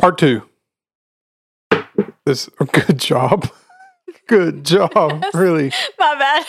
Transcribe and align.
Part 0.00 0.16
two. 0.16 0.42
This 2.24 2.48
good 2.72 2.98
job. 2.98 3.50
Good 4.26 4.64
job. 4.64 5.22
Really. 5.34 5.72
My 5.98 6.44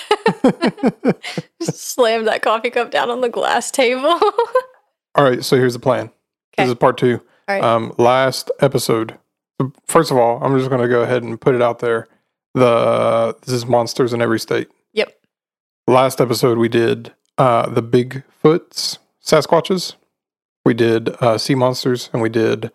bad. 0.45 1.15
Slammed 1.61 2.27
that 2.27 2.41
coffee 2.43 2.69
cup 2.69 2.91
down 2.91 3.09
on 3.09 3.19
the 3.19 3.27
glass 3.27 3.69
table. 3.69 4.07
All 5.15 5.23
right, 5.25 5.43
so 5.43 5.57
here's 5.57 5.73
the 5.73 5.79
plan. 5.79 6.05
Okay. 6.05 6.63
This 6.63 6.69
is 6.69 6.75
part 6.75 6.97
two. 6.97 7.19
All 7.49 7.55
right. 7.55 7.61
Um, 7.61 7.93
last 7.97 8.51
episode. 8.61 9.17
First 9.85 10.11
of 10.11 10.17
all, 10.17 10.41
I'm 10.41 10.57
just 10.57 10.69
going 10.69 10.81
to 10.81 10.87
go 10.87 11.01
ahead 11.01 11.21
and 11.23 11.39
put 11.39 11.53
it 11.53 11.61
out 11.61 11.79
there. 11.79 12.07
The 12.53 13.35
this 13.41 13.53
is 13.53 13.65
monsters 13.65 14.13
in 14.13 14.21
every 14.21 14.39
state. 14.39 14.69
Yep. 14.93 15.13
Last 15.87 16.21
episode 16.21 16.57
we 16.57 16.69
did 16.69 17.13
uh, 17.37 17.67
the 17.67 17.83
Bigfoots, 17.83 18.97
Sasquatches. 19.21 19.95
We 20.63 20.73
did 20.73 21.09
uh, 21.21 21.37
sea 21.37 21.55
monsters, 21.55 22.09
and 22.13 22.21
we 22.21 22.29
did 22.29 22.71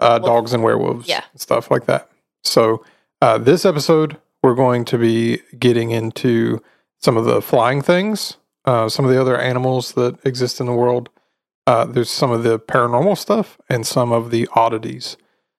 uh, 0.00 0.18
dogs 0.18 0.52
and 0.52 0.62
werewolves, 0.62 1.08
Yeah. 1.08 1.24
and 1.32 1.40
stuff 1.40 1.70
like 1.70 1.86
that. 1.86 2.08
So 2.44 2.84
uh, 3.20 3.38
this 3.38 3.64
episode 3.64 4.16
we're 4.42 4.54
going 4.54 4.84
to 4.86 4.96
be 4.96 5.38
getting 5.58 5.90
into 5.90 6.62
some 6.98 7.16
of 7.18 7.26
the 7.26 7.42
flying 7.42 7.82
things, 7.82 8.38
uh, 8.64 8.88
some 8.88 9.04
of 9.04 9.10
the 9.10 9.20
other 9.20 9.38
animals 9.38 9.92
that 9.92 10.18
exist 10.24 10.60
in 10.60 10.66
the 10.66 10.72
world. 10.72 11.10
Uh, 11.66 11.84
there's 11.84 12.10
some 12.10 12.30
of 12.30 12.42
the 12.42 12.58
paranormal 12.58 13.16
stuff 13.18 13.58
and 13.68 13.86
some 13.86 14.12
of 14.12 14.30
the 14.30 14.48
oddities. 14.54 15.16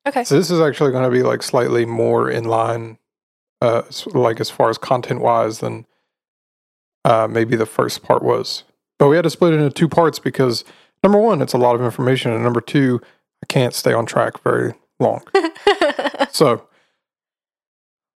okay. 0.07 0.23
So 0.23 0.35
this 0.35 0.49
is 0.49 0.59
actually 0.59 0.91
going 0.91 1.03
to 1.03 1.11
be 1.11 1.21
like 1.21 1.43
slightly 1.43 1.85
more 1.85 2.29
in 2.29 2.45
line, 2.45 2.97
uh, 3.61 3.83
like 4.13 4.39
as 4.39 4.49
far 4.49 4.69
as 4.71 4.79
content 4.79 5.21
wise 5.21 5.59
than 5.59 5.85
uh, 7.05 7.27
maybe 7.29 7.55
the 7.55 7.65
first 7.67 8.01
part 8.03 8.23
was. 8.23 8.63
But 8.99 9.07
we 9.09 9.15
had 9.15 9.23
to 9.23 9.29
split 9.29 9.53
it 9.53 9.57
into 9.57 9.69
two 9.71 9.87
parts 9.87 10.19
because 10.19 10.63
number 11.03 11.19
one, 11.19 11.41
it's 11.41 11.53
a 11.53 11.57
lot 11.57 11.75
of 11.75 11.81
information, 11.81 12.31
and 12.31 12.43
number 12.43 12.61
two, 12.61 12.99
I 13.43 13.45
can't 13.47 13.73
stay 13.73 13.93
on 13.93 14.05
track 14.05 14.41
very 14.43 14.73
long. 14.99 15.23
so 16.31 16.67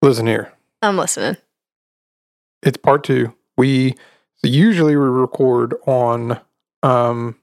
listen 0.01 0.27
here, 0.27 0.53
I'm 0.81 0.97
listening. 0.97 1.37
it's 2.63 2.77
part 2.77 3.03
two. 3.03 3.33
We 3.57 3.95
so 4.37 4.47
usually 4.47 4.95
we 4.95 5.05
record 5.05 5.75
on 5.87 6.39
um 6.83 7.37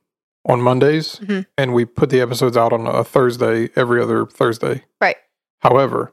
on 0.46 0.60
Mondays 0.60 1.16
Mhm. 1.20 1.46
and 1.56 1.72
we 1.74 1.84
put 1.84 2.10
the 2.10 2.20
episodes 2.20 2.56
out 2.56 2.72
on 2.72 2.86
a 2.86 3.04
Thursday 3.04 3.70
every 3.76 4.02
other 4.02 4.26
Thursday. 4.26 4.84
Right. 5.00 5.16
However, 5.60 6.12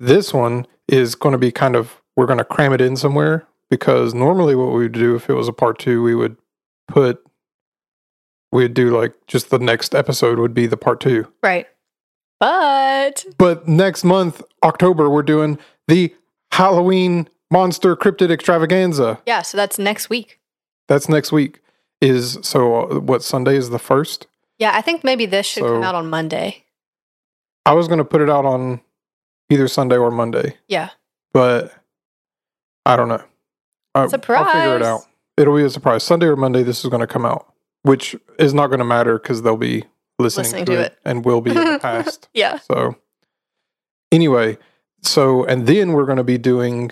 this 0.00 0.34
one 0.34 0.66
is 0.88 1.14
going 1.14 1.32
to 1.32 1.38
be 1.38 1.52
kind 1.52 1.76
of 1.76 2.00
we're 2.16 2.26
going 2.26 2.38
to 2.38 2.44
cram 2.44 2.72
it 2.72 2.80
in 2.80 2.96
somewhere 2.96 3.46
because 3.70 4.12
normally 4.14 4.54
what 4.54 4.72
we 4.72 4.82
would 4.84 4.92
do 4.92 5.14
if 5.16 5.28
it 5.30 5.34
was 5.34 5.48
a 5.48 5.52
part 5.52 5.78
2 5.78 6.02
we 6.02 6.14
would 6.14 6.36
put 6.88 7.24
we'd 8.54 8.72
do 8.72 8.96
like 8.96 9.12
just 9.26 9.50
the 9.50 9.58
next 9.58 9.94
episode 9.94 10.38
would 10.38 10.54
be 10.54 10.66
the 10.66 10.76
part 10.78 11.00
2. 11.00 11.26
Right. 11.42 11.66
But 12.40 13.24
But 13.38 13.68
next 13.68 14.04
month 14.04 14.42
October 14.62 15.10
we're 15.10 15.22
doing 15.22 15.58
the 15.88 16.14
Halloween 16.52 17.28
monster 17.50 17.94
cryptid 17.96 18.30
extravaganza. 18.30 19.20
yeah, 19.26 19.42
so 19.42 19.56
that's 19.56 19.78
next 19.78 20.08
week. 20.08 20.40
That's 20.88 21.08
next 21.08 21.32
week. 21.32 21.60
Is 22.00 22.38
so 22.42 22.82
uh, 22.90 23.00
what 23.00 23.22
Sunday 23.22 23.56
is 23.56 23.70
the 23.70 23.78
first? 23.78 24.26
Yeah, 24.58 24.72
I 24.74 24.82
think 24.82 25.04
maybe 25.04 25.26
this 25.26 25.46
should 25.46 25.62
come 25.62 25.82
out 25.82 25.94
on 25.94 26.08
Monday. 26.10 26.64
I 27.64 27.72
was 27.72 27.88
going 27.88 27.98
to 27.98 28.04
put 28.04 28.20
it 28.20 28.28
out 28.28 28.44
on 28.44 28.80
either 29.48 29.68
Sunday 29.68 29.96
or 29.96 30.10
Monday, 30.10 30.56
Yeah. 30.68 30.90
but 31.32 31.72
I 32.84 32.96
don't 32.96 33.08
know. 33.08 33.22
I, 33.94 34.00
I'll 34.00 34.04
figure 34.08 34.18
Surprise. 34.18 34.76
it 34.76 34.82
out. 34.82 35.00
It'll 35.38 35.56
be 35.56 35.62
a 35.64 35.70
surprise. 35.70 36.02
Sunday 36.04 36.26
or 36.26 36.36
Monday, 36.36 36.62
this 36.62 36.84
is 36.84 36.90
going 36.90 37.00
to 37.00 37.06
come 37.06 37.24
out, 37.24 37.46
which 37.84 38.16
is 38.38 38.52
not 38.52 38.66
going 38.66 38.80
to 38.80 38.84
matter 38.84 39.18
because 39.18 39.42
they'll 39.42 39.56
be 39.56 39.84
listening, 40.18 40.44
Listening 40.44 40.64
to, 40.66 40.72
to 40.72 40.80
it, 40.80 40.92
it. 40.92 40.98
and 41.04 41.24
will 41.24 41.40
be 41.40 41.50
in 41.50 41.56
the 41.56 41.78
past. 41.82 42.28
Yeah. 42.34 42.58
So, 42.58 42.96
anyway, 44.10 44.58
so 45.02 45.44
and 45.44 45.66
then 45.66 45.92
we're 45.92 46.06
going 46.06 46.18
to 46.18 46.24
be 46.24 46.38
doing 46.38 46.90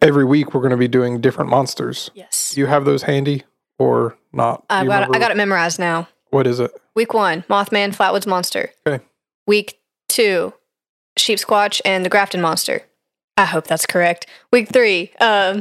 every 0.00 0.24
week. 0.24 0.54
We're 0.54 0.60
going 0.60 0.70
to 0.70 0.76
be 0.76 0.88
doing 0.88 1.20
different 1.20 1.50
monsters. 1.50 2.10
Yes. 2.14 2.52
Do 2.54 2.60
you 2.60 2.66
have 2.66 2.84
those 2.84 3.02
handy 3.02 3.42
or 3.78 4.16
not? 4.32 4.64
I 4.70 4.84
got 4.84 5.02
it, 5.02 5.16
I 5.16 5.18
got 5.18 5.30
it 5.30 5.36
memorized 5.36 5.78
now. 5.78 6.08
What 6.30 6.46
is 6.46 6.60
it? 6.60 6.70
Week 6.94 7.14
one, 7.14 7.42
Mothman, 7.42 7.94
Flatwoods 7.94 8.26
Monster. 8.26 8.70
Okay. 8.86 9.02
Week 9.46 9.80
two, 10.08 10.52
Sheep 11.16 11.38
Squatch 11.38 11.80
and 11.84 12.04
the 12.04 12.10
Grafton 12.10 12.40
Monster. 12.40 12.82
I 13.36 13.46
hope 13.46 13.66
that's 13.66 13.86
correct. 13.86 14.26
Week 14.52 14.68
three, 14.68 15.10
um, 15.20 15.60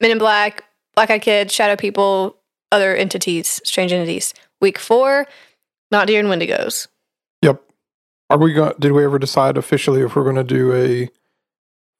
Men 0.00 0.12
in 0.12 0.18
Black, 0.18 0.64
Black 0.94 1.10
Eyed 1.10 1.22
Kids, 1.22 1.52
Shadow 1.52 1.76
People, 1.76 2.36
other 2.74 2.94
entities, 2.94 3.60
strange 3.64 3.92
entities. 3.92 4.34
Week 4.60 4.78
four, 4.78 5.26
Not 5.90 6.06
Deer 6.08 6.18
and 6.20 6.28
Wendigos. 6.28 6.88
Yep. 7.42 7.62
Are 8.30 8.38
we 8.38 8.52
going? 8.52 8.72
Did 8.80 8.92
we 8.92 9.04
ever 9.04 9.18
decide 9.18 9.56
officially 9.56 10.00
if 10.02 10.16
we're 10.16 10.24
going 10.24 10.36
to 10.36 10.44
do 10.44 10.72
a 10.74 11.08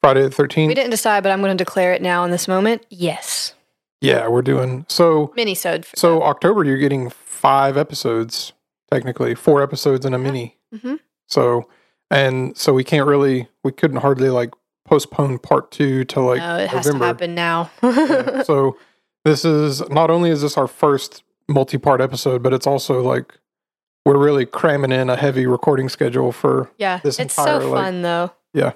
Friday 0.02 0.22
the 0.22 0.30
Thirteenth? 0.30 0.68
We 0.68 0.74
didn't 0.74 0.90
decide, 0.90 1.22
but 1.22 1.30
I'm 1.32 1.40
going 1.40 1.56
to 1.56 1.64
declare 1.64 1.92
it 1.92 2.02
now 2.02 2.24
in 2.24 2.30
this 2.30 2.48
moment. 2.48 2.84
Yes. 2.90 3.54
Yeah, 4.00 4.28
we're 4.28 4.42
doing 4.42 4.84
so. 4.88 5.32
Mini-sode. 5.36 5.86
So 5.94 6.18
that. 6.18 6.24
October, 6.24 6.64
you're 6.64 6.76
getting 6.78 7.10
five 7.10 7.76
episodes, 7.76 8.52
technically 8.90 9.34
four 9.34 9.62
episodes 9.62 10.04
in 10.04 10.12
a 10.14 10.18
mini. 10.18 10.56
Mhm. 10.74 10.98
So 11.28 11.68
and 12.10 12.56
so 12.56 12.72
we 12.74 12.84
can't 12.84 13.06
really, 13.06 13.48
we 13.62 13.72
couldn't 13.72 13.98
hardly 13.98 14.28
like 14.30 14.50
postpone 14.84 15.38
part 15.38 15.70
two 15.70 16.04
to 16.04 16.20
like 16.20 16.38
no, 16.38 16.56
it 16.58 16.68
has 16.68 16.84
November. 16.86 17.04
to 17.04 17.06
happen 17.06 17.34
now. 17.34 17.70
Yeah. 17.82 18.42
so 18.42 18.76
this 19.24 19.44
is 19.44 19.88
not 19.90 20.10
only 20.10 20.30
is 20.30 20.42
this 20.42 20.56
our 20.56 20.66
first 20.66 21.22
multi-part 21.48 22.00
episode, 22.00 22.42
but 22.42 22.52
it's 22.52 22.66
also 22.66 23.02
like 23.02 23.38
we're 24.04 24.18
really 24.18 24.44
cramming 24.46 24.92
in 24.92 25.08
a 25.08 25.16
heavy 25.16 25.46
recording 25.46 25.88
schedule 25.88 26.30
for 26.32 26.70
yeah. 26.78 27.00
This 27.02 27.18
It's 27.18 27.36
entire, 27.38 27.60
so 27.60 27.70
like- 27.70 27.84
fun, 27.84 28.02
though. 28.02 28.32
Yeah. 28.52 28.72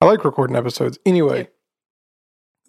I 0.00 0.06
like 0.06 0.24
recording 0.24 0.56
episodes. 0.56 0.98
Anyway, 1.06 1.48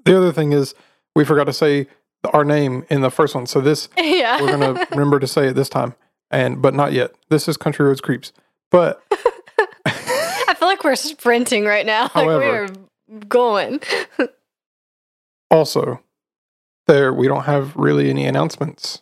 the 0.05 0.15
other 0.15 0.31
thing 0.31 0.51
is 0.53 0.75
we 1.15 1.25
forgot 1.25 1.45
to 1.45 1.53
say 1.53 1.87
our 2.31 2.45
name 2.45 2.85
in 2.89 3.01
the 3.01 3.09
first 3.09 3.33
one. 3.35 3.47
So 3.47 3.59
this 3.59 3.89
yeah. 3.97 4.39
we're 4.41 4.51
gonna 4.57 4.85
remember 4.91 5.19
to 5.19 5.27
say 5.27 5.47
it 5.47 5.53
this 5.55 5.67
time, 5.69 5.95
and 6.31 6.61
but 6.61 6.73
not 6.73 6.93
yet. 6.93 7.11
This 7.29 7.47
is 7.47 7.57
Country 7.57 7.85
Roads 7.85 8.01
Creeps. 8.01 8.31
But 8.71 9.01
I 9.85 10.53
feel 10.57 10.67
like 10.67 10.83
we're 10.83 10.95
sprinting 10.95 11.65
right 11.65 11.85
now. 11.85 12.03
Like 12.03 12.11
However- 12.13 12.67
we're 13.09 13.19
going. 13.27 13.81
also, 15.51 15.99
there 16.87 17.13
we 17.13 17.27
don't 17.27 17.43
have 17.43 17.75
really 17.75 18.09
any 18.09 18.25
announcements. 18.25 19.01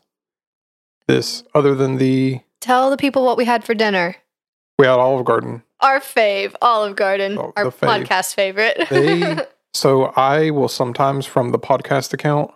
This 1.08 1.44
other 1.54 1.76
than 1.76 1.98
the 1.98 2.42
Tell 2.60 2.90
the 2.90 2.98
people 2.98 3.26
what 3.26 3.38
we 3.38 3.46
had 3.46 3.64
for 3.64 3.74
dinner. 3.74 4.16
we 4.78 4.86
had 4.86 5.00
Olive 5.00 5.26
Garden. 5.26 5.64
Our 5.80 6.00
fave, 6.00 6.54
Olive 6.62 6.96
Garden, 6.96 7.38
Oh, 7.40 7.52
our 7.56 7.66
the 7.66 7.72
fave. 7.72 8.06
podcast 8.06 8.36
favorite. 8.36 8.88
They 8.90 9.38
so 9.74 10.06
I 10.16 10.52
will 10.52 10.68
sometimes 10.70 11.26
from 11.26 11.52
the 11.52 11.60
podcast 11.60 12.14
account 12.14 12.52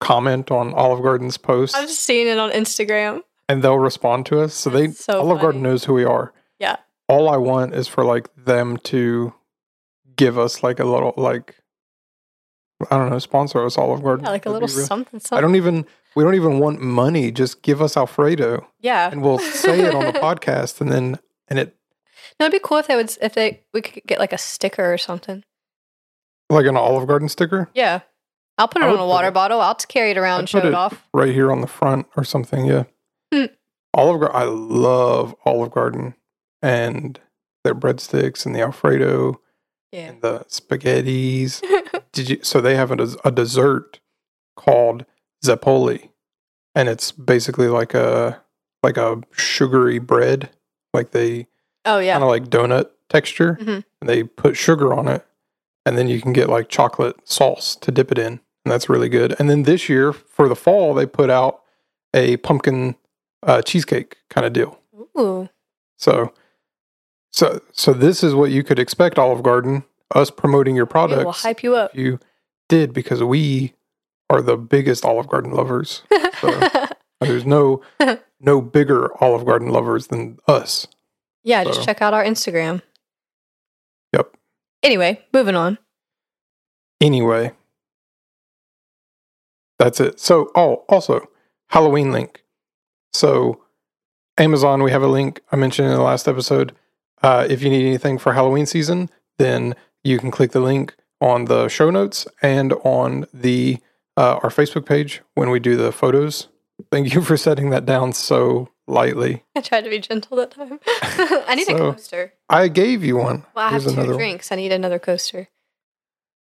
comment 0.00 0.50
on 0.50 0.72
Olive 0.74 1.02
Garden's 1.02 1.36
posts, 1.38 1.74
I've 1.76 1.90
seen 1.90 2.26
it 2.26 2.38
on 2.38 2.50
Instagram. 2.50 3.22
and 3.48 3.62
they'll 3.62 3.78
respond 3.78 4.26
to 4.26 4.40
us. 4.40 4.54
So 4.54 4.68
they 4.70 4.88
That's 4.88 5.04
so 5.04 5.20
Olive 5.20 5.40
Garden 5.40 5.60
funny. 5.62 5.70
knows 5.72 5.84
who 5.84 5.94
we 5.94 6.04
are. 6.04 6.32
Yeah. 6.58 6.76
all 7.08 7.28
I 7.30 7.38
want 7.38 7.74
is 7.74 7.88
for 7.88 8.04
like 8.04 8.28
them 8.36 8.76
to 8.84 9.32
give 10.16 10.38
us 10.38 10.62
like 10.62 10.78
a 10.80 10.84
little 10.84 11.14
like 11.16 11.56
I 12.90 12.96
don't 12.96 13.10
know, 13.10 13.18
sponsor 13.18 13.64
us 13.64 13.76
Olive 13.76 14.02
Garden. 14.02 14.24
Yeah, 14.24 14.30
like 14.30 14.46
a 14.46 14.50
little 14.50 14.68
something, 14.68 15.20
something. 15.20 15.36
I 15.36 15.40
don't 15.40 15.56
even 15.56 15.84
we 16.16 16.24
don't 16.24 16.34
even 16.34 16.58
want 16.58 16.80
money. 16.80 17.30
Just 17.30 17.62
give 17.62 17.82
us 17.82 17.96
Alfredo, 17.96 18.66
yeah. 18.80 19.10
and 19.10 19.22
we'll 19.22 19.38
say 19.38 19.80
it 19.80 19.94
on 19.94 20.04
the 20.06 20.12
podcast, 20.20 20.80
and 20.80 20.90
then 20.90 21.18
and 21.48 21.58
it 21.58 21.76
No, 22.38 22.46
it'd 22.46 22.52
be 22.52 22.60
cool 22.66 22.78
if 22.78 22.86
they 22.86 22.96
would, 22.96 23.16
if 23.20 23.34
they, 23.34 23.62
we 23.74 23.82
could 23.82 24.02
get 24.06 24.18
like 24.18 24.32
a 24.32 24.38
sticker 24.38 24.92
or 24.92 24.98
something. 24.98 25.42
like 26.48 26.66
an 26.66 26.76
Olive 26.76 27.06
Garden 27.06 27.28
sticker 27.28 27.68
Yeah. 27.74 28.00
I'll 28.58 28.68
put 28.68 28.82
it 28.82 28.86
I 28.86 28.90
on 28.92 28.98
a 28.98 29.06
water 29.06 29.28
it- 29.28 29.34
bottle. 29.34 29.60
I'll 29.60 29.74
carry 29.74 30.10
it 30.10 30.18
around 30.18 30.42
I'd 30.42 30.48
show 30.50 30.58
it 30.58 30.64
it- 30.66 30.74
off. 30.74 31.06
right 31.14 31.32
here 31.32 31.50
on 31.52 31.60
the 31.62 31.66
front 31.66 32.06
or 32.16 32.24
something. 32.24 32.66
Yeah, 32.66 32.84
Hmm. 33.32 33.46
Olive 33.94 34.20
Garden. 34.20 34.36
I 34.40 34.44
love 34.44 35.34
Olive 35.46 35.70
Garden 35.70 36.14
and 36.62 37.18
their 37.64 37.74
breadsticks 37.74 38.44
and 38.46 38.54
the 38.54 38.60
Alfredo 38.60 39.40
Yeah. 39.92 40.00
and 40.10 40.20
the 40.22 40.40
spaghettis. 40.48 41.62
Did 42.12 42.30
you? 42.30 42.38
So 42.42 42.60
they 42.60 42.76
have 42.76 42.90
a, 42.90 43.08
a 43.24 43.30
dessert 43.30 44.00
called 44.56 45.04
zeppoli, 45.44 46.10
and 46.74 46.88
it's 46.88 47.12
basically 47.12 47.68
like 47.68 47.94
a 47.94 48.42
like 48.82 48.96
a 48.96 49.20
sugary 49.32 49.98
bread, 49.98 50.50
like 50.94 51.10
they 51.12 51.46
oh, 51.84 51.98
yeah. 51.98 52.14
kind 52.14 52.24
of 52.24 52.30
like 52.30 52.48
donut 52.48 52.90
texture, 53.08 53.58
Mhm. 53.60 53.84
and 54.00 54.08
they 54.08 54.24
put 54.24 54.56
sugar 54.56 54.92
on 54.94 55.06
it, 55.08 55.24
and 55.86 55.96
then 55.98 56.08
you 56.08 56.20
can 56.20 56.32
get 56.32 56.48
like 56.48 56.68
chocolate 56.68 57.16
sauce 57.28 57.76
to 57.76 57.90
dip 57.90 58.10
it 58.10 58.18
in, 58.18 58.40
and 58.64 58.72
that's 58.72 58.88
really 58.88 59.08
good. 59.08 59.36
And 59.38 59.48
then 59.50 59.64
this 59.64 59.88
year 59.88 60.12
for 60.12 60.48
the 60.48 60.56
fall, 60.56 60.94
they 60.94 61.06
put 61.06 61.30
out 61.30 61.60
a 62.14 62.38
pumpkin 62.38 62.96
uh, 63.42 63.62
cheesecake 63.62 64.16
kind 64.30 64.46
of 64.46 64.52
deal. 64.52 64.80
Ooh. 65.18 65.48
So, 65.98 66.32
so 67.30 67.60
so 67.72 67.92
this 67.92 68.22
is 68.24 68.34
what 68.34 68.50
you 68.50 68.62
could 68.64 68.78
expect, 68.78 69.18
Olive 69.18 69.42
Garden, 69.42 69.84
us 70.14 70.30
promoting 70.30 70.76
your 70.76 70.86
We'll 70.86 71.32
hype 71.32 71.62
you 71.62 71.74
up. 71.76 71.94
you 71.94 72.18
did 72.68 72.92
because 72.92 73.22
we 73.22 73.74
are 74.28 74.40
the 74.42 74.56
biggest 74.56 75.04
Olive 75.04 75.28
Garden 75.28 75.52
lovers. 75.52 76.02
So 76.40 77.26
there's 77.26 77.44
no 77.44 77.82
no 78.40 78.62
bigger 78.62 79.10
Olive 79.22 79.44
Garden 79.44 79.68
lovers 79.68 80.06
than 80.06 80.38
us. 80.48 80.86
Yeah, 81.44 81.64
just 81.64 81.84
check 81.84 82.00
out 82.00 82.14
our 82.14 82.24
Instagram. 82.24 82.80
Yep. 84.14 84.34
Anyway, 84.82 85.22
moving 85.34 85.54
on. 85.54 85.76
Anyway, 87.02 87.52
that's 89.78 90.00
it. 90.00 90.18
So, 90.18 90.50
oh, 90.54 90.84
also 90.88 91.26
Halloween 91.68 92.10
link. 92.10 92.42
So, 93.12 93.62
Amazon, 94.38 94.82
we 94.82 94.90
have 94.90 95.02
a 95.02 95.06
link 95.08 95.40
I 95.52 95.56
mentioned 95.56 95.88
in 95.88 95.94
the 95.94 96.02
last 96.02 96.26
episode. 96.26 96.74
Uh, 97.22 97.46
if 97.50 97.62
you 97.62 97.68
need 97.68 97.84
anything 97.86 98.16
for 98.16 98.32
Halloween 98.32 98.64
season, 98.64 99.10
then 99.38 99.74
you 100.04 100.18
can 100.18 100.30
click 100.30 100.52
the 100.52 100.60
link 100.60 100.94
on 101.20 101.46
the 101.46 101.68
show 101.68 101.90
notes 101.90 102.26
and 102.42 102.72
on 102.84 103.26
the 103.32 103.78
uh, 104.16 104.38
our 104.42 104.50
Facebook 104.50 104.86
page 104.86 105.22
when 105.34 105.50
we 105.50 105.60
do 105.60 105.76
the 105.76 105.92
photos. 105.92 106.48
Thank 106.90 107.14
you 107.14 107.22
for 107.22 107.36
setting 107.36 107.70
that 107.70 107.84
down 107.84 108.12
so 108.12 108.70
lightly. 108.86 109.44
I 109.56 109.60
tried 109.60 109.84
to 109.84 109.90
be 109.90 109.98
gentle 109.98 110.36
that 110.38 110.50
time. 110.50 110.80
I 110.86 111.54
need 111.54 111.68
a 111.68 111.76
coaster. 111.76 112.32
I 112.48 112.68
gave 112.68 113.04
you 113.04 113.16
one. 113.16 113.44
Well, 113.54 113.66
I 113.66 113.70
have 113.70 113.84
two 113.84 113.90
another 113.90 114.10
one. 114.10 114.18
drinks. 114.18 114.50
I 114.50 114.56
need 114.56 114.72
another 114.72 114.98
coaster. 114.98 115.48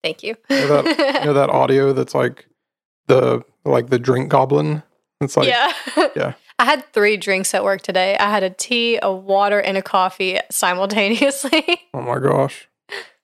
Thank 0.03 0.23
you. 0.23 0.35
You 0.49 0.67
know 0.67 0.83
You 0.85 1.25
know 1.25 1.33
that 1.33 1.49
audio 1.51 1.93
that's 1.93 2.13
like 2.15 2.47
the 3.07 3.43
like 3.65 3.89
the 3.89 3.99
drink 3.99 4.29
goblin. 4.29 4.83
It's 5.21 5.35
like 5.35 5.47
yeah. 5.47 5.73
yeah. 6.15 6.33
I 6.59 6.65
had 6.65 6.85
three 6.93 7.17
drinks 7.17 7.53
at 7.53 7.63
work 7.63 7.81
today. 7.81 8.17
I 8.17 8.29
had 8.29 8.43
a 8.43 8.49
tea, 8.49 8.99
a 9.01 9.11
water, 9.11 9.59
and 9.59 9.77
a 9.77 9.81
coffee 9.81 10.39
simultaneously. 10.49 11.81
Oh 11.93 12.01
my 12.01 12.19
gosh. 12.19 12.66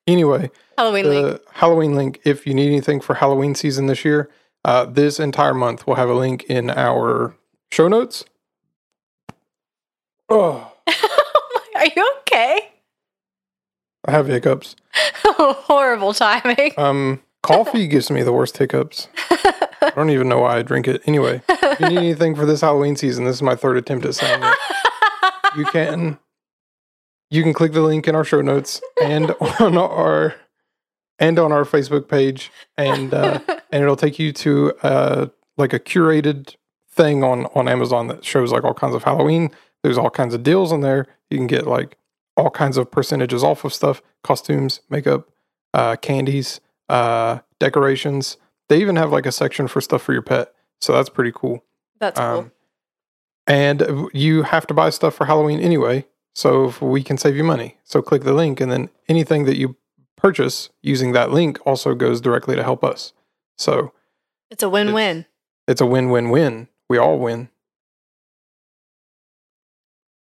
Anyway, 0.08 0.52
Halloween 0.78 1.06
link. 1.10 1.26
the 1.28 1.42
Halloween 1.54 1.96
link, 1.96 2.20
if 2.26 2.46
you 2.46 2.54
need 2.54 2.68
anything 2.68 3.00
for 3.00 3.14
Halloween 3.16 3.56
season 3.56 3.86
this 3.88 4.04
year, 4.04 4.30
uh, 4.66 4.86
this 4.86 5.20
entire 5.20 5.54
month 5.54 5.86
we'll 5.88 5.96
have 5.96 6.10
a 6.10 6.14
link 6.14 6.44
in 6.50 6.70
our 6.70 7.36
show 7.72 7.88
notes. 7.88 8.26
Oh, 10.30 10.72
Are 11.76 11.86
you 11.96 12.12
okay? 12.22 12.72
I 14.06 14.12
have 14.12 14.26
hiccups. 14.28 14.76
Horrible 15.26 16.14
timing. 16.14 16.72
Um, 16.78 17.22
coffee 17.44 17.88
gives 17.90 18.10
me 18.10 18.24
the 18.24 18.32
worst 18.34 18.58
hiccups. 18.58 19.10
I 19.30 19.92
don't 19.96 20.10
even 20.10 20.30
know 20.30 20.40
why 20.40 20.58
I 20.58 20.62
drink 20.64 20.88
it. 20.88 21.02
Anyway, 21.06 21.42
if 21.48 21.80
you 21.80 21.90
need 21.90 21.98
anything 21.98 22.36
for 22.36 22.46
this 22.46 22.62
Halloween 22.62 22.96
season, 22.96 23.26
this 23.26 23.36
is 23.36 23.42
my 23.44 23.54
third 23.56 23.78
attempt 23.78 24.06
at 24.06 24.16
saying 24.16 24.42
it. 24.42 24.58
You 25.58 25.66
can 25.66 26.18
you 27.34 27.42
can 27.42 27.52
click 27.52 27.74
the 27.74 27.82
link 27.82 28.08
in 28.08 28.16
our 28.16 28.24
show 28.24 28.42
notes 28.42 28.80
and 29.02 29.32
on 29.60 29.78
our 29.78 30.36
and 31.20 31.40
on 31.40 31.52
our 31.52 31.64
Facebook 31.64 32.08
page 32.08 32.52
and 32.78 33.14
uh, 33.14 33.40
and 33.72 33.84
it'll 33.84 33.96
take 33.96 34.20
you 34.20 34.32
to 34.32 34.74
uh 34.84 35.28
like 35.58 35.74
a 35.74 35.80
curated 35.80 36.56
thing 36.90 37.24
on 37.24 37.48
on 37.56 37.68
Amazon 37.68 38.08
that 38.08 38.24
shows 38.24 38.52
like 38.52 38.64
all 38.64 38.74
kinds 38.74 38.96
of 38.96 39.04
Halloween. 39.04 39.50
There's 39.82 39.98
all 39.98 40.10
kinds 40.10 40.34
of 40.34 40.44
deals 40.44 40.72
in 40.72 40.82
there. 40.82 41.08
You 41.30 41.38
can 41.38 41.48
get 41.48 41.66
like 41.66 41.98
all 42.38 42.50
kinds 42.50 42.78
of 42.78 42.90
percentages 42.92 43.44
off 43.44 43.66
of 43.66 43.74
stuff, 43.74 44.02
costumes, 44.24 44.82
makeup, 44.90 45.30
uh, 45.74 45.96
candies, 45.98 46.62
uh, 46.90 47.40
decorations. 47.60 48.38
They 48.70 48.80
even 48.80 48.96
have 48.96 49.12
like 49.12 49.26
a 49.26 49.32
section 49.32 49.68
for 49.68 49.82
stuff 49.82 50.02
for 50.02 50.14
your 50.14 50.22
pet. 50.22 50.54
So 50.82 50.94
that's 50.94 51.10
pretty 51.10 51.32
cool. 51.34 51.64
That's 52.00 52.20
cool. 52.20 52.28
Um, 52.28 52.52
and 53.46 54.10
you 54.14 54.44
have 54.44 54.66
to 54.68 54.74
buy 54.74 54.90
stuff 54.90 55.16
for 55.16 55.26
Halloween 55.26 55.60
anyway. 55.60 56.06
So 56.36 56.66
if 56.66 56.82
we 56.82 57.04
can 57.04 57.18
save 57.18 57.36
you 57.36 57.44
money. 57.44 57.78
So 57.84 58.02
click 58.02 58.24
the 58.24 58.34
link, 58.34 58.60
and 58.60 58.72
then 58.72 58.90
anything 59.08 59.46
that 59.46 59.58
you 59.58 59.76
purchase 60.18 60.70
using 60.82 61.12
that 61.12 61.32
link 61.32 61.60
also 61.66 61.94
goes 61.94 62.22
directly 62.22 62.56
to 62.56 62.64
help 62.64 62.84
us. 62.84 63.14
So 63.58 63.94
it's 64.50 64.64
a 64.64 64.70
win-win. 64.70 65.26
it's 65.68 65.82
a 65.82 65.86
win 65.86 66.10
win 66.10 66.30
win. 66.30 66.68
We 66.90 66.98
all 66.98 67.20
win. 67.20 67.50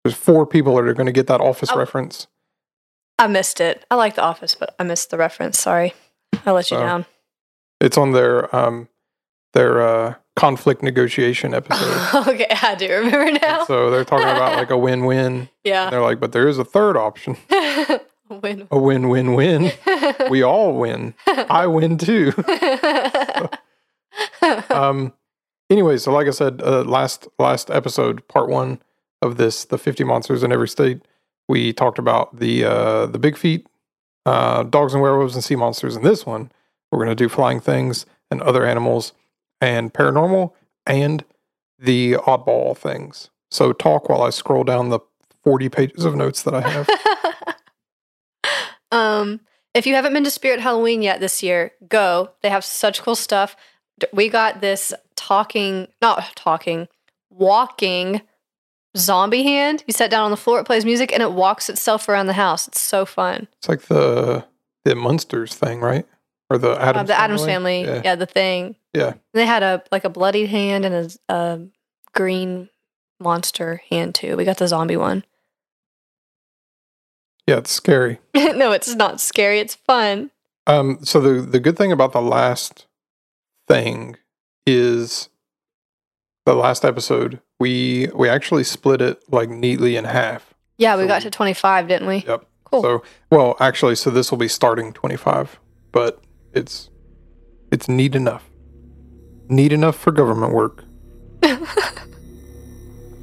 There's 0.03 0.15
four 0.15 0.45
people 0.47 0.75
that 0.75 0.85
are 0.87 0.93
going 0.93 1.05
to 1.05 1.11
get 1.11 1.27
that 1.27 1.41
office 1.41 1.69
Oh. 1.71 1.77
reference. 1.77 2.27
I 3.19 3.27
missed 3.27 3.61
it. 3.61 3.85
I 3.91 3.95
like 3.95 4.15
The 4.15 4.23
Office, 4.23 4.55
but 4.55 4.75
I 4.79 4.83
missed 4.83 5.11
the 5.11 5.17
reference. 5.17 5.59
Sorry, 5.59 5.93
I 6.45 6.51
let 6.51 6.71
you 6.71 6.77
So- 6.77 6.81
down. 6.83 7.05
It's 7.79 7.97
on 7.97 8.11
their 8.11 8.53
um 8.55 8.89
their 9.53 9.81
uh 9.81 10.15
conflict 10.35 10.81
negotiation 10.83 11.53
episode. 11.53 12.27
okay, 12.27 12.47
I 12.61 12.75
do 12.75 12.89
remember 12.91 13.31
now. 13.39 13.65
so 13.65 13.89
they're 13.89 14.05
talking 14.05 14.27
about 14.27 14.57
like 14.57 14.69
a 14.69 14.77
win 14.87 15.05
win. 15.05 15.49
yeah, 15.63 15.89
They're 15.89 16.01
like, 16.01 16.19
but 16.19 16.31
there 16.31 16.47
is 16.47 16.57
a 16.57 16.65
third 16.65 16.95
option. 16.97 17.37
win. 18.29 18.67
A 18.71 18.79
win 18.79 19.09
win 19.09 19.33
win. 19.33 19.71
We 20.29 20.41
all 20.41 20.73
win. 20.77 21.13
I 21.27 21.67
win 21.67 21.97
too. 21.97 22.31
um 24.69 25.13
anyway 25.69 25.97
so 25.97 26.11
like 26.11 26.27
i 26.27 26.31
said 26.31 26.61
uh, 26.63 26.81
last 26.83 27.27
last 27.39 27.69
episode 27.71 28.27
part 28.27 28.49
one 28.49 28.81
of 29.21 29.37
this 29.37 29.63
the 29.65 29.77
50 29.77 30.03
monsters 30.03 30.43
in 30.43 30.51
every 30.51 30.67
state 30.67 31.01
we 31.47 31.71
talked 31.71 31.97
about 31.97 32.37
the 32.37 32.65
uh 32.65 33.05
the 33.05 33.19
big 33.19 33.37
feet 33.37 33.65
uh 34.25 34.63
dogs 34.63 34.93
and 34.93 35.01
werewolves 35.01 35.33
and 35.35 35.43
sea 35.43 35.55
monsters 35.55 35.95
in 35.95 36.03
this 36.03 36.25
one 36.25 36.51
we're 36.91 36.97
going 36.99 37.09
to 37.09 37.15
do 37.15 37.29
flying 37.29 37.61
things 37.61 38.05
and 38.29 38.41
other 38.41 38.65
animals 38.65 39.13
and 39.61 39.93
paranormal 39.93 40.51
and 40.85 41.23
the 41.79 42.13
oddball 42.13 42.75
things 42.75 43.29
so 43.49 43.71
talk 43.71 44.09
while 44.09 44.23
i 44.23 44.29
scroll 44.29 44.63
down 44.63 44.89
the 44.89 44.99
40 45.43 45.69
pages 45.69 46.03
of 46.03 46.15
notes 46.15 46.43
that 46.43 46.53
i 46.53 46.61
have 46.61 46.89
um, 48.91 49.39
if 49.73 49.87
you 49.87 49.95
haven't 49.95 50.13
been 50.13 50.23
to 50.25 50.31
Spirit 50.31 50.59
Halloween 50.59 51.01
yet 51.01 51.19
this 51.19 51.41
year, 51.41 51.71
go. 51.87 52.31
They 52.41 52.49
have 52.49 52.65
such 52.65 53.01
cool 53.01 53.15
stuff. 53.15 53.55
We 54.11 54.27
got 54.27 54.61
this 54.61 54.93
talking, 55.15 55.87
not 56.01 56.35
talking, 56.35 56.87
walking 57.29 58.21
zombie 58.97 59.43
hand. 59.43 59.83
You 59.87 59.93
sit 59.93 60.11
down 60.11 60.25
on 60.25 60.31
the 60.31 60.37
floor, 60.37 60.59
it 60.59 60.65
plays 60.65 60.83
music, 60.83 61.13
and 61.13 61.23
it 61.23 61.31
walks 61.31 61.69
itself 61.69 62.09
around 62.09 62.27
the 62.27 62.33
house. 62.33 62.67
It's 62.67 62.81
so 62.81 63.05
fun. 63.05 63.47
it's 63.57 63.69
like 63.69 63.83
the 63.83 64.45
the 64.83 64.95
monsters 64.95 65.53
thing 65.53 65.79
right 65.79 66.07
or 66.51 66.57
the 66.57 66.71
Uh, 66.71 66.77
adams 66.89 67.07
the 67.07 67.19
Addams 67.19 67.45
family, 67.45 67.81
Yeah. 67.83 68.01
yeah. 68.03 68.15
the 68.15 68.25
thing. 68.25 68.75
Yeah. 68.93 69.13
They 69.33 69.45
had 69.45 69.63
a 69.63 69.83
like 69.91 70.03
a 70.05 70.09
bloodied 70.09 70.49
hand 70.49 70.85
and 70.85 70.95
a, 71.29 71.33
a 71.33 71.59
green 72.13 72.69
monster 73.19 73.81
hand 73.89 74.15
too. 74.15 74.35
We 74.35 74.43
got 74.45 74.57
the 74.57 74.67
zombie 74.67 74.97
one. 74.97 75.23
yeah 77.47 77.57
it's 77.57 77.71
scary 77.71 78.19
no, 78.35 78.71
it's 78.71 78.93
not 78.95 79.19
scary. 79.21 79.59
It's 79.59 79.75
fun. 79.75 80.31
Um, 80.67 80.99
so 81.03 81.19
the 81.19 81.41
the 81.41 81.59
good 81.59 81.77
thing 81.77 81.91
about 81.91 82.11
the 82.13 82.21
last 82.21 82.85
thing 83.67 84.17
is 84.67 85.29
the 86.45 86.53
last 86.53 86.85
episode 86.85 87.39
we 87.59 88.09
we 88.15 88.29
actually 88.29 88.63
split 88.63 89.01
it 89.01 89.21
like 89.31 89.49
neatly 89.49 89.95
in 89.95 90.05
half. 90.05 90.53
Yeah, 90.77 90.95
we 90.97 91.03
So 91.03 91.07
got 91.07 91.21
we- 91.23 91.29
to 91.29 91.31
25, 91.31 91.87
didn't 91.87 92.07
we? 92.07 92.17
Yep. 92.27 92.45
Cool. 92.65 92.81
So 92.83 93.03
well, 93.29 93.55
actually, 93.59 93.95
so 93.95 94.09
this 94.09 94.31
will 94.31 94.37
be 94.37 94.47
starting 94.47 94.93
twenty 94.93 95.17
five, 95.17 95.59
but 95.91 96.21
it's 96.53 96.89
it's 97.71 97.87
neat 97.87 98.15
enough, 98.15 98.49
neat 99.47 99.71
enough 99.73 99.95
for 99.95 100.11
government 100.11 100.53
work. 100.53 100.83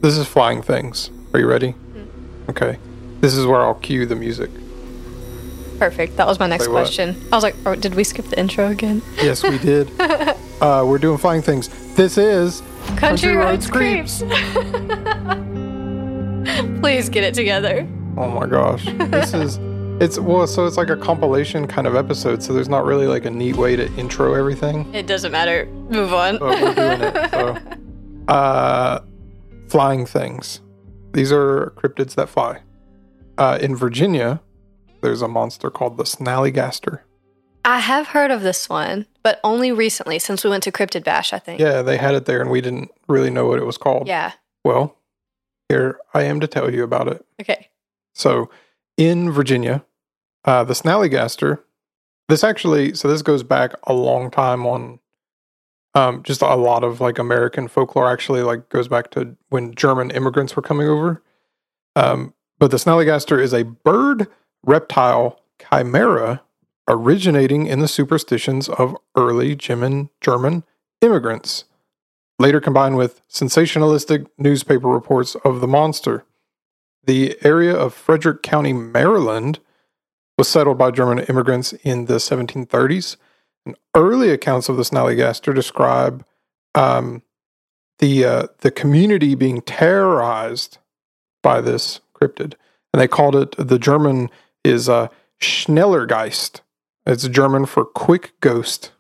this 0.00 0.16
is 0.16 0.26
flying 0.26 0.62
things. 0.62 1.11
Are 1.32 1.40
you 1.40 1.47
ready? 1.47 1.73
Mm-hmm. 1.73 2.50
Okay. 2.50 2.78
This 3.20 3.35
is 3.35 3.47
where 3.47 3.61
I'll 3.61 3.75
cue 3.75 4.06
the 4.06 4.16
music. 4.16 4.50
Perfect. 5.78 6.16
That 6.16 6.26
was 6.26 6.40
my 6.40 6.47
next 6.47 6.64
Say 6.64 6.70
what? 6.70 6.80
question. 6.80 7.16
I 7.32 7.37
was 7.37 7.44
like, 7.44 7.54
oh, 7.66 7.75
did 7.75 7.94
we 7.94 8.02
skip 8.04 8.26
the 8.26 8.38
intro 8.38 8.68
again? 8.68 9.02
Yes, 9.16 9.42
we 9.42 9.58
did. 9.58 9.88
uh, 10.61 10.85
we're 10.87 10.99
doing 10.99 11.18
flying 11.18 11.42
things. 11.42 11.68
This 11.94 12.18
is 12.18 12.62
Country, 12.97 13.37
Roads 13.37 13.70
Roads 13.70 13.70
Creeps. 13.70 14.18
Please 16.80 17.08
get 17.08 17.25
it 17.25 17.35
together. 17.35 17.87
Oh 18.16 18.30
my 18.30 18.47
gosh. 18.47 18.85
This 18.85 19.35
is 19.35 19.58
it's 20.00 20.19
well 20.19 20.47
so 20.47 20.67
it's 20.67 20.76
like 20.76 20.90
a 20.90 20.97
compilation 20.97 21.67
kind 21.67 21.87
of 21.87 21.97
episode, 21.97 22.43
so 22.43 22.52
there's 22.52 22.69
not 22.69 22.85
really 22.85 23.07
like 23.07 23.25
a 23.25 23.31
neat 23.31 23.57
way 23.57 23.76
to 23.76 23.93
intro 23.97 24.35
everything. 24.35 24.93
It 24.95 25.07
doesn't 25.07 25.33
matter. 25.33 25.67
Move 25.67 26.12
on. 26.12 26.38
But 26.38 26.62
we're 26.62 26.75
doing 26.75 27.00
it. 27.02 27.31
So 27.31 27.59
uh 28.33 29.00
flying 29.69 30.07
things. 30.07 30.61
These 31.12 31.33
are 31.33 31.73
cryptids 31.76 32.14
that 32.14 32.28
fly. 32.28 32.61
Uh 33.38 33.59
in 33.61 33.75
Virginia, 33.75 34.40
there's 35.00 35.23
a 35.23 35.28
monster 35.28 35.71
called 35.71 35.97
the 35.97 36.05
Snallygaster. 36.05 37.00
I 37.64 37.81
have 37.81 38.09
heard 38.09 38.31
of 38.31 38.43
this 38.43 38.69
one, 38.69 39.07
but 39.23 39.40
only 39.45 39.73
recently 39.73 40.19
since 40.19 40.45
we 40.45 40.50
went 40.50 40.62
to 40.62 40.73
Cryptid 40.73 41.05
Bash, 41.05 41.33
I 41.33 41.38
think. 41.38 41.61
Yeah, 41.61 41.83
they 41.83 41.97
had 41.97 42.14
it 42.14 42.25
there 42.25 42.40
and 42.40 42.50
we 42.50 42.61
didn't 42.61 42.90
really 43.09 43.31
know 43.31 43.47
what 43.47 43.59
it 43.59 43.67
was 43.67 43.76
called. 43.76 44.07
Yeah. 44.07 44.33
Well, 44.64 44.97
here 45.69 45.99
I 46.14 46.23
am 46.23 46.40
to 46.40 46.47
tell 46.47 46.73
you 46.73 46.83
about 46.85 47.09
it. 47.09 47.26
Okay. 47.40 47.69
So 48.14 48.49
in 48.99 49.31
Virginia, 49.31 49.85
uh, 50.45 50.64
the 50.64 50.75
Snallygaster, 50.75 51.61
this 52.28 52.45
actually, 52.45 52.95
so 52.95 53.09
this 53.09 53.23
goes 53.23 53.43
back 53.43 53.73
a 53.85 53.95
long 53.95 54.31
time 54.31 54.67
on 54.67 54.99
um, 55.95 56.23
just 56.23 56.43
a 56.43 56.55
lot 56.55 56.85
of 56.85 57.00
like 57.00 57.19
American 57.19 57.69
folklore 57.69 58.11
actually 58.11 58.43
like 58.43 58.69
goes 58.69 58.88
back 58.88 59.11
to 59.12 59.37
when 59.49 59.75
German 59.75 60.11
immigrants 60.11 60.55
were 60.55 60.62
coming 60.62 60.87
over. 60.87 61.23
Um, 61.97 62.35
but 62.59 62.71
the 62.71 62.76
Snallygaster 62.76 63.40
is 63.40 63.55
a 63.55 63.64
bird 63.64 64.28
reptile 64.62 65.40
chimera 65.59 66.43
originating 66.87 67.67
in 67.67 67.81
the 67.81 67.88
superstitions 67.88 68.69
of 68.69 68.97
early 69.17 69.55
German 69.55 70.11
German 70.21 70.64
immigrants, 71.00 71.64
later 72.38 72.61
combined 72.61 72.97
with 72.97 73.26
sensationalistic 73.28 74.26
newspaper 74.37 74.88
reports 74.88 75.35
of 75.37 75.61
the 75.61 75.67
monster. 75.67 76.25
The 77.09 77.38
area 77.43 77.75
of 77.75 77.95
Frederick 77.95 78.43
County, 78.43 78.75
Maryland, 78.75 79.61
was 80.37 80.47
settled 80.47 80.77
by 80.77 80.91
German 80.91 81.21
immigrants 81.21 81.73
in 81.73 82.05
the 82.05 82.17
1730s. 82.17 83.17
And 83.65 83.77
early 83.95 84.29
accounts 84.29 84.69
of 84.69 84.77
the 84.77 84.83
Snallygaster 84.83 85.55
describe 85.55 86.23
um, 86.75 87.23
the 87.99 88.27
uh, 88.27 88.47
the 88.59 88.71
community 88.71 89.35
being 89.35 89.62
terrorized 89.62 90.77
by 91.43 91.62
this 91.62 92.00
cryptid, 92.15 92.53
and 92.93 93.00
they 93.00 93.09
called 93.09 93.35
it 93.35 93.55
the 93.57 93.79
German 93.79 94.29
is 94.62 94.87
uh, 94.87 95.09
Schnellegeist. 95.41 96.61
It's 97.07 97.27
German 97.27 97.65
for 97.65 97.87
quick 97.87 98.38
ghost. 98.41 98.93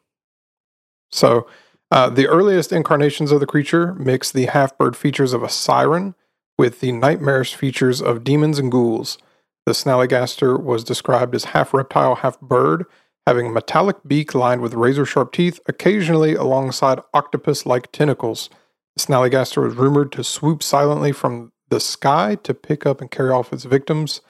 So, 1.12 1.46
uh, 1.90 2.08
the 2.08 2.26
earliest 2.26 2.72
incarnations 2.72 3.32
of 3.32 3.40
the 3.40 3.46
creature 3.46 3.92
mix 3.96 4.32
the 4.32 4.46
half 4.46 4.78
bird 4.78 4.96
features 4.96 5.34
of 5.34 5.42
a 5.42 5.50
siren 5.50 6.14
with 6.58 6.80
the 6.80 6.92
nightmarish 6.92 7.54
features 7.54 8.02
of 8.02 8.24
demons 8.24 8.58
and 8.58 8.70
ghouls. 8.70 9.16
The 9.64 9.72
Snallygaster 9.72 10.60
was 10.60 10.82
described 10.82 11.34
as 11.34 11.44
half 11.44 11.72
reptile, 11.72 12.16
half 12.16 12.40
bird, 12.40 12.84
having 13.26 13.46
a 13.46 13.52
metallic 13.52 13.96
beak 14.06 14.34
lined 14.34 14.60
with 14.60 14.74
razor 14.74 15.04
sharp 15.04 15.32
teeth, 15.32 15.60
occasionally 15.66 16.34
alongside 16.34 17.00
octopus 17.14 17.64
like 17.64 17.92
tentacles. 17.92 18.50
The 18.96 19.02
Snallygaster 19.02 19.62
was 19.62 19.74
rumored 19.74 20.10
to 20.12 20.24
swoop 20.24 20.62
silently 20.62 21.12
from 21.12 21.52
the 21.68 21.80
sky 21.80 22.36
to 22.42 22.54
pick 22.54 22.86
up 22.86 23.00
and 23.00 23.10
carry 23.10 23.30
off 23.30 23.52
its 23.52 23.64
victims. 23.64 24.22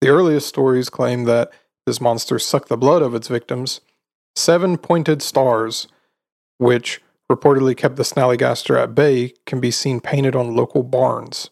The 0.00 0.08
earliest 0.08 0.48
stories 0.48 0.90
claim 0.90 1.24
that 1.24 1.52
this 1.86 2.00
monster 2.00 2.38
sucked 2.38 2.68
the 2.68 2.76
blood 2.76 3.02
of 3.02 3.14
its 3.14 3.28
victims. 3.28 3.80
Seven 4.34 4.78
pointed 4.78 5.20
stars, 5.22 5.86
which 6.56 7.02
reportedly 7.30 7.76
kept 7.76 7.96
the 7.96 8.02
Snallygaster 8.02 8.82
at 8.82 8.94
bay, 8.94 9.34
can 9.46 9.60
be 9.60 9.70
seen 9.70 10.00
painted 10.00 10.34
on 10.34 10.56
local 10.56 10.82
barns. 10.82 11.50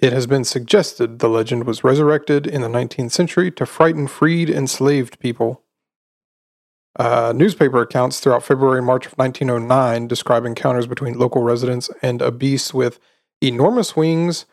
It 0.00 0.14
has 0.14 0.26
been 0.26 0.44
suggested 0.44 1.18
the 1.18 1.28
legend 1.28 1.64
was 1.64 1.84
resurrected 1.84 2.46
in 2.46 2.62
the 2.62 2.68
19th 2.68 3.12
century 3.12 3.50
to 3.52 3.66
frighten 3.66 4.06
freed 4.06 4.48
enslaved 4.48 5.18
people. 5.18 5.62
Uh, 6.98 7.34
newspaper 7.36 7.82
accounts 7.82 8.18
throughout 8.18 8.42
February 8.42 8.78
and 8.78 8.86
March 8.86 9.04
of 9.04 9.12
1909 9.12 10.08
describe 10.08 10.46
encounters 10.46 10.86
between 10.86 11.18
local 11.18 11.42
residents 11.42 11.90
and 12.00 12.22
a 12.22 12.32
beast 12.32 12.72
with 12.72 12.98
enormous 13.42 13.94
wings, 13.94 14.46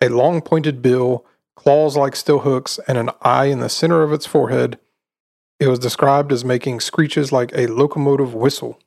a 0.00 0.08
long 0.08 0.40
pointed 0.40 0.80
bill, 0.80 1.26
claws 1.56 1.94
like 1.96 2.16
steel 2.16 2.40
hooks, 2.40 2.80
and 2.88 2.96
an 2.96 3.10
eye 3.20 3.46
in 3.46 3.60
the 3.60 3.68
center 3.68 4.02
of 4.02 4.14
its 4.14 4.24
forehead. 4.24 4.78
It 5.60 5.68
was 5.68 5.78
described 5.78 6.32
as 6.32 6.42
making 6.42 6.80
screeches 6.80 7.32
like 7.32 7.52
a 7.54 7.66
locomotive 7.66 8.34
whistle. 8.34 8.80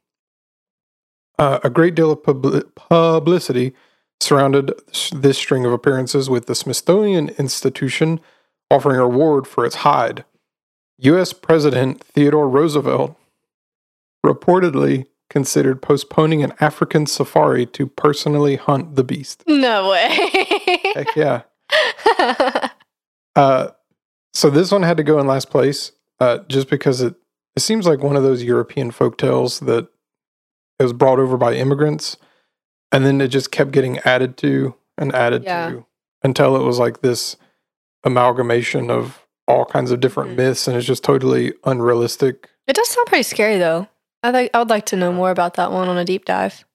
Uh, 1.38 1.60
a 1.64 1.70
great 1.70 1.94
deal 1.94 2.12
of 2.12 2.24
pub- 2.24 2.76
publicity 2.76 3.76
surrounded 4.22 4.74
this 5.14 5.38
string 5.38 5.66
of 5.66 5.72
appearances 5.72 6.30
with 6.30 6.46
the 6.46 6.56
Smithsonian 6.56 7.30
Institution 7.30 8.20
offering 8.70 8.98
a 8.98 9.08
reward 9.08 9.48
for 9.48 9.66
its 9.66 9.76
hide. 9.76 10.26
U.S. 11.00 11.34
President 11.34 12.04
Theodore 12.04 12.50
Roosevelt 12.50 13.18
reportedly 14.26 15.06
considered 15.30 15.82
postponing 15.82 16.44
an 16.44 16.54
African 16.60 17.06
safari 17.06 17.66
to 17.68 17.88
personally 17.88 18.56
hunt 18.58 18.96
the 18.96 19.04
beast. 19.04 19.44
No 19.48 19.90
way. 19.90 20.08
Heck 20.96 21.16
yeah. 21.16 21.44
uh, 23.36 23.70
so 24.34 24.50
this 24.50 24.72
one 24.72 24.84
had 24.84 24.98
to 24.98 25.04
go 25.04 25.20
in 25.20 25.28
last 25.28 25.50
place 25.50 25.92
uh, 26.20 26.40
just 26.48 26.70
because 26.70 27.02
it, 27.02 27.16
it 27.56 27.62
seems 27.62 27.88
like 27.88 28.02
one 28.02 28.16
of 28.16 28.24
those 28.24 28.44
European 28.44 28.92
folk 28.92 29.18
tales 29.18 29.60
that 29.62 29.88
it 30.80 30.84
was 30.84 30.94
brought 30.94 31.20
over 31.20 31.38
by 31.38 31.54
immigrants 31.54 32.18
and 32.92 33.06
then 33.06 33.22
it 33.22 33.28
just 33.30 33.52
kept 33.52 33.72
getting 33.72 34.00
added 34.00 34.38
to 34.38 34.76
and 34.98 35.14
added 35.14 35.44
Yeah. 35.44 35.70
to 35.70 35.86
until 36.24 36.56
it 36.56 36.64
was 36.64 36.80
like 36.80 37.02
this 37.02 37.38
amalgamation 38.04 38.90
of 38.90 39.26
all 39.48 39.66
kinds 39.66 39.92
of 39.92 40.00
different 40.00 40.32
Mhm. 40.32 40.36
myths 40.38 40.68
and 40.68 40.78
it's 40.78 40.86
just 40.86 41.04
totally 41.04 41.54
unrealistic. 41.66 42.50
it 42.68 42.76
does 42.76 42.88
sound 42.90 43.08
pretty 43.08 43.24
scary 43.24 43.58
though. 43.58 43.88
I 44.22 44.32
think 44.32 44.52
I 44.54 44.60
would 44.60 44.70
like 44.70 44.86
to 44.88 44.96
know 44.96 45.12
more 45.12 45.32
about 45.32 45.56
that 45.56 45.72
one 45.72 45.88
on 45.90 45.98
a 45.98 46.06
deep 46.06 46.26
dive. 46.26 46.66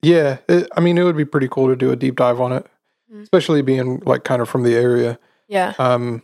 Yeah, 0.00 0.38
it, 0.48 0.66
I 0.74 0.80
mean, 0.80 0.96
it 0.96 1.02
would 1.02 1.16
be 1.16 1.26
pretty 1.26 1.48
cool 1.48 1.68
to 1.68 1.76
do 1.76 1.90
a 1.90 1.96
deep 1.96 2.16
dive 2.16 2.40
on 2.40 2.52
it, 2.52 2.64
Mm. 3.12 3.22
especially 3.22 3.60
being 3.60 4.00
like 4.06 4.24
kind 4.24 4.40
of 4.40 4.48
from 4.48 4.62
the 4.62 4.74
area. 4.74 5.18
Yeah. 5.46 5.74
Um, 5.78 6.22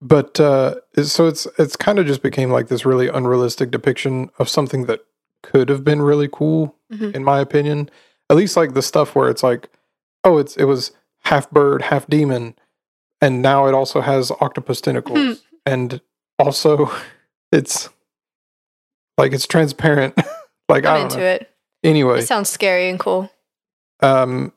but 0.00 0.38
uh, 0.38 0.76
so 1.02 1.26
it's 1.26 1.46
it's 1.58 1.74
kind 1.74 1.98
of 1.98 2.06
just 2.06 2.22
became 2.22 2.50
like 2.52 2.68
this 2.68 2.86
really 2.86 3.08
unrealistic 3.08 3.72
depiction 3.72 4.30
of 4.38 4.48
something 4.48 4.84
that 4.86 5.00
could 5.42 5.68
have 5.68 5.82
been 5.82 6.00
really 6.02 6.28
cool, 6.30 6.76
Mhm. 6.92 7.16
in 7.16 7.24
my 7.24 7.40
opinion. 7.40 7.90
At 8.30 8.36
least 8.36 8.56
like 8.56 8.74
the 8.74 8.82
stuff 8.82 9.14
where 9.14 9.30
it's 9.30 9.42
like, 9.42 9.68
oh, 10.24 10.38
it's 10.38 10.56
it 10.56 10.64
was 10.64 10.92
half 11.24 11.50
bird, 11.50 11.82
half 11.82 12.06
demon, 12.08 12.54
and 13.20 13.40
now 13.42 13.66
it 13.66 13.74
also 13.74 14.00
has 14.00 14.30
octopus 14.40 14.80
tentacles, 14.80 15.42
and 15.66 16.00
also 16.38 16.90
it's 17.52 17.88
like 19.16 19.32
it's 19.32 19.46
transparent. 19.46 20.14
like 20.68 20.84
I 20.84 20.90
I'm 20.94 20.96
don't 20.96 21.04
into 21.12 21.18
know. 21.18 21.24
it. 21.26 21.50
Anyway, 21.84 22.18
It 22.18 22.26
sounds 22.26 22.48
scary 22.50 22.88
and 22.88 22.98
cool. 22.98 23.30
um, 24.00 24.52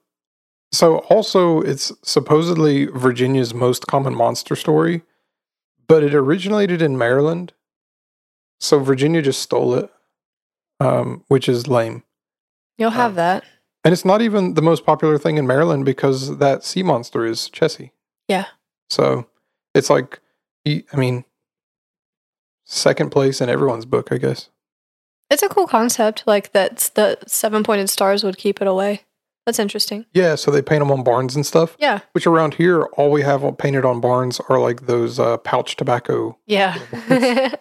so 0.73 0.97
also 1.09 1.61
it's 1.61 1.91
supposedly 2.03 2.85
Virginia's 2.87 3.53
most 3.53 3.85
common 3.87 4.15
monster 4.15 4.55
story, 4.55 5.03
but 5.87 6.03
it 6.03 6.15
originated 6.15 6.81
in 6.81 6.97
Maryland. 6.97 7.53
So 8.59 8.79
Virginia 8.79 9.21
just 9.21 9.41
stole 9.41 9.75
it, 9.75 9.91
um, 10.79 11.23
which 11.27 11.47
is 11.47 11.67
lame. 11.67 12.03
You'll 12.77 12.89
have 12.91 13.11
Um, 13.11 13.15
that. 13.17 13.43
And 13.83 13.93
it's 13.93 14.05
not 14.05 14.21
even 14.21 14.53
the 14.53 14.61
most 14.61 14.85
popular 14.85 15.17
thing 15.17 15.38
in 15.38 15.47
Maryland 15.47 15.85
because 15.85 16.38
that 16.38 16.63
sea 16.63 16.83
monster 16.83 17.25
is 17.25 17.50
Chessie. 17.50 17.91
Yeah. 18.27 18.45
So 18.89 19.27
it's 19.73 19.89
like, 19.89 20.19
I 20.67 20.83
mean, 20.95 21.25
second 22.65 23.09
place 23.09 23.41
in 23.41 23.50
everyone's 23.50 23.85
book, 23.85 24.11
I 24.11 24.17
guess. 24.17 24.50
It's 25.29 25.43
a 25.43 25.50
cool 25.50 25.65
concept. 25.65 26.23
Like 26.27 26.51
that 26.51 26.91
the 26.95 27.17
seven 27.25 27.63
pointed 27.63 27.89
stars 27.89 28.23
would 28.23 28.38
keep 28.38 28.61
it 28.61 28.67
away. 28.67 29.01
That's 29.45 29.59
interesting. 29.59 30.05
Yeah. 30.13 30.35
So 30.35 30.51
they 30.51 30.61
paint 30.61 30.81
them 30.81 30.91
on 30.91 31.03
barns 31.03 31.35
and 31.35 31.45
stuff. 31.45 31.75
Yeah. 31.79 32.01
Which 32.11 32.27
around 32.27 32.55
here, 32.55 32.83
all 32.83 33.09
we 33.09 33.23
have 33.23 33.57
painted 33.57 33.85
on 33.85 34.00
barns 34.00 34.39
are 34.50 34.59
like 34.59 34.85
those 34.85 35.19
uh, 35.19 35.38
pouch 35.38 35.75
tobacco. 35.75 36.38
Yeah. 36.45 36.77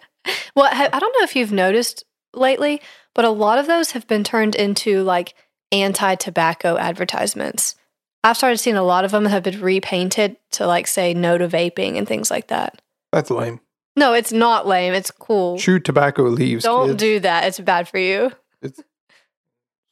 well, 0.55 0.69
I 0.71 0.89
I 0.93 0.99
don't 0.99 1.15
know 1.17 1.23
if 1.23 1.35
you've 1.35 1.51
noticed 1.51 2.03
lately, 2.33 2.81
but 3.15 3.25
a 3.25 3.29
lot 3.29 3.57
of 3.57 3.67
those 3.67 3.91
have 3.91 4.07
been 4.07 4.23
turned 4.23 4.53
into 4.53 5.01
like 5.01 5.33
anti 5.71 6.15
tobacco 6.15 6.77
advertisements. 6.77 7.75
I've 8.23 8.37
started 8.37 8.57
seeing 8.59 8.75
a 8.75 8.83
lot 8.83 9.05
of 9.05 9.11
them 9.11 9.25
have 9.25 9.43
been 9.43 9.61
repainted 9.61 10.37
to 10.51 10.67
like 10.67 10.87
say 10.87 11.13
no 11.13 11.37
to 11.37 11.47
vaping 11.47 11.97
and 11.97 12.07
things 12.07 12.29
like 12.29 12.47
that. 12.47 12.81
That's 13.11 13.31
lame. 13.31 13.59
No, 13.95 14.13
it's 14.13 14.31
not 14.31 14.67
lame. 14.67 14.93
It's 14.93 15.11
cool. 15.11 15.57
Chew 15.57 15.79
tobacco 15.79 16.23
leaves. 16.23 16.63
Don't 16.63 16.89
kids. 16.89 16.99
do 16.99 17.19
that. 17.21 17.45
It's 17.45 17.59
bad 17.59 17.89
for 17.89 17.97
you. 17.97 18.31
It's 18.61 18.81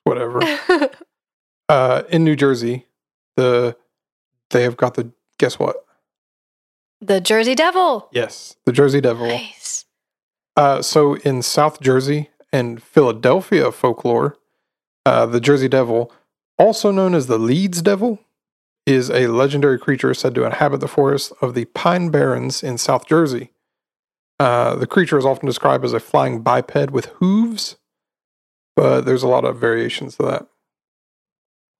whatever. 0.04 0.42
uh, 1.70 2.04
in 2.10 2.24
New 2.24 2.36
Jersey, 2.36 2.86
the 3.36 3.76
they 4.52 4.64
have 4.64 4.78
got 4.78 4.94
the 4.94 5.12
guess 5.38 5.60
what? 5.60 5.84
the 7.02 7.22
Jersey 7.22 7.56
Devil. 7.56 8.10
Yes, 8.12 8.56
the 8.66 8.72
Jersey 8.72 9.02
Devil. 9.02 9.28
Nice. 9.28 9.86
Uh, 10.56 10.82
so 10.82 11.16
in 11.18 11.42
South 11.42 11.80
Jersey 11.80 12.30
and 12.52 12.82
Philadelphia 12.82 13.72
folklore, 13.72 14.36
uh, 15.06 15.26
the 15.26 15.40
Jersey 15.40 15.68
Devil, 15.68 16.12
also 16.58 16.92
known 16.92 17.16
as 17.16 17.28
the 17.28 17.38
Leeds 17.38 17.82
Devil, 17.82 18.20
is 18.86 19.10
a 19.10 19.28
legendary 19.28 19.78
creature 19.78 20.14
said 20.14 20.34
to 20.36 20.46
inhabit 20.46 20.80
the 20.80 20.88
forests 20.88 21.32
of 21.42 21.54
the 21.54 21.66
Pine 21.66 22.10
Barrens 22.10 22.64
in 22.64 22.78
South 22.78 23.06
Jersey. 23.08 23.52
Uh, 24.40 24.76
the 24.76 24.88
creature 24.88 25.18
is 25.18 25.26
often 25.26 25.46
described 25.46 25.84
as 25.84 25.94
a 25.94 26.00
flying 26.00 26.42
biped 26.42 26.92
with 26.92 27.08
hooves, 27.18 27.76
but 28.76 29.02
there's 29.02 29.24
a 29.24 29.28
lot 29.28 29.46
of 29.46 29.60
variations 29.60 30.16
to 30.16 30.24
that. 30.24 30.48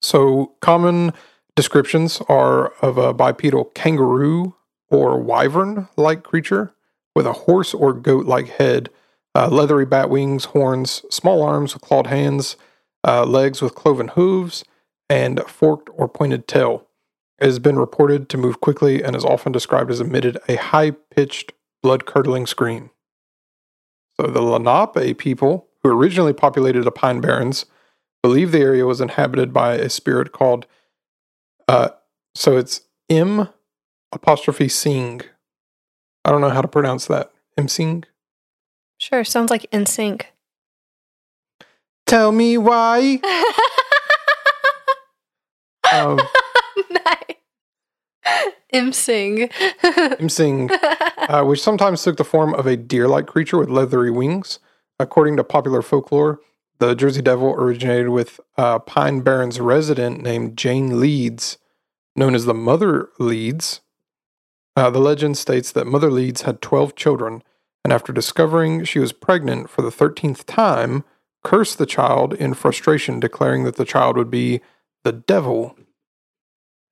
So, 0.02 0.54
common 0.60 1.12
descriptions 1.56 2.22
are 2.28 2.68
of 2.82 2.96
a 2.96 3.12
bipedal 3.12 3.66
kangaroo 3.74 4.54
or 4.88 5.18
wyvern 5.18 5.88
like 5.96 6.22
creature 6.22 6.74
with 7.14 7.26
a 7.26 7.32
horse 7.32 7.74
or 7.74 7.92
goat 7.92 8.26
like 8.26 8.48
head, 8.48 8.90
uh, 9.34 9.48
leathery 9.48 9.86
bat 9.86 10.10
wings, 10.10 10.46
horns, 10.46 11.04
small 11.10 11.42
arms 11.42 11.74
clawed 11.74 12.06
hands, 12.06 12.56
uh, 13.06 13.24
legs 13.24 13.62
with 13.62 13.74
cloven 13.74 14.08
hooves, 14.08 14.64
and 15.08 15.40
forked 15.46 15.90
or 15.94 16.08
pointed 16.08 16.46
tail. 16.46 16.86
It 17.38 17.46
has 17.46 17.58
been 17.58 17.78
reported 17.78 18.28
to 18.28 18.38
move 18.38 18.60
quickly 18.60 19.02
and 19.02 19.16
is 19.16 19.24
often 19.24 19.50
described 19.50 19.90
as 19.90 20.00
emitted 20.00 20.38
a 20.48 20.56
high 20.56 20.92
pitched, 20.92 21.52
blood 21.82 22.06
curdling 22.06 22.46
scream. 22.46 22.90
So 24.18 24.26
the 24.26 24.42
Lenape 24.42 25.18
people, 25.18 25.68
who 25.82 25.90
originally 25.90 26.34
populated 26.34 26.84
the 26.84 26.92
Pine 26.92 27.20
Barrens, 27.20 27.64
believe 28.22 28.52
the 28.52 28.60
area 28.60 28.84
was 28.84 29.00
inhabited 29.00 29.52
by 29.52 29.74
a 29.74 29.88
spirit 29.88 30.32
called, 30.32 30.66
uh, 31.66 31.90
so 32.34 32.56
it's 32.56 32.82
M 33.08 33.48
apostrophe 34.12 34.68
Sing. 34.68 35.22
I 36.24 36.30
don't 36.30 36.42
know 36.42 36.50
how 36.50 36.60
to 36.60 36.68
pronounce 36.68 37.06
that. 37.06 37.32
M 37.56 37.68
Sing? 37.68 38.04
Sure. 38.98 39.24
Sounds 39.24 39.50
like 39.50 39.66
in 39.72 39.86
sync. 39.86 40.32
Tell 42.10 42.32
me 42.32 42.58
why. 42.58 43.20
Um, 45.92 46.18
Im 48.72 48.92
Sing. 48.92 49.48
Imsing, 50.18 50.70
uh, 50.72 51.44
which 51.44 51.62
sometimes 51.62 52.02
took 52.02 52.16
the 52.16 52.24
form 52.24 52.52
of 52.54 52.66
a 52.66 52.76
deer-like 52.76 53.28
creature 53.28 53.58
with 53.58 53.70
leathery 53.70 54.10
wings. 54.10 54.58
According 54.98 55.36
to 55.36 55.44
popular 55.44 55.82
folklore, 55.82 56.40
the 56.80 56.96
Jersey 56.96 57.22
Devil 57.22 57.50
originated 57.50 58.08
with 58.08 58.40
uh, 58.56 58.80
Pine 58.80 59.20
Barrens 59.20 59.60
resident 59.60 60.20
named 60.20 60.58
Jane 60.58 60.98
Leeds, 60.98 61.58
known 62.16 62.34
as 62.34 62.44
the 62.44 62.54
Mother 62.54 63.10
Leeds. 63.20 63.82
Uh, 64.74 64.90
the 64.90 64.98
legend 64.98 65.38
states 65.38 65.70
that 65.70 65.86
Mother 65.86 66.10
Leeds 66.10 66.42
had 66.42 66.60
12 66.60 66.96
children, 66.96 67.44
and 67.84 67.92
after 67.92 68.12
discovering 68.12 68.82
she 68.82 68.98
was 68.98 69.12
pregnant 69.12 69.70
for 69.70 69.82
the 69.82 69.90
13th 69.90 70.44
time, 70.46 71.04
cursed 71.42 71.78
the 71.78 71.86
child 71.86 72.34
in 72.34 72.54
frustration, 72.54 73.20
declaring 73.20 73.64
that 73.64 73.76
the 73.76 73.84
child 73.84 74.16
would 74.16 74.30
be 74.30 74.60
the 75.04 75.12
devil. 75.12 75.74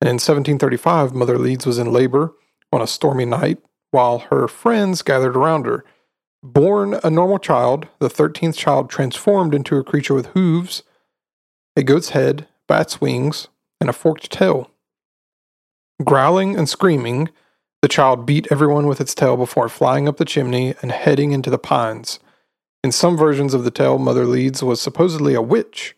And 0.01 0.07
in 0.07 0.15
1735, 0.15 1.13
Mother 1.13 1.37
Leeds 1.37 1.65
was 1.65 1.77
in 1.77 1.91
labor 1.91 2.33
on 2.71 2.81
a 2.81 2.87
stormy 2.87 3.25
night 3.25 3.59
while 3.91 4.19
her 4.19 4.47
friends 4.47 5.01
gathered 5.01 5.35
around 5.35 5.65
her. 5.65 5.83
Born 6.41 6.99
a 7.03 7.09
normal 7.09 7.39
child, 7.39 7.87
the 7.99 8.07
13th 8.07 8.55
child 8.55 8.89
transformed 8.89 9.53
into 9.53 9.77
a 9.77 9.83
creature 9.83 10.13
with 10.13 10.27
hooves, 10.27 10.83
a 11.75 11.83
goat's 11.83 12.09
head, 12.09 12.47
bat's 12.67 13.01
wings, 13.01 13.49
and 13.81 13.89
a 13.89 13.93
forked 13.93 14.31
tail. 14.31 14.71
Growling 16.03 16.55
and 16.55 16.69
screaming, 16.69 17.29
the 17.81 17.89
child 17.89 18.25
beat 18.25 18.47
everyone 18.51 18.87
with 18.87 19.01
its 19.01 19.13
tail 19.13 19.35
before 19.35 19.67
flying 19.67 20.07
up 20.07 20.17
the 20.17 20.25
chimney 20.25 20.75
and 20.81 20.91
heading 20.91 21.31
into 21.31 21.49
the 21.49 21.57
pines. 21.57 22.19
In 22.83 22.91
some 22.91 23.17
versions 23.17 23.53
of 23.53 23.63
the 23.63 23.71
tale, 23.71 23.97
Mother 23.97 24.25
Leeds 24.25 24.63
was 24.63 24.81
supposedly 24.81 25.33
a 25.33 25.41
witch, 25.41 25.95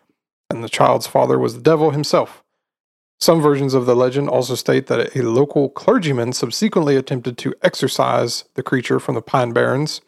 and 0.50 0.64
the 0.64 0.68
child's 0.68 1.06
father 1.06 1.38
was 1.38 1.54
the 1.54 1.62
devil 1.62 1.90
himself. 1.90 2.42
Some 3.20 3.40
versions 3.40 3.72
of 3.72 3.86
the 3.86 3.94
legend 3.94 4.28
also 4.28 4.56
state 4.56 4.88
that 4.88 5.14
a 5.16 5.22
local 5.22 5.68
clergyman 5.68 6.32
subsequently 6.32 6.96
attempted 6.96 7.38
to 7.38 7.54
exorcise 7.62 8.44
the 8.54 8.64
creature 8.64 8.98
from 8.98 9.14
the 9.14 9.22
Pine 9.22 9.52
Barrens, 9.52 10.00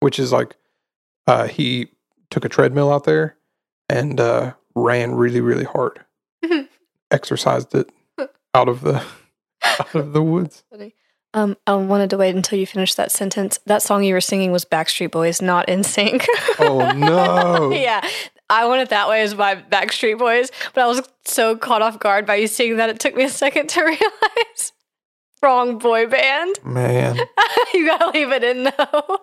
which 0.00 0.18
is 0.18 0.32
like 0.32 0.56
uh, 1.26 1.48
he 1.48 1.88
took 2.30 2.46
a 2.46 2.48
treadmill 2.48 2.90
out 2.90 3.04
there 3.04 3.36
and 3.90 4.18
uh, 4.18 4.54
ran 4.74 5.14
really, 5.14 5.42
really 5.42 5.64
hard, 5.64 6.00
exorcised 7.10 7.74
it 7.74 7.90
out 8.54 8.70
of 8.70 8.80
the 8.80 9.04
out 9.62 9.94
of 9.94 10.14
the 10.14 10.22
woods. 10.22 10.64
Um, 11.34 11.56
I 11.66 11.74
wanted 11.74 12.10
to 12.10 12.18
wait 12.18 12.34
until 12.34 12.58
you 12.58 12.66
finished 12.66 12.96
that 12.98 13.10
sentence. 13.10 13.58
That 13.64 13.82
song 13.82 14.04
you 14.04 14.12
were 14.12 14.20
singing 14.20 14.52
was 14.52 14.64
Backstreet 14.66 15.10
Boys, 15.10 15.40
not 15.40 15.66
NSYNC. 15.66 16.26
Oh 16.58 16.92
no! 16.92 17.72
yeah, 17.72 18.06
I 18.50 18.66
want 18.66 18.82
it 18.82 18.90
that 18.90 19.08
way 19.08 19.22
as 19.22 19.34
my 19.34 19.56
Backstreet 19.56 20.18
Boys, 20.18 20.50
but 20.74 20.82
I 20.84 20.86
was 20.86 21.02
so 21.24 21.56
caught 21.56 21.80
off 21.80 21.98
guard 21.98 22.26
by 22.26 22.34
you 22.36 22.46
singing 22.46 22.76
that 22.76 22.90
it 22.90 23.00
took 23.00 23.14
me 23.16 23.24
a 23.24 23.28
second 23.30 23.68
to 23.70 23.80
realize. 23.84 24.72
Wrong 25.42 25.78
boy 25.78 26.06
band. 26.06 26.56
Man, 26.64 27.16
you 27.74 27.86
gotta 27.86 28.10
leave 28.10 28.30
it 28.30 28.44
in 28.44 28.64
though. 28.64 29.18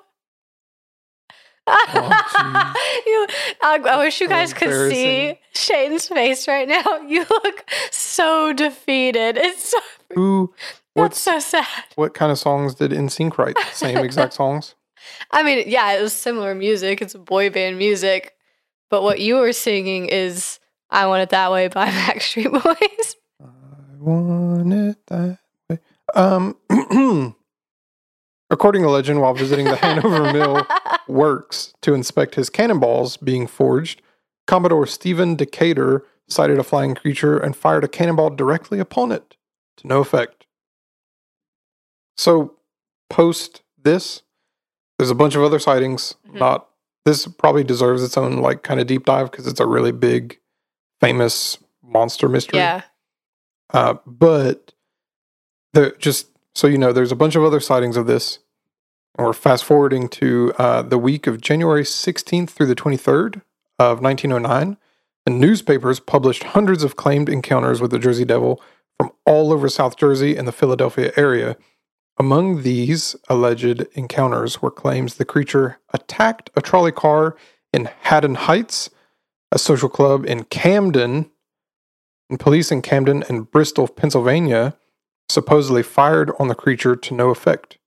Oh, 1.71 2.73
you, 3.05 3.27
I, 3.61 3.79
I 3.91 3.97
wish 3.97 4.19
you 4.19 4.27
guys 4.27 4.53
could 4.53 4.91
see. 4.91 5.39
Shane's 5.53 6.07
face 6.07 6.47
right 6.47 6.67
now. 6.67 6.83
You 7.07 7.25
look 7.29 7.69
so 7.91 8.51
defeated. 8.53 9.37
It's 9.37 9.69
so, 9.69 9.79
who? 10.15 10.53
That's 11.01 11.25
What's 11.25 11.45
so 11.45 11.57
sad. 11.57 11.65
what 11.95 12.13
kind 12.13 12.31
of 12.31 12.37
songs 12.37 12.75
did 12.75 12.91
NSYNC 12.91 13.37
write? 13.37 13.57
Same 13.73 13.97
exact 13.97 14.33
songs. 14.41 14.75
I 15.31 15.43
mean, 15.43 15.63
yeah, 15.67 15.93
it 15.93 16.01
was 16.01 16.13
similar 16.13 16.53
music. 16.55 17.01
It's 17.01 17.13
boy 17.13 17.49
band 17.49 17.77
music. 17.77 18.33
But 18.89 19.03
what 19.03 19.19
you 19.19 19.35
were 19.35 19.53
singing 19.53 20.07
is 20.07 20.59
I 20.89 21.05
Want 21.07 21.21
It 21.23 21.29
That 21.29 21.51
Way 21.51 21.67
by 21.67 21.89
Backstreet 21.89 22.51
Boys. 22.51 23.15
I 23.41 23.45
want 23.99 24.73
it 24.73 24.97
that 25.07 25.37
way. 25.69 25.79
Um, 26.15 26.57
according 28.49 28.81
to 28.83 28.89
legend, 28.89 29.21
while 29.21 29.33
visiting 29.33 29.65
the 29.65 29.75
Hanover 29.75 30.33
Mill 30.33 30.65
works 31.07 31.73
to 31.81 31.93
inspect 31.93 32.35
his 32.35 32.49
cannonballs 32.49 33.17
being 33.17 33.45
forged, 33.47 34.01
Commodore 34.47 34.87
Stephen 34.87 35.35
Decatur 35.35 36.03
sighted 36.27 36.57
a 36.59 36.63
flying 36.63 36.95
creature 36.95 37.37
and 37.37 37.55
fired 37.55 37.83
a 37.83 37.87
cannonball 37.87 38.31
directly 38.31 38.79
upon 38.79 39.11
it, 39.11 39.35
to 39.77 39.87
no 39.87 39.99
effect. 39.99 40.38
So, 42.19 42.55
post 43.09 43.61
this, 43.81 44.23
there's 44.97 45.09
a 45.09 45.15
bunch 45.15 45.35
of 45.35 45.41
other 45.41 45.57
sightings. 45.57 46.15
Mhm. 46.27 46.39
Not 46.39 46.67
this 47.05 47.25
probably 47.27 47.63
deserves 47.63 48.03
its 48.03 48.17
own 48.17 48.41
like 48.41 48.61
kind 48.61 48.81
of 48.81 48.87
deep 48.87 49.05
dive 49.05 49.31
because 49.31 49.47
it's 49.47 49.61
a 49.61 49.65
really 49.65 49.93
big, 49.93 50.37
famous 50.99 51.57
monster 51.81 52.27
mystery. 52.27 52.59
yeah. 52.59 52.81
Uh, 53.73 53.93
but 54.05 54.73
the 55.71 55.95
just 55.97 56.27
so 56.53 56.67
you 56.67 56.77
know, 56.77 56.91
there's 56.91 57.13
a 57.13 57.15
bunch 57.15 57.37
of 57.37 57.43
other 57.45 57.61
sightings 57.61 57.95
of 57.95 58.05
this. 58.05 58.39
And 59.17 59.25
we're 59.25 59.31
fast 59.31 59.63
forwarding 59.63 60.09
to 60.09 60.51
uh, 60.57 60.81
the 60.81 60.97
week 60.97 61.25
of 61.25 61.39
January 61.39 61.83
16th 61.83 62.49
through 62.49 62.65
the 62.67 62.75
23rd 62.75 63.43
of 63.79 64.01
1909. 64.01 64.75
And 65.25 65.39
newspapers 65.39 66.01
published 66.01 66.43
hundreds 66.43 66.83
of 66.83 66.97
claimed 66.97 67.29
encounters 67.29 67.79
with 67.79 67.91
the 67.91 67.99
Jersey 67.99 68.25
Devil 68.25 68.61
from 68.97 69.11
all 69.25 69.53
over 69.53 69.69
South 69.69 69.95
Jersey 69.95 70.35
and 70.35 70.45
the 70.45 70.51
Philadelphia 70.51 71.13
area. 71.15 71.55
Among 72.19 72.63
these 72.63 73.15
alleged 73.29 73.85
encounters 73.93 74.61
were 74.61 74.71
claims 74.71 75.15
the 75.15 75.23
creature 75.23 75.79
attacked 75.93 76.49
a 76.53 76.61
trolley 76.61 76.91
car 76.91 77.37
in 77.71 77.89
Haddon 78.01 78.35
Heights, 78.35 78.89
a 79.53 79.57
social 79.57 79.87
club 79.87 80.25
in 80.25 80.43
Camden, 80.43 81.31
and 82.29 82.37
police 82.37 82.73
in 82.73 82.81
Camden 82.81 83.23
and 83.29 83.49
Bristol, 83.49 83.87
Pennsylvania, 83.87 84.75
supposedly 85.29 85.81
fired 85.81 86.31
on 86.39 86.49
the 86.49 86.55
creature 86.55 86.97
to 86.97 87.13
no 87.13 87.29
effect. 87.29 87.77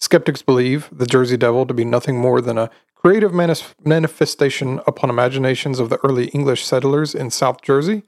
Skeptics 0.00 0.42
believe 0.42 0.88
the 0.90 1.06
Jersey 1.06 1.36
Devil 1.36 1.64
to 1.64 1.72
be 1.72 1.84
nothing 1.84 2.18
more 2.18 2.40
than 2.40 2.58
a 2.58 2.70
creative 2.96 3.32
manis- 3.32 3.74
manifestation 3.84 4.80
upon 4.88 5.10
imaginations 5.10 5.78
of 5.78 5.90
the 5.90 5.98
early 6.04 6.26
English 6.28 6.64
settlers 6.64 7.14
in 7.14 7.30
South 7.30 7.62
Jersey, 7.62 8.02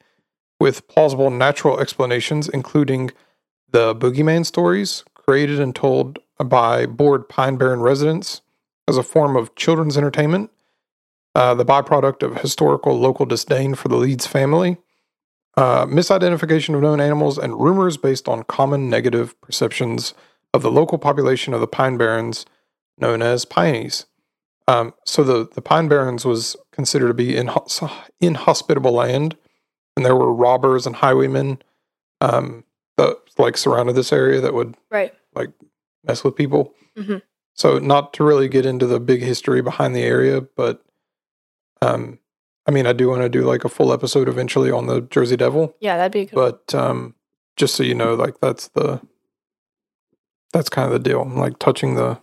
with 0.59 0.89
plausible 0.89 1.31
natural 1.31 1.79
explanations, 1.79 2.49
including 2.49 3.13
the 3.71 3.95
boogeyman 3.95 4.45
stories 4.45 5.05
created 5.29 5.61
and 5.61 5.75
told 5.75 6.19
by 6.43 6.87
bored 6.87 7.29
Pine 7.29 7.59
Barren 7.59 7.83
residents 7.83 8.41
as 8.89 8.97
a 8.97 9.03
form 9.03 9.37
of 9.37 9.55
children's 9.57 9.99
entertainment, 9.99 10.51
uh, 11.35 11.53
the 11.53 11.67
byproduct 11.67 12.23
of 12.23 12.41
historical 12.41 12.99
local 12.99 13.27
disdain 13.27 13.75
for 13.75 13.89
the 13.89 13.97
Leeds 13.97 14.27
family, 14.27 14.79
uh, 15.59 15.85
misidentification 15.85 16.75
of 16.75 16.81
known 16.81 16.99
animals, 16.99 17.37
and 17.37 17.61
rumors 17.61 17.99
based 17.99 18.27
on 18.27 18.43
common 18.45 18.89
negative 18.89 19.39
perceptions 19.43 20.15
of 20.55 20.63
the 20.63 20.71
local 20.71 20.97
population 20.97 21.53
of 21.53 21.61
the 21.61 21.67
Pine 21.67 21.99
Barrens, 21.99 22.47
known 22.97 23.21
as 23.21 23.45
Pineys. 23.45 24.07
Um, 24.67 24.95
so 25.05 25.23
the, 25.23 25.47
the 25.55 25.61
Pine 25.61 25.89
Barrens 25.89 26.25
was 26.25 26.57
considered 26.73 27.09
to 27.09 27.13
be 27.13 27.35
inhos- 27.35 27.93
inhospitable 28.19 28.93
land, 28.93 29.37
and 29.95 30.07
there 30.07 30.17
were 30.17 30.33
robbers 30.33 30.87
and 30.87 30.97
highwaymen 30.97 31.61
um, 32.23 32.65
like 33.39 33.57
surrounded 33.57 33.95
this 33.95 34.13
area 34.13 34.41
that 34.41 34.55
would 34.55 34.77
Right. 34.91 35.15
like 35.35 35.51
mess 36.05 36.25
with 36.25 36.37
people. 36.37 36.75
Mhm. 36.97 37.23
So 37.55 37.79
not 37.79 38.13
to 38.15 38.25
really 38.25 38.49
get 38.49 38.67
into 38.67 38.87
the 38.87 39.01
big 39.01 39.23
history 39.23 39.63
behind 39.63 39.95
the 39.97 40.03
area, 40.03 40.41
but 40.41 40.83
um, 41.83 42.19
I 42.67 42.71
mean, 42.71 42.87
I 42.87 42.93
do 42.93 43.09
want 43.09 43.23
to 43.23 43.29
do 43.29 43.43
like 43.43 43.65
a 43.65 43.69
full 43.69 43.93
episode 43.93 44.29
eventually 44.29 44.71
on 44.71 44.87
the 44.87 45.01
Jersey 45.03 45.37
Devil. 45.37 45.75
Yeah, 45.81 45.97
that'd 45.97 46.13
be 46.13 46.27
good. 46.27 46.35
But 46.35 46.75
um, 46.75 47.15
just 47.57 47.75
so 47.75 47.83
you 47.83 47.95
know, 47.95 48.15
like 48.15 48.41
that's 48.41 48.69
the 48.69 49.01
that's 50.53 50.69
kind 50.69 50.87
of 50.87 50.93
the 50.93 50.99
deal. 51.09 51.23
I'm 51.23 51.37
like 51.37 51.59
touching 51.59 51.95
the 51.95 52.19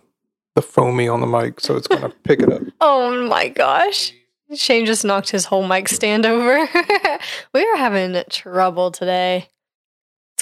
the 0.54 0.62
foamy 0.62 1.06
on 1.08 1.20
the 1.20 1.26
mic, 1.26 1.60
so 1.60 1.76
it's 1.76 1.86
gonna 1.88 2.10
pick 2.24 2.40
it 2.40 2.52
up. 2.52 2.62
Oh 2.80 3.26
my 3.28 3.48
gosh. 3.48 4.12
Shane 4.54 4.86
just 4.86 5.04
knocked 5.04 5.30
his 5.30 5.44
whole 5.46 5.66
mic 5.66 5.88
stand 5.88 6.24
over. 6.24 6.68
we 7.52 7.62
are 7.66 7.76
having 7.76 8.22
trouble 8.30 8.90
today. 8.92 9.48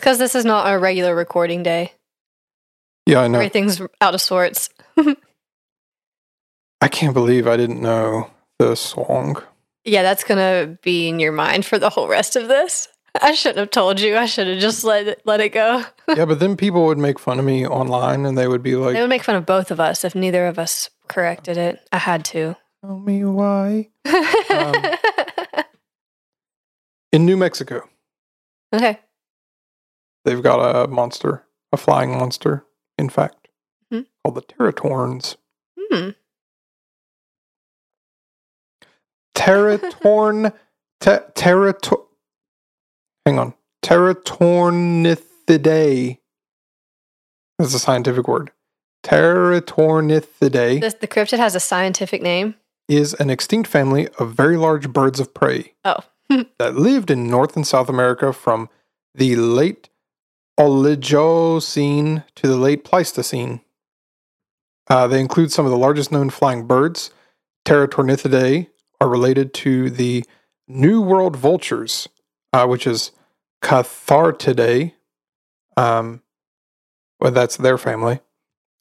Because 0.05 0.19
this 0.19 0.35
is 0.35 0.45
not 0.45 0.71
a 0.71 0.79
regular 0.79 1.15
recording 1.15 1.63
day. 1.63 1.93
Yeah, 3.07 3.21
I 3.21 3.29
know. 3.29 3.39
Everything's 3.39 3.81
out 4.03 4.13
of 4.13 4.21
sorts. 4.21 4.69
I 6.83 6.89
can't 6.89 7.15
believe 7.15 7.47
I 7.47 7.57
didn't 7.57 7.81
know 7.81 8.31
the 8.59 8.75
song. 8.75 9.43
Yeah, 9.83 10.03
that's 10.03 10.23
gonna 10.23 10.77
be 10.83 11.09
in 11.09 11.21
your 11.21 11.33
mind 11.33 11.65
for 11.65 11.79
the 11.79 11.89
whole 11.89 12.07
rest 12.07 12.37
of 12.37 12.49
this. 12.49 12.87
I 13.23 13.33
shouldn't 13.33 13.61
have 13.61 13.71
told 13.71 13.99
you. 13.99 14.15
I 14.19 14.27
should 14.27 14.47
have 14.47 14.59
just 14.59 14.85
let 14.85 15.09
it, 15.09 15.23
let 15.25 15.41
it 15.41 15.55
go. 15.55 15.83
yeah, 16.15 16.27
but 16.27 16.39
then 16.39 16.59
people 16.59 16.85
would 16.85 16.99
make 16.99 17.19
fun 17.19 17.39
of 17.39 17.47
me 17.47 17.67
online, 17.67 18.27
and 18.27 18.37
they 18.37 18.47
would 18.47 18.63
be 18.63 18.77
like, 18.77 18.93
They 18.93 19.01
would 19.01 19.09
make 19.09 19.25
fun 19.25 19.37
of 19.37 19.47
both 19.47 19.71
of 19.71 19.81
us 19.81 20.05
if 20.05 20.15
neither 20.15 20.47
of 20.47 20.59
us 20.59 20.91
corrected 21.09 21.57
it. 21.57 21.81
I 21.91 21.97
had 21.97 22.27
to. 22.27 22.57
"Tell 22.85 22.99
me 22.99 23.25
why." 23.25 23.89
Um, 24.51 24.75
in 27.11 27.25
New 27.25 27.39
Mexico, 27.39 27.89
okay. 28.71 28.99
They've 30.25 30.43
got 30.43 30.59
a 30.59 30.89
monster, 30.89 31.45
a 31.73 31.77
flying 31.77 32.11
monster, 32.13 32.65
in 32.99 33.09
fact, 33.09 33.49
Mhm. 33.93 34.07
called 34.25 34.35
the 34.37 34.43
Teratorns. 34.43 35.37
Hmm. 35.79 36.11
Teratorn, 39.35 40.53
te. 41.01 41.19
Hang 43.27 43.39
on, 43.39 43.55
Teratornithidae. 43.85 46.19
That's 47.59 47.75
a 47.75 47.79
scientific 47.79 48.27
word. 48.29 48.51
Teratornithidae 49.05 50.81
This, 50.81 50.95
the 50.95 51.07
cryptid 51.09 51.37
has 51.39 51.55
a 51.55 51.61
scientific 51.61 52.23
name. 52.23 52.55
is 52.89 53.13
an 53.15 53.29
extinct 53.31 53.69
family 53.69 54.09
of 54.19 54.33
very 54.35 54.57
large 54.57 54.91
birds 54.93 55.21
of 55.21 55.33
prey 55.35 55.75
Oh. 55.85 55.99
that 56.59 56.75
lived 56.77 57.11
in 57.11 57.29
North 57.29 57.55
and 57.57 57.67
South 57.67 57.89
America 57.91 58.33
from 58.33 58.69
the 59.15 59.37
late 59.37 59.91
Oligocene 60.59 62.25
to 62.37 62.47
the 62.47 62.57
late 62.57 62.85
Pleistocene. 62.85 63.61
Uh, 64.89 65.07
they 65.07 65.21
include 65.21 65.51
some 65.51 65.65
of 65.65 65.71
the 65.71 65.79
largest 65.79 66.13
known 66.13 66.31
flying 66.31 66.67
birds. 66.67 67.11
Teratornithidae 67.65 68.69
are 69.01 69.09
related 69.09 69.55
to 69.55 69.91
the 69.91 70.25
New 70.69 71.01
World 71.01 71.37
vultures, 71.37 72.09
uh, 72.53 72.67
which 72.67 72.87
is 72.87 73.13
Cathartidae. 73.63 74.93
Um, 75.77 76.23
well, 77.21 77.33
that's 77.33 77.57
their 77.57 77.79
family. 77.79 78.21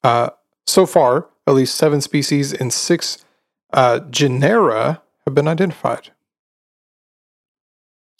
Uh, 0.03 0.31
so 0.67 0.85
far, 0.85 1.29
at 1.47 1.53
least 1.53 1.75
seven 1.75 2.01
species 2.01 2.53
in 2.53 2.71
six 2.71 3.23
uh, 3.71 3.99
genera 3.99 5.01
have 5.25 5.33
been 5.33 5.47
identified. 5.47 6.11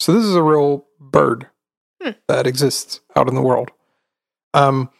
So 0.00 0.12
this 0.12 0.24
is 0.24 0.34
a 0.34 0.42
real 0.42 0.86
bird 0.98 1.48
That 2.28 2.46
exists 2.46 3.00
out 3.16 3.28
in 3.28 3.34
the 3.34 3.42
world. 3.42 3.70
Um, 4.52 4.90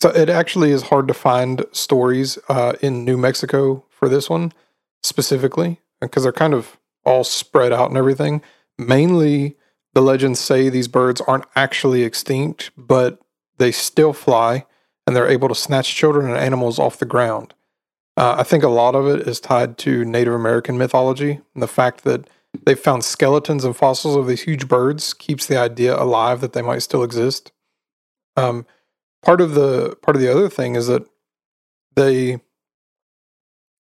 so 0.00 0.10
it 0.10 0.28
actually 0.28 0.70
is 0.70 0.82
hard 0.82 1.08
to 1.08 1.14
find 1.14 1.64
stories 1.72 2.38
uh, 2.48 2.74
in 2.82 3.04
New 3.04 3.16
Mexico 3.16 3.84
for 3.88 4.08
this 4.08 4.28
one 4.28 4.52
specifically 5.02 5.80
because 6.00 6.22
they're 6.22 6.32
kind 6.32 6.54
of 6.54 6.78
all 7.04 7.24
spread 7.24 7.72
out 7.72 7.88
and 7.88 7.96
everything. 7.96 8.42
Mainly, 8.78 9.56
the 9.94 10.02
legends 10.02 10.40
say 10.40 10.68
these 10.68 10.88
birds 10.88 11.22
aren't 11.22 11.46
actually 11.54 12.02
extinct, 12.02 12.70
but 12.76 13.20
they 13.56 13.72
still 13.72 14.12
fly 14.12 14.66
and 15.06 15.16
they're 15.16 15.28
able 15.28 15.48
to 15.48 15.54
snatch 15.54 15.94
children 15.94 16.26
and 16.26 16.36
animals 16.36 16.78
off 16.78 16.98
the 16.98 17.06
ground. 17.06 17.54
Uh, 18.16 18.36
I 18.38 18.42
think 18.42 18.64
a 18.64 18.68
lot 18.68 18.94
of 18.94 19.06
it 19.06 19.26
is 19.26 19.40
tied 19.40 19.78
to 19.78 20.04
Native 20.04 20.34
American 20.34 20.76
mythology 20.76 21.40
and 21.54 21.62
the 21.62 21.68
fact 21.68 22.04
that 22.04 22.28
they 22.64 22.74
found 22.74 23.04
skeletons 23.04 23.64
and 23.64 23.76
fossils 23.76 24.16
of 24.16 24.26
these 24.26 24.42
huge 24.42 24.68
birds 24.68 25.14
keeps 25.14 25.46
the 25.46 25.58
idea 25.58 26.00
alive 26.00 26.40
that 26.40 26.52
they 26.52 26.62
might 26.62 26.82
still 26.82 27.02
exist. 27.02 27.52
Um, 28.36 28.66
part 29.22 29.40
of 29.40 29.54
the 29.54 29.96
part 30.02 30.16
of 30.16 30.22
the 30.22 30.30
other 30.30 30.48
thing 30.48 30.76
is 30.76 30.86
that 30.86 31.06
they 31.94 32.40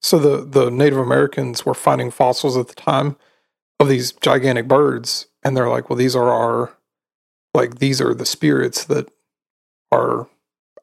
so 0.02 0.20
the 0.20 0.46
the 0.46 0.70
Native 0.70 1.00
Americans 1.00 1.66
were 1.66 1.74
finding 1.74 2.12
fossils 2.12 2.58
at 2.58 2.68
the 2.68 2.76
time 2.76 3.18
of 3.80 3.90
these 3.90 4.12
gigantic 4.14 4.68
birds, 4.68 5.28
and 5.44 5.56
they're 5.56 5.70
like, 5.70 5.90
well, 5.90 5.98
these 5.98 6.16
are 6.16 6.30
our 6.30 6.78
like 7.54 7.80
these 7.80 8.00
are 8.02 8.14
the 8.14 8.26
spirits 8.26 8.86
that 8.86 9.10
are 9.92 10.28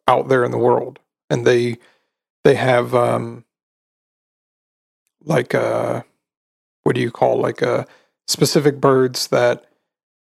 out 0.09 0.29
there 0.29 0.45
in 0.45 0.51
the 0.51 0.59
world, 0.59 0.99
and 1.31 1.47
they 1.47 1.77
they 2.45 2.57
have 2.57 2.95
um 2.95 3.45
like 5.25 5.55
uh 5.55 6.03
what 6.85 6.95
do 6.95 7.01
you 7.01 7.11
call 7.11 7.39
like 7.39 7.63
uh 7.63 7.85
specific 8.27 8.81
birds 8.81 9.29
that 9.29 9.65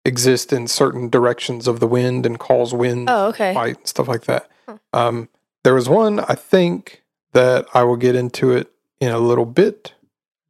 exist 0.04 0.52
in 0.52 0.66
certain 0.66 1.08
directions 1.10 1.68
of 1.68 1.78
the 1.80 1.86
wind 1.86 2.24
and 2.24 2.38
cause 2.38 2.72
wind 2.72 3.08
Oh, 3.10 3.28
okay. 3.28 3.52
fight 3.54 3.76
and 3.78 3.86
stuff 3.86 4.08
like 4.08 4.24
that. 4.24 4.48
Huh. 4.66 4.78
Um, 4.92 5.28
there 5.64 5.74
was 5.74 5.88
one 5.88 6.20
I 6.20 6.34
think 6.34 7.02
that 7.32 7.66
I 7.74 7.82
will 7.82 7.96
get 7.96 8.14
into 8.16 8.50
it 8.52 8.70
in 9.00 9.10
a 9.12 9.18
little 9.18 9.44
bit, 9.44 9.92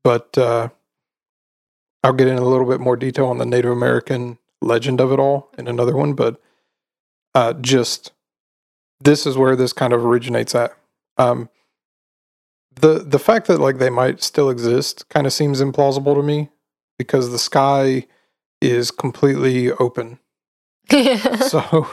but 0.04 0.38
uh, 0.38 0.68
I'll 2.04 2.12
get 2.12 2.28
in 2.28 2.38
a 2.38 2.44
little 2.44 2.66
bit 2.66 2.80
more 2.80 2.96
detail 2.96 3.26
on 3.26 3.38
the 3.38 3.44
Native 3.46 3.72
American 3.72 4.38
legend 4.62 5.00
of 5.00 5.12
it 5.12 5.18
all 5.18 5.50
in 5.58 5.66
another 5.68 5.96
one. 5.96 6.14
But 6.14 6.40
uh, 7.34 7.52
just 7.54 8.12
this 9.00 9.26
is 9.26 9.36
where 9.36 9.56
this 9.56 9.72
kind 9.72 9.92
of 9.92 10.04
originates 10.04 10.54
at. 10.54 10.72
Um, 11.18 11.48
the 12.80 12.98
the 13.06 13.18
fact 13.18 13.46
that 13.48 13.58
like 13.60 13.78
they 13.78 13.90
might 13.90 14.22
still 14.22 14.50
exist 14.50 15.08
kind 15.08 15.26
of 15.26 15.32
seems 15.32 15.60
implausible 15.60 16.14
to 16.14 16.22
me 16.22 16.48
because 16.98 17.30
the 17.30 17.38
sky 17.38 18.06
is 18.60 18.90
completely 18.90 19.72
open. 19.72 20.18
So 21.48 21.86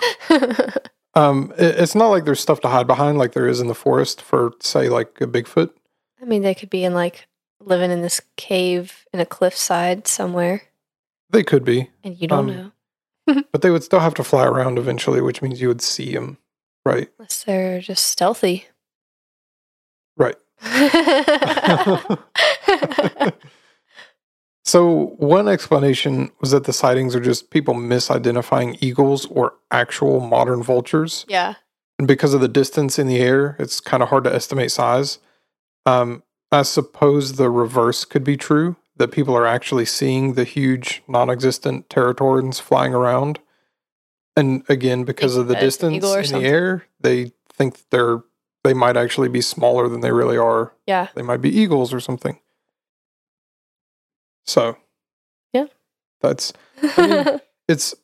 um, 1.15 1.53
it, 1.57 1.79
it's 1.79 1.95
not 1.95 2.07
like 2.07 2.25
there's 2.25 2.39
stuff 2.39 2.61
to 2.61 2.67
hide 2.67 2.87
behind 2.87 3.17
like 3.17 3.33
there 3.33 3.47
is 3.47 3.59
in 3.59 3.67
the 3.67 3.75
forest 3.75 4.21
for 4.21 4.53
say 4.59 4.89
like 4.89 5.19
a 5.21 5.27
Bigfoot. 5.27 5.71
I 6.21 6.25
mean, 6.25 6.41
they 6.41 6.55
could 6.55 6.69
be 6.69 6.83
in 6.83 6.93
like 6.93 7.27
living 7.59 7.91
in 7.91 8.01
this 8.01 8.21
cave 8.35 9.05
in 9.13 9.19
a 9.19 9.25
cliffside 9.25 10.07
somewhere, 10.07 10.63
They 11.29 11.43
could 11.43 11.63
be, 11.65 11.89
and 12.03 12.19
you 12.19 12.27
don't 12.27 12.49
Um, 12.49 12.71
know 13.27 13.43
but 13.51 13.61
they 13.61 13.69
would 13.71 13.83
still 13.83 13.99
have 13.99 14.13
to 14.15 14.23
fly 14.23 14.45
around 14.45 14.77
eventually, 14.79 15.21
which 15.21 15.41
means 15.41 15.59
you 15.61 15.67
would 15.67 15.81
see 15.81 16.13
them, 16.13 16.37
right? 16.85 17.09
unless 17.19 17.43
they're 17.43 17.81
just 17.81 18.05
stealthy. 18.07 18.65
So 24.67 25.13
one 25.15 25.47
explanation 25.47 26.29
was 26.41 26.51
that 26.51 26.65
the 26.65 26.73
sightings 26.73 27.15
are 27.15 27.21
just 27.21 27.51
people 27.51 27.73
misidentifying 27.73 28.77
eagles 28.81 29.25
or 29.27 29.53
actual 29.71 30.19
modern 30.19 30.61
vultures. 30.61 31.25
yeah. 31.29 31.53
And 31.97 32.05
because 32.05 32.33
of 32.33 32.41
the 32.41 32.49
distance 32.49 32.99
in 32.99 33.07
the 33.07 33.17
air, 33.17 33.55
it's 33.59 33.79
kind 33.79 34.03
of 34.03 34.09
hard 34.09 34.25
to 34.25 34.35
estimate 34.35 34.71
size. 34.71 35.19
Um, 35.85 36.21
I 36.51 36.63
suppose 36.63 37.37
the 37.37 37.49
reverse 37.49 38.03
could 38.03 38.25
be 38.25 38.35
true 38.35 38.75
that 38.97 39.13
people 39.13 39.37
are 39.37 39.47
actually 39.47 39.85
seeing 39.85 40.33
the 40.33 40.43
huge 40.43 41.01
non 41.07 41.29
existent 41.29 41.87
territorans 41.87 42.59
flying 42.59 42.93
around. 42.93 43.39
And 44.35 44.63
again, 44.67 45.05
because 45.05 45.37
of 45.37 45.47
the 45.47 45.53
that 45.53 45.63
it's 45.63 45.81
an 45.81 45.93
distance 45.93 46.31
in 46.31 46.41
the 46.41 46.45
air, 46.45 46.83
they 46.99 47.31
think 47.53 47.89
they're 47.89 48.21
they 48.67 48.73
might 48.73 48.97
actually 48.97 49.29
be 49.29 49.39
smaller 49.41 49.87
than 49.87 50.01
they 50.01 50.11
really 50.11 50.37
are. 50.37 50.73
Yeah. 50.85 51.07
They 51.15 51.21
might 51.21 51.41
be 51.41 51.49
eagles 51.49 51.93
or 51.93 51.99
something. 52.01 52.37
So 54.45 54.77
Yeah. 55.53 55.65
That's 56.21 56.53
mean- 56.97 57.39
it's 57.67 57.95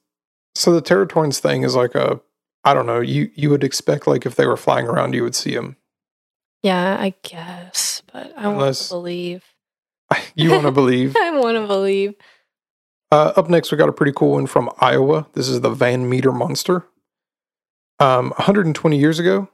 so 0.56 0.72
the 0.74 0.82
Territorans 0.82 1.40
thing 1.40 1.64
is 1.64 1.76
like 1.76 1.96
a 1.96 2.22
I 2.64 2.74
don't 2.74 2.86
know, 2.86 3.02
you 3.02 3.30
you 3.36 3.50
would 3.50 3.64
expect 3.64 4.08
like 4.08 4.26
if 4.26 4.36
they 4.36 4.48
were 4.48 4.58
flying 4.58 4.88
around 4.88 5.14
you 5.14 5.24
would 5.24 5.36
see 5.36 5.54
them. 5.54 5.76
yeah, 6.64 6.98
I 7.00 7.14
guess, 7.24 8.02
but 8.12 8.34
I 8.38 8.48
want 8.48 8.74
to 8.76 8.90
believe. 8.90 9.44
you 10.36 10.52
want 10.52 10.64
to 10.64 10.72
believe. 10.72 11.16
I 11.20 11.32
want 11.38 11.58
to 11.58 11.68
believe. 11.68 12.14
Uh, 13.12 13.32
up 13.36 13.50
next, 13.50 13.72
we 13.72 13.78
got 13.78 13.90
a 13.90 13.94
pretty 13.94 14.14
cool 14.16 14.32
one 14.32 14.48
from 14.48 14.70
Iowa. 14.80 15.28
This 15.34 15.48
is 15.50 15.62
the 15.62 15.70
Van 15.70 16.10
Meter 16.10 16.32
monster. 16.32 16.88
Um, 18.00 18.30
120 18.32 18.98
years 18.98 19.20
ago, 19.20 19.50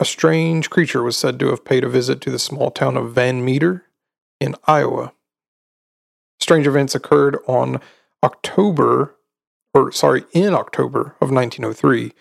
a 0.00 0.04
strange 0.06 0.70
creature 0.70 1.02
was 1.02 1.16
said 1.16 1.38
to 1.38 1.48
have 1.48 1.64
paid 1.64 1.84
a 1.84 1.88
visit 1.88 2.22
to 2.22 2.30
the 2.30 2.38
small 2.38 2.70
town 2.70 2.96
of 2.96 3.12
Van 3.12 3.44
Meter 3.44 3.84
in 4.40 4.56
Iowa. 4.64 5.12
Strange 6.40 6.66
events 6.66 6.94
occurred 6.94 7.36
on 7.46 7.80
October, 8.24 9.14
or 9.74 9.92
sorry, 9.92 10.24
in 10.32 10.54
October 10.54 11.16
of 11.20 11.30
1903. 11.30 12.12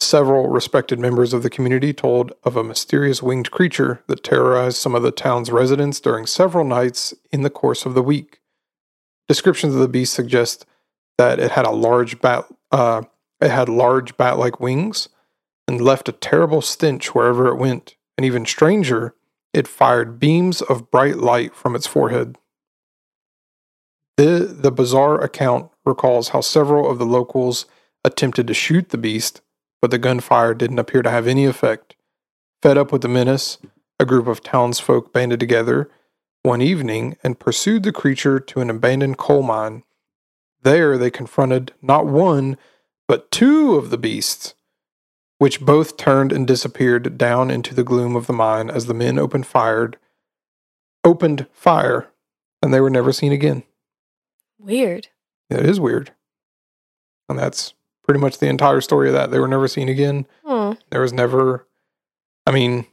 Several 0.00 0.48
respected 0.48 0.98
members 0.98 1.32
of 1.32 1.44
the 1.44 1.50
community 1.50 1.92
told 1.92 2.32
of 2.42 2.56
a 2.56 2.64
mysterious 2.64 3.22
winged 3.22 3.52
creature 3.52 4.02
that 4.08 4.24
terrorized 4.24 4.78
some 4.78 4.96
of 4.96 5.02
the 5.02 5.12
town's 5.12 5.52
residents 5.52 6.00
during 6.00 6.26
several 6.26 6.64
nights 6.64 7.14
in 7.30 7.42
the 7.42 7.50
course 7.50 7.86
of 7.86 7.94
the 7.94 8.02
week. 8.02 8.40
Descriptions 9.28 9.74
of 9.74 9.80
the 9.80 9.88
beast 9.88 10.14
suggest 10.14 10.66
that 11.16 11.38
it 11.38 11.52
had 11.52 11.66
a 11.66 11.70
large 11.70 12.20
bat. 12.20 12.46
Uh, 12.72 13.02
it 13.40 13.50
had 13.50 13.68
large 13.68 14.16
bat-like 14.16 14.58
wings 14.58 15.08
and 15.70 15.80
left 15.80 16.08
a 16.08 16.12
terrible 16.12 16.60
stench 16.60 17.14
wherever 17.14 17.46
it 17.46 17.56
went. 17.56 17.94
And 18.18 18.26
even 18.26 18.44
stranger, 18.44 19.14
it 19.54 19.68
fired 19.68 20.18
beams 20.18 20.62
of 20.62 20.90
bright 20.90 21.16
light 21.16 21.54
from 21.54 21.76
its 21.76 21.86
forehead. 21.86 22.36
The 24.16 24.40
the 24.50 24.72
bizarre 24.72 25.22
account 25.22 25.70
recalls 25.84 26.30
how 26.30 26.40
several 26.40 26.90
of 26.90 26.98
the 26.98 27.06
locals 27.06 27.66
attempted 28.04 28.48
to 28.48 28.54
shoot 28.54 28.88
the 28.88 28.98
beast, 28.98 29.40
but 29.80 29.90
the 29.90 29.98
gunfire 29.98 30.54
didn't 30.54 30.80
appear 30.80 31.02
to 31.02 31.10
have 31.10 31.26
any 31.26 31.46
effect. 31.46 31.94
Fed 32.60 32.76
up 32.76 32.92
with 32.92 33.02
the 33.02 33.08
menace, 33.08 33.56
a 33.98 34.04
group 34.04 34.26
of 34.26 34.42
townsfolk 34.42 35.12
banded 35.12 35.40
together 35.40 35.88
one 36.42 36.60
evening 36.60 37.16
and 37.22 37.38
pursued 37.38 37.84
the 37.84 37.92
creature 37.92 38.40
to 38.40 38.60
an 38.60 38.70
abandoned 38.70 39.18
coal 39.18 39.42
mine. 39.42 39.84
There 40.62 40.98
they 40.98 41.10
confronted 41.10 41.72
not 41.80 42.06
one, 42.06 42.58
but 43.06 43.30
two 43.30 43.76
of 43.76 43.90
the 43.90 43.98
beasts, 43.98 44.54
which 45.40 45.58
both 45.60 45.96
turned 45.96 46.32
and 46.32 46.46
disappeared 46.46 47.16
down 47.16 47.50
into 47.50 47.74
the 47.74 47.82
gloom 47.82 48.14
of 48.14 48.26
the 48.26 48.32
mine 48.32 48.68
as 48.68 48.84
the 48.84 48.92
men 48.94 49.18
opened 49.18 49.46
fired 49.46 49.96
opened 51.02 51.46
fire, 51.50 52.08
and 52.62 52.74
they 52.74 52.80
were 52.80 52.90
never 52.90 53.10
seen 53.10 53.32
again. 53.32 53.62
Weird. 54.58 55.08
It 55.48 55.64
is 55.64 55.80
weird. 55.80 56.12
And 57.26 57.38
that's 57.38 57.72
pretty 58.04 58.20
much 58.20 58.36
the 58.36 58.48
entire 58.48 58.82
story 58.82 59.08
of 59.08 59.14
that. 59.14 59.30
They 59.30 59.38
were 59.38 59.48
never 59.48 59.66
seen 59.66 59.88
again. 59.88 60.26
Oh, 60.44 60.76
There 60.90 61.00
was 61.00 61.14
never 61.14 61.66
I 62.46 62.50
mean, 62.50 62.84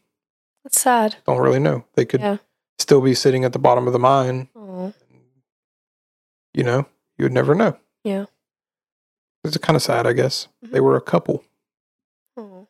that's 0.63 0.79
sad. 0.79 1.17
don't 1.25 1.39
really 1.41 1.60
know. 1.60 1.83
They 1.95 2.05
could 2.05 2.21
Yeah. 2.21 2.38
still 2.79 3.01
be 3.01 3.13
sitting 3.13 3.43
at 3.43 3.51
the 3.51 3.60
bottom 3.60 3.88
of 3.88 3.93
the 3.93 3.99
mine 3.99 4.47
Oh, 4.55 4.93
you 6.53 6.63
know, 6.63 6.86
you 7.17 7.25
would 7.25 7.33
never 7.33 7.53
know. 7.53 7.77
Yeah. 8.05 8.25
It's 9.43 9.57
kind 9.57 9.75
of 9.75 9.81
sad, 9.83 10.07
I 10.07 10.13
guess. 10.13 10.47
They 10.62 10.77
mm-hmm. 10.77 10.86
were 10.86 10.95
a 10.95 11.01
couple. 11.01 11.43
oh. 12.38 12.67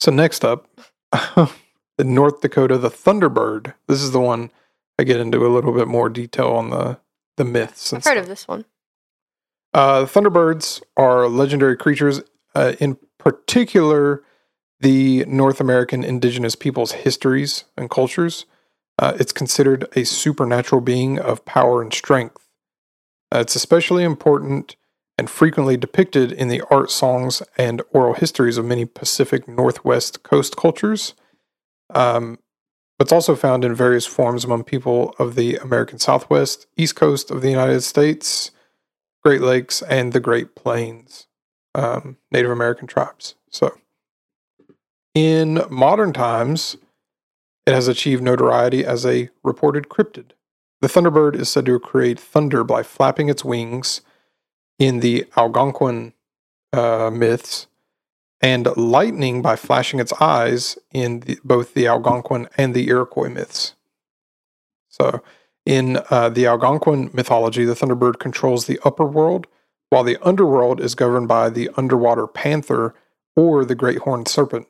So 0.00 0.10
next 0.10 0.44
up, 0.44 0.68
the 1.12 2.04
North 2.04 2.40
Dakota, 2.40 2.78
the 2.78 2.90
Thunderbird. 2.90 3.74
This 3.88 4.02
is 4.02 4.12
the 4.12 4.20
one 4.20 4.50
I 4.98 5.04
get 5.04 5.20
into 5.20 5.46
a 5.46 5.48
little 5.48 5.72
bit 5.72 5.88
more 5.88 6.08
detail 6.08 6.48
on 6.52 6.70
the 6.70 6.98
the 7.36 7.44
myths. 7.44 7.92
And 7.92 7.98
I've 7.98 8.04
heard 8.04 8.12
stuff. 8.12 8.22
of 8.22 8.28
this 8.28 8.48
one. 8.48 8.64
Uh, 9.74 10.06
Thunderbirds 10.06 10.80
are 10.96 11.28
legendary 11.28 11.76
creatures, 11.76 12.22
uh, 12.54 12.72
in 12.80 12.96
particular, 13.18 14.22
the 14.80 15.24
North 15.26 15.60
American 15.60 16.02
indigenous 16.02 16.56
peoples' 16.56 16.92
histories 16.92 17.64
and 17.76 17.90
cultures. 17.90 18.46
Uh, 18.98 19.12
it's 19.20 19.32
considered 19.32 19.86
a 19.94 20.04
supernatural 20.04 20.80
being 20.80 21.18
of 21.18 21.44
power 21.44 21.82
and 21.82 21.92
strength. 21.92 22.48
Uh, 23.34 23.40
it's 23.40 23.54
especially 23.54 24.02
important 24.02 24.76
and 25.18 25.30
frequently 25.30 25.76
depicted 25.76 26.30
in 26.32 26.48
the 26.48 26.62
art, 26.70 26.90
songs, 26.90 27.42
and 27.56 27.82
oral 27.90 28.14
histories 28.14 28.58
of 28.58 28.64
many 28.64 28.84
Pacific 28.84 29.48
Northwest 29.48 30.22
coast 30.22 30.56
cultures. 30.56 31.14
Um, 31.90 32.38
but 32.98 33.06
it's 33.06 33.12
also 33.12 33.36
found 33.36 33.64
in 33.64 33.74
various 33.74 34.06
forms 34.06 34.44
among 34.44 34.64
people 34.64 35.14
of 35.18 35.34
the 35.34 35.56
American 35.56 35.98
Southwest, 35.98 36.66
East 36.76 36.96
Coast 36.96 37.30
of 37.30 37.42
the 37.42 37.50
United 37.50 37.82
States, 37.82 38.50
Great 39.22 39.42
Lakes, 39.42 39.82
and 39.82 40.12
the 40.12 40.20
Great 40.20 40.54
Plains, 40.54 41.26
um, 41.74 42.16
Native 42.30 42.50
American 42.50 42.86
tribes. 42.86 43.34
So, 43.50 43.76
in 45.14 45.62
modern 45.70 46.12
times, 46.12 46.76
it 47.66 47.74
has 47.74 47.88
achieved 47.88 48.22
notoriety 48.22 48.84
as 48.84 49.04
a 49.04 49.30
reported 49.42 49.88
cryptid. 49.88 50.32
The 50.80 50.88
thunderbird 50.88 51.34
is 51.34 51.48
said 51.48 51.66
to 51.66 51.78
create 51.80 52.20
thunder 52.20 52.64
by 52.64 52.82
flapping 52.82 53.28
its 53.28 53.44
wings 53.44 54.02
in 54.78 55.00
the 55.00 55.26
Algonquin 55.36 56.12
uh, 56.72 57.10
myths, 57.12 57.66
and 58.40 58.68
lightning 58.76 59.42
by 59.42 59.56
flashing 59.56 59.98
its 59.98 60.12
eyes 60.20 60.78
in 60.92 61.20
the, 61.20 61.38
both 61.42 61.74
the 61.74 61.86
Algonquin 61.86 62.48
and 62.56 62.74
the 62.74 62.88
Iroquois 62.88 63.30
myths. 63.30 63.74
So, 64.88 65.22
in 65.64 65.98
uh, 66.10 66.28
the 66.28 66.46
Algonquin 66.46 67.10
mythology, 67.12 67.64
the 67.64 67.74
Thunderbird 67.74 68.18
controls 68.18 68.66
the 68.66 68.78
upper 68.84 69.04
world, 69.04 69.46
while 69.90 70.04
the 70.04 70.18
underworld 70.22 70.80
is 70.80 70.94
governed 70.94 71.28
by 71.28 71.50
the 71.50 71.70
underwater 71.76 72.26
panther 72.26 72.94
or 73.34 73.64
the 73.64 73.74
great 73.74 73.98
horned 73.98 74.28
serpent. 74.28 74.66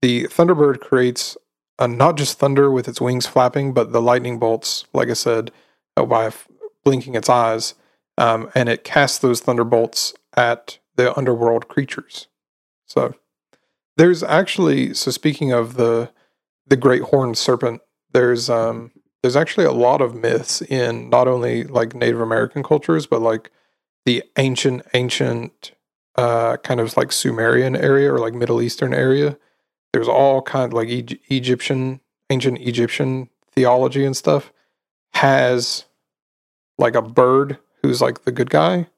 The 0.00 0.24
Thunderbird 0.24 0.80
creates 0.80 1.36
uh, 1.78 1.86
not 1.86 2.16
just 2.16 2.38
thunder 2.38 2.70
with 2.70 2.88
its 2.88 3.00
wings 3.00 3.26
flapping, 3.26 3.72
but 3.72 3.92
the 3.92 4.02
lightning 4.02 4.38
bolts, 4.38 4.84
like 4.92 5.08
I 5.08 5.14
said, 5.14 5.50
uh, 5.96 6.04
by 6.04 6.32
blinking 6.84 7.14
its 7.14 7.28
eyes, 7.28 7.74
um, 8.22 8.48
and 8.54 8.68
it 8.68 8.84
casts 8.84 9.18
those 9.18 9.40
thunderbolts 9.40 10.14
at 10.36 10.78
the 10.94 11.16
underworld 11.18 11.66
creatures. 11.66 12.28
So 12.86 13.14
there's 13.96 14.22
actually 14.22 14.94
so 14.94 15.10
speaking 15.10 15.52
of 15.52 15.74
the 15.74 16.10
the 16.66 16.76
great 16.76 17.02
horned 17.02 17.36
serpent, 17.36 17.82
there's 18.12 18.48
um 18.48 18.92
there's 19.22 19.34
actually 19.34 19.66
a 19.66 19.72
lot 19.72 20.00
of 20.00 20.14
myths 20.14 20.62
in 20.62 21.10
not 21.10 21.26
only 21.26 21.64
like 21.64 21.94
Native 21.94 22.20
American 22.20 22.62
cultures, 22.62 23.06
but 23.06 23.20
like 23.20 23.50
the 24.06 24.22
ancient 24.38 24.86
ancient 24.94 25.72
uh 26.14 26.58
kind 26.58 26.78
of 26.78 26.96
like 26.96 27.10
Sumerian 27.10 27.74
area 27.74 28.12
or 28.12 28.20
like 28.20 28.34
Middle 28.34 28.62
Eastern 28.62 28.94
area. 28.94 29.36
There's 29.92 30.08
all 30.08 30.42
kind 30.42 30.66
of 30.66 30.74
like 30.74 30.88
Egy- 30.88 31.20
Egyptian 31.28 32.00
ancient 32.30 32.58
Egyptian 32.60 33.30
theology 33.50 34.04
and 34.04 34.16
stuff 34.16 34.52
has 35.14 35.86
like 36.78 36.94
a 36.94 37.02
bird 37.02 37.58
who's 37.82 38.00
like 38.00 38.24
the 38.24 38.32
good 38.32 38.50
guy 38.50 38.88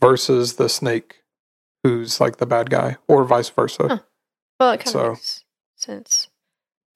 versus 0.00 0.54
the 0.56 0.68
snake 0.68 1.22
who's 1.84 2.20
like 2.20 2.36
the 2.38 2.46
bad 2.46 2.70
guy 2.70 2.96
or 3.06 3.24
vice 3.24 3.48
versa. 3.50 3.86
Huh. 3.88 3.98
Well, 4.60 4.72
it 4.72 4.78
kind 4.80 4.88
So- 4.92 5.00
of 5.00 5.10
makes 5.12 5.44
sense. 5.76 6.28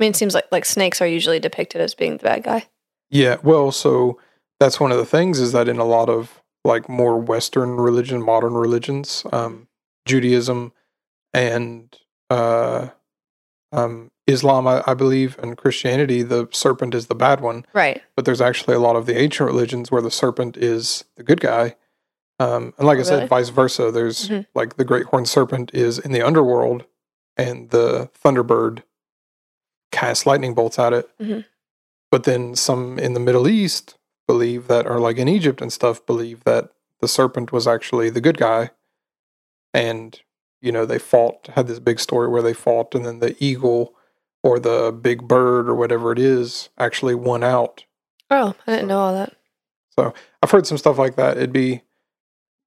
I 0.01 0.05
mean, 0.05 0.11
it 0.11 0.17
seems 0.17 0.35
like 0.35 0.47
like 0.51 0.65
snakes 0.65 1.01
are 1.01 1.07
usually 1.07 1.39
depicted 1.39 1.81
as 1.81 1.95
being 1.95 2.17
the 2.17 2.25
bad 2.25 2.43
guy. 2.43 2.67
Yeah, 3.11 3.37
well, 3.43 3.71
so 3.71 4.19
that's 4.59 4.81
one 4.81 4.91
of 4.91 4.99
the 4.99 5.07
things 5.07 5.39
is 5.39 5.53
that 5.53 5.69
in 5.69 5.79
a 5.79 5.85
lot 5.85 6.09
of 6.09 6.43
like 6.65 6.89
more 6.89 7.19
Western 7.19 7.77
religion, 7.77 8.21
modern 8.23 8.55
religions, 8.55 9.25
um, 9.33 9.69
Judaism 10.07 10.73
and 11.33 11.97
uh, 12.31 12.89
um, 13.73 14.11
Islam, 14.27 14.67
I, 14.67 14.83
I 14.87 14.95
believe, 14.95 15.39
and 15.39 15.57
Christianity, 15.57 16.23
the 16.23 16.49
serpent 16.53 16.95
is 16.95 17.07
the 17.07 17.15
bad 17.15 17.41
one. 17.41 17.65
Right. 17.73 18.03
But 18.15 18.25
there's 18.25 18.41
actually 18.41 18.75
a 18.77 18.81
lot 18.81 18.97
of 18.97 19.07
the 19.07 19.17
ancient 19.19 19.47
religions 19.49 19.91
where 19.91 20.03
the 20.03 20.11
serpent 20.11 20.57
is 20.57 21.05
the 21.17 21.23
good 21.23 21.41
guy. 21.41 21.77
Um, 22.39 22.75
and 22.79 22.87
like 22.87 22.99
I 22.99 23.01
Oh, 23.03 23.05
Really? 23.05 23.05
said, 23.05 23.29
vice 23.29 23.49
versa. 23.51 23.91
There's 23.91 24.29
Mhm. 24.29 24.47
like 24.55 24.77
the 24.77 24.85
great 24.85 25.07
horned 25.07 25.29
serpent 25.29 25.71
is 25.75 25.99
in 25.99 26.13
the 26.13 26.23
underworld, 26.23 26.85
and 27.37 27.71
the 27.71 28.11
thunderbird 28.25 28.83
casts 29.91 30.27
lightning 30.27 30.55
bolts 30.55 30.79
at 30.79 30.93
it. 30.93 31.09
Mhm. 31.19 31.45
But 32.11 32.25
then 32.25 32.55
some 32.55 32.99
in 32.99 33.15
the 33.15 33.21
Middle 33.21 33.49
East 33.49 33.97
believe 34.27 34.69
that, 34.69 34.87
or 34.87 34.99
like 35.01 35.17
in 35.19 35.29
Egypt 35.29 35.61
and 35.61 35.73
stuff, 35.73 36.05
believe 36.07 36.45
that 36.45 36.71
the 37.01 37.09
serpent 37.09 37.53
was 37.53 37.67
actually 37.67 38.11
the 38.11 38.21
good 38.21 38.39
guy. 38.39 38.71
And, 39.75 40.21
you 40.63 40.73
know, 40.73 40.87
they 40.87 40.99
fought, 40.99 41.49
had 41.55 41.67
this 41.67 41.79
big 41.79 42.01
story 42.01 42.29
where 42.29 42.43
they 42.43 42.55
fought, 42.55 42.95
and 42.95 43.05
then 43.05 43.19
the 43.19 43.37
eagle 43.39 43.95
or 44.43 44.59
the 44.59 44.91
big 44.93 45.29
bird 45.29 45.69
or 45.69 45.75
whatever 45.75 46.13
it 46.13 46.19
is 46.19 46.71
actually 46.79 47.15
won 47.15 47.45
out. 47.45 47.85
Oh, 48.31 48.55
I 48.67 48.73
didn't 48.73 48.89
know 48.89 48.99
all 48.99 49.15
that. 49.15 49.35
So 49.91 50.15
I've 50.43 50.51
heard 50.51 50.67
some 50.67 50.79
stuff 50.79 50.99
like 50.99 51.17
that. 51.17 51.37
It'd 51.37 51.53
be 51.53 51.83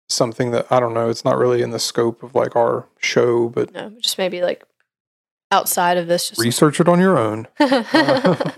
something 0.08 0.52
that 0.52 0.72
I 0.72 0.80
don't 0.80 0.94
know. 0.94 1.10
It's 1.10 1.26
not 1.26 1.38
really 1.38 1.62
in 1.64 1.72
the 1.72 1.80
scope 1.80 2.22
of 2.22 2.36
like 2.36 2.56
our 2.56 2.88
show, 3.00 3.50
but 3.50 3.74
No, 3.74 3.90
just 4.00 4.20
maybe 4.20 4.42
like 4.42 4.64
outside 5.52 5.98
of 5.98 6.08
this. 6.08 6.30
Just 6.30 6.42
research 6.42 6.80
it 6.80 6.88
on 6.88 7.00
your 7.00 7.18
own. 7.18 7.48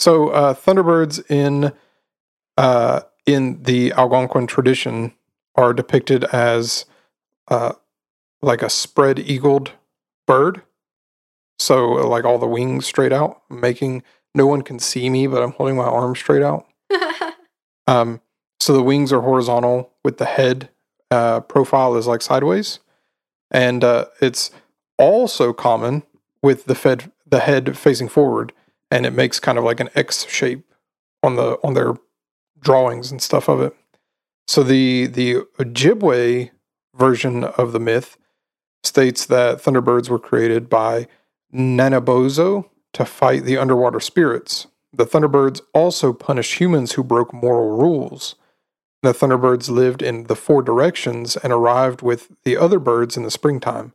So 0.00 0.30
uh, 0.30 0.54
thunderbirds 0.54 1.30
in 1.30 1.74
uh, 2.56 3.02
in 3.26 3.62
the 3.64 3.92
Algonquin 3.92 4.46
tradition 4.46 5.12
are 5.56 5.74
depicted 5.74 6.24
as 6.24 6.86
uh, 7.48 7.72
like 8.42 8.62
a 8.62 8.70
spread 8.70 9.18
eagled 9.18 9.72
bird. 10.26 10.62
So 11.58 11.88
like 11.88 12.24
all 12.24 12.38
the 12.38 12.46
wings 12.46 12.86
straight 12.86 13.12
out, 13.12 13.42
making 13.50 14.02
no 14.34 14.46
one 14.46 14.62
can 14.62 14.78
see 14.78 15.10
me, 15.10 15.26
but 15.26 15.42
I'm 15.42 15.52
holding 15.52 15.76
my 15.76 15.84
arm 15.84 16.14
straight 16.16 16.42
out. 16.42 16.66
Um, 17.90 18.20
so 18.60 18.72
the 18.72 18.82
wings 18.84 19.12
are 19.12 19.20
horizontal 19.20 19.90
with 20.04 20.18
the 20.18 20.24
head 20.24 20.68
uh, 21.10 21.40
profile 21.40 21.96
is 21.96 22.06
like 22.06 22.22
sideways, 22.22 22.78
and 23.50 23.82
uh, 23.82 24.04
it's 24.20 24.52
also 24.96 25.52
common 25.52 26.04
with 26.40 26.66
the 26.66 26.76
fed 26.76 27.10
the 27.26 27.40
head 27.40 27.76
facing 27.76 28.08
forward, 28.08 28.52
and 28.92 29.06
it 29.06 29.10
makes 29.10 29.40
kind 29.40 29.58
of 29.58 29.64
like 29.64 29.80
an 29.80 29.90
X 29.96 30.24
shape 30.28 30.64
on 31.24 31.34
the 31.34 31.58
on 31.64 31.74
their 31.74 31.94
drawings 32.60 33.10
and 33.10 33.20
stuff 33.20 33.48
of 33.48 33.60
it. 33.60 33.74
So 34.46 34.62
the 34.62 35.06
the 35.06 35.36
Ojibwe 35.58 36.50
version 37.00 37.44
of 37.44 37.72
the 37.72 37.80
myth 37.80 38.16
states 38.84 39.26
that 39.26 39.58
thunderbirds 39.58 40.08
were 40.08 40.18
created 40.18 40.68
by 40.68 41.06
Nanabozo 41.52 42.68
to 42.92 43.04
fight 43.04 43.44
the 43.44 43.58
underwater 43.58 44.00
spirits. 44.00 44.66
The 44.92 45.06
thunderbirds 45.06 45.60
also 45.72 46.12
punished 46.12 46.60
humans 46.60 46.92
who 46.92 47.02
broke 47.02 47.32
moral 47.32 47.76
rules. 47.76 48.34
The 49.02 49.12
thunderbirds 49.12 49.70
lived 49.70 50.02
in 50.02 50.24
the 50.24 50.36
four 50.36 50.62
directions 50.62 51.36
and 51.36 51.52
arrived 51.52 52.02
with 52.02 52.32
the 52.44 52.56
other 52.56 52.78
birds 52.78 53.16
in 53.16 53.22
the 53.22 53.30
springtime. 53.30 53.94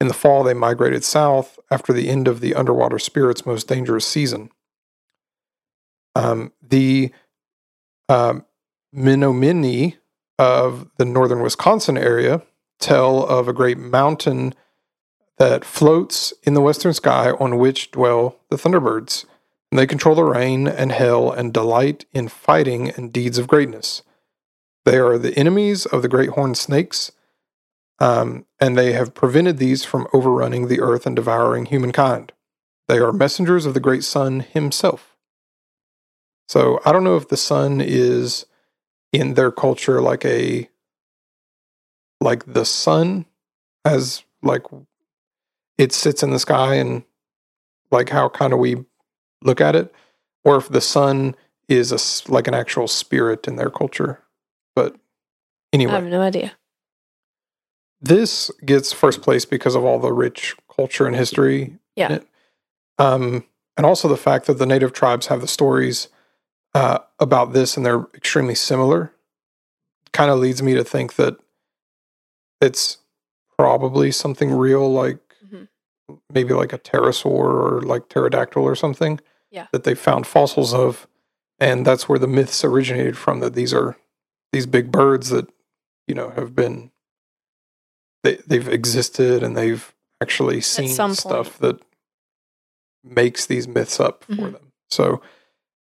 In 0.00 0.08
the 0.08 0.14
fall, 0.14 0.42
they 0.42 0.54
migrated 0.54 1.04
south 1.04 1.58
after 1.70 1.92
the 1.92 2.08
end 2.08 2.26
of 2.26 2.40
the 2.40 2.54
underwater 2.54 2.98
spirits' 2.98 3.44
most 3.44 3.68
dangerous 3.68 4.06
season. 4.06 4.50
Um, 6.14 6.52
the 6.62 7.12
um, 8.08 8.46
Menominee 8.92 9.98
of 10.40 10.88
the 10.96 11.04
northern 11.04 11.42
Wisconsin 11.42 11.98
area 11.98 12.40
tell 12.78 13.26
of 13.26 13.46
a 13.46 13.52
great 13.52 13.76
mountain 13.76 14.54
that 15.36 15.66
floats 15.66 16.32
in 16.44 16.54
the 16.54 16.62
western 16.62 16.94
sky 16.94 17.32
on 17.32 17.58
which 17.58 17.90
dwell 17.90 18.40
the 18.48 18.56
thunderbirds. 18.56 19.26
And 19.70 19.78
they 19.78 19.86
control 19.86 20.14
the 20.14 20.24
rain 20.24 20.66
and 20.66 20.92
hail 20.92 21.30
and 21.30 21.52
delight 21.52 22.06
in 22.14 22.28
fighting 22.28 22.88
and 22.88 23.12
deeds 23.12 23.36
of 23.36 23.48
greatness. 23.48 24.02
They 24.86 24.96
are 24.96 25.18
the 25.18 25.36
enemies 25.36 25.84
of 25.84 26.00
the 26.00 26.08
great 26.08 26.30
horned 26.30 26.56
snakes, 26.56 27.12
um, 27.98 28.46
and 28.58 28.78
they 28.78 28.94
have 28.94 29.12
prevented 29.12 29.58
these 29.58 29.84
from 29.84 30.08
overrunning 30.14 30.68
the 30.68 30.80
earth 30.80 31.04
and 31.04 31.14
devouring 31.14 31.66
humankind. 31.66 32.32
They 32.88 32.98
are 32.98 33.12
messengers 33.12 33.66
of 33.66 33.74
the 33.74 33.80
great 33.80 34.04
sun 34.04 34.40
himself. 34.40 35.18
So 36.48 36.80
I 36.86 36.92
don't 36.92 37.04
know 37.04 37.16
if 37.16 37.28
the 37.28 37.36
sun 37.36 37.82
is 37.82 38.46
in 39.12 39.34
their 39.34 39.50
culture 39.50 40.00
like 40.00 40.24
a 40.24 40.68
like 42.20 42.44
the 42.52 42.64
sun 42.64 43.26
as 43.84 44.22
like 44.42 44.62
it 45.78 45.92
sits 45.92 46.22
in 46.22 46.30
the 46.30 46.38
sky 46.38 46.74
and 46.74 47.02
like 47.90 48.10
how 48.10 48.28
kind 48.28 48.52
of 48.52 48.58
we 48.58 48.76
look 49.42 49.60
at 49.60 49.74
it 49.74 49.92
or 50.44 50.56
if 50.56 50.68
the 50.68 50.80
sun 50.80 51.34
is 51.68 51.92
a, 51.92 52.32
like 52.32 52.46
an 52.46 52.54
actual 52.54 52.86
spirit 52.86 53.48
in 53.48 53.56
their 53.56 53.70
culture 53.70 54.20
but 54.74 54.96
anyway 55.72 55.92
I 55.92 55.96
have 55.96 56.04
no 56.04 56.20
idea. 56.20 56.52
this 58.00 58.50
gets 58.64 58.92
first 58.92 59.22
place 59.22 59.44
because 59.44 59.74
of 59.74 59.84
all 59.84 59.98
the 59.98 60.12
rich 60.12 60.54
culture 60.74 61.06
and 61.06 61.16
history. 61.16 61.62
in 61.62 61.78
Yeah. 61.96 62.12
it. 62.14 62.26
Um, 62.98 63.44
and 63.76 63.86
also 63.86 64.08
the 64.08 64.16
fact 64.16 64.46
that 64.46 64.58
the 64.58 64.66
native 64.66 64.92
tribes 64.92 65.26
have 65.28 65.40
the 65.40 65.48
stories 65.48 66.08
uh, 66.74 66.98
about 67.18 67.52
this 67.52 67.76
and 67.76 67.84
they're 67.84 68.06
extremely 68.14 68.54
similar 68.54 69.12
kind 70.12 70.30
of 70.30 70.38
leads 70.38 70.62
me 70.62 70.74
to 70.74 70.84
think 70.84 71.14
that 71.16 71.36
it's 72.60 72.98
probably 73.56 74.10
something 74.10 74.50
real, 74.52 74.90
like 74.92 75.18
Mhm. 75.44 75.68
maybe 76.32 76.52
like 76.54 76.72
a 76.72 76.78
pterosaur 76.78 77.26
or 77.26 77.80
like 77.82 78.08
pterodactyl 78.08 78.62
or 78.62 78.74
something. 78.74 79.20
Yeah. 79.50 79.66
That 79.72 79.84
they 79.84 79.94
found 79.94 80.26
fossils 80.26 80.72
of. 80.74 81.06
And 81.58 81.86
that's 81.86 82.08
where 82.08 82.18
the 82.18 82.26
myths 82.26 82.64
originated 82.64 83.16
from 83.18 83.40
that 83.40 83.54
these 83.54 83.72
are 83.74 83.96
these 84.52 84.66
big 84.66 84.90
birds 84.90 85.28
that, 85.30 85.48
you 86.06 86.14
know, 86.14 86.30
have 86.30 86.54
been 86.54 86.90
they 88.24 88.36
they've 88.46 88.68
existed 88.68 89.42
and 89.42 89.56
they've 89.56 89.94
actually 90.22 90.60
seen 90.60 90.88
some 90.88 91.14
stuff 91.14 91.58
that 91.58 91.80
makes 93.04 93.46
these 93.46 93.66
myths 93.68 93.98
up 94.00 94.24
for 94.24 94.32
Mhm. 94.32 94.52
them. 94.52 94.72
So 94.90 95.22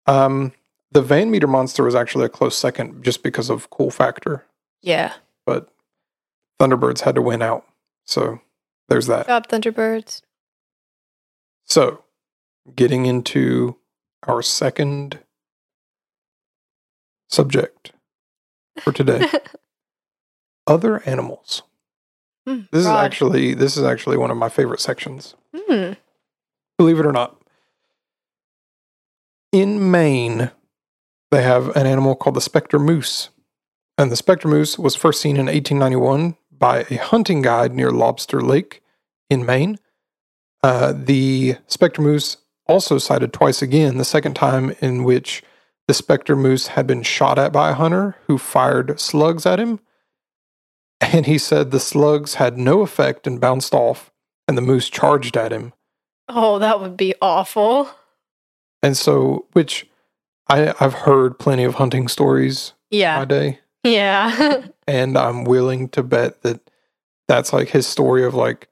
um 0.07 0.53
the 0.93 1.03
Van 1.03 1.31
Meter 1.31 1.47
monster 1.47 1.85
was 1.85 1.95
actually 1.95 2.25
a 2.27 2.29
close 2.31 2.57
second 2.57 3.03
just 3.05 3.23
because 3.23 3.49
of 3.51 3.71
cool 3.71 3.91
factor, 3.91 4.45
Yeah. 4.83 5.15
but 5.47 5.69
Thunderbirds 6.61 7.01
had 7.01 7.15
to 7.15 7.23
win 7.23 7.43
out. 7.43 7.65
So 8.05 8.41
there's 8.89 9.07
that. 9.07 9.27
Job 9.27 9.49
Thunderbirds. 9.49 10.23
So 11.65 12.03
getting 12.75 13.07
into 13.07 13.77
our 14.27 14.43
second 14.43 15.21
subject 17.29 17.93
for 18.81 18.93
today. 18.93 19.27
Other 20.67 21.03
animals. 21.09 21.63
Hmm, 22.47 22.61
This 22.73 22.81
is 22.83 22.87
actually 22.87 23.55
this 23.55 23.77
is 23.77 23.85
actually 23.85 24.17
one 24.17 24.31
of 24.31 24.37
my 24.37 24.49
favorite 24.49 24.81
sections. 24.81 25.35
Hmm. 25.57 25.93
Believe 26.79 26.99
it 26.99 27.07
or 27.07 27.13
not. 27.13 27.37
In 29.53 29.91
Maine, 29.91 30.51
they 31.31 31.43
have 31.43 31.75
an 31.77 31.87
animal 31.87 32.15
called 32.15 32.37
the 32.37 32.41
specter 32.41 32.79
moose. 32.79 33.31
And 33.97 34.11
the 34.11 34.17
specter 34.17 34.49
moose 34.49 34.79
was 34.79 34.97
first 34.97 35.21
seen 35.21 35.37
in 35.37 35.47
1891 35.47 36.37
by 36.51 36.87
a 36.91 36.97
hunting 36.97 37.43
guide 37.43 37.75
near 37.75 37.91
Lobster 37.91 38.41
Lake 38.41 38.83
in 39.29 39.45
Maine. 39.45 39.79
Uh, 40.63 40.93
the 40.97 41.57
specter 41.67 42.03
moose 42.03 42.39
also 42.67 42.99
sighted 42.99 43.33
twice 43.33 43.63
again, 43.63 43.99
the 43.99 44.05
second 44.05 44.35
time 44.35 44.75
in 44.81 45.05
which 45.05 45.43
the 45.89 45.95
specter 45.95 46.37
moose 46.37 46.69
had 46.69 46.87
been 46.87 47.03
shot 47.03 47.39
at 47.39 47.53
by 47.53 47.71
a 47.71 47.75
hunter 47.75 48.17
who 48.27 48.39
fired 48.39 49.01
slugs 49.01 49.45
at 49.45 49.59
him. 49.59 49.81
And 51.01 51.27
he 51.27 51.39
said 51.39 51.71
the 51.71 51.81
slugs 51.81 52.35
had 52.35 52.59
no 52.59 52.83
effect 52.83 53.27
and 53.27 53.41
bounced 53.41 53.75
off, 53.75 54.13
and 54.47 54.57
the 54.57 54.63
moose 54.63 54.89
charged 54.89 55.37
at 55.37 55.51
him. 55.51 55.73
Oh, 56.29 56.59
that 56.59 56.79
would 56.79 56.97
be 56.97 57.15
awful. 57.21 57.91
And 58.83 58.97
so, 58.97 59.47
which 59.53 59.90
I, 60.51 60.75
I've 60.81 60.95
heard 60.95 61.39
plenty 61.39 61.65
of 61.65 61.77
hunting 61.77 62.09
stories 62.09 62.73
Yeah. 62.91 63.19
my 63.19 63.25
day, 63.25 63.59
Yeah. 63.85 64.67
and 64.87 65.17
I'm 65.17 65.45
willing 65.45 65.89
to 65.91 66.03
bet 66.03 66.43
that 66.43 66.61
that's 67.29 67.53
like 67.53 67.69
his 67.69 67.87
story 67.87 68.25
of 68.25 68.35
like 68.35 68.69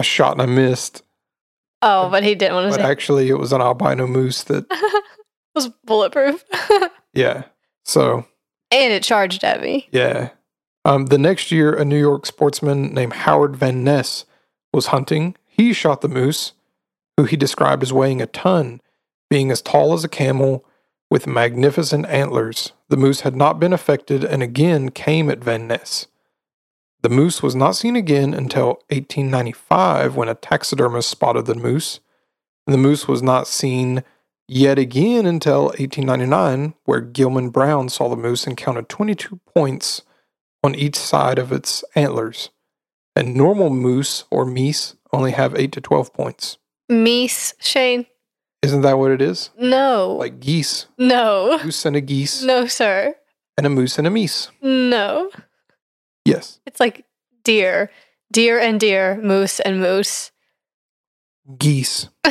a 0.00 0.04
shot 0.04 0.32
and 0.32 0.42
I 0.42 0.46
missed, 0.46 1.02
oh, 1.82 2.08
but 2.08 2.24
he 2.24 2.34
didn't 2.34 2.54
want 2.54 2.72
to 2.72 2.78
but 2.78 2.84
say 2.84 2.90
actually 2.90 3.28
it 3.28 3.38
was 3.38 3.52
an 3.52 3.60
albino 3.60 4.06
moose 4.06 4.42
that, 4.44 4.64
was 5.54 5.68
bulletproof. 5.84 6.42
yeah. 7.14 7.44
So 7.84 8.26
and 8.70 8.92
it 8.92 9.02
charged 9.02 9.44
at 9.44 9.60
me. 9.62 9.88
yeah. 9.92 10.30
Um, 10.86 11.06
the 11.06 11.16
next 11.18 11.50
year, 11.50 11.72
a 11.72 11.84
New 11.84 11.98
York 11.98 12.26
sportsman 12.26 12.92
named 12.92 13.12
Howard 13.14 13.56
Van 13.56 13.82
Ness 13.84 14.26
was 14.72 14.86
hunting. 14.88 15.34
He 15.46 15.72
shot 15.72 16.02
the 16.02 16.08
moose, 16.08 16.52
who 17.16 17.24
he 17.24 17.36
described 17.36 17.82
as 17.82 17.90
weighing 17.92 18.20
a 18.20 18.26
ton, 18.26 18.82
being 19.30 19.50
as 19.50 19.62
tall 19.62 19.92
as 19.92 20.04
a 20.04 20.08
camel, 20.08 20.64
with 21.10 21.26
magnificent 21.26 22.06
antlers. 22.06 22.72
The 22.88 22.96
moose 22.96 23.20
had 23.20 23.36
not 23.36 23.60
been 23.60 23.72
affected 23.72 24.24
and 24.24 24.42
again 24.42 24.90
came 24.90 25.30
at 25.30 25.44
Van 25.44 25.68
Ness. 25.68 26.08
The 27.02 27.08
moose 27.08 27.42
was 27.42 27.54
not 27.54 27.76
seen 27.76 27.96
again 27.96 28.32
until 28.32 28.80
1895 28.88 30.16
when 30.16 30.28
a 30.28 30.34
taxidermist 30.34 31.08
spotted 31.08 31.46
the 31.46 31.54
moose. 31.54 32.00
The 32.66 32.78
moose 32.78 33.06
was 33.06 33.22
not 33.22 33.46
seen 33.46 34.02
yet 34.48 34.78
again 34.78 35.26
until 35.26 35.66
1899, 35.66 36.74
where 36.84 37.00
Gilman 37.00 37.50
Brown 37.50 37.90
saw 37.90 38.08
the 38.08 38.16
moose 38.16 38.46
and 38.46 38.56
counted 38.56 38.88
22 38.88 39.38
points 39.54 40.02
on 40.62 40.74
each 40.74 40.96
side 40.96 41.38
of 41.38 41.52
its 41.52 41.84
antlers. 41.94 42.50
And 43.14 43.36
normal 43.36 43.70
moose 43.70 44.24
or 44.30 44.44
meese 44.44 44.96
only 45.12 45.32
have 45.32 45.54
8 45.54 45.72
to 45.72 45.80
12 45.80 46.12
points. 46.12 46.58
Meese, 46.90 47.52
Shane? 47.60 48.06
Isn't 48.64 48.80
that 48.82 48.98
what 48.98 49.10
it 49.10 49.20
is? 49.20 49.50
No. 49.58 50.16
Like 50.18 50.40
geese, 50.40 50.86
no. 50.98 51.58
goose 51.62 51.84
and 51.84 51.96
a 51.96 52.00
geese, 52.00 52.42
No, 52.42 52.66
sir. 52.66 53.14
and 53.58 53.66
a 53.66 53.70
moose 53.70 53.98
and 53.98 54.06
a 54.06 54.10
meese. 54.10 54.48
No. 54.62 55.30
Yes, 56.24 56.60
It's 56.66 56.80
like 56.80 57.04
deer. 57.44 57.90
Deer 58.32 58.58
and 58.58 58.80
deer, 58.80 59.20
moose 59.22 59.60
and 59.60 59.80
moose. 59.80 60.30
geese. 61.58 62.08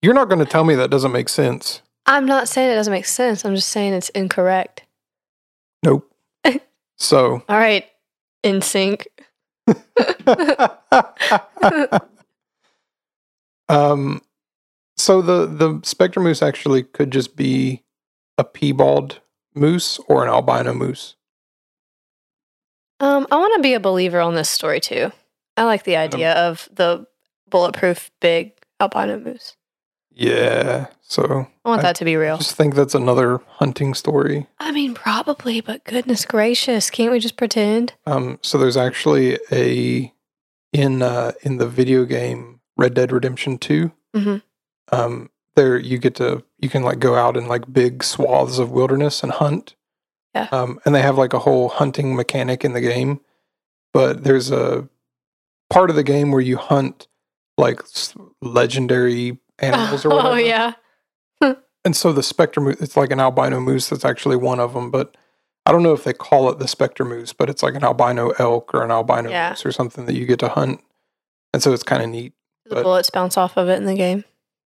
You're 0.00 0.14
not 0.14 0.28
going 0.28 0.38
to 0.38 0.44
tell 0.50 0.64
me 0.64 0.74
that 0.76 0.90
doesn't 0.90 1.12
make 1.12 1.28
sense. 1.28 1.82
I'm 2.06 2.26
not 2.26 2.48
saying 2.48 2.70
it 2.70 2.74
doesn't 2.74 2.92
make 2.92 3.06
sense. 3.06 3.44
I'm 3.44 3.54
just 3.54 3.68
saying 3.70 3.92
it's 3.94 4.08
incorrect. 4.10 4.82
Nope. 5.82 6.08
So, 6.98 7.42
All 7.48 7.58
right. 7.58 7.84
In 8.44 8.62
sync. 8.62 9.08
um, 13.68 14.20
so 14.96 15.22
the 15.22 15.46
the 15.46 15.80
spectre 15.84 16.20
moose 16.20 16.42
actually 16.42 16.82
could 16.82 17.10
just 17.10 17.36
be 17.36 17.82
a 18.38 18.44
piebald 18.44 19.20
moose 19.54 19.98
or 20.08 20.22
an 20.22 20.28
albino 20.28 20.74
moose. 20.74 21.16
Um, 23.00 23.26
I 23.30 23.36
want 23.36 23.54
to 23.56 23.62
be 23.62 23.74
a 23.74 23.80
believer 23.80 24.20
on 24.20 24.34
this 24.34 24.48
story 24.48 24.80
too. 24.80 25.12
I 25.56 25.64
like 25.64 25.84
the 25.84 25.96
idea 25.96 26.32
of 26.34 26.68
the 26.72 27.06
bulletproof 27.50 28.10
big 28.20 28.52
albino 28.80 29.18
moose. 29.18 29.56
Yeah. 30.10 30.86
So 31.00 31.46
I 31.64 31.68
want 31.68 31.80
I 31.80 31.82
that 31.82 31.96
to 31.96 32.04
be 32.04 32.16
real. 32.16 32.38
just 32.38 32.56
think 32.56 32.74
that's 32.74 32.94
another 32.94 33.40
hunting 33.46 33.94
story. 33.94 34.46
I 34.58 34.72
mean, 34.72 34.94
probably, 34.94 35.60
but 35.60 35.84
goodness 35.84 36.24
gracious, 36.24 36.90
can't 36.90 37.12
we 37.12 37.18
just 37.18 37.36
pretend? 37.36 37.94
Um, 38.06 38.38
so 38.42 38.56
there's 38.56 38.76
actually 38.76 39.38
a 39.50 40.12
in 40.72 41.02
uh, 41.02 41.32
in 41.42 41.58
the 41.58 41.68
video 41.68 42.04
game 42.04 42.60
Red 42.82 42.94
Dead 42.94 43.12
Redemption 43.12 43.58
2 43.58 43.92
Mhm. 44.16 44.42
Um, 44.90 45.30
there 45.54 45.78
you 45.78 45.98
get 45.98 46.16
to 46.16 46.42
you 46.58 46.68
can 46.68 46.82
like 46.82 46.98
go 46.98 47.14
out 47.14 47.36
in 47.36 47.46
like 47.46 47.72
big 47.72 48.02
swaths 48.02 48.58
of 48.58 48.70
wilderness 48.72 49.22
and 49.22 49.30
hunt. 49.32 49.76
Yeah. 50.34 50.48
Um, 50.50 50.80
and 50.84 50.94
they 50.94 51.02
have 51.02 51.16
like 51.16 51.32
a 51.32 51.38
whole 51.38 51.68
hunting 51.68 52.16
mechanic 52.16 52.64
in 52.64 52.72
the 52.72 52.80
game, 52.80 53.20
but 53.94 54.24
there's 54.24 54.50
a 54.50 54.88
part 55.70 55.90
of 55.90 55.96
the 55.96 56.02
game 56.02 56.32
where 56.32 56.40
you 56.40 56.56
hunt 56.56 57.06
like 57.56 57.80
legendary 58.40 59.38
animals 59.58 60.04
or 60.04 60.10
whatever. 60.10 60.28
oh 60.28 60.34
yeah. 60.36 60.72
And 61.84 61.96
so 61.96 62.12
the 62.12 62.22
spectre 62.22 62.60
moose, 62.60 62.80
it's 62.80 62.96
like 62.96 63.10
an 63.10 63.18
albino 63.18 63.58
moose 63.60 63.88
that's 63.88 64.04
actually 64.04 64.36
one 64.36 64.60
of 64.60 64.72
them, 64.72 64.90
but 64.92 65.16
I 65.66 65.72
don't 65.72 65.82
know 65.82 65.92
if 65.92 66.04
they 66.04 66.12
call 66.12 66.48
it 66.48 66.60
the 66.60 66.68
spectre 66.68 67.04
moose, 67.04 67.32
but 67.32 67.50
it's 67.50 67.60
like 67.62 67.74
an 67.74 67.82
albino 67.82 68.30
elk 68.38 68.72
or 68.72 68.84
an 68.84 68.92
albino 68.92 69.30
Yeah. 69.30 69.50
moose 69.50 69.66
or 69.66 69.72
something 69.72 70.06
that 70.06 70.14
you 70.14 70.24
get 70.24 70.38
to 70.40 70.48
hunt. 70.48 70.80
And 71.52 71.60
so 71.60 71.72
it's 71.72 71.82
kind 71.82 72.00
of 72.02 72.08
neat. 72.08 72.34
The 72.72 72.76
But- 72.76 72.84
bullets 72.84 73.10
bounce 73.10 73.36
off 73.36 73.58
of 73.58 73.68
it 73.68 73.76
in 73.76 73.84
the 73.84 73.94
game. 73.94 74.24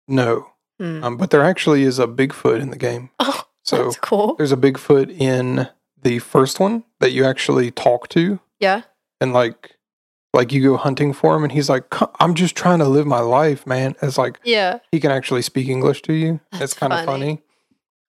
No, 0.08 0.48
Hmm. 0.80 1.04
um, 1.04 1.16
but 1.16 1.30
there 1.30 1.44
actually 1.44 1.84
is 1.84 2.00
a 2.00 2.08
Bigfoot 2.08 2.60
in 2.60 2.70
the 2.70 2.76
game. 2.76 3.10
Oh, 3.20 3.44
So 3.62 3.84
that's 3.84 3.96
cool. 3.98 4.34
there's 4.34 4.50
a 4.50 4.56
Bigfoot 4.56 5.08
in 5.16 5.68
the 6.02 6.18
first 6.18 6.58
one 6.58 6.82
that 6.98 7.12
you 7.12 7.24
actually 7.24 7.70
talk 7.70 8.08
to 8.08 8.40
Yeah. 8.58 8.82
and 9.20 9.32
like, 9.32 9.76
like 10.34 10.50
you 10.52 10.62
go 10.64 10.76
hunting 10.76 11.12
for 11.12 11.36
him 11.36 11.44
and 11.44 11.52
he's 11.52 11.68
like, 11.68 11.84
I'm 12.20 12.34
just 12.34 12.56
trying 12.56 12.80
to 12.80 12.86
live 12.88 13.06
my 13.06 13.20
life, 13.20 13.64
man. 13.68 13.94
It's 14.02 14.18
like, 14.18 14.40
Yeah. 14.42 14.80
he 14.90 14.98
can 14.98 15.12
actually 15.12 15.42
speak 15.42 15.68
English 15.68 16.02
to 16.02 16.12
you. 16.12 16.40
That's 16.50 16.64
it's 16.64 16.74
kind 16.74 16.92
of 16.92 17.04
funny. 17.04 17.20
funny. 17.36 17.42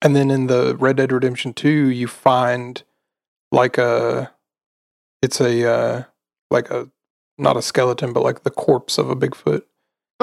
And 0.01 0.15
then 0.15 0.31
in 0.31 0.47
the 0.47 0.75
Red 0.77 0.95
Dead 0.97 1.11
Redemption 1.11 1.53
2, 1.53 1.69
you 1.69 2.07
find 2.07 2.81
like 3.51 3.77
a 3.77 4.31
it's 5.21 5.39
a 5.39 5.69
uh 5.71 6.03
like 6.49 6.71
a 6.71 6.89
not 7.37 7.55
a 7.57 7.61
skeleton, 7.61 8.11
but 8.13 8.23
like 8.23 8.41
the 8.43 8.49
corpse 8.51 8.97
of 8.97 9.09
a 9.11 9.15
Bigfoot. 9.15 9.61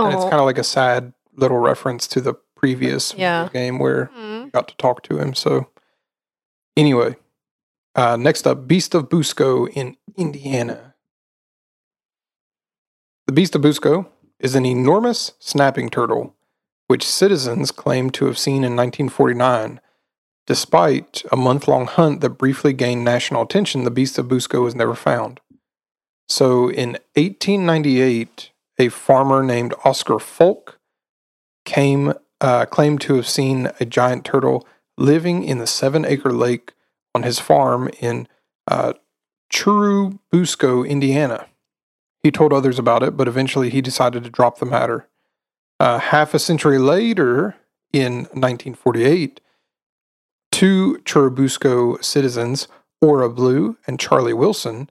And 0.05 0.14
it's 0.14 0.24
Oh. 0.24 0.30
kind 0.30 0.40
of 0.40 0.46
like 0.46 0.59
a 0.59 0.64
sad 0.64 1.12
little 1.36 1.59
reference 1.59 2.07
to 2.09 2.20
the 2.20 2.34
previous 2.57 3.14
Yeah. 3.14 3.48
game 3.53 3.78
where 3.78 4.11
Mm. 4.16 4.44
you 4.46 4.51
got 4.51 4.68
to 4.68 4.76
talk 4.76 5.03
to 5.05 5.18
him. 5.18 5.34
So 5.34 5.68
anyway, 6.76 7.16
uh 7.94 8.16
next 8.16 8.46
up, 8.46 8.66
Beast 8.66 8.94
of 8.94 9.09
Busco 9.09 9.68
in 9.68 9.96
Indiana. 10.16 10.94
The 13.26 13.32
Beast 13.32 13.55
of 13.55 13.62
Busco 13.62 14.07
is 14.38 14.55
an 14.55 14.66
enormous 14.66 15.32
snapping 15.38 15.88
turtle, 15.90 16.34
which 16.88 17.07
citizens 17.07 17.70
claim 17.70 18.11
to 18.11 18.26
have 18.26 18.38
seen 18.38 18.64
in 18.64 18.74
1949. 18.74 19.80
Despite 20.46 21.22
a 21.30 21.36
month 21.36 21.68
long 21.68 21.86
hunt 21.86 22.20
that 22.22 22.30
briefly 22.30 22.72
gained 22.72 23.05
national 23.05 23.42
attention, 23.42 23.84
the 23.84 23.90
beast 23.90 24.18
of 24.18 24.26
Busco 24.26 24.62
was 24.64 24.74
never 24.74 24.94
found. 24.94 25.40
So 26.28 26.68
in 26.70 26.98
1898, 27.14 28.51
a 28.81 28.89
farmer 28.89 29.43
named 29.43 29.74
Oscar 29.85 30.18
Fulk 30.18 30.81
came 31.66 32.14
uh, 32.41 32.64
claimed 32.64 33.03
to 33.03 33.16
have 33.16 33.28
seen 33.28 33.70
a 33.78 33.85
giant 33.85 34.24
turtle 34.24 34.66
living 34.97 35.45
in 35.45 35.59
the 35.59 35.66
seven 35.66 36.07
acre 36.07 36.33
lake 36.33 36.72
on 37.14 37.22
his 37.22 37.39
farm 37.39 37.91
in 38.01 38.26
uh, 38.66 38.95
Churubusco, 39.53 40.89
Indiana. 40.89 41.47
He 42.22 42.31
told 42.31 42.55
others 42.55 42.78
about 42.78 43.03
it, 43.03 43.18
but 43.18 43.28
eventually 43.28 43.68
he 43.68 43.83
decided 43.83 44.24
to 44.24 44.31
drop 44.31 44.59
the 44.59 44.66
matter. 44.66 45.09
Uh, 45.78 45.99
half 45.99 46.33
a 46.33 46.39
century 46.39 46.78
later, 46.78 47.57
in 47.93 48.24
1948, 48.33 49.41
two 50.51 50.99
Churubusco 51.05 52.03
citizens, 52.03 52.66
Ora 53.03 53.28
Blue 53.28 53.76
and 53.87 54.01
Charlie 54.01 54.33
Wilson, 54.33 54.89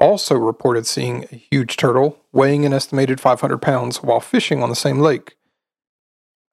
also 0.00 0.34
reported 0.34 0.86
seeing 0.86 1.26
a 1.30 1.36
huge 1.36 1.76
turtle 1.76 2.18
weighing 2.32 2.64
an 2.64 2.72
estimated 2.72 3.20
500 3.20 3.58
pounds 3.58 4.02
while 4.02 4.20
fishing 4.20 4.62
on 4.62 4.70
the 4.70 4.74
same 4.74 4.98
lake, 4.98 5.36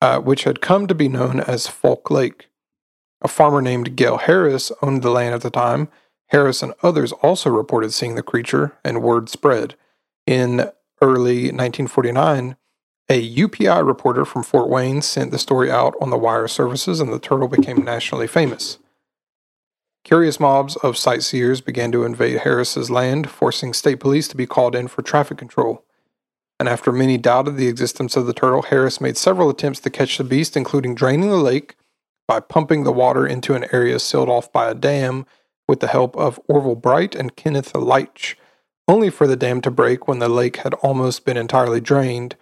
uh, 0.02 0.20
which 0.20 0.44
had 0.44 0.62
come 0.62 0.86
to 0.88 0.94
be 0.94 1.08
known 1.08 1.40
as 1.40 1.68
Fulk 1.68 2.12
Lake. 2.12 2.50
A 3.22 3.28
farmer 3.28 3.62
named 3.62 3.96
Gail 3.96 4.18
Harris 4.18 4.72
owned 4.82 5.02
the 5.02 5.10
land 5.10 5.34
at 5.34 5.42
the 5.42 5.50
time. 5.50 5.88
Harris 6.28 6.62
and 6.62 6.74
others 6.84 7.12
also 7.14 7.50
reported 7.50 7.94
seeing 7.94 8.16
the 8.16 8.22
creature, 8.22 8.78
and 8.84 9.02
word 9.02 9.30
spread. 9.30 9.76
In 10.26 10.70
early 11.02 11.44
1949, 11.46 12.58
a 13.10 13.36
UPI 13.36 13.88
reporter 13.88 14.26
from 14.26 14.44
Fort 14.44 14.70
Wayne 14.70 15.02
sent 15.02 15.32
the 15.32 15.40
story 15.40 15.72
out 15.72 15.96
on 16.02 16.10
the 16.10 16.18
wire 16.18 16.50
services, 16.50 17.00
and 17.00 17.14
the 17.14 17.20
turtle 17.20 17.48
became 17.48 17.84
nationally 17.84 18.28
famous. 18.28 18.78
Curious 20.08 20.40
mobs 20.40 20.78
of 20.78 20.96
sightseers 20.96 21.60
began 21.60 21.92
to 21.92 22.06
invade 22.06 22.38
Harris's 22.38 22.90
land, 22.90 23.30
forcing 23.30 23.74
state 23.74 24.00
police 24.00 24.30
to 24.30 24.38
be 24.38 24.46
called 24.46 24.74
in 24.74 24.88
for 24.88 25.02
traffic 25.02 25.38
control. 25.38 25.84
And 26.62 26.70
after 26.70 26.94
many 26.94 27.18
doubted 27.18 27.58
the 27.58 27.68
existence 27.68 28.16
of 28.16 28.26
the 28.26 28.32
turtle, 28.32 28.62
Harris 28.62 29.02
made 29.02 29.18
several 29.18 29.50
attempts 29.50 29.82
to 29.82 29.90
catch 29.90 30.18
the 30.18 30.24
beast, 30.24 30.56
including 30.56 30.96
draining 30.96 31.30
the 31.30 31.36
lake 31.36 31.76
by 32.26 32.40
pumping 32.40 32.86
the 32.86 32.94
water 32.94 33.28
into 33.28 33.54
an 33.54 33.66
area 33.74 34.00
sealed 34.00 34.30
off 34.30 34.50
by 34.50 34.72
a 34.72 34.74
dam 34.74 35.26
with 35.68 35.82
the 35.82 35.88
help 35.88 36.16
of 36.16 36.40
Orville 36.48 36.76
Bright 36.76 37.14
and 37.14 37.36
Kenneth 37.36 37.76
Leitch, 37.76 38.38
only 38.88 39.10
for 39.10 39.28
the 39.28 39.36
dam 39.36 39.60
to 39.60 39.70
break 39.70 40.08
when 40.08 40.20
the 40.20 40.30
lake 40.30 40.56
had 40.58 40.74
almost 40.76 41.26
been 41.26 41.36
entirely 41.36 41.82
drained. 41.82 42.38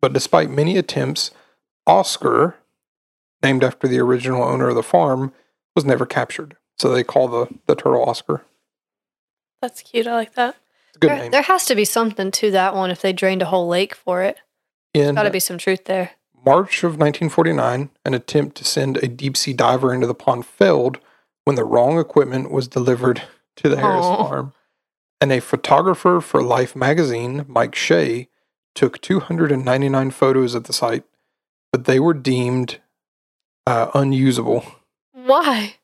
But 0.00 0.12
despite 0.12 0.48
many 0.48 0.76
attempts, 0.76 1.32
Oscar, 1.88 2.58
named 3.42 3.64
after 3.64 3.88
the 3.88 3.98
original 3.98 4.44
owner 4.44 4.68
of 4.68 4.76
the 4.76 4.84
farm, 4.84 5.32
was 5.74 5.84
never 5.84 6.06
captured. 6.06 6.56
So 6.80 6.90
they 6.90 7.04
call 7.04 7.28
the, 7.28 7.46
the 7.66 7.74
turtle 7.74 8.02
Oscar. 8.08 8.40
That's 9.60 9.82
cute. 9.82 10.06
I 10.06 10.14
like 10.14 10.32
that. 10.36 10.56
Good 10.98 11.10
There, 11.10 11.18
name. 11.18 11.30
there 11.30 11.42
has 11.42 11.66
to 11.66 11.74
be 11.74 11.84
something 11.84 12.30
to 12.30 12.50
that 12.52 12.74
one 12.74 12.90
if 12.90 13.02
they 13.02 13.12
drained 13.12 13.42
a 13.42 13.46
whole 13.46 13.68
lake 13.68 13.94
for 13.94 14.22
it. 14.22 14.38
In 14.94 15.14
Got 15.14 15.24
to 15.24 15.30
be 15.30 15.40
some 15.40 15.58
truth 15.58 15.84
there. 15.84 16.12
March 16.42 16.82
of 16.82 16.92
1949, 16.92 17.90
an 18.06 18.14
attempt 18.14 18.56
to 18.56 18.64
send 18.64 18.96
a 18.96 19.08
deep 19.08 19.36
sea 19.36 19.52
diver 19.52 19.92
into 19.92 20.06
the 20.06 20.14
pond 20.14 20.46
failed 20.46 21.00
when 21.44 21.54
the 21.54 21.66
wrong 21.66 21.98
equipment 21.98 22.50
was 22.50 22.66
delivered 22.66 23.24
to 23.56 23.68
the 23.68 23.76
Harris 23.76 24.06
Aw. 24.06 24.28
farm. 24.28 24.54
And 25.20 25.30
a 25.32 25.40
photographer 25.40 26.22
for 26.22 26.42
Life 26.42 26.74
magazine, 26.74 27.44
Mike 27.46 27.74
Shea, 27.74 28.30
took 28.74 29.02
299 29.02 30.12
photos 30.12 30.54
at 30.54 30.64
the 30.64 30.72
site, 30.72 31.04
but 31.72 31.84
they 31.84 32.00
were 32.00 32.14
deemed 32.14 32.78
uh, 33.66 33.90
unusable. 33.92 34.64
Why? 35.12 35.74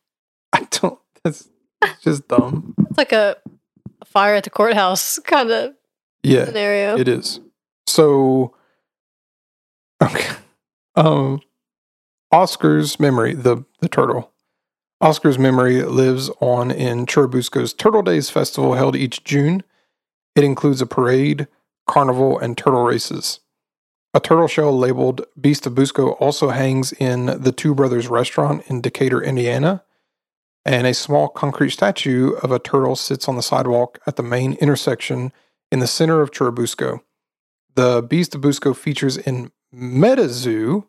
Don't, 0.80 0.98
that's 1.24 1.48
it's 1.82 2.02
just 2.02 2.28
dumb. 2.28 2.74
It's 2.88 2.98
like 2.98 3.12
a, 3.12 3.36
a 4.00 4.04
fire 4.04 4.34
at 4.34 4.44
the 4.44 4.50
courthouse 4.50 5.18
kind 5.20 5.50
of 5.50 5.74
Yeah. 6.22 6.44
scenario. 6.46 6.96
It 6.98 7.08
is. 7.08 7.40
So, 7.86 8.54
okay. 10.02 10.36
Um, 10.94 11.40
Oscar's 12.32 12.98
memory, 12.98 13.34
the 13.34 13.64
the 13.80 13.88
turtle. 13.88 14.32
Oscar's 15.00 15.38
memory 15.38 15.82
lives 15.82 16.30
on 16.40 16.70
in 16.70 17.04
Churubusco's 17.06 17.74
Turtle 17.74 18.02
Days 18.02 18.30
festival 18.30 18.74
held 18.74 18.96
each 18.96 19.22
June. 19.24 19.62
It 20.34 20.42
includes 20.42 20.80
a 20.80 20.86
parade, 20.86 21.48
carnival, 21.86 22.38
and 22.38 22.56
turtle 22.56 22.82
races. 22.82 23.40
A 24.14 24.20
turtle 24.20 24.48
shell 24.48 24.76
labeled 24.76 25.26
Beast 25.38 25.66
of 25.66 25.74
Busco 25.74 26.16
also 26.18 26.48
hangs 26.48 26.92
in 26.94 27.26
the 27.26 27.52
Two 27.52 27.74
Brothers 27.74 28.08
restaurant 28.08 28.62
in 28.68 28.80
Decatur, 28.80 29.22
Indiana. 29.22 29.82
And 30.66 30.84
a 30.84 30.94
small 30.94 31.28
concrete 31.28 31.70
statue 31.70 32.32
of 32.42 32.50
a 32.50 32.58
turtle 32.58 32.96
sits 32.96 33.28
on 33.28 33.36
the 33.36 33.42
sidewalk 33.42 34.00
at 34.04 34.16
the 34.16 34.22
main 34.24 34.54
intersection 34.54 35.32
in 35.70 35.78
the 35.78 35.86
center 35.86 36.20
of 36.20 36.32
Churubusco. 36.32 37.02
The 37.76 38.02
Beast 38.02 38.34
of 38.34 38.40
Busco 38.40 38.74
features 38.76 39.16
in 39.16 39.52
MetaZoo, 39.72 40.84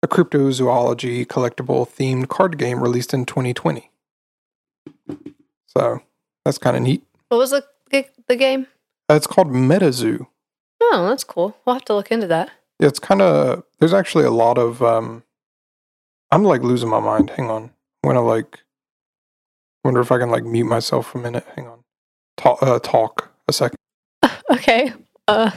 a 0.00 0.06
cryptozoology 0.06 1.26
collectible 1.26 1.88
themed 1.88 2.28
card 2.28 2.56
game 2.56 2.80
released 2.80 3.12
in 3.12 3.24
2020. 3.26 3.90
So 5.66 6.00
that's 6.44 6.58
kind 6.58 6.76
of 6.76 6.82
neat. 6.84 7.02
What 7.28 7.38
was 7.38 7.50
the 7.50 7.64
the- 7.90 8.36
game? 8.36 8.68
Uh, 9.10 9.14
It's 9.14 9.26
called 9.26 9.48
MetaZoo. 9.48 10.26
Oh, 10.80 11.06
that's 11.08 11.24
cool. 11.24 11.56
We'll 11.64 11.74
have 11.74 11.84
to 11.86 11.94
look 11.94 12.12
into 12.12 12.28
that. 12.28 12.50
Yeah, 12.78 12.86
it's 12.88 12.98
kind 13.00 13.22
of 13.22 13.64
there's 13.80 13.94
actually 13.94 14.24
a 14.24 14.30
lot 14.30 14.56
of 14.58 14.82
um 14.84 15.24
I'm 16.30 16.44
like 16.44 16.62
losing 16.62 16.88
my 16.90 17.00
mind. 17.00 17.30
Hang 17.30 17.50
on. 17.50 17.64
I'm 18.04 18.10
gonna 18.10 18.22
like 18.22 18.60
wonder 19.86 20.00
if 20.00 20.12
I 20.12 20.18
can 20.18 20.30
like 20.30 20.44
mute 20.44 20.64
myself 20.66 21.06
for 21.08 21.18
a 21.18 21.22
minute. 21.22 21.46
Hang 21.56 21.66
on. 21.68 21.78
Talk 22.36 22.62
uh, 22.62 22.78
talk 22.78 23.30
a 23.48 23.52
second. 23.52 23.76
Okay. 24.50 24.92
Uh, 25.26 25.50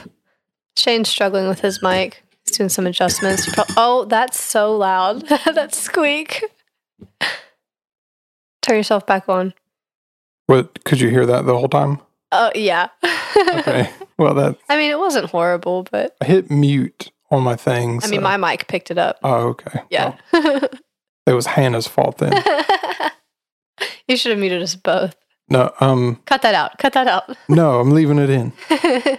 Shane's 0.76 1.08
struggling 1.08 1.46
with 1.48 1.60
his 1.60 1.80
mic. 1.82 2.24
He's 2.44 2.56
doing 2.56 2.68
some 2.68 2.86
adjustments. 2.86 3.52
Pro- 3.54 3.64
Oh, 3.76 4.04
that's 4.04 4.40
so 4.42 4.76
loud. 4.76 5.26
that 5.44 5.74
squeak. 5.74 6.42
Turn 8.62 8.76
yourself 8.76 9.06
back 9.06 9.28
on. 9.28 9.54
What 10.46 10.82
could 10.84 11.00
you 11.00 11.08
hear 11.08 11.24
that 11.26 11.46
the 11.46 11.56
whole 11.56 11.68
time? 11.68 12.00
Oh, 12.32 12.50
yeah. 12.54 12.88
Okay. 13.36 13.90
well 14.18 14.34
that 14.34 14.56
I 14.68 14.76
mean, 14.76 14.90
it 14.90 14.98
wasn't 14.98 15.26
horrible, 15.30 15.86
but 15.90 16.16
I 16.20 16.24
hit 16.24 16.50
mute 16.50 17.10
on 17.30 17.42
my 17.42 17.54
thing. 17.56 18.00
I 18.02 18.08
mean, 18.08 18.22
my 18.22 18.36
mic 18.36 18.66
picked 18.66 18.90
it 18.90 18.98
up. 18.98 19.18
Oh, 19.22 19.48
okay. 19.50 19.82
Yeah. 19.90 20.16
Well, 20.32 20.68
it 21.26 21.32
was 21.32 21.46
Hannah's 21.46 21.86
fault 21.86 22.18
then. 22.18 22.42
You 24.10 24.16
should 24.16 24.30
have 24.30 24.38
muted 24.38 24.62
us 24.62 24.74
both. 24.74 25.16
no, 25.48 25.72
um 25.80 26.20
Cut 26.26 26.42
that 26.42 26.54
out. 26.54 26.78
Cut 26.78 26.92
that 26.92 27.06
out. 27.06 27.36
no, 27.48 27.80
I'm 27.80 27.90
leaving 27.90 28.18
it 28.18 28.30
in. 28.30 28.52
hey, 28.68 29.18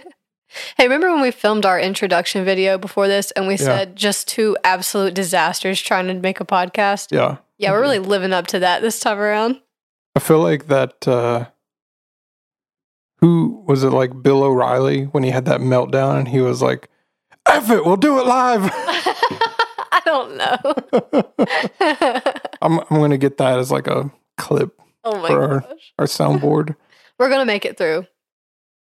remember 0.80 1.10
when 1.10 1.20
we 1.22 1.30
filmed 1.30 1.66
our 1.66 1.80
introduction 1.80 2.44
video 2.44 2.78
before 2.78 3.08
this 3.08 3.30
and 3.32 3.46
we 3.46 3.56
said 3.56 3.96
just 3.96 4.28
two 4.28 4.56
absolute 4.64 5.14
disasters 5.14 5.80
trying 5.80 6.06
to 6.08 6.14
make 6.14 6.40
a 6.40 6.44
podcast? 6.44 7.08
Yeah. 7.10 7.38
Yeah, 7.58 7.70
we're 7.70 7.80
really 7.80 7.98
living 8.00 8.32
up 8.32 8.48
to 8.48 8.58
that 8.60 8.82
this 8.82 8.98
time 9.00 9.18
around. 9.18 9.60
I 10.16 10.20
feel 10.20 10.40
like 10.40 10.66
that 10.68 11.06
uh 11.08 11.46
who 13.18 13.64
was 13.68 13.84
it 13.84 13.90
like 13.90 14.22
Bill 14.22 14.42
O'Reilly 14.42 15.04
when 15.04 15.22
he 15.22 15.30
had 15.30 15.44
that 15.44 15.60
meltdown 15.60 16.18
and 16.18 16.28
he 16.28 16.40
was 16.40 16.60
like, 16.60 16.88
F 17.46 17.70
it, 17.70 17.84
we'll 17.84 17.96
do 17.96 18.18
it 18.18 18.26
live. 18.26 18.62
I 19.92 20.00
don't 20.04 20.36
know. 20.36 20.58
I'm 22.60 22.80
I'm 22.80 23.00
gonna 23.00 23.18
get 23.18 23.38
that 23.38 23.58
as 23.58 23.70
like 23.70 23.86
a 23.86 24.10
clip, 24.36 24.80
oh 25.04 25.20
my 25.20 25.28
For 25.28 25.42
our- 25.42 25.60
gosh. 25.60 25.92
our 25.98 26.06
soundboard. 26.06 26.76
We're 27.18 27.28
going 27.28 27.40
to 27.40 27.44
make 27.46 27.64
it 27.64 27.76
through. 27.78 28.06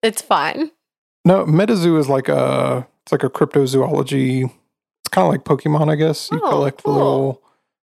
It's 0.03 0.23
fine. 0.23 0.71
no, 1.25 1.45
MetaZoo 1.45 1.99
is 1.99 2.09
like 2.09 2.29
a 2.29 2.87
it's 3.03 3.11
like 3.13 3.25
a 3.25 3.31
cryptozoology. 3.31 4.45
It's 4.45 5.09
kind 5.11 5.27
of 5.27 5.33
like 5.33 5.45
Pokemon, 5.45 5.91
I 5.91 5.97
guess. 5.97 6.29
You 6.31 6.41
Oh, 6.43 6.49
collect 6.51 6.83
cool. 6.85 6.93
the 6.95 6.99
little 6.99 7.43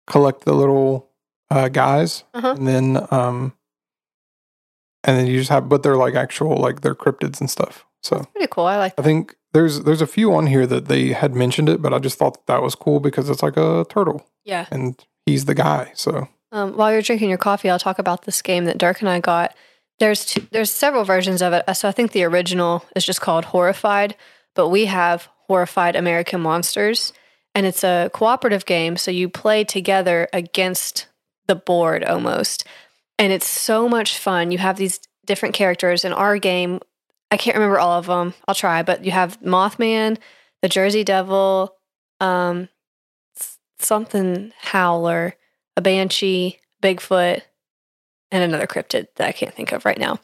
collect 0.07 0.45
the 0.45 0.55
little 0.55 1.09
uh, 1.51 1.69
guys, 1.69 2.25
Uh-huh. 2.35 2.55
and 2.57 2.67
then 2.67 3.07
um, 3.11 3.53
and 5.05 5.17
then 5.19 5.27
you 5.27 5.39
just 5.39 5.51
have, 5.51 5.69
but 5.69 5.83
they're 5.83 5.97
like 5.97 6.15
actual 6.15 6.57
like 6.57 6.81
they're 6.81 6.95
cryptids 6.95 7.41
and 7.41 7.49
stuff. 7.51 7.85
So 8.03 8.25
Pretty 8.33 8.49
cool. 8.51 8.65
I 8.67 8.77
like 8.79 8.95
I 8.99 9.03
think 9.03 9.37
there's 9.53 9.81
there's 9.83 10.01
a 10.03 10.07
few 10.07 10.35
on 10.35 10.47
here 10.47 10.67
that 10.67 10.87
they 10.89 11.09
had 11.13 11.35
mentioned 11.35 11.69
it, 11.69 11.81
but 11.83 11.93
I 11.95 11.99
just 11.99 12.19
thought 12.19 12.35
that, 12.35 12.47
that 12.47 12.63
was 12.63 12.75
cool 12.75 12.99
because 13.01 13.29
it's 13.31 13.43
like 13.43 13.57
a 13.57 13.85
turtle 13.89 14.27
Yeah. 14.45 14.67
and 14.71 15.03
he's 15.27 15.45
the 15.45 15.55
guy. 15.55 15.93
So 15.95 16.29
Um, 16.53 16.77
while 16.77 16.93
you're 16.93 17.03
drinking 17.03 17.29
your 17.29 17.39
coffee, 17.39 17.71
I'll 17.71 17.79
talk 17.79 17.99
about 17.99 18.23
this 18.23 18.43
game 18.43 18.65
that 18.65 18.79
Dirk 18.79 19.01
and 19.01 19.09
I 19.09 19.21
got. 19.21 19.55
There's 19.99 20.25
two, 20.25 20.47
there's 20.51 20.71
several 20.71 21.05
versions 21.05 21.43
of 21.43 21.53
it. 21.53 21.65
So 21.77 21.89
I 21.89 21.93
think 21.93 22.13
the 22.13 22.25
original 22.25 22.85
is 22.97 23.05
just 23.05 23.21
called 23.21 23.47
Horrified, 23.47 24.17
but 24.55 24.69
we 24.69 24.87
have 24.87 25.29
Horrified 25.47 25.95
American 25.95 26.41
Monsters, 26.41 27.13
and 27.55 27.67
it's 27.67 27.85
a 27.85 28.11
cooperative 28.13 28.67
game. 28.67 28.97
So 28.97 29.11
you 29.11 29.29
play 29.29 29.63
together 29.65 30.29
against 30.33 31.07
the 31.47 31.55
board 31.55 32.03
almost, 32.05 32.67
and 33.19 33.33
it's 33.33 33.47
so 33.47 33.89
much 33.89 34.17
fun. 34.17 34.51
You 34.51 34.59
have 34.59 34.77
these 34.77 35.01
different 35.27 35.55
characters 35.55 36.05
in 36.05 36.13
our 36.13 36.39
game. 36.39 36.81
I 37.31 37.37
can't 37.37 37.57
remember 37.57 37.79
all 37.79 37.99
of 37.99 38.07
them. 38.07 38.35
I'll 38.49 38.55
try, 38.55 38.83
but 38.83 39.05
you 39.05 39.13
have 39.13 39.41
Mothman, 39.41 40.19
the 40.63 40.69
Jersey 40.69 41.05
Devil, 41.05 41.77
um, 42.19 42.69
something 43.79 44.53
Howler, 44.61 45.35
a 45.77 45.81
banshee, 45.81 46.59
Bigfoot, 46.83 47.43
and 48.31 48.43
another 48.45 48.67
cryptid 48.67 49.09
that 49.17 49.29
I 49.29 49.33
can't 49.33 49.55
think 49.55 49.73
of 49.73 49.85
right 49.85 49.99
now. 49.99 50.21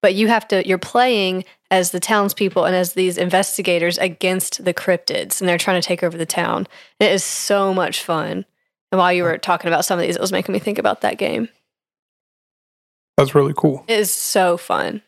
But 0.00 0.14
you 0.14 0.28
have 0.28 0.48
to, 0.48 0.66
you're 0.66 0.78
playing 0.78 1.44
as 1.70 1.92
the 1.92 2.00
townspeople 2.00 2.64
and 2.64 2.74
as 2.74 2.94
these 2.94 3.16
investigators 3.16 3.98
against 3.98 4.64
the 4.64 4.74
cryptids, 4.74 5.40
and 5.40 5.48
they're 5.48 5.58
trying 5.58 5.80
to 5.80 5.86
take 5.86 6.02
over 6.02 6.18
the 6.18 6.26
town. 6.26 6.66
And 6.98 7.08
it 7.08 7.12
is 7.12 7.22
so 7.22 7.72
much 7.72 8.02
fun. 8.02 8.44
And 8.90 8.98
while 8.98 9.12
you 9.12 9.22
were 9.22 9.38
talking 9.38 9.68
about 9.68 9.84
some 9.84 9.98
of 9.98 10.04
these, 10.04 10.16
it 10.16 10.20
was 10.20 10.32
making 10.32 10.52
me 10.52 10.58
think 10.58 10.78
about 10.78 11.00
that 11.02 11.18
game. 11.18 11.48
That's 13.16 13.34
really 13.34 13.54
cool. 13.56 13.84
It 13.88 13.98
is 13.98 14.10
so 14.10 14.56
fun. 14.56 15.02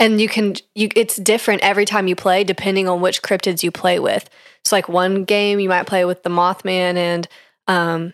And 0.00 0.20
you 0.20 0.28
can 0.28 0.54
you 0.74 0.88
it's 0.96 1.16
different 1.16 1.62
every 1.62 1.84
time 1.84 2.08
you 2.08 2.16
play 2.16 2.44
depending 2.44 2.88
on 2.88 3.00
which 3.00 3.22
cryptids 3.22 3.62
you 3.62 3.70
play 3.70 3.98
with. 3.98 4.28
So 4.64 4.76
like 4.76 4.88
one 4.88 5.24
game 5.24 5.60
you 5.60 5.68
might 5.68 5.86
play 5.86 6.04
with 6.04 6.24
the 6.24 6.30
Mothman 6.30 6.96
and 6.96 7.28
um 7.68 8.12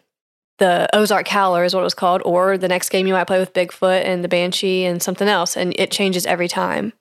the 0.60 0.88
Ozark 0.92 1.26
Howler 1.26 1.64
is 1.64 1.74
what 1.74 1.80
it 1.80 1.84
was 1.84 1.94
called, 1.94 2.22
or 2.24 2.56
the 2.56 2.68
next 2.68 2.90
game 2.90 3.08
you 3.08 3.12
might 3.14 3.26
play 3.26 3.40
with 3.40 3.52
Bigfoot 3.52 4.04
and 4.04 4.22
the 4.22 4.28
Banshee 4.28 4.84
and 4.84 5.02
something 5.02 5.26
else, 5.26 5.56
and 5.56 5.74
it 5.76 5.90
changes 5.90 6.24
every 6.26 6.46
time. 6.46 6.92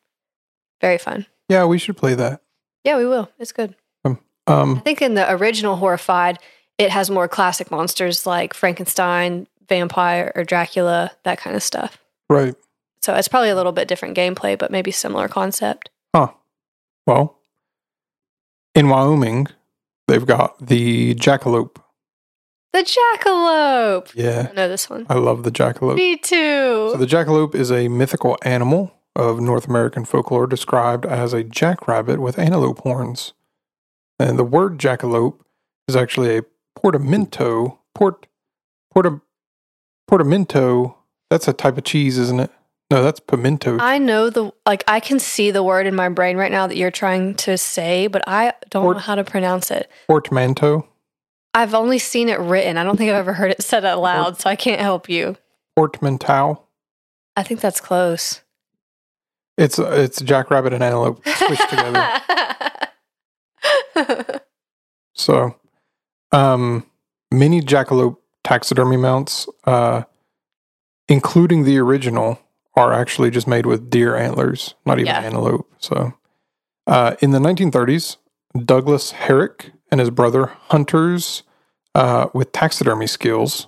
Very 0.82 0.98
fun. 0.98 1.28
Yeah, 1.48 1.66
we 1.66 1.78
should 1.78 1.96
play 1.98 2.16
that. 2.16 2.42
Yeah, 2.84 2.98
we 2.98 3.06
will. 3.06 3.30
It's 3.38 3.52
good. 3.52 3.76
I 4.06 4.18
Um, 4.48 4.82
think 4.82 5.00
in 5.04 5.14
the 5.14 5.32
original 5.32 5.76
Horrified, 5.76 6.40
it 6.80 6.90
has 6.90 7.12
more 7.12 7.28
classic 7.28 7.70
monsters 7.70 8.26
like 8.26 8.56
Frankenstein, 8.56 9.46
vampire, 9.68 10.32
or 10.36 10.44
Dracula, 10.44 11.12
that 11.24 11.38
kind 11.38 11.56
of 11.56 11.62
stuff. 11.62 12.00
right. 12.30 12.56
So 13.02 13.14
it's 13.16 13.28
probably 13.30 13.50
a 13.50 13.56
little 13.56 13.72
bit 13.72 13.88
different 13.88 14.18
gameplay, 14.18 14.58
but 14.58 14.72
maybe 14.72 14.92
similar 14.92 15.28
concept. 15.30 15.90
Huh. 16.16 16.32
Well, 17.08 17.38
in 18.76 18.90
Wyoming, 18.90 19.48
they've 20.08 20.26
got 20.26 20.66
the 20.68 21.16
jackalope. 21.16 21.78
The 22.72 22.80
jackalope. 22.80 24.12
Yeah, 24.16 24.48
I 24.52 24.54
know 24.54 24.70
this 24.70 24.90
one. 24.90 25.06
I 25.10 25.16
love 25.16 25.44
the 25.44 25.52
jackalope. 25.52 25.96
Me 25.96 26.18
too. 26.18 26.90
So 26.92 26.98
the 26.98 27.08
jackalope 27.08 27.56
is 27.56 27.72
a 27.72 27.88
mythical 27.88 28.38
animal 28.44 28.94
of 29.16 29.40
North 29.40 29.68
American 29.68 30.06
folklore 30.06 30.48
described 30.48 31.06
as 31.06 31.34
a 31.34 31.44
jackrabbit 31.44 32.20
with 32.20 32.38
antelope 32.38 32.80
horns. 32.80 33.34
And 34.20 34.38
the 34.38 34.44
word 34.44 34.78
jackalope 34.78 35.40
is 35.88 35.96
actually 35.96 36.38
a 36.38 36.44
portamento. 36.76 37.80
Port, 37.96 38.28
porta, 38.94 39.20
portamento. 40.08 40.98
That's 41.30 41.48
a 41.48 41.54
type 41.54 41.78
of 41.78 41.84
cheese, 41.84 42.18
isn't 42.18 42.40
it? 42.40 42.52
No, 42.92 43.04
that's 43.04 43.20
pimento. 43.20 43.78
I 43.80 44.00
know 44.00 44.32
the 44.32 44.52
like 44.66 44.84
I 44.88 45.00
can 45.00 45.20
see 45.20 45.52
the 45.52 45.62
word 45.62 45.86
in 45.86 45.94
my 45.94 46.10
brain 46.10 46.38
right 46.38 46.52
now 46.52 46.66
that 46.66 46.76
you're 46.76 46.90
trying 46.90 47.36
to 47.36 47.56
say, 47.56 48.08
but 48.08 48.24
I 48.28 48.54
don't 48.72 48.84
Port- 48.84 48.98
know 48.98 49.02
how 49.02 49.16
to 49.16 49.24
pronounce 49.24 49.70
it. 49.70 49.92
Portmanteau. 50.08 50.88
I've 51.54 51.74
only 51.74 51.98
seen 52.00 52.30
it 52.30 52.40
written. 52.40 52.78
I 52.78 52.84
don't 52.84 52.96
think 52.98 53.10
I've 53.10 53.16
ever 53.18 53.34
heard 53.34 53.52
it 53.52 53.62
said 53.64 53.84
out 53.86 54.02
loud, 54.02 54.40
so 54.40 54.50
I 54.50 54.56
can't 54.56 54.80
help 54.82 55.10
you. 55.10 55.36
Portmanteau. 55.76 56.64
I 57.36 57.44
think 57.44 57.60
that's 57.62 57.82
close. 57.82 58.42
It's 59.58 59.78
it's 59.80 60.22
jackrabbit 60.22 60.74
and 60.74 60.84
antelope 60.84 61.24
squished 61.26 61.70
together. 61.70 62.10
So, 65.14 65.56
um, 66.32 66.86
many 67.30 67.60
jackalope 67.62 68.18
taxidermy 68.46 68.96
mounts, 68.96 69.50
uh, 69.66 70.04
including 71.10 71.66
the 71.66 71.78
original, 71.78 72.40
are 72.78 72.94
actually 72.94 73.30
just 73.30 73.46
made 73.46 73.66
with 73.66 73.90
deer 73.90 74.16
antlers, 74.16 74.76
not 74.86 74.98
even 75.00 75.08
Yeah. 75.08 75.20
antelope. 75.20 75.70
So, 75.80 76.14
uh, 76.88 77.16
in 77.20 77.32
the 77.32 77.40
1930s, 77.40 78.16
Douglas 78.64 79.12
Herrick 79.12 79.72
and 79.92 80.00
his 80.00 80.10
brother 80.10 80.48
hunters 80.70 81.44
uh, 81.96 82.28
with 82.34 82.52
taxidermy 82.52 83.08
skills 83.08 83.68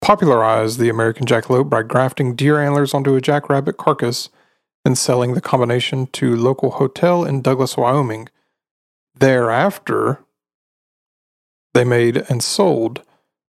popularized 0.00 0.78
the 0.78 0.90
American 0.90 1.26
jackalope 1.26 1.70
by 1.70 1.82
grafting 1.82 2.34
deer 2.34 2.60
antlers 2.60 2.92
onto 2.92 3.14
a 3.14 3.20
jackrabbit 3.20 3.76
carcass 3.78 4.28
and 4.84 4.98
selling 4.98 5.32
the 5.32 5.40
combination 5.40 6.06
to 6.08 6.34
a 6.34 6.36
local 6.36 6.72
hotel 6.72 7.24
in 7.24 7.40
Douglas, 7.40 7.76
Wyoming. 7.76 8.28
Thereafter, 9.18 10.20
they 11.72 11.84
made 11.84 12.18
and 12.28 12.42
sold 12.42 13.02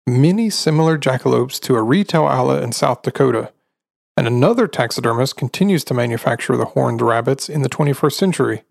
many 0.07 0.51
similar 0.51 0.99
jackalopes 0.99 1.59
to 1.61 1.74
a 1.74 1.82
retail 1.82 2.26
outlet 2.26 2.62
in 2.62 2.72
South 2.72 3.03
Dakota. 3.03 3.53
And 4.16 4.26
another 4.26 4.68
taxidermist 4.68 5.36
continues 5.36 5.84
to 5.84 5.95
manufacture 5.95 6.57
the 6.57 6.66
horned 6.66 7.01
rabbits 7.01 7.49
in 7.49 7.62
the 7.62 7.70
21st 7.70 8.12
century. 8.12 8.62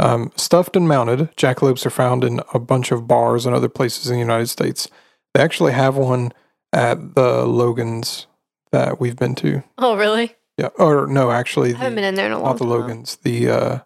Um, 0.00 0.32
stuffed 0.34 0.76
and 0.76 0.88
mounted, 0.88 1.28
jackalopes 1.36 1.84
are 1.84 1.90
found 1.90 2.24
in 2.24 2.40
a 2.54 2.58
bunch 2.58 2.90
of 2.90 3.06
bars 3.06 3.44
and 3.44 3.54
other 3.54 3.68
places 3.68 4.06
in 4.08 4.14
the 4.14 4.20
United 4.20 4.48
States. 4.48 4.88
They 5.34 5.42
actually 5.42 5.72
have 5.72 5.96
one 5.96 6.32
at 6.72 7.14
the 7.14 7.44
Logans 7.44 8.26
that 8.72 8.98
we've 8.98 9.16
been 9.16 9.34
to. 9.36 9.62
oh, 9.76 9.96
really? 9.96 10.34
Yeah, 10.56 10.68
or 10.78 11.06
no, 11.06 11.30
actually, 11.30 11.74
I 11.74 11.78
haven't 11.78 11.94
the, 11.94 12.00
been 12.00 12.04
in 12.04 12.14
there 12.14 12.26
in 12.26 12.32
a 12.32 12.36
long 12.38 12.44
not 12.46 12.52
the 12.58 12.64
time. 12.64 12.70
Logans, 12.70 13.16
the 13.16 13.50
uh, 13.50 13.78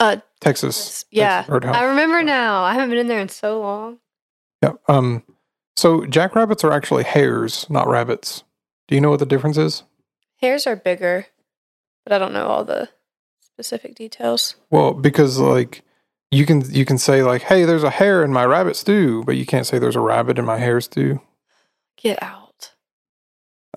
Uh, 0.00 0.16
Texas. 0.40 1.04
yeah, 1.10 1.42
Texas 1.42 1.70
I 1.74 1.84
remember 1.84 2.22
now. 2.22 2.64
I 2.64 2.72
haven't 2.74 2.90
been 2.90 2.98
in 2.98 3.08
there 3.08 3.20
in 3.20 3.28
so 3.28 3.60
long. 3.60 3.98
Yeah. 4.62 4.72
Um. 4.88 5.22
So 5.76 6.06
jackrabbits 6.06 6.64
are 6.64 6.72
actually 6.72 7.04
hares, 7.04 7.68
not 7.68 7.88
rabbits. 7.88 8.44
Do 8.88 8.94
you 8.94 9.00
know 9.00 9.10
what 9.10 9.18
the 9.20 9.26
difference 9.26 9.56
is? 9.58 9.82
Hares 10.36 10.66
are 10.66 10.76
bigger, 10.76 11.26
but 12.04 12.12
I 12.12 12.18
don't 12.18 12.32
know 12.32 12.46
all 12.46 12.64
the 12.64 12.88
specific 13.54 13.94
details. 13.94 14.56
Well, 14.70 14.94
because 14.94 15.38
like 15.38 15.82
you 16.30 16.44
can 16.44 16.62
you 16.72 16.84
can 16.84 16.98
say 16.98 17.22
like, 17.22 17.42
"Hey, 17.42 17.64
there's 17.64 17.84
a 17.84 17.90
hare 17.90 18.24
in 18.24 18.32
my 18.32 18.44
rabbit 18.44 18.76
stew," 18.76 19.22
but 19.24 19.36
you 19.36 19.46
can't 19.46 19.66
say 19.66 19.78
there's 19.78 19.96
a 19.96 20.00
rabbit 20.00 20.38
in 20.38 20.44
my 20.44 20.58
hare 20.58 20.80
stew. 20.80 21.20
Get 21.96 22.20
out. 22.22 22.72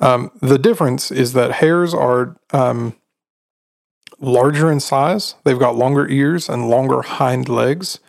Um, 0.02 0.32
the 0.42 0.58
difference 0.58 1.12
is 1.12 1.34
that 1.34 1.54
hares 1.54 1.94
are 1.94 2.38
um, 2.52 2.96
larger 4.20 4.72
in 4.72 4.80
size. 4.80 5.36
They've 5.44 5.60
got 5.60 5.76
longer 5.76 6.08
ears 6.08 6.50
and 6.50 6.70
longer 6.70 7.04
hind 7.04 7.48
legs, 7.48 8.00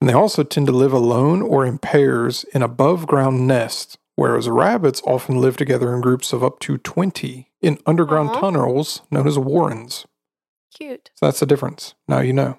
and 0.00 0.08
they 0.08 0.14
also 0.14 0.42
tend 0.42 0.66
to 0.66 0.72
live 0.72 0.92
alone 0.92 1.42
or 1.42 1.66
in 1.66 1.78
pairs 1.78 2.44
in 2.54 2.62
above 2.62 3.06
ground 3.06 3.46
nests. 3.46 3.98
Whereas 4.16 4.50
rabbits 4.50 5.00
often 5.06 5.40
live 5.40 5.56
together 5.56 5.94
in 5.94 6.02
groups 6.02 6.34
of 6.34 6.44
up 6.44 6.58
to 6.60 6.76
20 6.76 7.50
in 7.62 7.78
underground 7.86 8.30
Aw. 8.30 8.40
tunnels 8.40 9.00
known 9.10 9.26
as 9.26 9.38
warrens. 9.38 10.04
Cute. 10.80 11.10
So 11.14 11.26
that's 11.26 11.40
the 11.40 11.46
difference. 11.46 11.94
Now 12.08 12.20
you 12.20 12.32
know. 12.32 12.58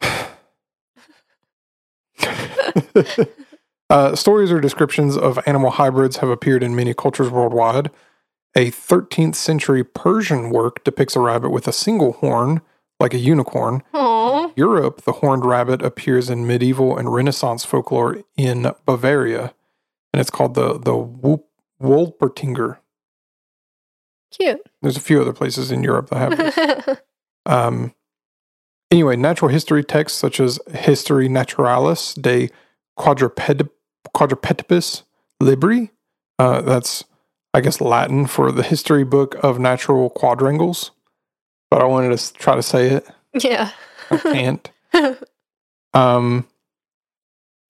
uh, 3.90 4.16
stories 4.16 4.50
or 4.50 4.60
descriptions 4.60 5.16
of 5.16 5.38
animal 5.46 5.70
hybrids 5.70 6.18
have 6.18 6.28
appeared 6.28 6.62
in 6.62 6.74
many 6.74 6.92
cultures 6.94 7.30
worldwide. 7.30 7.90
A 8.56 8.70
13th 8.70 9.34
century 9.34 9.82
Persian 9.82 10.50
work 10.50 10.84
depicts 10.84 11.16
a 11.16 11.20
rabbit 11.20 11.50
with 11.50 11.66
a 11.66 11.72
single 11.72 12.12
horn, 12.12 12.60
like 13.00 13.12
a 13.14 13.18
unicorn. 13.18 13.82
Oh, 13.92 14.52
Europe, 14.56 15.02
the 15.02 15.12
horned 15.12 15.44
rabbit 15.44 15.82
appears 15.82 16.30
in 16.30 16.46
medieval 16.46 16.96
and 16.96 17.12
Renaissance 17.12 17.64
folklore 17.64 18.22
in 18.36 18.72
Bavaria, 18.86 19.54
and 20.12 20.20
it's 20.20 20.30
called 20.30 20.54
the 20.54 20.78
the 20.78 21.40
Wolpertinger. 21.82 22.78
Cute. 24.36 24.60
There's 24.82 24.96
a 24.96 25.00
few 25.00 25.20
other 25.20 25.32
places 25.32 25.70
in 25.70 25.82
Europe 25.82 26.10
that 26.10 26.18
have 26.18 26.36
this. 26.36 26.98
Um, 27.46 27.92
anyway, 28.90 29.16
natural 29.16 29.50
history 29.50 29.84
texts 29.84 30.18
such 30.18 30.40
as 30.40 30.58
History 30.72 31.28
Naturalis 31.28 32.14
de 32.14 32.48
Quadruped- 32.98 33.68
Quadrupedibus 34.16 35.02
Libri, 35.40 35.90
uh, 36.38 36.62
that's, 36.62 37.04
I 37.52 37.60
guess, 37.60 37.82
Latin 37.82 38.26
for 38.26 38.50
the 38.50 38.62
history 38.62 39.04
book 39.04 39.36
of 39.44 39.58
natural 39.58 40.08
quadrangles, 40.08 40.92
but 41.70 41.82
I 41.82 41.84
wanted 41.84 42.16
to 42.18 42.32
try 42.32 42.54
to 42.56 42.62
say 42.62 42.88
it. 42.88 43.06
yeah. 43.34 43.70
I 44.10 44.16
can't. 44.18 44.70
Um, 45.92 46.48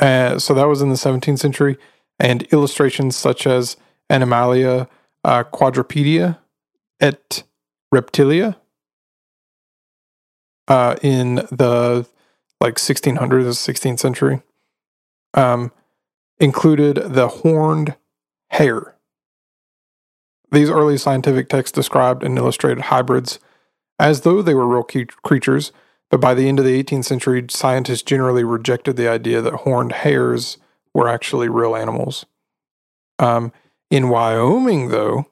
uh, 0.01 0.39
so 0.39 0.55
that 0.55 0.67
was 0.67 0.81
in 0.81 0.89
the 0.89 0.95
17th 0.95 1.39
century, 1.41 1.77
and 2.19 2.43
illustrations 2.45 3.17
such 3.17 3.47
as 3.47 3.77
Animalia 4.09 4.89
uh, 5.25 5.45
Quadrupedia 5.45 6.39
et 7.01 7.43
Reptilia 7.93 8.57
uh, 10.69 10.97
in 11.03 11.37
the 11.51 12.07
like 12.61 12.77
1600s, 12.77 13.19
16th 13.19 13.99
century, 13.99 14.43
um, 15.35 15.71
included 16.39 16.97
the 16.97 17.29
horned 17.29 17.97
hare. 18.51 18.95
These 20.51 20.71
early 20.71 20.97
scientific 20.97 21.49
texts 21.49 21.75
described 21.75 22.23
and 22.23 22.39
illustrated 22.39 22.85
hybrids 22.85 23.39
as 23.99 24.23
though 24.23 24.41
they 24.41 24.55
were 24.55 24.67
real 24.67 24.83
cre- 24.83 25.13
creatures, 25.23 25.73
but 26.11 26.21
by 26.21 26.35
the 26.35 26.49
end 26.49 26.59
of 26.59 26.65
the 26.65 26.83
18th 26.83 27.05
century, 27.05 27.45
scientists 27.51 28.03
generally 28.03 28.45
rejected 28.45 28.97
the 28.97 29.09
idea 29.09 29.41
that 29.41 29.55
horned 29.55 29.93
hares 29.93 30.59
were 30.93 31.09
actually 31.09 31.49
real 31.49 31.75
animals. 31.75 32.25
Um, 33.19 33.53
in 33.91 34.09
Wyoming, 34.09 34.89
though, 34.89 35.27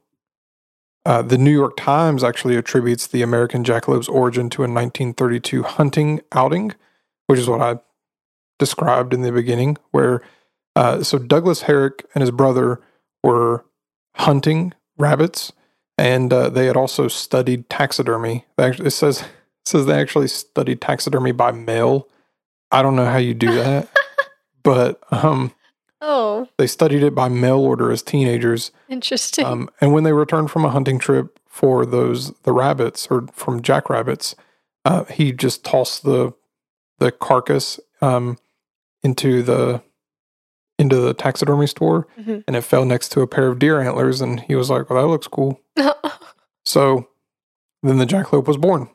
uh, 1.04 1.22
the 1.22 1.38
New 1.38 1.52
York 1.52 1.76
Times 1.76 2.22
actually 2.22 2.56
attributes 2.56 3.06
the 3.06 3.22
American 3.22 3.64
jackalope's 3.64 4.08
origin 4.08 4.48
to 4.50 4.62
a 4.62 4.68
1932 4.68 5.62
hunting 5.64 6.20
outing, 6.32 6.74
which 7.26 7.40
is 7.40 7.48
what 7.48 7.60
I 7.60 7.80
described 8.58 9.12
in 9.12 9.22
the 9.22 9.32
beginning, 9.32 9.78
where 9.90 10.22
Uh, 10.74 11.02
so 11.02 11.18
Douglas 11.18 11.62
Herrick 11.62 12.06
and 12.14 12.22
his 12.22 12.30
brother 12.30 12.80
were 13.22 13.64
hunting 14.16 14.72
rabbits, 14.96 15.52
and 15.98 16.32
uh, 16.32 16.48
they 16.48 16.64
had 16.66 16.76
also 16.76 17.08
studied 17.08 17.68
taxidermy. 17.68 18.46
They 18.56 18.64
actually, 18.64 18.86
it 18.86 18.92
says 18.92 19.20
it 19.20 19.28
says 19.66 19.84
they 19.84 20.00
actually 20.00 20.28
studied 20.28 20.80
taxidermy 20.80 21.32
by 21.32 21.52
mail. 21.52 22.08
I 22.70 22.80
don't 22.80 22.96
know 22.96 23.04
how 23.04 23.18
you 23.18 23.34
do 23.34 23.52
that, 23.54 23.88
but 24.62 24.98
um, 25.12 25.52
Oh, 26.04 26.48
they 26.58 26.66
studied 26.66 27.02
it 27.04 27.14
by 27.14 27.28
mail 27.28 27.60
order 27.60 27.92
as 27.92 28.02
teenagers. 28.02 28.72
interesting. 28.88 29.46
Um, 29.46 29.68
and 29.80 29.92
when 29.92 30.02
they 30.04 30.12
returned 30.12 30.50
from 30.50 30.64
a 30.64 30.70
hunting 30.70 30.98
trip 30.98 31.38
for 31.46 31.86
those 31.86 32.32
the 32.42 32.52
rabbits 32.52 33.06
or 33.08 33.26
from 33.32 33.62
jackrabbits, 33.62 34.34
uh, 34.84 35.04
he 35.04 35.32
just 35.32 35.64
tossed 35.64 36.02
the 36.02 36.32
the 36.98 37.12
carcass 37.12 37.78
um, 38.00 38.36
into 39.04 39.42
the 39.42 39.82
into 40.78 40.96
the 40.96 41.14
taxidermy 41.14 41.66
store, 41.68 42.08
Mhm. 42.18 42.42
and 42.48 42.56
it 42.56 42.62
fell 42.62 42.84
next 42.84 43.10
to 43.10 43.20
a 43.20 43.26
pair 43.28 43.46
of 43.48 43.58
deer 43.60 43.80
antlers, 43.80 44.20
and 44.20 44.40
he 44.40 44.56
was 44.56 44.68
like, 44.70 44.90
"Well, 44.90 45.00
that 45.00 45.08
looks 45.08 45.28
cool." 45.28 45.60
So 46.64 47.08
then 47.82 47.98
the 47.98 48.06
jackalope 48.06 48.46
was 48.46 48.56
born. 48.56 48.88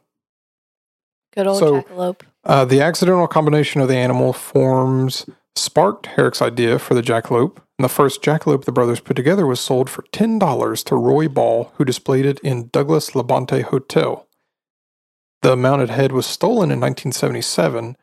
Good 1.34 1.48
old 1.48 1.60
So- 1.60 1.82
jackalope. 1.82 2.22
Uh, 2.46 2.64
the 2.64 2.80
accidental 2.82 3.28
combination 3.28 3.82
of 3.82 3.90
the 3.90 3.98
animal 3.98 4.32
forms 4.32 5.26
sparked 5.58 6.08
Herrick's 6.08 6.42
idea 6.42 6.80
for 6.80 6.94
the 6.94 7.02
jackalope. 7.02 7.58
And 7.80 7.86
the 7.86 7.90
first 7.90 8.24
jackalope 8.24 8.66
the 8.66 8.72
brothers 8.72 9.00
put 9.00 9.16
together 9.16 9.46
was 9.46 9.60
sold 9.60 9.90
for 9.90 10.04
$10 10.14 10.84
to 10.86 10.96
Roy 10.96 11.28
Ball, 11.28 11.72
who 11.76 11.86
displayed 11.86 12.26
it 12.26 12.40
in 12.40 12.70
Douglas 12.70 13.12
Labonte 13.12 13.62
Hotel. 13.64 14.28
The 15.44 15.56
mounted 15.56 15.92
head 15.92 16.12
was 16.12 16.26
stolen 16.26 16.72
in 16.72 16.80
1977, 16.80 17.96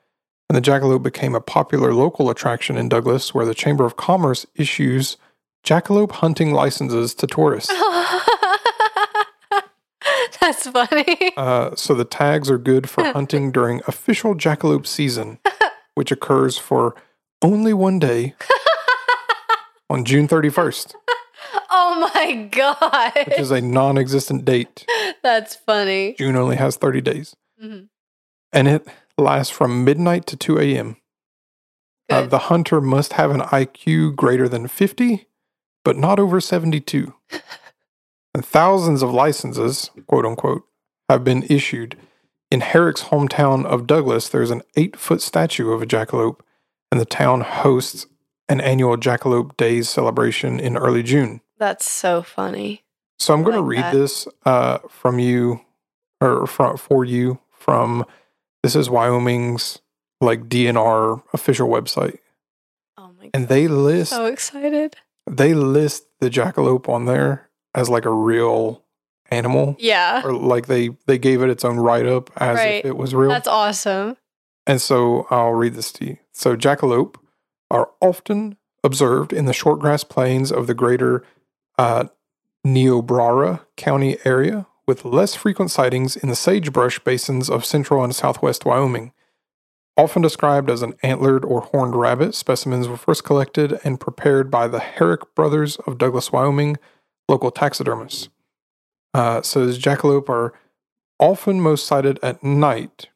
and 0.48 0.57
the 0.57 0.61
jackalope 0.61 1.02
became 1.02 1.34
a 1.34 1.40
popular 1.40 1.92
local 1.92 2.30
attraction 2.30 2.76
in 2.76 2.88
Douglas, 2.88 3.34
where 3.34 3.46
the 3.46 3.55
Chamber 3.55 3.84
of 3.84 3.96
Commerce 3.96 4.46
issues 4.55 5.16
jackalope 5.64 6.12
hunting 6.12 6.52
licenses 6.52 7.14
to 7.14 7.26
tourists. 7.26 7.72
That's 10.40 10.68
funny. 10.68 11.32
Uh, 11.36 11.74
so 11.74 11.94
the 11.94 12.05
tags 12.05 12.50
are 12.50 12.59
good 12.59 12.88
for 12.88 13.02
hunting 13.12 13.50
during 13.50 13.80
official 13.88 14.34
jackalope 14.34 14.86
season, 14.86 15.38
which 15.94 16.12
occurs 16.12 16.59
for 16.59 16.94
only 17.43 17.72
one 17.72 17.99
day 17.99 18.35
on 19.91 20.05
June 20.05 20.26
31st, 20.28 20.95
oh 21.70 22.11
my 22.14 22.49
god. 22.51 23.12
which 23.26 23.39
is 23.39 23.51
a 23.51 23.61
non 23.61 23.99
existent 23.99 24.45
date. 24.45 24.87
That's 25.22 25.55
funny. 25.57 26.14
June 26.18 26.37
only 26.37 26.57
has 26.57 26.76
30 26.76 27.01
days. 27.01 27.37
Mhm. 27.62 27.89
And 28.53 28.68
it 28.68 28.87
lasts 29.18 29.53
from 29.53 29.85
midnight 29.85 30.26
to 30.26 30.37
2 30.37 30.59
a.m. 30.59 30.97
Uh, 32.11 32.26
the 32.26 32.39
hunter 32.39 32.80
must 32.80 33.14
have 33.14 33.30
an 33.30 33.41
IQ 33.41 34.14
greater 34.14 34.49
than 34.49 34.68
50, 34.68 35.26
but 35.85 35.97
not 35.97 36.18
over 36.18 36.41
72. 36.41 37.14
and 38.35 38.45
thousands 38.45 39.03
of 39.03 39.11
licenses, 39.12 39.91
quote 40.07 40.26
unquote, 40.26 40.62
have 41.09 41.24
been 41.24 41.45
issued. 41.45 41.97
In 42.51 42.61
Herrick's 42.61 43.05
hometown 43.05 43.64
of 43.64 43.87
Douglas, 43.87 44.28
there's 44.28 44.51
an 44.51 44.62
eight 44.76 44.97
foot 44.97 45.20
statue 45.22 45.72
of 45.72 45.82
a 45.82 45.87
jackalope, 45.87 46.41
and 46.91 47.01
the 47.01 47.05
town 47.05 47.41
hosts 47.43 48.07
an 48.49 48.61
annual 48.61 48.97
Jackalope 48.97 49.57
Days 49.57 49.89
celebration 49.89 50.61
in 50.61 50.76
early 50.76 51.03
June. 51.03 51.41
That's 51.59 51.91
so 51.91 52.22
funny. 52.22 52.85
So 53.18 53.32
I'm 53.32 53.43
going 53.43 53.57
to 53.57 53.62
read 53.62 53.82
that. 53.82 53.93
this 53.95 54.28
uh, 54.45 54.78
from 54.89 55.18
you, 55.18 55.61
or 56.20 56.47
from, 56.47 56.76
for 56.76 57.05
you 57.05 57.39
from 57.53 58.05
this 58.62 58.74
is 58.76 58.91
Wyoming's 58.91 59.78
like 60.20 60.49
DNR 60.49 61.22
official 61.32 61.68
website, 61.68 62.18
Oh 62.99 63.11
my 63.18 63.24
god. 63.24 63.30
and 63.35 63.49
they 63.49 63.68
list 63.68 64.11
So 64.11 64.26
excited. 64.26 64.97
they 65.28 65.55
list 65.55 66.05
the 66.20 66.28
jackalope 66.30 66.89
on 66.89 67.05
there 67.07 67.49
as 67.74 67.89
like 67.89 68.05
a 68.05 68.11
real 68.12 68.82
animal, 69.30 69.76
Yeah. 69.78 70.22
or 70.24 70.32
like 70.35 70.66
they 70.66 70.91
they 71.07 71.18
gave 71.18 71.41
it 71.43 71.51
its 71.51 71.64
own 71.64 71.78
write 71.78 72.07
up 72.07 72.30
as 72.37 72.57
Right. 72.57 72.74
if 72.76 72.85
it 72.87 72.97
was 72.97 73.14
real. 73.14 73.30
That's 73.30 73.49
awesome. 73.49 74.16
And 74.66 74.80
so 74.80 75.26
I'll 75.30 75.53
read 75.53 75.74
this 75.74 75.93
to 75.93 76.05
you. 76.07 76.16
So 76.35 76.57
jackalope 76.57 77.14
are 77.70 77.91
often 78.01 78.57
observed 78.82 79.32
in 79.32 79.47
the 79.47 79.53
shortgrass 79.53 80.07
plains 80.07 80.53
of 80.53 80.66
the 80.66 80.74
greater 80.74 81.24
uh, 81.78 82.07
County 83.76 84.18
area, 84.24 84.66
with 84.87 85.05
less 85.05 85.35
frequent 85.35 85.70
sightings 85.70 86.16
in 86.16 86.28
the 86.28 86.37
sagebrush 86.37 86.99
basins 86.99 87.49
of 87.49 87.64
central 87.64 88.03
and 88.05 88.14
southwest 88.14 88.64
Wyoming. 88.64 89.12
Often 89.97 90.22
described 90.22 90.70
as 90.70 90.82
an 90.82 90.95
antlered 91.03 91.45
or 91.45 91.62
horned 91.62 91.95
rabbit, 91.95 92.35
specimens 92.35 92.89
were 92.89 92.97
first 92.97 93.22
collected 93.22 93.78
and 93.85 94.01
prepared 94.01 94.51
by 94.51 94.66
the 94.66 94.80
Herrick 94.80 95.35
brothers 95.35 95.76
of 95.87 95.99
Douglas, 95.99 96.32
Wyoming, 96.32 96.76
local 97.28 97.51
taxidermists. 97.51 98.28
Uh, 99.12 99.41
says 99.43 99.78
jackalope 99.78 100.28
are 100.28 100.53
often 101.20 101.61
most 101.61 101.87
sighted 101.87 102.18
at 102.22 102.43
night, 102.43 103.09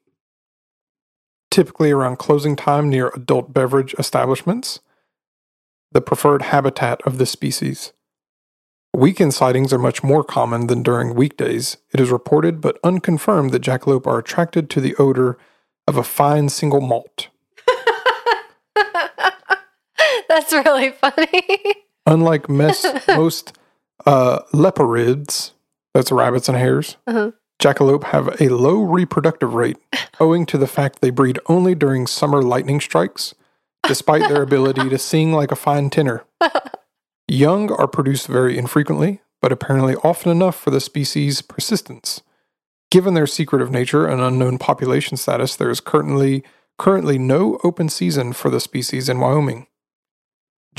typically 1.50 1.90
around 1.90 2.18
closing 2.18 2.56
time 2.56 2.88
near 2.88 3.08
adult 3.14 3.52
beverage 3.52 3.94
establishments, 3.98 4.80
the 5.92 6.00
preferred 6.00 6.42
habitat 6.42 7.00
of 7.06 7.18
this 7.18 7.30
species. 7.30 7.92
Weekend 8.94 9.34
sightings 9.34 9.72
are 9.72 9.78
much 9.78 10.02
more 10.02 10.24
common 10.24 10.66
than 10.66 10.82
during 10.82 11.14
weekdays. 11.14 11.76
It 11.92 12.00
is 12.00 12.10
reported 12.10 12.60
but 12.60 12.78
unconfirmed 12.82 13.50
that 13.52 13.62
jackalope 13.62 14.06
are 14.06 14.18
attracted 14.18 14.68
to 14.70 14.80
the 14.80 14.96
odor 14.96 15.38
of 15.86 15.96
a 15.96 16.02
fine 16.02 16.48
single 16.48 16.80
malt. 16.80 17.28
That's 20.28 20.52
really 20.52 20.90
funny. 20.90 21.60
Unlike 22.06 22.48
mes- 22.48 22.86
most 23.08 23.56
uh, 24.06 24.40
leporids, 24.52 25.52
that's 25.94 26.12
rabbits 26.12 26.48
and 26.48 26.56
hares, 26.56 26.96
Uh-huh. 27.06 27.32
Jackalope 27.60 28.04
have 28.04 28.40
a 28.40 28.48
low 28.48 28.82
reproductive 28.82 29.54
rate 29.54 29.76
owing 30.20 30.46
to 30.46 30.58
the 30.58 30.66
fact 30.66 31.00
they 31.00 31.10
breed 31.10 31.38
only 31.46 31.74
during 31.74 32.06
summer 32.06 32.42
lightning 32.42 32.80
strikes, 32.80 33.34
despite 33.86 34.28
their 34.28 34.42
ability 34.42 34.88
to 34.88 34.98
sing 34.98 35.32
like 35.32 35.52
a 35.52 35.56
fine 35.56 35.90
tenor. 35.90 36.24
Young 37.28 37.70
are 37.72 37.88
produced 37.88 38.26
very 38.26 38.56
infrequently, 38.56 39.20
but 39.42 39.52
apparently 39.52 39.94
often 39.96 40.30
enough 40.30 40.56
for 40.56 40.70
the 40.70 40.80
species' 40.80 41.42
persistence. 41.42 42.22
Given 42.90 43.14
their 43.14 43.26
secretive 43.26 43.70
nature 43.70 44.06
and 44.06 44.22
unknown 44.22 44.56
population 44.58 45.16
status, 45.16 45.54
there 45.54 45.70
is 45.70 45.80
currently 45.80 46.42
currently 46.78 47.18
no 47.18 47.58
open 47.64 47.88
season 47.88 48.32
for 48.32 48.50
the 48.50 48.60
species 48.60 49.08
in 49.08 49.18
Wyoming. 49.18 49.66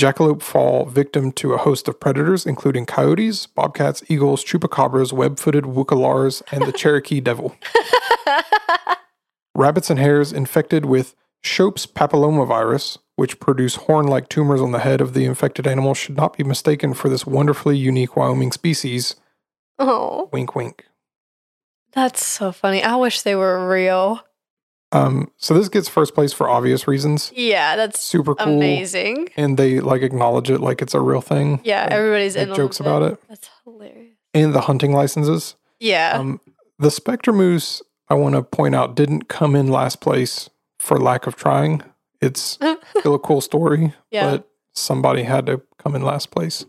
Jackalope 0.00 0.40
fall 0.40 0.86
victim 0.86 1.30
to 1.32 1.52
a 1.52 1.58
host 1.58 1.86
of 1.86 2.00
predators, 2.00 2.46
including 2.46 2.86
coyotes, 2.86 3.46
bobcats, 3.46 4.02
eagles, 4.08 4.42
chupacabras, 4.42 5.12
web-footed 5.12 5.64
wukalars, 5.64 6.42
and 6.50 6.64
the 6.64 6.72
Cherokee 6.80 7.20
devil. 7.20 7.54
Rabbits 9.54 9.90
and 9.90 9.98
hares 9.98 10.32
infected 10.32 10.86
with 10.86 11.14
Shope's 11.44 11.84
papillomavirus, 11.84 12.96
which 13.16 13.40
produce 13.40 13.74
horn-like 13.76 14.30
tumors 14.30 14.62
on 14.62 14.72
the 14.72 14.78
head 14.78 15.02
of 15.02 15.12
the 15.12 15.26
infected 15.26 15.66
animal, 15.66 15.92
should 15.92 16.16
not 16.16 16.34
be 16.34 16.44
mistaken 16.44 16.94
for 16.94 17.10
this 17.10 17.26
wonderfully 17.26 17.76
unique 17.76 18.16
Wyoming 18.16 18.52
species. 18.52 19.16
oh, 19.78 20.30
Wink, 20.32 20.54
wink. 20.54 20.86
that's 21.92 22.24
so 22.26 22.52
funny. 22.52 22.82
I 22.82 22.96
wish 22.96 23.20
they 23.20 23.34
were 23.34 23.68
real. 23.68 24.22
Um, 24.92 25.30
so 25.36 25.54
this 25.54 25.68
gets 25.68 25.88
first 25.88 26.14
place 26.14 26.32
for 26.32 26.48
obvious 26.50 26.88
reasons. 26.88 27.32
Yeah, 27.36 27.76
that's 27.76 28.00
Super 28.00 28.34
cool, 28.34 28.56
amazing. 28.56 29.28
and 29.36 29.56
they 29.56 29.78
like 29.80 30.02
acknowledge 30.02 30.50
it 30.50 30.60
like 30.60 30.82
it's 30.82 30.94
a 30.94 31.00
real 31.00 31.20
thing. 31.20 31.60
Yeah, 31.62 31.84
Like, 31.84 31.92
everybody's 31.92 32.34
in 32.36 32.52
jokes 32.54 32.80
about 32.80 33.02
it. 33.02 33.22
That's 33.28 33.48
hilarious. 33.64 34.16
and 34.34 34.52
the 34.52 34.62
hunting 34.62 34.92
licenses. 34.92 35.54
Yeah. 35.78 36.12
Um, 36.18 36.40
the 36.78 36.90
Spectre 36.90 37.32
Moose, 37.32 37.82
I 38.08 38.14
want 38.14 38.34
to 38.34 38.42
point 38.42 38.74
out, 38.74 38.96
didn't 38.96 39.28
come 39.28 39.54
in 39.54 39.68
last 39.68 40.00
place 40.00 40.50
for 40.80 40.98
lack 40.98 41.26
of 41.28 41.36
trying. 41.36 41.82
It's 42.20 42.58
still 42.98 43.14
a 43.14 43.18
cool 43.20 43.40
story, 43.40 43.94
yeah. 44.10 44.28
but 44.30 44.48
somebody 44.74 45.22
had 45.22 45.46
to 45.46 45.62
come 45.78 45.94
in 45.94 46.02
last 46.02 46.30
place. 46.32 46.64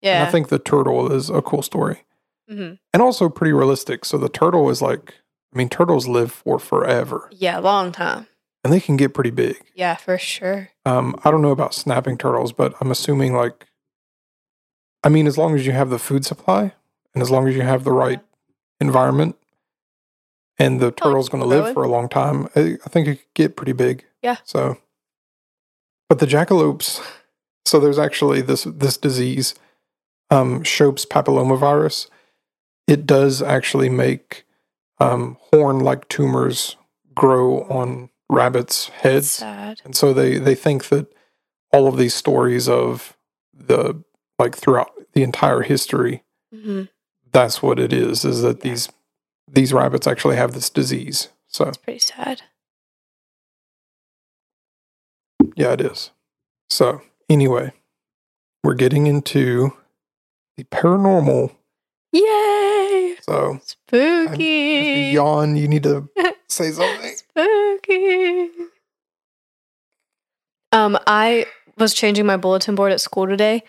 yeah. 0.00 0.20
And 0.20 0.28
I 0.28 0.30
think 0.30 0.48
the 0.48 0.58
turtle 0.58 1.12
is 1.12 1.28
a 1.30 1.42
cool 1.42 1.62
story 1.62 2.02
Mm-hmm. 2.50 2.74
and 2.94 3.02
also 3.02 3.28
pretty 3.28 3.52
realistic. 3.52 4.04
So 4.04 4.18
the 4.18 4.28
turtle 4.28 4.70
is 4.70 4.80
like, 4.80 5.14
I 5.56 5.58
mean, 5.58 5.70
turtles 5.70 6.06
live 6.06 6.32
for 6.32 6.58
forever 6.58 7.30
Yeah, 7.32 7.56
long 7.60 7.90
time. 7.90 8.26
and 8.62 8.70
they 8.70 8.78
can 8.80 8.98
get 8.98 9.14
pretty 9.14 9.30
big. 9.30 9.56
Yeah, 9.74 9.94
for 9.96 10.18
sure. 10.18 10.68
Um, 10.84 11.18
I 11.24 11.30
don't 11.30 11.40
know 11.40 11.50
about 11.50 11.72
snapping 11.72 12.18
turtles, 12.18 12.52
but 12.52 12.74
I'm 12.78 12.90
assuming 12.90 13.32
like, 13.34 13.64
I 15.02 15.08
mean, 15.08 15.26
as 15.26 15.38
long 15.38 15.54
as 15.54 15.64
you 15.64 15.72
have 15.72 15.88
the 15.88 15.98
food 15.98 16.26
supply 16.26 16.74
and 17.14 17.22
as 17.22 17.30
long 17.30 17.48
as 17.48 17.54
you 17.56 17.62
have 17.62 17.84
the 17.84 17.92
right 17.92 18.20
environment, 18.80 19.36
and 20.58 20.78
the 20.78 20.90
turtle's 20.90 21.30
going 21.30 21.42
to 21.42 21.48
live 21.48 21.72
for 21.72 21.84
a 21.84 21.88
long 21.88 22.06
time, 22.08 22.48
I, 22.54 22.76
I 22.84 22.88
think 22.90 23.08
it 23.08 23.16
could 23.16 23.34
get 23.34 23.56
pretty 23.56 23.72
big. 23.72 24.04
Yeah. 24.22 24.36
So, 24.44 24.76
but 26.10 26.18
the 26.18 26.26
jackalopes, 26.26 27.00
so 27.64 27.80
there's 27.80 27.98
actually 27.98 28.42
this 28.42 28.64
this 28.64 28.98
disease, 28.98 29.54
um, 30.30 30.62
Shope's 30.64 31.06
papillomavirus. 31.06 32.08
It 32.86 33.06
does 33.06 33.40
actually 33.40 33.88
make 33.88 34.45
um, 34.98 35.36
horn-like 35.52 36.08
tumors 36.08 36.76
grow 37.14 37.62
on 37.64 38.10
rabbits' 38.30 38.88
heads. 38.88 39.30
sad. 39.32 39.80
And 39.84 39.94
so 39.96 40.12
they, 40.12 40.38
they 40.38 40.54
think 40.54 40.88
that 40.88 41.06
all 41.72 41.86
of 41.88 41.96
these 41.96 42.14
stories 42.14 42.68
of 42.68 43.16
the 43.52 44.02
like 44.38 44.54
throughout 44.56 44.90
the 45.12 45.22
entire 45.22 45.62
history. 45.62 46.22
hmm 46.52 46.82
That's 47.32 47.62
what 47.62 47.78
it 47.78 47.92
is. 47.92 48.24
Is 48.24 48.42
that 48.42 48.60
these 48.60 48.88
these 49.48 49.72
rabbits 49.72 50.06
actually 50.06 50.36
have 50.36 50.52
this 50.52 50.68
disease? 50.70 51.28
So 51.48 51.66
It's 51.68 51.76
pretty 51.78 52.00
sad. 52.00 52.42
yeah, 55.54 55.72
it 55.72 55.80
is. 55.80 56.10
So 56.70 57.00
anyway, 57.30 57.72
we're 58.64 58.74
getting 58.74 59.06
into 59.06 59.72
the 60.56 60.64
paranormal. 60.64 61.54
Yay! 62.12 62.65
So 63.28 63.58
Spooky. 63.64 65.10
yawn. 65.12 65.56
You 65.56 65.68
need 65.68 65.82
to 65.82 66.08
say 66.48 66.70
something. 66.70 67.16
Spooky. 67.16 68.50
Um, 70.72 70.98
I 71.06 71.46
was 71.78 71.94
changing 71.94 72.26
my 72.26 72.36
bulletin 72.36 72.74
board 72.74 72.92
at 72.92 73.00
school 73.00 73.26
today 73.26 73.62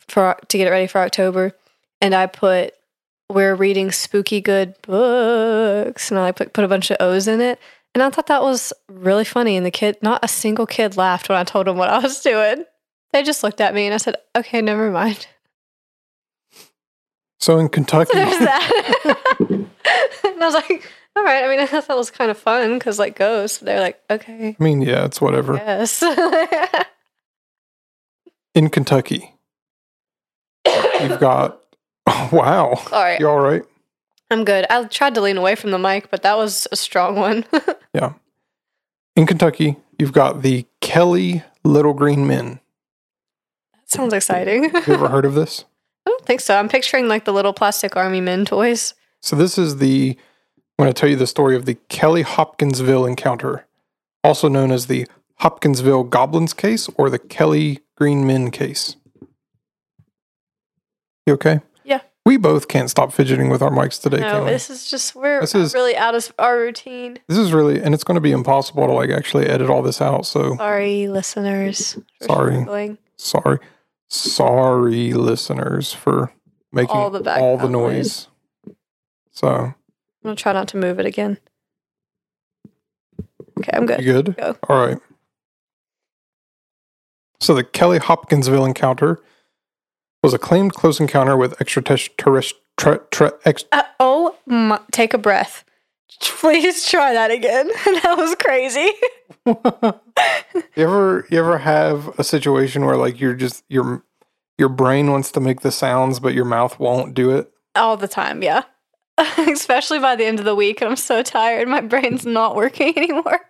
for 0.00 0.36
to 0.48 0.58
get 0.58 0.66
it 0.66 0.70
ready 0.70 0.86
for 0.86 1.00
October, 1.00 1.52
and 2.00 2.14
I 2.14 2.26
put 2.26 2.74
we're 3.28 3.54
reading 3.54 3.90
spooky 3.90 4.40
good 4.40 4.74
books, 4.82 6.10
and 6.10 6.18
I 6.18 6.32
put 6.32 6.52
put 6.52 6.64
a 6.64 6.68
bunch 6.68 6.90
of 6.90 6.96
O's 7.00 7.28
in 7.28 7.40
it, 7.40 7.60
and 7.94 8.02
I 8.02 8.10
thought 8.10 8.26
that 8.26 8.42
was 8.42 8.72
really 8.88 9.24
funny. 9.24 9.56
And 9.56 9.66
the 9.66 9.70
kid, 9.70 9.98
not 10.02 10.24
a 10.24 10.28
single 10.28 10.66
kid 10.66 10.96
laughed 10.96 11.28
when 11.28 11.38
I 11.38 11.44
told 11.44 11.66
them 11.66 11.76
what 11.76 11.90
I 11.90 11.98
was 11.98 12.20
doing. 12.20 12.64
They 13.12 13.22
just 13.22 13.42
looked 13.42 13.60
at 13.60 13.74
me, 13.74 13.86
and 13.86 13.94
I 13.94 13.98
said, 13.98 14.16
"Okay, 14.34 14.60
never 14.60 14.90
mind." 14.90 15.28
So 17.38 17.58
in 17.58 17.68
Kentucky, 17.68 18.12
So 18.12 18.18
there's 18.18 18.38
that. 18.38 19.36
and 19.50 19.68
I 20.24 20.46
was 20.46 20.54
like, 20.54 20.90
"All 21.14 21.22
right." 21.22 21.44
I 21.44 21.48
mean, 21.48 21.60
I 21.60 21.66
thought 21.66 21.86
that 21.88 21.96
was 21.96 22.10
kind 22.10 22.30
of 22.30 22.38
fun 22.38 22.78
because 22.78 22.98
like 22.98 23.16
ghosts. 23.16 23.58
They're 23.58 23.80
like, 23.80 24.00
"Okay." 24.10 24.56
I 24.58 24.62
mean, 24.62 24.80
yeah, 24.82 25.04
it's 25.04 25.20
whatever. 25.20 25.54
Yes. 25.54 26.02
In 28.54 28.70
Kentucky, 28.70 29.34
you've 30.66 31.20
got. 31.20 31.60
Oh, 32.06 32.28
wow. 32.32 32.68
all 32.92 33.02
right. 33.02 33.20
You 33.20 33.28
all 33.28 33.40
right? 33.40 33.62
I'm 34.30 34.44
good. 34.44 34.64
I 34.70 34.84
tried 34.84 35.14
to 35.16 35.20
lean 35.20 35.36
away 35.36 35.56
from 35.56 35.72
the 35.72 35.78
mic, 35.78 36.10
but 36.10 36.22
that 36.22 36.36
was 36.38 36.66
a 36.72 36.76
strong 36.76 37.16
one. 37.16 37.44
Yeah. 37.92 38.14
In 39.14 39.26
Kentucky, 39.26 39.76
you've 39.98 40.12
got 40.12 40.42
the 40.42 40.66
Kelly 40.80 41.42
Little 41.64 41.92
Green 41.94 42.26
Men. 42.26 42.60
that 43.74 43.90
sounds 43.90 44.12
exciting. 44.12 44.64
You 44.64 44.94
ever 44.94 45.08
heard 45.08 45.24
of 45.24 45.34
this? 45.34 45.64
Don't 46.06 46.24
think 46.24 46.40
so. 46.40 46.56
I'm 46.58 46.68
picturing 46.68 47.08
like 47.08 47.24
the 47.24 47.32
little 47.32 47.52
plastic 47.52 47.96
army 47.96 48.20
men 48.20 48.44
toys. 48.44 48.94
So 49.20 49.36
this 49.36 49.58
is 49.58 49.78
the. 49.78 50.16
I'm 50.78 50.82
going 50.84 50.92
to 50.92 50.98
tell 51.00 51.08
you 51.08 51.16
the 51.16 51.26
story 51.26 51.56
of 51.56 51.64
the 51.64 51.74
Kelly 51.88 52.20
Hopkinsville 52.22 53.06
encounter, 53.06 53.66
also 54.22 54.48
known 54.48 54.70
as 54.70 54.86
the 54.88 55.06
Hopkinsville 55.36 56.04
Goblins 56.04 56.52
case 56.52 56.88
or 56.96 57.08
the 57.08 57.18
Kelly 57.18 57.80
Green 57.96 58.26
Men 58.26 58.50
case. 58.50 58.96
You 61.26 61.34
okay? 61.34 61.60
Yeah. 61.84 62.00
We 62.24 62.36
both 62.36 62.68
can't 62.68 62.90
stop 62.90 63.12
fidgeting 63.12 63.48
with 63.48 63.62
our 63.62 63.70
mics 63.70 64.00
today, 64.00 64.20
No, 64.20 64.44
this 64.44 64.68
is 64.70 64.90
just 64.90 65.14
we're 65.14 65.40
This 65.40 65.54
is- 65.54 65.74
really 65.74 65.96
out 65.96 66.14
of 66.14 66.32
our 66.38 66.58
routine. 66.58 67.18
This 67.28 67.38
is 67.38 67.52
really, 67.52 67.80
and 67.82 67.94
it's 67.94 68.04
going 68.04 68.16
to 68.16 68.20
be 68.20 68.32
impossible 68.32 68.86
to 68.86 68.92
like 68.92 69.10
actually 69.10 69.46
edit 69.46 69.70
all 69.70 69.82
this 69.82 70.00
out. 70.00 70.26
So 70.26 70.56
Sorry, 70.56 71.08
listeners. 71.08 71.96
Sorry. 72.22 72.54
struggling. 72.54 72.98
sorry, 73.16 73.58
sorry, 74.08 75.12
listeners, 75.12 75.92
for 75.92 76.32
making 76.72 76.96
All 76.96 77.04
all 77.04 77.10
the 77.10 77.18
the, 77.18 77.24
background 77.24 77.72
noise. 77.72 78.28
So 79.30 79.48
I'm 79.48 79.74
gonna 80.22 80.36
try 80.36 80.52
not 80.52 80.68
to 80.68 80.76
move 80.76 80.98
it 80.98 81.06
again. 81.06 81.38
Okay, 83.58 83.70
I'm 83.72 83.82
you 83.82 83.88
good. 83.88 84.24
good? 84.26 84.36
Go. 84.36 84.56
All 84.68 84.86
right. 84.86 84.98
So 87.40 87.54
the 87.54 87.64
Kelly 87.64 87.98
Hopkinsville 87.98 88.64
encounter 88.64 89.20
was 90.22 90.34
a 90.34 90.38
claimed 90.38 90.74
close 90.74 91.00
encounter 91.00 91.36
with 91.36 91.60
extraterrestrial. 91.60 92.62
Tre, 92.78 92.98
tre, 93.10 93.30
ex, 93.46 93.64
Uh, 93.72 93.84
oh, 94.00 94.36
my, 94.44 94.78
take 94.92 95.14
a 95.14 95.18
breath. 95.18 95.64
Please 96.40 96.88
try 96.88 97.12
that 97.12 97.30
again. 97.30 97.68
that 97.84 98.14
was 98.16 98.34
crazy. 98.36 98.90
you 99.46 100.82
ever 100.84 101.26
you 101.30 101.38
ever 101.38 101.58
have 101.58 102.18
a 102.18 102.24
situation 102.24 102.84
where 102.84 102.96
like 102.96 103.20
you're 103.20 103.34
just 103.34 103.64
your 103.68 104.04
your 104.58 104.68
brain 104.68 105.10
wants 105.10 105.30
to 105.32 105.40
make 105.40 105.60
the 105.60 105.70
sounds 105.70 106.20
but 106.20 106.34
your 106.34 106.44
mouth 106.44 106.78
won't 106.78 107.14
do 107.14 107.30
it? 107.30 107.50
All 107.74 107.96
the 107.96 108.08
time, 108.08 108.42
yeah. 108.42 108.64
Especially 109.38 109.98
by 109.98 110.16
the 110.16 110.24
end 110.24 110.38
of 110.38 110.44
the 110.44 110.54
week, 110.54 110.82
I'm 110.82 110.96
so 110.96 111.22
tired. 111.22 111.68
My 111.68 111.80
brain's 111.80 112.26
not 112.26 112.56
working 112.56 112.96
anymore. 112.96 113.40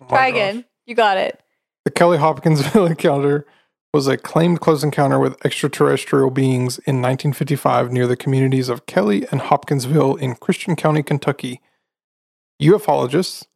Oh 0.00 0.06
Try 0.06 0.30
gosh. 0.30 0.36
again. 0.36 0.64
You 0.86 0.94
got 0.94 1.16
it. 1.16 1.40
The 1.84 1.90
Kelly 1.90 2.18
Hopkinsville 2.18 2.86
encounter 2.86 3.46
was 3.92 4.06
a 4.08 4.16
claimed 4.16 4.60
close 4.60 4.82
encounter 4.82 5.18
with 5.18 5.44
extraterrestrial 5.44 6.30
beings 6.30 6.78
in 6.78 7.02
1955 7.02 7.92
near 7.92 8.06
the 8.06 8.16
communities 8.16 8.68
of 8.68 8.86
Kelly 8.86 9.26
and 9.30 9.40
Hopkinsville 9.42 10.16
in 10.16 10.34
Christian 10.34 10.76
County, 10.76 11.02
Kentucky. 11.02 11.60
Ufologists 12.62 13.46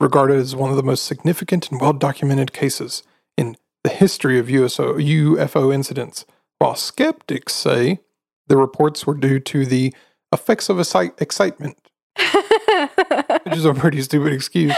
regard 0.00 0.30
it 0.30 0.36
as 0.36 0.54
one 0.54 0.70
of 0.70 0.76
the 0.76 0.82
most 0.82 1.04
significant 1.04 1.70
and 1.70 1.80
well 1.80 1.92
documented 1.92 2.52
cases 2.52 3.02
in 3.36 3.56
the 3.82 3.90
history 3.90 4.38
of 4.38 4.48
USO, 4.48 4.94
UFO 4.94 5.74
incidents, 5.74 6.24
while 6.58 6.74
skeptics 6.74 7.54
say 7.54 8.00
the 8.46 8.56
reports 8.56 9.06
were 9.06 9.14
due 9.14 9.40
to 9.40 9.66
the 9.66 9.94
effects 10.32 10.68
of 10.68 10.78
excite- 10.78 11.20
excitement, 11.20 11.76
which 12.16 13.56
is 13.56 13.64
a 13.64 13.74
pretty 13.74 14.02
stupid 14.02 14.32
excuse, 14.32 14.74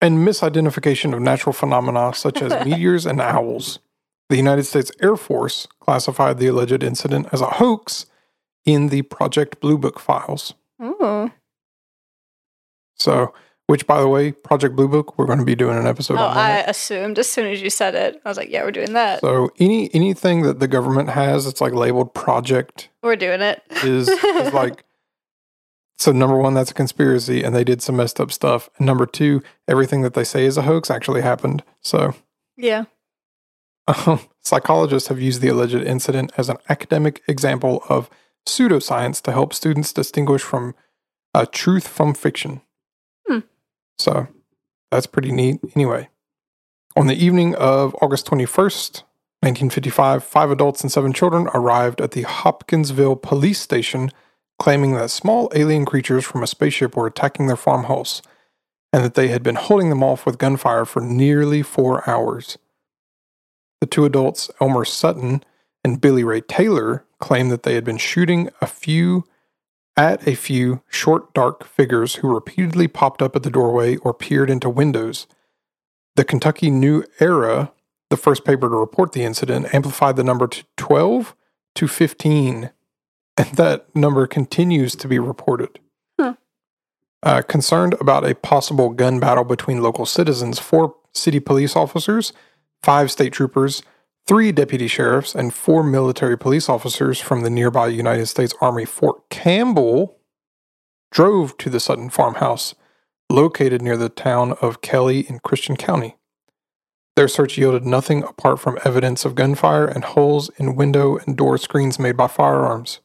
and 0.00 0.26
misidentification 0.26 1.12
of 1.14 1.20
natural 1.20 1.52
phenomena 1.52 2.14
such 2.14 2.42
as 2.42 2.52
meteors 2.66 3.06
and 3.06 3.20
owls. 3.20 3.78
The 4.28 4.36
United 4.36 4.64
States 4.64 4.90
Air 5.00 5.16
Force 5.16 5.68
classified 5.80 6.38
the 6.38 6.48
alleged 6.48 6.82
incident 6.82 7.28
as 7.32 7.40
a 7.40 7.46
hoax 7.46 8.06
in 8.64 8.88
the 8.88 9.02
Project 9.02 9.60
Blue 9.60 9.78
Book 9.78 10.00
files. 10.00 10.54
Ooh. 10.82 11.30
So, 12.96 13.34
which, 13.66 13.86
by 13.86 14.00
the 14.00 14.08
way, 14.08 14.32
Project 14.32 14.76
Blue 14.76 14.88
Book, 14.88 15.18
we're 15.18 15.26
going 15.26 15.38
to 15.38 15.44
be 15.44 15.56
doing 15.56 15.76
an 15.76 15.86
episode 15.86 16.14
Oh, 16.14 16.26
on 16.26 16.36
I 16.36 16.60
assumed 16.60 17.18
as 17.18 17.28
soon 17.28 17.46
as 17.46 17.60
you 17.60 17.70
said 17.70 17.94
it, 17.94 18.20
I 18.24 18.28
was 18.28 18.36
like, 18.36 18.50
yeah, 18.50 18.62
we're 18.62 18.70
doing 18.70 18.92
that. 18.92 19.20
So, 19.20 19.50
any 19.58 19.92
anything 19.94 20.42
that 20.42 20.60
the 20.60 20.68
government 20.68 21.10
has 21.10 21.44
that's 21.44 21.60
like 21.60 21.72
labeled 21.72 22.14
project 22.14 22.90
we're 23.02 23.16
doing 23.16 23.40
it. 23.40 23.62
is 23.84 24.08
is 24.08 24.52
like. 24.52 24.84
So 25.98 26.12
number 26.12 26.36
one, 26.36 26.52
that's 26.52 26.70
a 26.70 26.74
conspiracy, 26.74 27.42
and 27.42 27.56
they 27.56 27.64
did 27.64 27.80
some 27.80 27.96
messed 27.96 28.20
up 28.20 28.30
stuff. 28.30 28.68
And 28.76 28.86
number 28.86 29.06
two, 29.06 29.42
everything 29.66 30.02
that 30.02 30.12
they 30.12 30.24
say 30.24 30.44
is 30.44 30.58
a 30.58 30.62
hoax 30.62 30.90
actually 30.90 31.22
happened. 31.22 31.64
So 31.80 32.14
yeah. 32.56 32.84
Um, 33.88 34.20
psychologists 34.40 35.08
have 35.08 35.20
used 35.20 35.40
the 35.40 35.48
alleged 35.48 35.74
incident 35.74 36.32
as 36.36 36.48
an 36.48 36.58
academic 36.68 37.22
example 37.28 37.84
of 37.88 38.10
pseudoscience 38.46 39.22
to 39.22 39.32
help 39.32 39.54
students 39.54 39.92
distinguish 39.92 40.42
from 40.42 40.74
uh, 41.34 41.46
truth 41.50 41.86
from 41.88 42.14
fiction. 42.14 42.62
So 43.98 44.28
that's 44.90 45.06
pretty 45.06 45.32
neat. 45.32 45.60
Anyway, 45.74 46.08
on 46.96 47.06
the 47.06 47.14
evening 47.14 47.54
of 47.54 47.94
August 48.00 48.26
21st, 48.26 49.02
1955, 49.40 50.24
five 50.24 50.50
adults 50.50 50.82
and 50.82 50.90
seven 50.90 51.12
children 51.12 51.48
arrived 51.54 52.00
at 52.00 52.12
the 52.12 52.22
Hopkinsville 52.22 53.16
police 53.16 53.60
station 53.60 54.10
claiming 54.58 54.94
that 54.94 55.10
small 55.10 55.50
alien 55.54 55.84
creatures 55.84 56.24
from 56.24 56.42
a 56.42 56.46
spaceship 56.46 56.96
were 56.96 57.06
attacking 57.06 57.46
their 57.46 57.56
farmhouse 57.56 58.22
and 58.92 59.04
that 59.04 59.14
they 59.14 59.28
had 59.28 59.42
been 59.42 59.56
holding 59.56 59.90
them 59.90 60.02
off 60.02 60.24
with 60.24 60.38
gunfire 60.38 60.84
for 60.84 61.00
nearly 61.00 61.62
four 61.62 62.08
hours. 62.08 62.56
The 63.80 63.86
two 63.86 64.04
adults, 64.04 64.50
Elmer 64.60 64.84
Sutton 64.84 65.44
and 65.84 66.00
Billy 66.00 66.24
Ray 66.24 66.40
Taylor, 66.40 67.04
claimed 67.18 67.50
that 67.50 67.62
they 67.62 67.74
had 67.74 67.84
been 67.84 67.98
shooting 67.98 68.48
a 68.60 68.66
few 68.66 69.24
at 69.96 70.26
a 70.26 70.34
few 70.34 70.82
short, 70.88 71.32
dark 71.34 71.66
figures 71.66 72.16
who 72.16 72.32
repeatedly 72.32 72.88
popped 72.88 73.22
up 73.22 73.34
at 73.34 73.42
the 73.42 73.50
doorway 73.50 73.96
or 73.96 74.12
peered 74.12 74.50
into 74.50 74.68
windows. 74.68 75.26
The 76.16 76.24
Kentucky 76.24 76.70
New 76.70 77.04
Era, 77.20 77.72
the 78.10 78.16
first 78.16 78.44
paper 78.44 78.68
to 78.68 78.76
report 78.76 79.12
the 79.12 79.24
incident, 79.24 79.74
amplified 79.74 80.16
the 80.16 80.24
number 80.24 80.46
to 80.46 80.64
12 80.76 81.34
to 81.76 81.88
15, 81.88 82.70
and 83.38 83.46
that 83.56 83.94
number 83.94 84.26
continues 84.26 84.94
to 84.96 85.08
be 85.08 85.18
reported. 85.18 85.78
Uh, 87.22 87.42
concerned 87.42 87.94
about 88.00 88.28
a 88.28 88.34
possible 88.34 88.90
gun 88.90 89.18
battle 89.18 89.42
between 89.42 89.82
local 89.82 90.06
citizens, 90.06 90.58
four 90.58 90.94
city 91.12 91.40
police 91.40 91.74
officers 91.74 92.32
five 92.82 93.10
state 93.10 93.32
troopers, 93.32 93.82
three 94.26 94.52
deputy 94.52 94.88
sheriffs, 94.88 95.34
and 95.34 95.54
four 95.54 95.82
military 95.82 96.36
police 96.36 96.68
officers 96.68 97.20
from 97.20 97.42
the 97.42 97.50
nearby 97.50 97.86
United 97.86 98.26
States 98.26 98.54
Army 98.60 98.84
Fort 98.84 99.28
Campbell 99.30 100.18
drove 101.12 101.56
to 101.58 101.70
the 101.70 101.80
Sutton 101.80 102.10
farmhouse, 102.10 102.74
located 103.30 103.82
near 103.82 103.96
the 103.96 104.08
town 104.08 104.52
of 104.60 104.80
Kelly 104.80 105.20
in 105.28 105.38
Christian 105.38 105.76
County. 105.76 106.16
Their 107.14 107.28
search 107.28 107.56
yielded 107.56 107.86
nothing 107.86 108.22
apart 108.24 108.60
from 108.60 108.78
evidence 108.84 109.24
of 109.24 109.34
gunfire 109.34 109.86
and 109.86 110.04
holes 110.04 110.50
in 110.58 110.76
window 110.76 111.16
and 111.16 111.36
door 111.36 111.56
screens 111.56 111.98
made 111.98 112.16
by 112.16 112.26
firearms. 112.26 113.00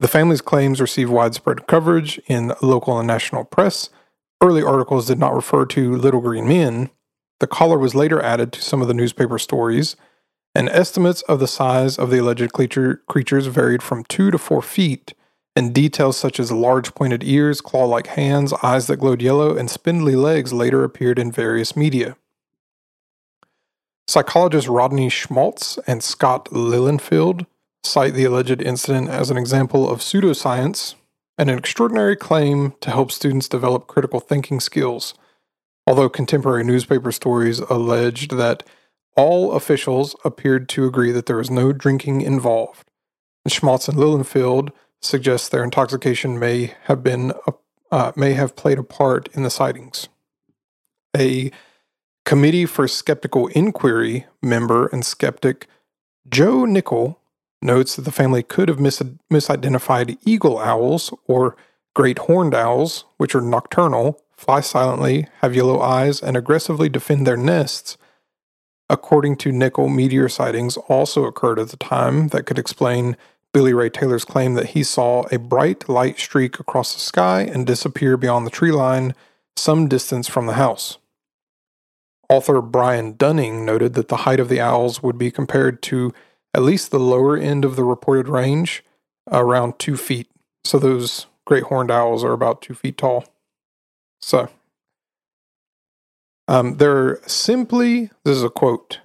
The 0.00 0.08
family's 0.08 0.40
claims 0.40 0.80
received 0.80 1.10
widespread 1.10 1.66
coverage 1.66 2.18
in 2.26 2.52
local 2.60 2.98
and 2.98 3.06
national 3.06 3.44
press. 3.44 3.88
Early 4.42 4.62
articles 4.62 5.06
did 5.06 5.18
not 5.18 5.34
refer 5.34 5.64
to 5.66 5.96
little 5.96 6.20
green 6.20 6.48
men, 6.48 6.90
The 7.40 7.46
collar 7.46 7.78
was 7.78 7.94
later 7.94 8.22
added 8.22 8.52
to 8.52 8.62
some 8.62 8.80
of 8.80 8.88
the 8.88 8.94
newspaper 8.94 9.38
stories, 9.38 9.96
and 10.54 10.68
estimates 10.68 11.22
of 11.22 11.40
the 11.40 11.48
size 11.48 11.98
of 11.98 12.10
the 12.10 12.18
alleged 12.18 12.52
creature, 12.52 13.02
creatures 13.08 13.46
varied 13.46 13.82
from 13.82 14.04
two 14.04 14.30
to 14.30 14.38
four 14.38 14.62
feet, 14.62 15.14
and 15.56 15.74
details 15.74 16.16
such 16.16 16.38
as 16.38 16.52
large 16.52 16.94
pointed 16.94 17.24
ears, 17.24 17.60
claw 17.60 17.84
like 17.84 18.08
hands, 18.08 18.52
eyes 18.62 18.86
that 18.86 18.98
glowed 18.98 19.22
yellow, 19.22 19.56
and 19.56 19.70
spindly 19.70 20.16
legs 20.16 20.52
later 20.52 20.84
appeared 20.84 21.18
in 21.18 21.32
various 21.32 21.76
media. 21.76 22.16
Psychologists 24.06 24.68
Rodney 24.68 25.08
Schmaltz 25.08 25.78
and 25.86 26.02
Scott 26.02 26.46
Lilienfeld 26.46 27.46
cite 27.84 28.14
the 28.14 28.24
alleged 28.24 28.60
incident 28.60 29.08
as 29.08 29.30
an 29.30 29.36
example 29.36 29.88
of 29.88 30.00
pseudoscience 30.00 30.94
and 31.38 31.48
an 31.48 31.58
extraordinary 31.58 32.16
claim 32.16 32.74
to 32.80 32.90
help 32.90 33.10
students 33.10 33.48
develop 33.48 33.86
critical 33.86 34.20
thinking 34.20 34.60
skills. 34.60 35.14
Although 35.86 36.08
contemporary 36.08 36.64
newspaper 36.64 37.12
stories 37.12 37.58
alleged 37.58 38.36
that 38.36 38.62
all 39.16 39.52
officials 39.52 40.14
appeared 40.24 40.68
to 40.70 40.86
agree 40.86 41.12
that 41.12 41.26
there 41.26 41.36
was 41.36 41.50
no 41.50 41.72
drinking 41.72 42.20
involved. 42.22 42.88
And 43.44 43.52
Schmaltz 43.52 43.88
and 43.88 43.98
Lilienfeld 43.98 44.70
suggest 45.00 45.50
their 45.50 45.64
intoxication 45.64 46.38
may 46.38 46.74
have 46.84 47.02
been 47.02 47.32
uh, 47.90 48.12
may 48.14 48.34
have 48.34 48.54
played 48.54 48.78
a 48.78 48.84
part 48.84 49.28
in 49.32 49.42
the 49.42 49.50
sightings. 49.50 50.08
A 51.16 51.50
Committee 52.24 52.66
for 52.66 52.86
Skeptical 52.86 53.48
Inquiry 53.48 54.26
member 54.40 54.86
and 54.86 55.04
skeptic 55.04 55.66
Joe 56.28 56.64
Nickell 56.64 57.18
notes 57.60 57.96
that 57.96 58.02
the 58.02 58.12
family 58.12 58.42
could 58.42 58.68
have 58.68 58.78
mis- 58.78 59.02
misidentified 59.32 60.16
eagle 60.24 60.58
owls 60.58 61.12
or 61.26 61.56
great 61.94 62.18
horned 62.18 62.54
owls, 62.54 63.04
which 63.16 63.34
are 63.34 63.40
nocturnal, 63.40 64.22
fly 64.40 64.60
silently, 64.60 65.26
have 65.42 65.54
yellow 65.54 65.80
eyes, 65.80 66.22
and 66.22 66.34
aggressively 66.34 66.88
defend 66.88 67.26
their 67.26 67.36
nests. 67.36 67.98
According 68.88 69.36
to 69.36 69.52
Nickell 69.52 69.88
meteor 69.88 70.30
sightings 70.30 70.78
also 70.88 71.24
occurred 71.24 71.58
at 71.58 71.68
the 71.68 71.76
time 71.76 72.28
that 72.28 72.46
could 72.46 72.58
explain 72.58 73.18
Billy 73.52 73.74
Ray 73.74 73.90
Taylor's 73.90 74.24
claim 74.24 74.54
that 74.54 74.70
he 74.70 74.82
saw 74.82 75.24
a 75.30 75.38
bright 75.38 75.88
light 75.90 76.18
streak 76.18 76.58
across 76.58 76.94
the 76.94 77.00
sky 77.00 77.42
and 77.42 77.66
disappear 77.66 78.16
beyond 78.16 78.46
the 78.46 78.50
tree 78.50 78.72
line 78.72 79.14
some 79.56 79.88
distance 79.88 80.26
from 80.26 80.46
the 80.46 80.54
house. 80.54 80.96
Author 82.30 82.62
Brian 82.62 83.16
Dunning 83.16 83.66
noted 83.66 83.92
that 83.94 84.08
the 84.08 84.18
height 84.18 84.40
of 84.40 84.48
the 84.48 84.60
owls 84.60 85.02
would 85.02 85.18
be 85.18 85.30
compared 85.30 85.82
to 85.82 86.14
at 86.54 86.62
least 86.62 86.90
the 86.90 86.98
lower 86.98 87.36
end 87.36 87.64
of 87.64 87.76
the 87.76 87.84
reported 87.84 88.28
range, 88.28 88.82
around 89.30 89.78
two 89.78 89.96
feet. 89.96 90.28
So 90.64 90.78
those 90.78 91.26
great 91.44 91.64
horned 91.64 91.90
owls 91.90 92.24
are 92.24 92.32
about 92.32 92.62
two 92.62 92.74
feet 92.74 92.96
tall. 92.96 93.24
So 94.20 94.48
um, 96.48 96.76
there 96.78 96.96
are 96.96 97.20
simply, 97.26 98.10
this 98.24 98.36
is 98.36 98.42
a 98.42 98.50
quote, 98.50 99.00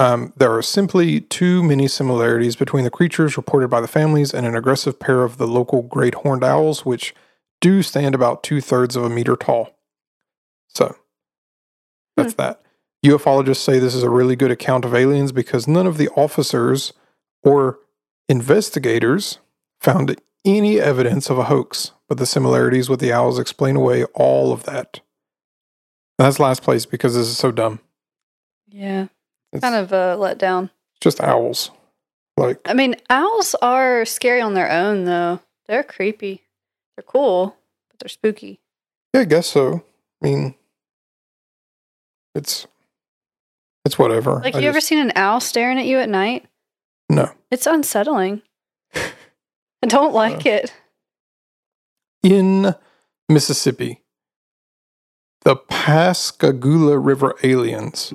um, 0.00 0.32
there 0.36 0.52
are 0.52 0.62
simply 0.62 1.20
too 1.20 1.62
many 1.62 1.86
similarities 1.86 2.56
between 2.56 2.82
the 2.82 2.90
creatures 2.90 3.36
reported 3.36 3.68
by 3.68 3.80
the 3.80 3.86
families 3.86 4.34
and 4.34 4.44
an 4.44 4.56
aggressive 4.56 4.98
pair 4.98 5.22
of 5.22 5.38
the 5.38 5.46
local 5.46 5.82
great 5.82 6.16
horned 6.16 6.42
owls, 6.42 6.84
which 6.84 7.14
do 7.60 7.82
stand 7.82 8.14
about 8.14 8.42
two 8.42 8.60
thirds 8.60 8.96
of 8.96 9.04
a 9.04 9.08
meter 9.08 9.36
tall. 9.36 9.76
So 10.68 10.96
that's 12.16 12.32
hmm. 12.32 12.42
that. 12.42 12.62
Ufologists 13.04 13.56
say 13.56 13.78
this 13.78 13.94
is 13.94 14.02
a 14.02 14.10
really 14.10 14.36
good 14.36 14.50
account 14.50 14.84
of 14.84 14.94
aliens 14.94 15.32
because 15.32 15.68
none 15.68 15.86
of 15.86 15.98
the 15.98 16.08
officers 16.10 16.92
or 17.42 17.78
investigators 18.28 19.38
found 19.80 20.20
any 20.44 20.80
evidence 20.80 21.30
of 21.30 21.38
a 21.38 21.44
hoax, 21.44 21.92
but 22.12 22.18
the 22.18 22.26
similarities 22.26 22.90
with 22.90 23.00
the 23.00 23.10
owls 23.10 23.38
explain 23.38 23.74
away 23.74 24.04
all 24.12 24.52
of 24.52 24.64
that. 24.64 25.00
And 26.18 26.26
that's 26.26 26.38
last 26.38 26.62
place 26.62 26.84
because 26.84 27.14
this 27.14 27.26
is 27.26 27.38
so 27.38 27.50
dumb. 27.50 27.80
Yeah. 28.68 29.06
It's 29.50 29.62
kind 29.62 29.74
of 29.74 29.92
a 29.92 30.18
letdown. 30.20 30.68
Just 31.00 31.22
owls. 31.22 31.70
Like 32.36 32.60
I 32.66 32.74
mean, 32.74 32.96
owls 33.08 33.54
are 33.62 34.04
scary 34.04 34.42
on 34.42 34.52
their 34.52 34.70
own 34.70 35.06
though. 35.06 35.40
They're 35.68 35.82
creepy. 35.82 36.42
They're 36.94 37.02
cool, 37.02 37.56
but 37.88 37.98
they're 37.98 38.10
spooky. 38.10 38.60
Yeah, 39.14 39.22
I 39.22 39.24
guess 39.24 39.46
so. 39.46 39.82
I 40.22 40.26
mean 40.26 40.54
it's 42.34 42.66
it's 43.86 43.98
whatever. 43.98 44.42
Like, 44.44 44.54
I 44.54 44.58
you 44.58 44.64
just, 44.64 44.68
ever 44.68 44.80
seen 44.82 44.98
an 44.98 45.12
owl 45.16 45.40
staring 45.40 45.78
at 45.78 45.86
you 45.86 45.96
at 45.96 46.10
night? 46.10 46.44
No. 47.08 47.32
It's 47.50 47.66
unsettling. 47.66 48.42
I 48.94 49.86
don't 49.86 50.12
like 50.12 50.44
uh, 50.44 50.50
it. 50.50 50.74
In 52.22 52.76
Mississippi, 53.28 54.00
the 55.44 55.56
Pascagoula 55.56 56.96
River 56.96 57.34
aliens. 57.42 58.14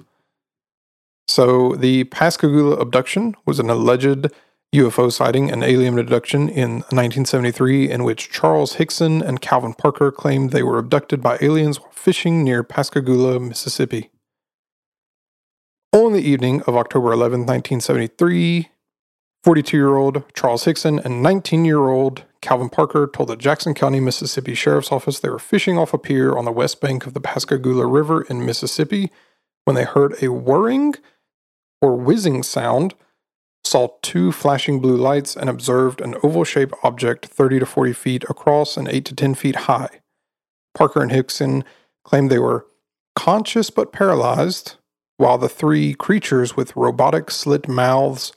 So, 1.28 1.76
the 1.76 2.06
Pascagoula 2.06 2.78
abduction 2.78 3.36
was 3.46 3.60
an 3.60 3.70
alleged 3.70 4.28
UFO 4.74 5.12
sighting 5.12 5.52
and 5.52 5.62
alien 5.62 6.00
abduction 6.00 6.48
in 6.48 6.76
1973, 6.90 7.92
in 7.92 8.06
which 8.06 8.30
Charles 8.30 8.76
Hickson 8.76 9.22
and 9.22 9.42
Calvin 9.42 9.74
Parker 9.74 10.10
claimed 10.10 10.52
they 10.52 10.64
were 10.64 10.78
abducted 10.78 11.22
by 11.22 11.38
aliens 11.42 11.82
while 11.82 11.92
fishing 11.92 12.46
near 12.46 12.64
Pascagoula, 12.64 13.42
Mississippi. 13.42 14.10
On 15.92 16.14
the 16.14 16.22
evening 16.22 16.62
of 16.62 16.78
October 16.78 17.12
11, 17.12 17.42
1973, 17.42 18.70
42 19.44 19.78
year 19.78 19.96
old 19.96 20.24
Charles 20.34 20.66
Hickson 20.66 21.00
and 21.00 21.24
19 21.24 21.66
year 21.66 21.88
old 21.90 22.24
Calvin 22.42 22.70
Parker 22.70 23.08
told 23.08 23.30
the 23.30 23.36
Jackson 23.36 23.74
County, 23.74 24.00
Mississippi 24.00 24.54
Sheriff's 24.54 24.92
Office 24.92 25.20
they 25.20 25.30
were 25.30 25.40
fishing 25.40 25.78
off 25.78 25.94
a 25.94 25.98
pier 25.98 26.38
on 26.38 26.46
the 26.46 26.52
west 26.52 26.80
bank 26.80 27.06
of 27.06 27.14
the 27.14 27.22
Pascagoula 27.22 27.86
River 27.86 28.22
in 28.24 28.46
Mississippi 28.46 29.12
when 29.66 29.76
they 29.76 29.84
heard 29.84 30.22
a 30.24 30.30
whirring 30.30 30.96
or 31.82 31.96
whizzing 31.96 32.42
sound, 32.44 32.94
saw 33.66 33.90
two 34.02 34.32
flashing 34.32 34.80
blue 34.80 34.96
lights, 34.96 35.36
and 35.36 35.50
observed 35.50 36.00
an 36.00 36.16
oval 36.24 36.46
shaped 36.46 36.74
object 36.84 37.26
30 37.26 37.60
to 37.60 37.66
40 37.66 37.94
feet 37.94 38.24
across 38.30 38.78
and 38.78 38.88
8 38.88 39.04
to 39.06 39.16
10 39.16 39.36
feet 39.36 39.56
high. 39.56 40.02
Parker 40.74 41.02
and 41.02 41.12
Hickson 41.12 41.66
claimed 42.06 42.30
they 42.30 42.40
were 42.40 42.66
conscious 43.16 43.70
but 43.70 43.92
paralyzed 43.92 44.76
while 45.18 45.38
the 45.38 45.50
three 45.50 45.94
creatures 45.94 46.56
with 46.56 46.76
robotic 46.76 47.30
slit 47.30 47.68
mouths 47.68 48.32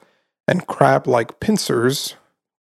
and 0.50 0.66
crab 0.66 1.06
like 1.06 1.38
pincers 1.38 2.16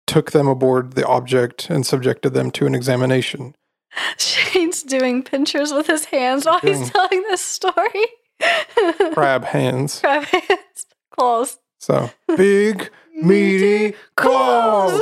took 0.06 0.32
them 0.32 0.48
aboard 0.48 0.94
the 0.94 1.06
object 1.08 1.68
and 1.70 1.84
subjected 1.84 2.30
them 2.30 2.52
to 2.52 2.68
an 2.68 2.76
examination. 2.76 3.56
Shane's 4.18 4.84
doing 4.84 5.24
pincers 5.24 5.74
with 5.74 5.88
his 5.88 6.06
hands 6.06 6.46
while 6.46 6.60
he's 6.60 6.92
telling 6.92 7.24
this 7.24 7.42
story. 7.42 8.06
crab 9.14 9.46
hands. 9.46 10.00
Crab 10.00 10.26
hands. 10.26 10.86
Claws. 11.12 11.58
So 11.80 12.12
big, 12.38 12.92
meaty 13.16 13.96
claws. 14.16 15.02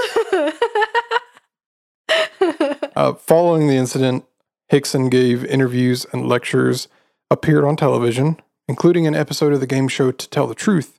uh, 2.95 3.13
following 3.15 3.67
the 3.67 3.75
incident, 3.75 4.23
Hickson 4.69 5.09
gave 5.09 5.43
interviews 5.43 6.05
and 6.13 6.29
lectures, 6.29 6.87
appeared 7.29 7.65
on 7.65 7.75
television, 7.75 8.39
including 8.69 9.05
an 9.05 9.15
episode 9.15 9.51
of 9.51 9.59
the 9.59 9.67
game 9.67 9.89
show 9.89 10.11
To 10.11 10.29
Tell 10.29 10.47
the 10.47 10.55
Truth, 10.55 10.98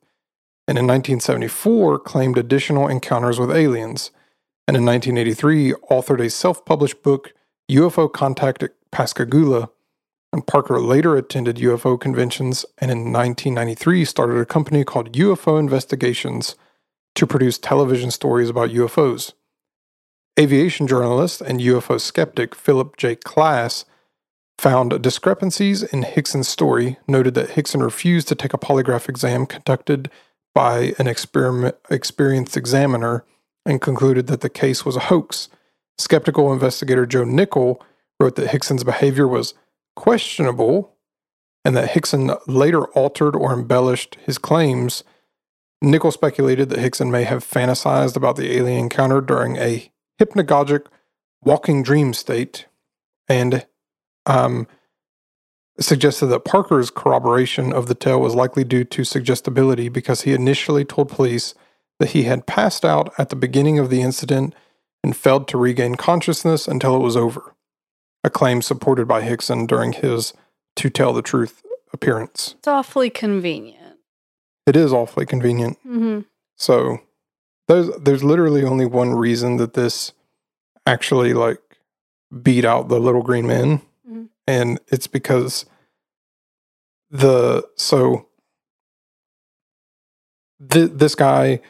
and 0.70 0.78
in 0.78 0.86
1974 0.86 1.98
claimed 1.98 2.38
additional 2.38 2.86
encounters 2.86 3.40
with 3.40 3.50
aliens, 3.50 4.12
and 4.68 4.76
in 4.76 4.84
1983 4.84 5.72
authored 5.90 6.24
a 6.24 6.30
self 6.30 6.64
published 6.64 7.02
book, 7.02 7.32
UFO 7.68 8.10
Contact 8.10 8.62
at 8.62 8.70
Pascagoula. 8.92 9.68
And 10.32 10.46
Parker 10.46 10.80
later 10.80 11.16
attended 11.16 11.56
UFO 11.56 12.00
conventions 12.00 12.64
and 12.78 12.88
in 12.88 12.98
1993 13.12 14.04
started 14.04 14.36
a 14.38 14.46
company 14.46 14.84
called 14.84 15.14
UFO 15.14 15.58
Investigations 15.58 16.54
to 17.16 17.26
produce 17.26 17.58
television 17.58 18.12
stories 18.12 18.48
about 18.48 18.70
UFOs. 18.70 19.32
Aviation 20.38 20.86
journalist 20.86 21.40
and 21.40 21.58
UFO 21.58 22.00
skeptic 22.00 22.54
Philip 22.54 22.96
J. 22.96 23.16
Klass 23.16 23.86
found 24.56 25.02
discrepancies 25.02 25.82
in 25.82 26.02
Hickson's 26.02 26.46
story, 26.46 26.96
noted 27.08 27.34
that 27.34 27.50
Hickson 27.50 27.82
refused 27.82 28.28
to 28.28 28.36
take 28.36 28.54
a 28.54 28.58
polygraph 28.58 29.08
exam 29.08 29.46
conducted 29.46 30.12
by 30.54 30.94
an 30.98 31.06
experienced 31.06 32.56
examiner, 32.56 33.24
and 33.66 33.80
concluded 33.80 34.26
that 34.26 34.40
the 34.40 34.48
case 34.48 34.84
was 34.84 34.96
a 34.96 35.00
hoax. 35.00 35.48
Skeptical 35.98 36.52
investigator 36.52 37.06
Joe 37.06 37.24
Nickell 37.24 37.82
wrote 38.18 38.36
that 38.36 38.50
Hickson's 38.50 38.84
behavior 38.84 39.28
was 39.28 39.54
questionable 39.96 40.96
and 41.64 41.76
that 41.76 41.90
Hickson 41.90 42.32
later 42.46 42.84
altered 42.88 43.36
or 43.36 43.52
embellished 43.52 44.16
his 44.24 44.38
claims. 44.38 45.04
Nickell 45.82 46.10
speculated 46.10 46.70
that 46.70 46.78
Hickson 46.78 47.10
may 47.10 47.24
have 47.24 47.44
fantasized 47.44 48.16
about 48.16 48.36
the 48.36 48.56
alien 48.56 48.78
encounter 48.78 49.20
during 49.20 49.56
a 49.56 49.90
hypnagogic 50.20 50.86
walking 51.42 51.82
dream 51.82 52.12
state, 52.12 52.66
and 53.28 53.66
um, 54.26 54.66
suggested 55.80 56.26
that 56.26 56.44
Parker's 56.44 56.90
corroboration 56.90 57.72
of 57.72 57.86
the 57.86 57.94
tale 57.94 58.20
was 58.20 58.34
likely 58.34 58.64
due 58.64 58.84
to 58.84 59.04
suggestibility 59.04 59.88
because 59.88 60.22
he 60.22 60.32
initially 60.32 60.84
told 60.84 61.08
police 61.08 61.54
that 61.98 62.10
he 62.10 62.24
had 62.24 62.46
passed 62.46 62.84
out 62.84 63.12
at 63.18 63.28
the 63.28 63.36
beginning 63.36 63.78
of 63.78 63.90
the 63.90 64.02
incident 64.02 64.54
and 65.02 65.16
failed 65.16 65.48
to 65.48 65.58
regain 65.58 65.94
consciousness 65.94 66.68
until 66.68 66.96
it 66.96 67.00
was 67.00 67.16
over, 67.16 67.54
a 68.22 68.30
claim 68.30 68.62
supported 68.62 69.08
by 69.08 69.22
Hickson 69.22 69.66
during 69.66 69.92
his 69.92 70.32
To 70.76 70.90
Tell 70.90 71.12
the 71.12 71.22
Truth 71.22 71.62
appearance. 71.92 72.54
It's 72.58 72.68
awfully 72.68 73.10
convenient. 73.10 73.98
It 74.66 74.76
is 74.76 74.92
awfully 74.92 75.26
convenient. 75.26 75.78
Mm-hmm. 75.86 76.20
So 76.56 77.00
there's 77.68 77.88
there's 77.98 78.22
literally 78.22 78.64
only 78.64 78.86
one 78.86 79.14
reason 79.14 79.56
that 79.56 79.74
this 79.74 80.12
actually 80.86 81.32
like 81.32 81.60
beat 82.42 82.64
out 82.64 82.88
the 82.88 83.00
little 83.00 83.22
green 83.22 83.46
men. 83.46 83.82
And 84.50 84.80
it's 84.88 85.06
because 85.06 85.64
the 87.10 87.66
so 87.76 88.26
th- 90.68 90.90
this 90.92 91.14
guy 91.14 91.60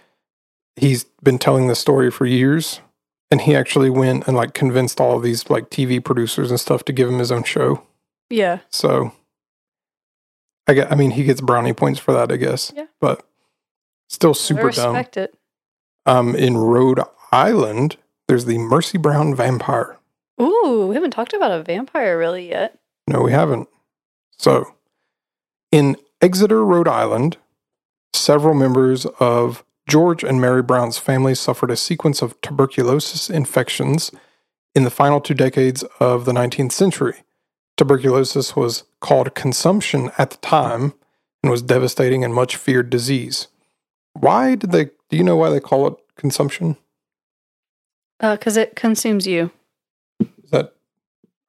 he's 0.77 1.05
been 1.23 1.39
telling 1.39 1.67
this 1.69 1.79
story 1.79 2.11
for 2.11 2.25
years 2.25 2.81
and 3.31 3.43
he 3.43 3.55
actually 3.55 3.91
went 3.91 4.27
and 4.27 4.37
like 4.37 4.55
convinced 4.55 5.01
all 5.01 5.17
of 5.17 5.23
these 5.23 5.51
like 5.51 5.71
TV 5.71 6.03
producers 6.03 6.51
and 6.51 6.59
stuff 6.59 6.85
to 6.85 6.93
give 6.93 7.09
him 7.09 7.19
his 7.19 7.31
own 7.31 7.45
show. 7.45 7.83
Yeah. 8.31 8.61
So 8.71 9.13
I 10.67 10.75
get 10.75 10.91
I 10.91 10.95
mean 10.95 11.13
he 11.13 11.25
gets 11.25 11.41
brownie 11.41 11.75
points 11.75 12.01
for 12.01 12.13
that, 12.13 12.33
I 12.33 12.37
guess. 12.37 12.73
Yeah. 12.75 12.87
But 13.01 13.25
still 14.09 14.31
I 14.31 14.35
super 14.35 14.71
dumb. 14.71 14.97
it. 14.97 15.35
Um, 16.07 16.35
in 16.35 16.57
Rhode 16.57 17.01
Island, 17.31 17.99
there's 18.27 18.47
the 18.47 18.57
Mercy 18.57 18.97
Brown 18.97 19.35
vampire. 19.35 19.99
Ooh, 20.41 20.87
we 20.89 20.95
haven't 20.95 21.11
talked 21.11 21.33
about 21.35 21.51
a 21.53 21.63
vampire 21.63 22.19
really 22.19 22.49
yet. 22.49 22.79
No, 23.07 23.21
we 23.23 23.33
haven't. 23.33 23.69
So, 24.39 24.75
in 25.71 25.97
Exeter, 26.21 26.65
Rhode 26.65 26.89
Island, 26.89 27.37
several 28.15 28.55
members 28.55 29.07
of 29.19 29.65
George 29.89 30.23
and 30.25 30.41
Mary 30.41 30.63
Brown's 30.63 30.99
family 30.99 31.35
suffered 31.35 31.71
a 31.71 31.77
sequence 31.77 32.23
of 32.23 32.41
tuberculosis 32.41 33.29
infections 33.29 34.11
in 34.75 34.85
the 34.85 34.91
final 34.91 35.21
two 35.21 35.35
decades 35.35 35.83
of 35.99 36.25
the 36.25 36.33
19th 36.33 36.73
century. 36.73 37.23
Tuberculosis 37.77 38.55
was 38.55 38.85
called 39.01 39.35
consumption 39.35 40.11
at 40.17 40.31
the 40.31 40.37
time 40.39 40.95
and 41.43 41.51
was 41.51 41.63
devastating 41.63 42.23
and 42.25 42.35
much 42.35 42.57
feared 42.57 42.91
disease. 42.91 43.49
Why 44.13 44.55
did 44.55 44.73
they, 44.73 44.85
do 45.09 45.17
you 45.17 45.25
know 45.25 45.37
why 45.37 45.51
they 45.51 45.61
call 45.61 45.87
it 45.87 45.95
consumption? 46.17 46.77
Because 48.21 48.59
Uh, 48.59 48.63
it 48.63 48.77
consumes 48.77 49.27
you, 49.27 49.51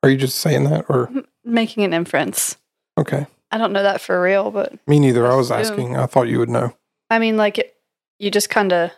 are 0.04 0.10
you 0.10 0.18
just 0.18 0.39
saying 0.39 0.64
that 0.66 0.86
or, 0.89 1.12
making 1.43 1.84
an 1.84 1.93
inference. 1.93 2.58
okay. 2.97 3.28
I 3.54 3.58
don't 3.58 3.74
know 3.74 3.84
that 3.84 3.99
for 3.99 4.22
real, 4.22 4.49
but 4.49 4.74
Me 4.88 4.97
neither. 4.97 5.30
I 5.30 5.36
was 5.36 5.52
asking. 5.52 5.97
I 5.97 6.06
thought 6.06 6.30
you 6.30 6.39
would 6.39 6.49
know. 6.49 6.74
I 7.10 7.20
mean, 7.20 7.36
like, 7.36 7.58
it, 7.58 7.76
you 8.18 8.32
just 8.32 8.49
kind 8.49 8.72
of 8.72 8.91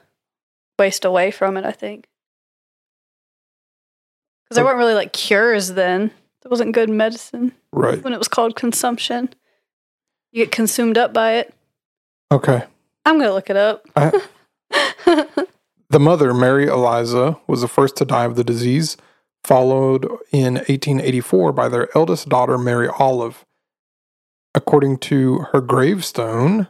waste 0.77 1.05
away 1.05 1.31
from 1.31 1.57
it, 1.57 1.65
I 1.65 1.71
think. 1.71 2.05
Because 4.43 4.55
there 4.57 4.63
weren't 4.65 4.77
really 4.77 4.93
like 4.93 5.11
cures 5.13 5.69
then. 5.69 6.09
There 6.43 6.49
wasn't 6.51 6.73
good 6.73 6.89
medicine 6.89 7.53
Right. 7.71 8.03
when 8.03 8.13
it 8.13 8.19
was 8.19 8.27
called 8.27 8.55
consumption. 8.55 9.33
You 10.31 10.43
get 10.45 10.51
consumed 10.51 10.97
up 10.99 11.13
by 11.13 11.33
it. 11.33 11.53
Okay. 12.31 12.63
I'm 13.05 13.15
going 13.17 13.29
to 13.29 13.33
look 13.33 13.49
it 13.49 13.57
up. 13.57 13.85
I- 13.95 14.21
The 15.89 15.99
mother, 15.99 16.33
Mary 16.33 16.65
Eliza, 16.65 17.37
was 17.47 17.61
the 17.61 17.67
first 17.67 17.95
to 17.97 18.05
die 18.05 18.23
of 18.25 18.35
the 18.35 18.43
disease, 18.43 18.97
followed 19.43 20.05
in 20.31 20.55
1884 20.55 21.51
by 21.53 21.67
their 21.69 21.95
eldest 21.95 22.29
daughter, 22.29 22.57
Mary 22.57 22.87
Olive. 22.99 23.45
According 24.55 24.99
to 24.99 25.39
her 25.51 25.61
gravestone, 25.61 26.67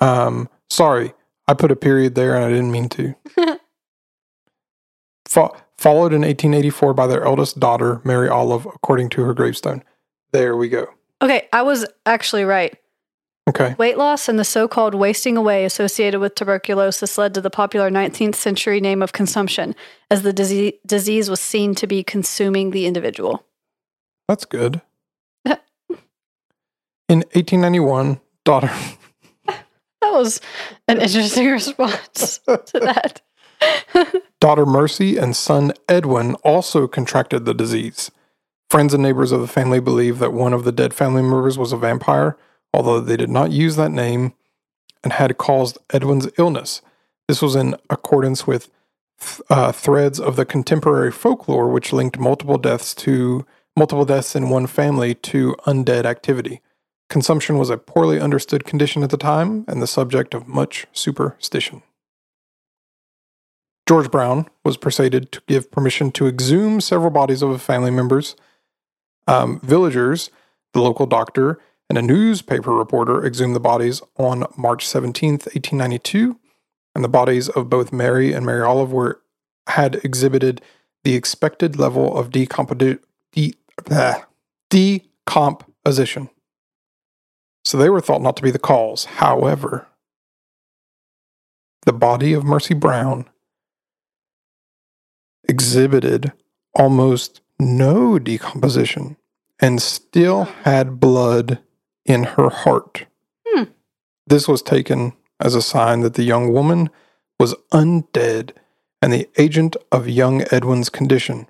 um, 0.00 0.48
sorry, 0.68 1.14
I 1.48 1.54
put 1.54 1.70
a 1.72 1.76
period 1.76 2.14
there 2.14 2.34
and 2.34 2.44
I 2.44 2.48
didn't 2.50 2.70
mean 2.70 2.88
to. 2.90 3.14
Fo- 5.26 5.56
followed 5.78 6.12
in 6.12 6.20
1884 6.22 6.94
by 6.94 7.06
their 7.06 7.24
eldest 7.24 7.58
daughter, 7.58 8.00
Mary 8.04 8.28
Olive, 8.28 8.66
according 8.66 9.08
to 9.10 9.22
her 9.22 9.34
gravestone. 9.34 9.82
There 10.32 10.56
we 10.56 10.68
go. 10.68 10.86
okay, 11.22 11.48
I 11.52 11.62
was 11.62 11.86
actually 12.04 12.44
right. 12.44 12.76
Okay. 13.48 13.76
Weight 13.78 13.96
loss 13.96 14.28
and 14.28 14.38
the 14.38 14.44
so 14.44 14.66
called 14.66 14.94
wasting 14.94 15.36
away 15.36 15.64
associated 15.64 16.20
with 16.20 16.34
tuberculosis 16.34 17.16
led 17.16 17.32
to 17.34 17.40
the 17.40 17.50
popular 17.50 17.90
19th 17.90 18.34
century 18.34 18.80
name 18.80 19.02
of 19.02 19.12
consumption, 19.12 19.74
as 20.10 20.22
the 20.22 20.32
disease, 20.32 20.72
disease 20.84 21.30
was 21.30 21.40
seen 21.40 21.74
to 21.76 21.86
be 21.86 22.02
consuming 22.02 22.72
the 22.72 22.86
individual. 22.86 23.44
That's 24.28 24.44
good. 24.44 24.80
In 27.08 27.18
1891, 27.18 28.20
daughter. 28.44 28.70
That 30.02 30.12
was 30.12 30.40
an 30.86 31.00
interesting 31.00 31.50
response 31.50 32.38
to 32.46 32.80
that. 32.80 33.22
Daughter 34.40 34.66
Mercy 34.66 35.16
and 35.16 35.34
son 35.34 35.72
Edwin 35.88 36.34
also 36.44 36.86
contracted 36.86 37.44
the 37.44 37.54
disease. 37.54 38.10
Friends 38.70 38.94
and 38.94 39.02
neighbors 39.02 39.32
of 39.32 39.40
the 39.40 39.48
family 39.48 39.80
believe 39.80 40.18
that 40.18 40.32
one 40.32 40.52
of 40.52 40.64
the 40.64 40.70
dead 40.70 40.94
family 40.94 41.22
members 41.22 41.58
was 41.58 41.72
a 41.72 41.76
vampire, 41.76 42.36
although 42.76 43.00
they 43.00 43.16
did 43.16 43.30
not 43.30 43.50
use 43.50 43.76
that 43.76 43.90
name 43.90 44.34
and 45.02 45.14
had 45.14 45.38
caused 45.38 45.78
Edwin's 45.94 46.28
illness. 46.36 46.82
This 47.26 47.40
was 47.40 47.56
in 47.56 47.74
accordance 47.88 48.46
with 48.46 48.68
th- 49.18 49.40
uh, 49.48 49.72
threads 49.72 50.20
of 50.20 50.36
the 50.36 50.44
contemporary 50.44 51.10
folklore, 51.10 51.70
which 51.70 51.94
linked 51.94 52.18
multiple 52.18 52.58
deaths 52.58 52.94
to 52.96 53.46
multiple 53.76 54.04
deaths 54.04 54.36
in 54.36 54.50
one 54.50 54.66
family 54.66 55.14
to 55.14 55.56
undead 55.66 56.04
activity. 56.04 56.60
Consumption 57.08 57.56
was 57.56 57.70
a 57.70 57.78
poorly 57.78 58.20
understood 58.20 58.64
condition 58.64 59.02
at 59.02 59.10
the 59.10 59.16
time 59.16 59.64
and 59.68 59.80
the 59.80 59.86
subject 59.86 60.34
of 60.34 60.46
much 60.46 60.86
superstition. 60.92 61.82
George 63.88 64.10
Brown 64.10 64.48
was 64.64 64.76
persuaded 64.76 65.32
to 65.32 65.40
give 65.46 65.70
permission 65.70 66.10
to 66.12 66.26
exhume 66.26 66.80
several 66.82 67.10
bodies 67.10 67.40
of 67.40 67.62
family 67.62 67.90
members. 67.90 68.36
Um, 69.26 69.60
villagers, 69.60 70.30
the 70.72 70.82
local 70.82 71.06
doctor, 71.06 71.58
and 71.88 71.98
a 71.98 72.02
newspaper 72.02 72.72
reporter 72.72 73.24
exhumed 73.24 73.54
the 73.54 73.60
bodies 73.60 74.02
on 74.16 74.44
March 74.56 74.86
17th, 74.86 75.46
1892, 75.46 76.38
and 76.94 77.04
the 77.04 77.08
bodies 77.08 77.48
of 77.50 77.70
both 77.70 77.92
Mary 77.92 78.32
and 78.32 78.44
Mary 78.44 78.62
Olive 78.62 78.92
were 78.92 79.20
had 79.68 79.96
exhibited 80.04 80.62
the 81.04 81.14
expected 81.14 81.78
level 81.78 82.16
of 82.16 82.30
de- 82.30 82.48
blah, 83.84 84.14
decomposition. 84.70 86.30
So 87.64 87.78
they 87.78 87.90
were 87.90 88.00
thought 88.00 88.22
not 88.22 88.36
to 88.36 88.42
be 88.42 88.50
the 88.50 88.58
cause. 88.58 89.04
However, 89.04 89.88
the 91.84 91.92
body 91.92 92.32
of 92.32 92.44
Mercy 92.44 92.74
Brown 92.74 93.28
exhibited 95.48 96.32
almost 96.74 97.40
no 97.58 98.18
decomposition 98.18 99.16
and 99.60 99.80
still 99.80 100.44
had 100.44 101.00
blood 101.00 101.60
in 102.06 102.24
her 102.24 102.48
heart. 102.48 103.06
Hmm. 103.46 103.64
This 104.26 104.48
was 104.48 104.62
taken 104.62 105.12
as 105.40 105.54
a 105.54 105.62
sign 105.62 106.00
that 106.00 106.14
the 106.14 106.22
young 106.22 106.52
woman 106.52 106.90
was 107.38 107.54
undead 107.72 108.52
and 109.02 109.12
the 109.12 109.28
agent 109.36 109.76
of 109.92 110.08
young 110.08 110.44
Edwin's 110.50 110.88
condition. 110.88 111.48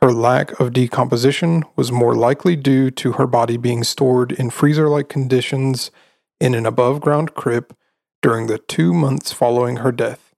Her 0.00 0.12
lack 0.12 0.58
of 0.60 0.72
decomposition 0.72 1.64
was 1.74 1.90
more 1.90 2.14
likely 2.14 2.56
due 2.56 2.90
to 2.92 3.12
her 3.12 3.26
body 3.26 3.56
being 3.56 3.82
stored 3.82 4.32
in 4.32 4.50
freezer 4.50 4.88
like 4.88 5.08
conditions 5.08 5.90
in 6.40 6.54
an 6.54 6.66
above 6.66 7.00
ground 7.00 7.34
crypt 7.34 7.74
during 8.20 8.46
the 8.46 8.58
two 8.58 8.92
months 8.92 9.32
following 9.32 9.76
her 9.76 9.92
death. 9.92 10.34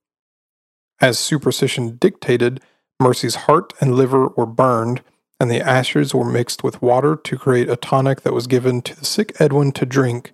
As 1.01 1.17
superstition 1.17 1.97
dictated, 1.97 2.61
Mercy's 2.99 3.35
heart 3.35 3.73
and 3.81 3.95
liver 3.95 4.27
were 4.29 4.45
burned, 4.45 5.01
and 5.39 5.49
the 5.49 5.61
ashes 5.61 6.13
were 6.13 6.25
mixed 6.25 6.63
with 6.63 6.81
water 6.81 7.15
to 7.15 7.37
create 7.37 7.69
a 7.69 7.75
tonic 7.75 8.21
that 8.21 8.33
was 8.33 8.47
given 8.47 8.81
to 8.81 8.95
the 8.95 9.05
sick 9.05 9.33
Edwin 9.39 9.71
to 9.73 9.85
drink 9.85 10.31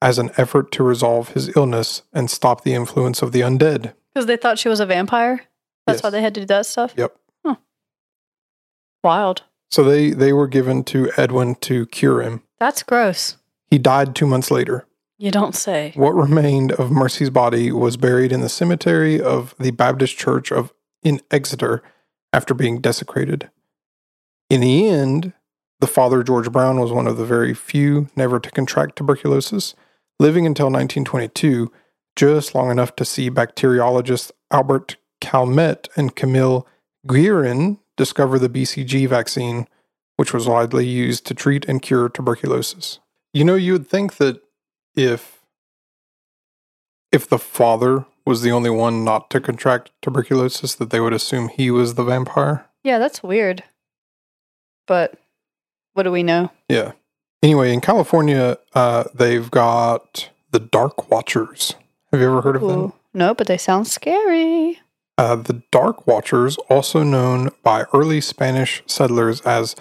as 0.00 0.18
an 0.18 0.30
effort 0.36 0.70
to 0.72 0.82
resolve 0.82 1.30
his 1.30 1.54
illness 1.56 2.02
and 2.12 2.30
stop 2.30 2.62
the 2.62 2.74
influence 2.74 3.22
of 3.22 3.32
the 3.32 3.40
undead. 3.40 3.94
Because 4.12 4.26
they 4.26 4.36
thought 4.36 4.58
she 4.58 4.68
was 4.68 4.80
a 4.80 4.86
vampire. 4.86 5.42
That's 5.86 6.02
why 6.02 6.10
they 6.10 6.22
had 6.22 6.34
to 6.34 6.40
do 6.40 6.46
that 6.46 6.66
stuff. 6.66 6.94
Yep. 6.96 7.16
Wild. 9.02 9.42
So 9.70 9.84
they, 9.84 10.10
they 10.10 10.32
were 10.32 10.48
given 10.48 10.82
to 10.84 11.10
Edwin 11.16 11.56
to 11.56 11.86
cure 11.86 12.22
him. 12.22 12.42
That's 12.58 12.82
gross. 12.82 13.36
He 13.70 13.78
died 13.78 14.14
two 14.14 14.26
months 14.26 14.50
later. 14.50 14.86
You 15.18 15.30
don't 15.30 15.54
say. 15.54 15.92
What 15.94 16.14
remained 16.14 16.72
of 16.72 16.90
Mercy's 16.90 17.30
body 17.30 17.70
was 17.70 17.96
buried 17.96 18.32
in 18.32 18.40
the 18.40 18.48
cemetery 18.48 19.20
of 19.20 19.54
the 19.58 19.72
Baptist 19.72 20.16
Church 20.16 20.50
of 20.50 20.72
in 21.02 21.20
Exeter 21.30 21.82
after 22.32 22.54
being 22.54 22.80
desecrated. 22.80 23.50
In 24.50 24.60
the 24.60 24.88
end, 24.88 25.32
the 25.80 25.86
father 25.86 26.22
George 26.22 26.50
Brown 26.52 26.78
was 26.78 26.92
one 26.92 27.06
of 27.06 27.16
the 27.16 27.24
very 27.24 27.54
few 27.54 28.08
never 28.16 28.38
to 28.40 28.50
contract 28.50 28.96
tuberculosis, 28.96 29.74
living 30.18 30.46
until 30.46 30.66
1922, 30.66 31.70
just 32.16 32.54
long 32.54 32.70
enough 32.70 32.94
to 32.96 33.04
see 33.04 33.30
bacteriologists 33.30 34.30
Albert 34.50 34.96
Calmette 35.20 35.88
and 35.96 36.14
Camille 36.14 36.66
Guerin 37.06 37.78
discover 37.96 38.38
the 38.38 38.48
BCG 38.48 39.08
vaccine, 39.08 39.66
which 40.16 40.32
was 40.32 40.48
widely 40.48 40.86
used 40.86 41.26
to 41.26 41.34
treat 41.34 41.64
and 41.66 41.82
cure 41.82 42.08
tuberculosis. 42.08 43.00
You 43.32 43.44
know, 43.44 43.54
you 43.54 43.72
would 43.72 43.88
think 43.88 44.16
that 44.16 44.40
if 44.94 45.40
if 47.12 47.28
the 47.28 47.38
father 47.38 48.06
was 48.26 48.42
the 48.42 48.50
only 48.50 48.70
one 48.70 49.04
not 49.04 49.30
to 49.30 49.40
contract 49.40 49.90
tuberculosis 50.02 50.74
that 50.74 50.90
they 50.90 50.98
would 50.98 51.12
assume 51.12 51.48
he 51.48 51.70
was 51.70 51.94
the 51.94 52.04
vampire 52.04 52.66
Yeah, 52.82 52.98
that's 52.98 53.22
weird. 53.22 53.62
But 54.86 55.14
what 55.94 56.02
do 56.04 56.10
we 56.10 56.22
know? 56.22 56.50
yeah 56.68 56.92
Anyway, 57.44 57.74
in 57.74 57.82
California, 57.82 58.56
uh, 58.74 59.04
they've 59.14 59.50
got 59.50 60.30
the 60.52 60.58
Dark 60.58 61.10
Watchers. 61.10 61.74
Have 62.10 62.18
you 62.18 62.26
ever 62.26 62.40
heard 62.40 62.56
of 62.56 62.62
them? 62.62 62.94
No, 63.12 63.34
but 63.34 63.48
they 63.48 63.58
sound 63.58 63.86
scary. 63.86 64.80
Uh, 65.18 65.36
the 65.36 65.62
Dark 65.70 66.06
Watchers, 66.06 66.56
also 66.70 67.02
known 67.02 67.50
by 67.62 67.84
early 67.92 68.22
Spanish 68.22 68.82
settlers 68.86 69.42
as 69.42 69.76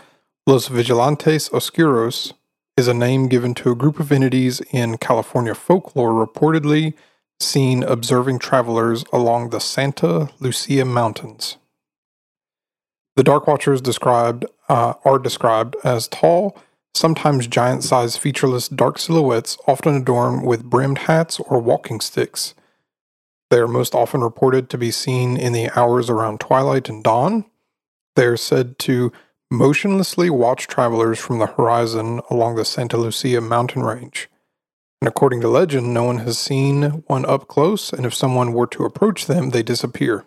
Los 0.45 0.67
Vigilantes 0.67 1.47
Oscuros, 1.53 2.33
is 2.75 2.89
a 2.89 2.93
name 2.93 3.29
given 3.29 3.53
to 3.53 3.71
a 3.71 3.75
group 3.75 3.97
of 3.97 4.11
entities 4.11 4.59
in 4.71 4.97
California 4.97 5.55
folklore 5.55 6.11
reportedly 6.11 6.93
seen 7.39 7.81
observing 7.83 8.39
travelers 8.39 9.05
along 9.13 9.51
the 9.51 9.59
Santa 9.59 10.29
Lucia 10.41 10.83
Mountains. 10.83 11.55
The 13.15 13.23
Dark 13.23 13.47
Watchers 13.47 13.81
described 13.81 14.45
uh, 14.69 14.93
are 15.05 15.19
described 15.19 15.75
as 15.83 16.07
tall, 16.07 16.57
sometimes 16.95 17.47
giant-sized 17.47 18.17
featureless 18.17 18.67
dark 18.67 18.97
silhouettes, 18.97 19.57
often 19.67 19.95
adorned 19.95 20.45
with 20.45 20.63
brimmed 20.63 20.99
hats 20.99 21.39
or 21.39 21.59
walking 21.59 22.01
sticks. 22.01 22.55
They 23.49 23.59
are 23.59 23.67
most 23.67 23.93
often 23.93 24.21
reported 24.21 24.69
to 24.69 24.79
be 24.79 24.89
seen 24.89 25.37
in 25.37 25.53
the 25.53 25.69
hours 25.77 26.09
around 26.09 26.39
twilight 26.39 26.89
and 26.89 27.03
dawn. 27.03 27.45
They 28.15 28.25
are 28.25 28.37
said 28.37 28.79
to 28.79 29.11
motionlessly 29.51 30.31
watch 30.31 30.65
travelers 30.65 31.19
from 31.19 31.37
the 31.37 31.45
horizon 31.45 32.21
along 32.31 32.55
the 32.55 32.65
Santa 32.65 32.97
Lucia 32.97 33.41
mountain 33.41 33.83
range. 33.83 34.27
And 35.01 35.07
according 35.07 35.41
to 35.41 35.49
legend, 35.49 35.93
no 35.93 36.05
one 36.05 36.19
has 36.19 36.39
seen 36.39 37.03
one 37.05 37.25
up 37.25 37.47
close, 37.47 37.93
and 37.93 38.07
if 38.07 38.13
someone 38.15 38.53
were 38.53 38.67
to 38.67 38.85
approach 38.85 39.27
them, 39.27 39.51
they 39.51 39.61
disappear. 39.61 40.25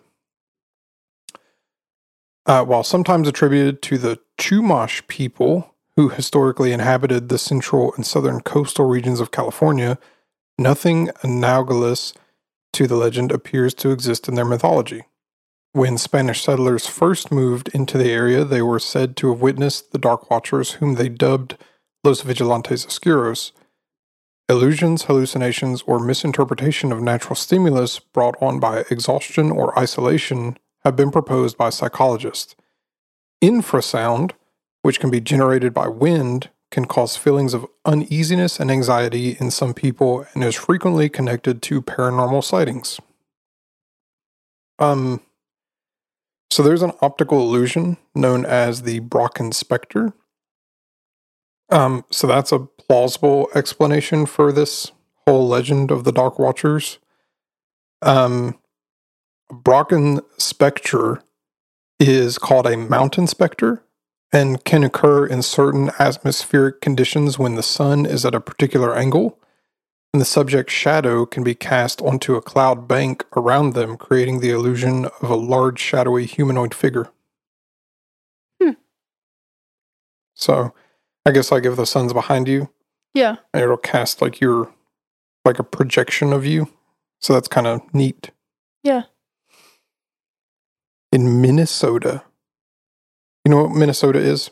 Uh, 2.47 2.63
while 2.63 2.83
sometimes 2.83 3.27
attributed 3.27 3.81
to 3.81 3.97
the 3.97 4.17
Chumash 4.39 5.05
people 5.07 5.75
who 5.97 6.07
historically 6.07 6.71
inhabited 6.71 7.27
the 7.27 7.37
central 7.37 7.93
and 7.95 8.05
southern 8.05 8.39
coastal 8.39 8.85
regions 8.85 9.19
of 9.19 9.31
California, 9.31 9.99
nothing 10.57 11.09
analogous 11.23 12.13
to 12.71 12.87
the 12.87 12.95
legend 12.95 13.33
appears 13.33 13.73
to 13.73 13.91
exist 13.91 14.29
in 14.29 14.35
their 14.35 14.45
mythology. 14.45 15.03
When 15.73 15.97
Spanish 15.97 16.43
settlers 16.43 16.87
first 16.87 17.31
moved 17.31 17.67
into 17.73 17.97
the 17.97 18.11
area, 18.11 18.45
they 18.45 18.61
were 18.61 18.79
said 18.79 19.17
to 19.17 19.29
have 19.29 19.41
witnessed 19.41 19.91
the 19.91 19.97
Dark 19.97 20.29
Watchers, 20.31 20.73
whom 20.73 20.95
they 20.95 21.09
dubbed 21.09 21.57
Los 22.03 22.21
Vigilantes 22.21 22.85
Oscuros. 22.85 23.51
Illusions, 24.47 25.03
hallucinations, 25.03 25.81
or 25.81 25.99
misinterpretation 25.99 26.93
of 26.93 27.01
natural 27.01 27.35
stimulus 27.35 27.99
brought 27.99 28.41
on 28.41 28.61
by 28.61 28.85
exhaustion 28.89 29.51
or 29.51 29.77
isolation 29.77 30.57
have 30.83 30.95
been 30.95 31.11
proposed 31.11 31.57
by 31.57 31.69
psychologists. 31.69 32.55
Infrasound, 33.43 34.31
which 34.81 34.99
can 34.99 35.09
be 35.09 35.21
generated 35.21 35.73
by 35.73 35.87
wind, 35.87 36.49
can 36.71 36.85
cause 36.85 37.15
feelings 37.15 37.53
of 37.53 37.65
uneasiness 37.85 38.59
and 38.59 38.69
anxiety 38.69 39.37
in 39.39 39.51
some 39.51 39.73
people 39.73 40.25
and 40.33 40.43
is 40.43 40.55
frequently 40.55 41.07
connected 41.09 41.61
to 41.61 41.81
paranormal 41.81 42.43
sightings. 42.43 42.99
Um, 44.79 45.21
so 46.49 46.63
there's 46.63 46.81
an 46.81 46.93
optical 47.01 47.39
illusion 47.39 47.97
known 48.15 48.45
as 48.45 48.83
the 48.83 48.99
Brocken 49.01 49.53
specter. 49.53 50.13
Um, 51.69 52.05
so 52.09 52.27
that's 52.27 52.51
a 52.51 52.59
plausible 52.59 53.49
explanation 53.53 54.25
for 54.25 54.51
this 54.51 54.91
whole 55.25 55.47
legend 55.47 55.91
of 55.91 56.03
the 56.03 56.11
Dark 56.11 56.39
Watchers. 56.39 56.99
Um, 58.01 58.57
Brocken 59.51 60.19
spectre 60.37 61.21
is 61.99 62.37
called 62.37 62.67
a 62.67 62.77
mountain 62.77 63.27
specter 63.27 63.83
and 64.33 64.63
can 64.65 64.83
occur 64.83 65.25
in 65.25 65.41
certain 65.41 65.89
atmospheric 65.99 66.81
conditions 66.81 67.39
when 67.39 67.55
the 67.55 67.63
sun 67.63 68.05
is 68.05 68.25
at 68.25 68.35
a 68.35 68.41
particular 68.41 68.95
angle, 68.95 69.39
and 70.13 70.19
the 70.21 70.25
subject's 70.25 70.73
shadow 70.73 71.25
can 71.25 71.43
be 71.43 71.55
cast 71.55 72.01
onto 72.01 72.35
a 72.35 72.41
cloud 72.41 72.87
bank 72.87 73.25
around 73.37 73.73
them, 73.73 73.95
creating 73.95 74.39
the 74.41 74.49
illusion 74.49 75.05
of 75.21 75.29
a 75.29 75.35
large, 75.35 75.79
shadowy 75.79 76.25
humanoid 76.25 76.73
figure. 76.73 77.07
Hmm. 78.61 78.71
So, 80.33 80.73
I 81.25 81.31
guess 81.31 81.51
like 81.51 81.65
if 81.65 81.77
the 81.77 81.85
sun's 81.85 82.13
behind 82.13 82.47
you, 82.49 82.69
Yeah. 83.13 83.37
and 83.53 83.63
it'll 83.63 83.77
cast 83.77 84.21
like 84.21 84.41
your 84.41 84.73
like 85.45 85.59
a 85.59 85.63
projection 85.63 86.33
of 86.33 86.45
you. 86.45 86.67
So 87.21 87.31
that's 87.33 87.47
kind 87.47 87.65
of 87.67 87.81
neat. 87.93 88.31
Yeah. 88.83 89.03
In 91.11 91.41
Minnesota. 91.41 92.23
You 93.45 93.51
know 93.51 93.63
what 93.63 93.71
Minnesota 93.71 94.19
is? 94.19 94.49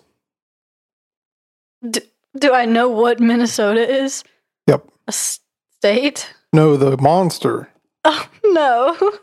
D- 1.88 2.02
do 2.38 2.54
I 2.54 2.66
know 2.66 2.88
what 2.90 3.20
Minnesota 3.20 3.88
is? 3.88 4.24
Yep. 4.68 4.88
A 5.08 5.12
state? 5.12 6.34
No, 6.54 6.78
the 6.78 6.98
monster. 6.98 7.70
Oh, 8.06 8.30
no. 8.46 8.96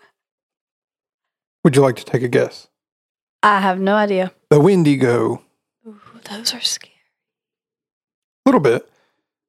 Would 1.64 1.76
you 1.76 1.82
like 1.82 1.96
to 1.96 2.04
take 2.04 2.22
a 2.22 2.28
guess? 2.28 2.68
I 3.42 3.60
have 3.60 3.80
no 3.80 3.94
idea. 3.94 4.32
The 4.50 4.60
Wendigo. 4.60 5.42
Ooh, 5.86 6.00
those 6.30 6.54
are 6.54 6.60
scary. 6.60 6.92
A 8.44 8.48
little 8.48 8.60
bit. 8.60 8.88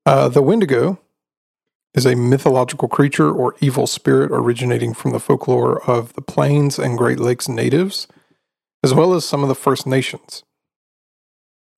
Uh, 0.05 0.29
the 0.29 0.41
Wendigo 0.41 0.99
is 1.93 2.05
a 2.05 2.15
mythological 2.15 2.87
creature 2.87 3.31
or 3.31 3.55
evil 3.59 3.87
spirit 3.87 4.31
originating 4.31 4.93
from 4.93 5.11
the 5.11 5.19
folklore 5.19 5.83
of 5.89 6.13
the 6.13 6.21
Plains 6.21 6.79
and 6.79 6.97
Great 6.97 7.19
Lakes 7.19 7.47
natives, 7.47 8.07
as 8.83 8.93
well 8.93 9.13
as 9.13 9.25
some 9.25 9.43
of 9.43 9.49
the 9.49 9.55
First 9.55 9.85
Nations. 9.85 10.43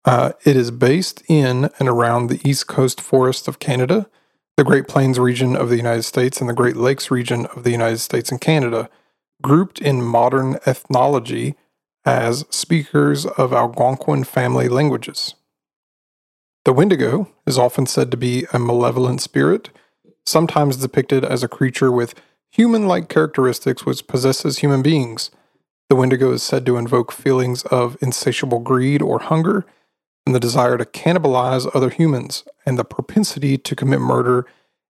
Uh, 0.05 0.33
it 0.45 0.55
is 0.55 0.71
based 0.71 1.23
in 1.27 1.69
and 1.79 1.89
around 1.89 2.27
the 2.27 2.39
East 2.47 2.67
Coast 2.67 3.01
forests 3.01 3.47
of 3.47 3.59
Canada, 3.59 4.07
the 4.55 4.63
Great 4.63 4.87
Plains 4.87 5.19
region 5.19 5.55
of 5.55 5.69
the 5.69 5.77
United 5.77 6.03
States, 6.03 6.39
and 6.39 6.49
the 6.49 6.53
Great 6.53 6.77
Lakes 6.77 7.11
region 7.11 7.47
of 7.47 7.63
the 7.63 7.71
United 7.71 7.97
States 7.99 8.31
and 8.31 8.39
Canada, 8.39 8.89
grouped 9.41 9.79
in 9.79 10.01
modern 10.01 10.57
ethnology 10.65 11.55
as 12.05 12.45
speakers 12.49 13.25
of 13.25 13.51
Algonquin 13.51 14.23
family 14.23 14.69
languages. 14.69 15.35
The 16.63 16.73
Wendigo 16.73 17.31
is 17.45 17.57
often 17.57 17.85
said 17.85 18.11
to 18.11 18.17
be 18.17 18.45
a 18.53 18.59
malevolent 18.59 19.21
spirit, 19.21 19.69
sometimes 20.25 20.77
depicted 20.77 21.23
as 21.23 21.43
a 21.43 21.47
creature 21.47 21.91
with 21.91 22.15
human 22.51 22.87
like 22.87 23.09
characteristics 23.09 23.85
which 23.85 24.07
possesses 24.07 24.59
human 24.59 24.81
beings. 24.81 25.31
The 25.89 25.95
Wendigo 25.95 26.31
is 26.31 26.41
said 26.41 26.65
to 26.65 26.77
invoke 26.77 27.11
feelings 27.11 27.63
of 27.63 27.97
insatiable 28.01 28.59
greed 28.59 29.01
or 29.01 29.19
hunger, 29.19 29.65
and 30.25 30.33
the 30.33 30.39
desire 30.39 30.77
to 30.77 30.85
cannibalize 30.85 31.69
other 31.75 31.89
humans, 31.89 32.43
and 32.65 32.79
the 32.79 32.85
propensity 32.85 33.57
to 33.57 33.75
commit 33.75 34.01
murder 34.01 34.47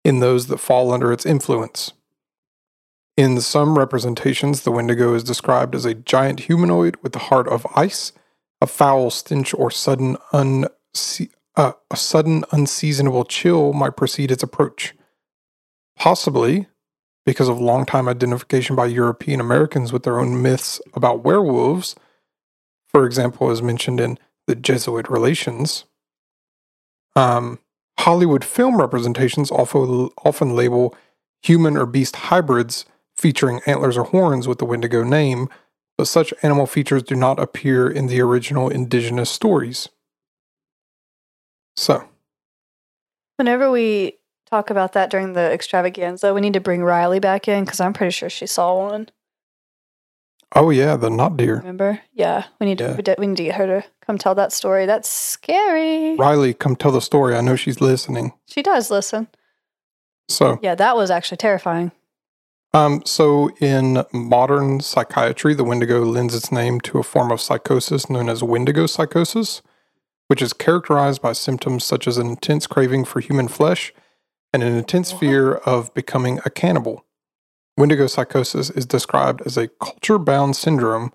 in 0.04 0.20
those 0.20 0.48
that 0.48 0.58
fall 0.58 0.92
under 0.92 1.12
its 1.12 1.24
influence. 1.24 1.92
In 3.16 3.40
some 3.40 3.78
representations, 3.78 4.62
the 4.62 4.70
Wendigo 4.70 5.14
is 5.14 5.22
described 5.22 5.74
as 5.74 5.84
a 5.84 5.94
giant 5.94 6.40
humanoid 6.40 6.96
with 7.02 7.12
the 7.12 7.18
heart 7.18 7.46
of 7.48 7.66
ice, 7.76 8.12
a 8.60 8.66
foul 8.66 9.10
stench 9.10 9.54
or 9.54 9.70
sudden 9.70 10.16
unse- 10.32 11.30
uh, 11.56 11.72
a 11.90 11.96
sudden 11.96 12.44
unseasonable 12.52 13.24
chill 13.24 13.72
might 13.72 13.96
precede 13.96 14.30
its 14.30 14.42
approach. 14.42 14.94
Possibly 15.96 16.66
because 17.24 17.48
of 17.48 17.60
long-time 17.60 18.08
identification 18.08 18.74
by 18.74 18.86
European 18.86 19.40
Americans 19.40 19.92
with 19.92 20.02
their 20.02 20.18
own 20.18 20.42
myths 20.42 20.80
about 20.94 21.22
werewolves, 21.22 21.94
for 22.88 23.06
example, 23.06 23.50
as 23.50 23.62
mentioned 23.62 24.00
in 24.00 24.18
the 24.46 24.56
Jesuit 24.56 25.08
Relations. 25.08 25.84
Um, 27.14 27.60
Hollywood 28.00 28.44
film 28.44 28.80
representations 28.80 29.50
often, 29.50 30.10
often 30.24 30.56
label 30.56 30.96
human 31.42 31.76
or 31.76 31.86
beast 31.86 32.16
hybrids 32.16 32.84
featuring 33.16 33.60
antlers 33.66 33.96
or 33.96 34.04
horns 34.04 34.48
with 34.48 34.58
the 34.58 34.64
Wendigo 34.64 35.04
name, 35.04 35.48
but 35.96 36.08
such 36.08 36.34
animal 36.42 36.66
features 36.66 37.02
do 37.02 37.14
not 37.14 37.38
appear 37.38 37.88
in 37.88 38.06
the 38.06 38.20
original 38.20 38.68
indigenous 38.68 39.30
stories. 39.30 39.88
So, 41.76 42.08
Whenever 43.36 43.70
we 43.70 44.18
talk 44.52 44.68
about 44.68 44.92
that 44.92 45.08
during 45.10 45.32
the 45.32 45.50
extravaganza, 45.50 46.34
we 46.34 46.42
need 46.42 46.52
to 46.52 46.60
bring 46.60 46.82
Riley 46.84 47.20
back 47.20 47.48
in 47.48 47.64
because 47.64 47.80
I'm 47.80 47.94
pretty 47.94 48.10
sure 48.10 48.28
she 48.28 48.46
saw 48.46 48.76
one. 48.90 49.08
oh 50.54 50.68
yeah, 50.68 50.96
the 50.96 51.08
not 51.08 51.38
deer. 51.38 51.56
Remember? 51.56 52.00
Yeah, 52.12 52.44
we 52.60 52.66
need 52.66 52.76
to 52.78 52.84
Yeah. 52.84 53.00
de- 53.00 53.14
we 53.18 53.26
need 53.28 53.38
to 53.38 53.44
get 53.44 53.54
her 53.54 53.66
to 53.66 53.84
come 54.04 54.18
tell 54.18 54.34
that 54.34 54.52
story. 54.52 54.84
That's 54.84 55.08
scary. 55.08 56.16
Riley, 56.16 56.52
come 56.52 56.76
tell 56.76 56.92
the 56.92 57.00
story. 57.00 57.34
I 57.34 57.40
know 57.40 57.56
she's 57.56 57.80
listening. 57.80 58.34
She 58.46 58.62
does 58.62 58.90
listen. 58.90 59.28
So, 60.28 60.58
Yeah, 60.62 60.74
that 60.74 60.96
was 60.96 61.10
actually 61.10 61.38
terrifying. 61.38 61.90
um, 62.74 63.00
so 63.06 63.48
in 63.60 64.04
modern 64.12 64.80
psychiatry, 64.80 65.54
the 65.54 65.64
Wendigo 65.64 66.04
lends 66.04 66.34
its 66.34 66.52
name 66.52 66.78
to 66.82 66.98
a 66.98 67.02
form 67.02 67.32
of 67.32 67.40
psychosis 67.40 68.10
known 68.10 68.28
as 68.28 68.42
Wendigo 68.42 68.84
psychosis, 68.86 69.62
which 70.28 70.42
is 70.42 70.52
characterized 70.52 71.22
by 71.22 71.32
symptoms 71.32 71.84
such 71.84 72.06
as 72.06 72.18
an 72.18 72.26
intense 72.26 72.66
craving 72.66 73.06
for 73.06 73.20
human 73.20 73.48
flesh 73.48 73.94
and 74.52 74.62
an 74.62 74.74
intense 74.76 75.12
fear 75.12 75.54
of 75.54 75.92
becoming 75.94 76.40
a 76.44 76.50
cannibal. 76.50 77.04
Wendigo 77.76 78.06
psychosis 78.06 78.68
is 78.70 78.84
described 78.86 79.42
as 79.46 79.56
a 79.56 79.68
culture 79.68 80.18
bound 80.18 80.56
syndrome 80.56 81.12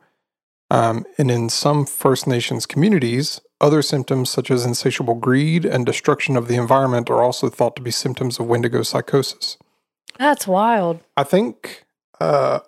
Um, 0.69 1.05
and 1.18 1.31
in 1.31 1.47
some 1.47 1.85
First 1.85 2.27
Nations 2.27 2.65
communities, 2.65 3.39
other 3.61 3.81
symptoms 3.81 4.30
such 4.30 4.51
as 4.51 4.65
insatiable 4.65 5.15
greed 5.15 5.64
and 5.64 5.85
destruction 5.85 6.35
of 6.35 6.49
the 6.49 6.55
environment 6.55 7.09
are 7.09 7.23
also 7.23 7.47
thought 7.47 7.77
to 7.77 7.81
be 7.81 7.89
symptoms 7.91 8.38
of 8.38 8.47
Wendigo 8.47 8.84
psychosis. 8.84 9.57
That's 10.19 10.45
wild. 10.45 10.99
I 11.15 11.23
think, 11.23 11.85
uh, 12.19 12.59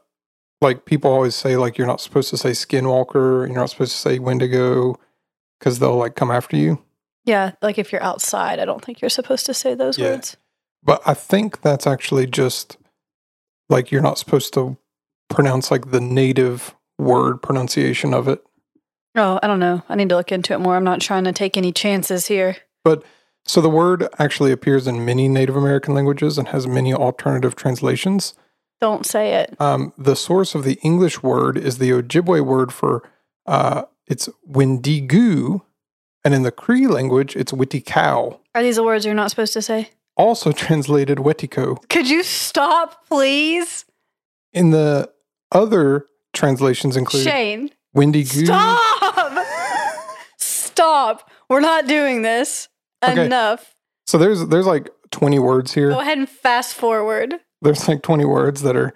like 0.61 0.85
people 0.85 1.11
always 1.11 1.35
say, 1.35 1.57
like 1.57 1.77
you're 1.77 1.87
not 1.87 1.99
supposed 1.99 2.29
to 2.29 2.37
say 2.37 2.51
skinwalker, 2.51 3.45
you're 3.47 3.59
not 3.59 3.69
supposed 3.69 3.91
to 3.91 3.97
say 3.97 4.17
Wendigo, 4.17 4.95
because 5.59 5.79
they'll 5.79 5.97
like 5.97 6.15
come 6.15 6.31
after 6.31 6.55
you. 6.55 6.81
Yeah, 7.25 7.51
like 7.61 7.77
if 7.77 7.91
you're 7.91 8.01
outside, 8.03 8.59
I 8.59 8.65
don't 8.65 8.83
think 8.83 9.01
you're 9.01 9.09
supposed 9.09 9.45
to 9.47 9.53
say 9.53 9.75
those 9.75 9.97
Yeah. 9.97 10.11
words. 10.11 10.37
But 10.84 11.01
I 11.06 11.14
think 11.14 11.61
that's 11.61 11.85
actually 11.85 12.27
just 12.27 12.77
like 13.69 13.91
you're 13.91 14.01
not 14.01 14.18
supposed 14.18 14.53
to 14.56 14.77
pronounce 15.30 15.72
like 15.72 15.91
the 15.91 16.01
native 16.01 16.76
word 16.97 17.41
pronunciation 17.41 18.14
of 18.14 18.27
it. 18.27 18.43
Oh, 19.15 19.39
I 19.41 19.47
don't 19.47 19.60
know. 19.60 19.84
I 19.89 19.95
need 19.95 20.10
to 20.10 20.15
look 20.15 20.31
into 20.31 20.53
it 20.53 20.60
more. 20.60 20.76
I'm 20.76 20.84
not 20.84 21.01
trying 21.01 21.23
to 21.26 21.34
take 21.34 21.57
any 21.57 21.72
chances 21.72 22.27
here. 22.27 22.57
But 22.84 23.03
so 23.45 23.61
the 23.61 23.69
word 23.69 24.07
actually 24.19 24.51
appears 24.51 24.88
in 24.88 25.06
many 25.06 25.27
Native 25.27 25.56
American 25.56 25.93
languages 25.93 26.38
and 26.38 26.49
has 26.49 26.68
many 26.68 26.93
alternative 26.93 27.56
translations. 27.56 28.34
Don't 28.80 29.06
say 29.06 29.34
it. 29.34 29.60
Um, 29.60 29.93
the 29.97 30.15
source 30.15 30.56
of 30.56 30.64
the 30.64 30.80
English 30.84 31.22
word 31.22 31.57
is 31.57 31.80
the 31.80 31.89
Ojibwe 31.89 32.45
word 32.45 32.72
for 32.72 33.03
uh, 33.45 33.84
it's 34.07 34.30
Wendigo, 34.45 35.65
and 36.23 36.34
in 36.34 36.43
the 36.43 36.51
Cree 36.51 36.88
language, 36.88 37.35
it's 37.35 37.51
Wittikau, 37.51 38.39
Are 38.53 38.64
these 38.64 38.76
the 38.76 38.84
words 38.84 39.06
you're 39.06 39.14
not 39.14 39.30
supposed 39.30 39.53
to 39.53 39.61
say? 39.61 39.89
Also 40.19 40.51
translated 40.51 41.17
Wetiko. 41.19 41.77
Could 41.89 42.07
you 42.07 42.21
stop, 42.21 43.07
please? 43.07 43.85
In 44.53 44.69
the 44.71 45.09
other 45.51 46.05
translations 46.33 46.95
include 46.95 47.23
Shane, 47.23 47.71
Wendigo. 47.93 48.45
stop! 48.45 49.47
stop. 50.37 51.31
We're 51.49 51.61
not 51.61 51.87
doing 51.87 52.21
this. 52.21 52.67
Okay. 53.03 53.25
Enough. 53.25 53.75
So 54.05 54.17
there's 54.17 54.47
there's 54.47 54.65
like 54.65 54.89
20 55.11 55.39
words 55.39 55.73
here. 55.73 55.89
Go 55.89 56.01
ahead 56.01 56.17
and 56.17 56.27
fast 56.29 56.75
forward. 56.75 57.35
There's 57.61 57.87
like 57.87 58.01
20 58.01 58.25
words 58.25 58.61
that 58.61 58.75
are 58.75 58.93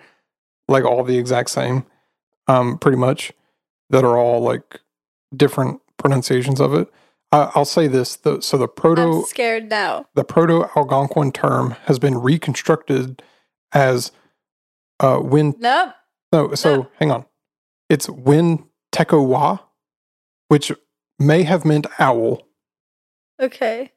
like 0.67 0.83
all 0.83 1.03
the 1.03 1.17
exact 1.17 1.49
same, 1.49 1.85
um, 2.47 2.77
pretty 2.77 2.97
much, 2.97 3.31
that 3.89 4.03
are 4.03 4.17
all 4.17 4.41
like 4.41 4.81
different 5.35 5.81
pronunciations 5.97 6.59
of 6.59 6.73
it. 6.73 6.87
I, 7.33 7.51
I'll 7.55 7.65
say 7.65 7.87
this: 7.87 8.15
the, 8.15 8.41
so 8.41 8.57
the 8.57 8.67
I'm 8.67 8.73
proto 8.75 9.23
scared 9.27 9.69
now. 9.69 10.05
the 10.15 10.23
proto 10.23 10.65
Algonquin 10.75 11.31
term 11.33 11.71
has 11.85 11.99
been 11.99 12.17
reconstructed 12.17 13.21
as 13.73 14.11
uh, 14.99 15.19
win. 15.21 15.55
Nope. 15.59 15.93
No, 16.31 16.53
so 16.55 16.75
No. 16.75 16.87
hang 16.99 17.11
on, 17.11 17.25
it's 17.89 18.07
win 18.09 18.65
tekowa, 18.91 19.59
which 20.47 20.71
may 21.19 21.43
have 21.43 21.65
meant 21.65 21.87
owl. 21.99 22.47
Okay. 23.41 23.91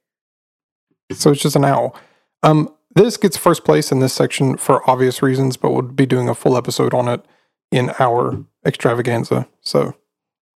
So 1.12 1.30
it's 1.30 1.42
just 1.42 1.56
an 1.56 1.64
owl. 1.64 1.94
Um, 2.42 2.72
this 2.94 3.16
gets 3.16 3.36
first 3.36 3.64
place 3.64 3.92
in 3.92 4.00
this 4.00 4.12
section 4.14 4.56
for 4.56 4.88
obvious 4.90 5.22
reasons, 5.22 5.56
but 5.56 5.70
we'll 5.72 5.82
be 5.82 6.06
doing 6.06 6.28
a 6.28 6.34
full 6.34 6.56
episode 6.56 6.94
on 6.94 7.06
it 7.08 7.24
in 7.70 7.90
our 7.98 8.42
extravaganza. 8.64 9.46
So 9.60 9.94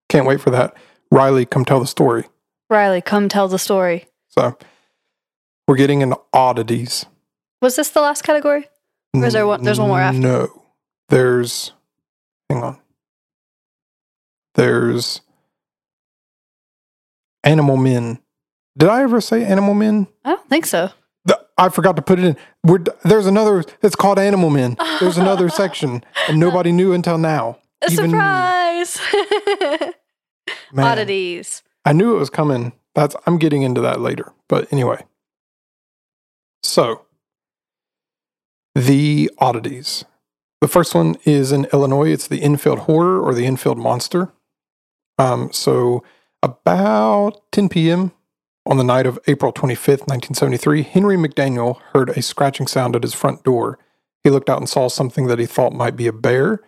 can't 0.09 0.27
wait 0.27 0.41
for 0.41 0.51
that. 0.51 0.77
Riley, 1.11 1.47
come 1.47 1.65
tell 1.65 1.81
the 1.81 1.87
story. 1.87 2.25
Riley, 2.69 3.01
come 3.01 3.29
tell 3.29 3.49
the 3.49 3.59
story. 3.59 4.07
So 4.29 4.57
we're 5.69 5.77
getting 5.77 6.01
into 6.03 6.19
oddities. 6.33 7.07
Was 7.63 7.77
this 7.77 7.91
the 7.91 8.01
last 8.01 8.23
category? 8.23 8.69
Or 9.15 9.25
is 9.25 9.33
there 9.33 9.47
one- 9.47 9.63
there's 9.63 9.79
one 9.81 9.89
more 9.89 10.01
after? 10.01 10.19
No, 10.21 10.63
there's. 11.09 11.73
Hang 12.51 12.63
on. 12.63 12.79
There's 14.55 15.21
animal 17.45 17.77
men. 17.77 18.19
Did 18.77 18.89
I 18.89 19.03
ever 19.03 19.21
say 19.21 19.45
animal 19.45 19.75
men? 19.75 20.07
I 20.25 20.31
don't 20.31 20.49
think 20.49 20.67
so. 20.67 20.91
The- 21.25 21.45
I 21.57 21.69
forgot 21.71 21.97
to 21.97 22.03
put 22.03 22.19
it 22.19 22.25
in. 22.25 22.37
We're, 22.63 22.85
there's 23.05 23.27
another. 23.27 23.65
It's 23.83 23.97
called 23.97 24.19
Animal 24.19 24.51
Men. 24.51 24.77
There's 25.01 25.19
another 25.19 25.49
section, 25.63 26.05
and 26.29 26.39
nobody 26.39 26.73
knew 26.73 26.93
until 26.93 27.17
now. 27.19 27.59
A 27.83 27.91
surprise! 27.91 28.99
Oddities. 30.77 31.63
I 31.87 31.93
knew 31.93 32.17
it 32.17 32.19
was 32.19 32.31
coming. 32.31 32.73
That's. 32.95 33.15
I'm 33.27 33.39
getting 33.39 33.63
into 33.63 33.81
that 33.81 34.01
later. 34.01 34.33
But 34.49 34.71
anyway. 34.73 35.05
So, 36.63 37.07
the 38.75 39.31
oddities. 39.39 40.05
The 40.61 40.69
first 40.69 40.95
one 40.97 41.17
is 41.25 41.53
in 41.53 41.69
Illinois. 41.73 42.11
It's 42.11 42.27
the 42.27 42.43
Enfield 42.43 42.81
horror 42.81 43.21
or 43.21 43.35
the 43.35 43.47
Enfield 43.47 43.79
monster. 43.79 44.33
Um, 45.17 45.53
so, 45.53 46.03
about 46.43 47.41
10 47.53 47.69
p.m. 47.69 48.11
on 48.67 48.79
the 48.79 48.85
night 48.85 49.07
of 49.07 49.21
April 49.29 49.53
25th, 49.53 50.09
1973, 50.09 50.83
Henry 50.83 51.17
McDaniel 51.17 51.81
heard 51.93 52.11
a 52.11 52.21
scratching 52.21 52.67
sound 52.67 52.97
at 52.97 53.05
his 53.05 53.15
front 53.15 53.45
door. 53.45 53.79
He 54.25 54.31
looked 54.31 54.51
out 54.51 54.59
and 54.59 54.69
saw 54.69 54.89
something 54.89 55.29
that 55.29 55.39
he 55.39 55.47
thought 55.47 55.73
might 55.73 55.95
be 55.95 56.09
a 56.09 56.13
bear, 56.13 56.61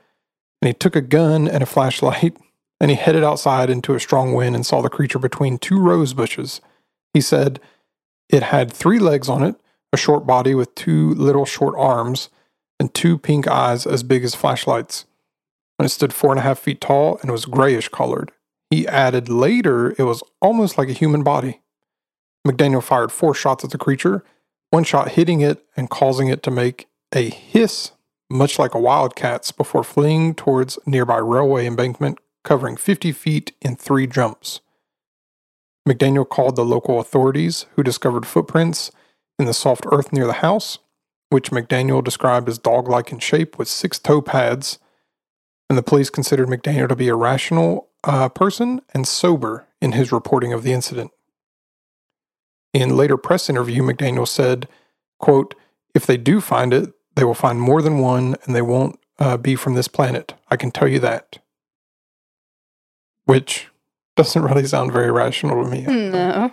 and 0.63 0.69
he 0.69 0.73
took 0.73 0.95
a 0.95 1.01
gun 1.01 1.49
and 1.49 1.63
a 1.63 1.67
flashlight 1.67 2.37
and 2.81 2.91
he 2.91 2.97
headed 2.97 3.25
outside 3.25 3.71
into 3.71 3.95
a 3.95 4.01
strong 4.01 4.35
wind 4.35 4.55
and 4.55 4.65
saw 4.65 4.81
the 4.81 4.89
creature 4.89 5.19
between 5.19 5.59
two 5.59 5.81
rose 5.81 6.15
bushes. 6.15 6.61
He 7.13 7.21
said 7.21 7.61
it 8.29 8.43
had 8.43 8.73
three 8.73 8.99
legs 8.99 9.29
on 9.29 9.43
it, 9.43 9.57
a 9.93 9.97
short 9.97 10.27
body 10.27 10.55
with 10.55 10.75
two 10.75 11.15
little 11.15 11.45
short 11.45 11.75
arms, 11.77 12.29
and 12.79 12.93
two 12.95 13.19
pink 13.19 13.49
eyes 13.49 13.87
as 13.87 14.03
big 14.03 14.23
as 14.23 14.35
flashlights. 14.35 15.07
And 15.79 15.87
it 15.87 15.91
stood 15.91 16.13
four 16.13 16.31
and 16.31 16.39
a 16.39 16.43
half 16.43 16.59
feet 16.59 16.81
tall 16.81 17.19
and 17.23 17.31
was 17.31 17.45
grayish 17.45 17.89
colored. 17.89 18.33
He 18.71 18.87
added 18.87 19.29
later 19.29 19.95
it 19.99 20.05
was 20.05 20.23
almost 20.41 20.77
like 20.77 20.89
a 20.89 20.95
human 20.95 21.23
body. 21.23 21.61
McDaniel 22.47 22.83
fired 22.83 23.13
four 23.13 23.35
shots 23.35 23.65
at 23.65 23.71
the 23.71 23.79
creature, 23.79 24.25
one 24.71 24.85
shot 24.85 25.13
hitting 25.13 25.41
it 25.41 25.65
and 25.77 25.91
causing 25.91 26.29
it 26.29 26.43
to 26.43 26.51
make 26.51 26.87
a 27.15 27.31
hiss, 27.31 27.93
much 28.31 28.59
like 28.59 28.75
a 28.75 28.79
wildcat's, 28.79 29.53
before 29.53 29.83
fleeing 29.83 30.35
towards 30.35 30.79
nearby 30.87 31.17
railway 31.17 31.67
embankment, 31.67 32.19
covering 32.49 32.79
50 32.79 33.13
feet 33.13 33.53
in 33.61 33.77
three 33.77 34.07
jumps. 34.07 34.63
McDaniel 35.87 36.27
called 36.27 36.57
the 36.57 36.65
local 36.65 36.99
authorities, 36.99 37.67
who 37.77 37.83
discovered 37.83 38.25
footprints 38.25 38.91
in 39.39 39.45
the 39.45 39.53
soft 39.53 39.85
earth 39.93 40.15
near 40.15 40.27
the 40.27 40.33
house, 40.45 40.79
which 41.29 41.51
McDaniel 41.51 42.03
described 42.03 42.49
as 42.49 42.57
dog 42.57 42.89
like 42.89 43.13
in 43.13 43.19
shape 43.19 43.59
with 43.59 43.69
six 43.69 43.99
toe 43.99 44.23
pads. 44.23 44.79
And 45.69 45.77
the 45.77 45.83
police 45.83 46.09
considered 46.09 46.49
McDaniel 46.49 46.89
to 46.89 46.97
be 46.97 47.09
a 47.09 47.15
rational 47.15 47.91
uh, 48.03 48.31
person 48.31 48.81
and 48.95 49.07
sober 49.07 49.67
in 49.83 49.93
his 49.93 50.11
reporting 50.11 50.55
of 50.55 50.63
the 50.63 50.73
incident. 50.73 51.11
In 52.73 52.97
later 52.97 53.19
press 53.19 53.51
interview, 53.51 53.83
McDaniel 53.83 54.27
said, 54.27 54.69
quote, 55.19 55.55
if 55.95 56.07
they 56.07 56.17
do 56.17 56.41
find 56.41 56.73
it, 56.73 56.95
they 57.15 57.25
will 57.25 57.35
find 57.35 57.61
more 57.61 57.83
than 57.83 57.99
one 57.99 58.37
and 58.45 58.57
they 58.57 58.63
won't 58.63 58.99
uh, 59.19 59.37
be 59.37 59.55
from 59.55 59.75
this 59.75 59.89
planet. 59.89 60.33
I 60.51 60.57
can 60.57 60.71
tell 60.71 60.89
you 60.89 61.01
that. 61.01 61.41
Which 63.29 63.69
doesn't 64.17 64.41
really 64.43 64.67
sound 64.67 64.91
very 64.91 65.11
rational 65.11 65.63
to 65.63 65.71
me. 65.71 65.83
No. 65.83 66.51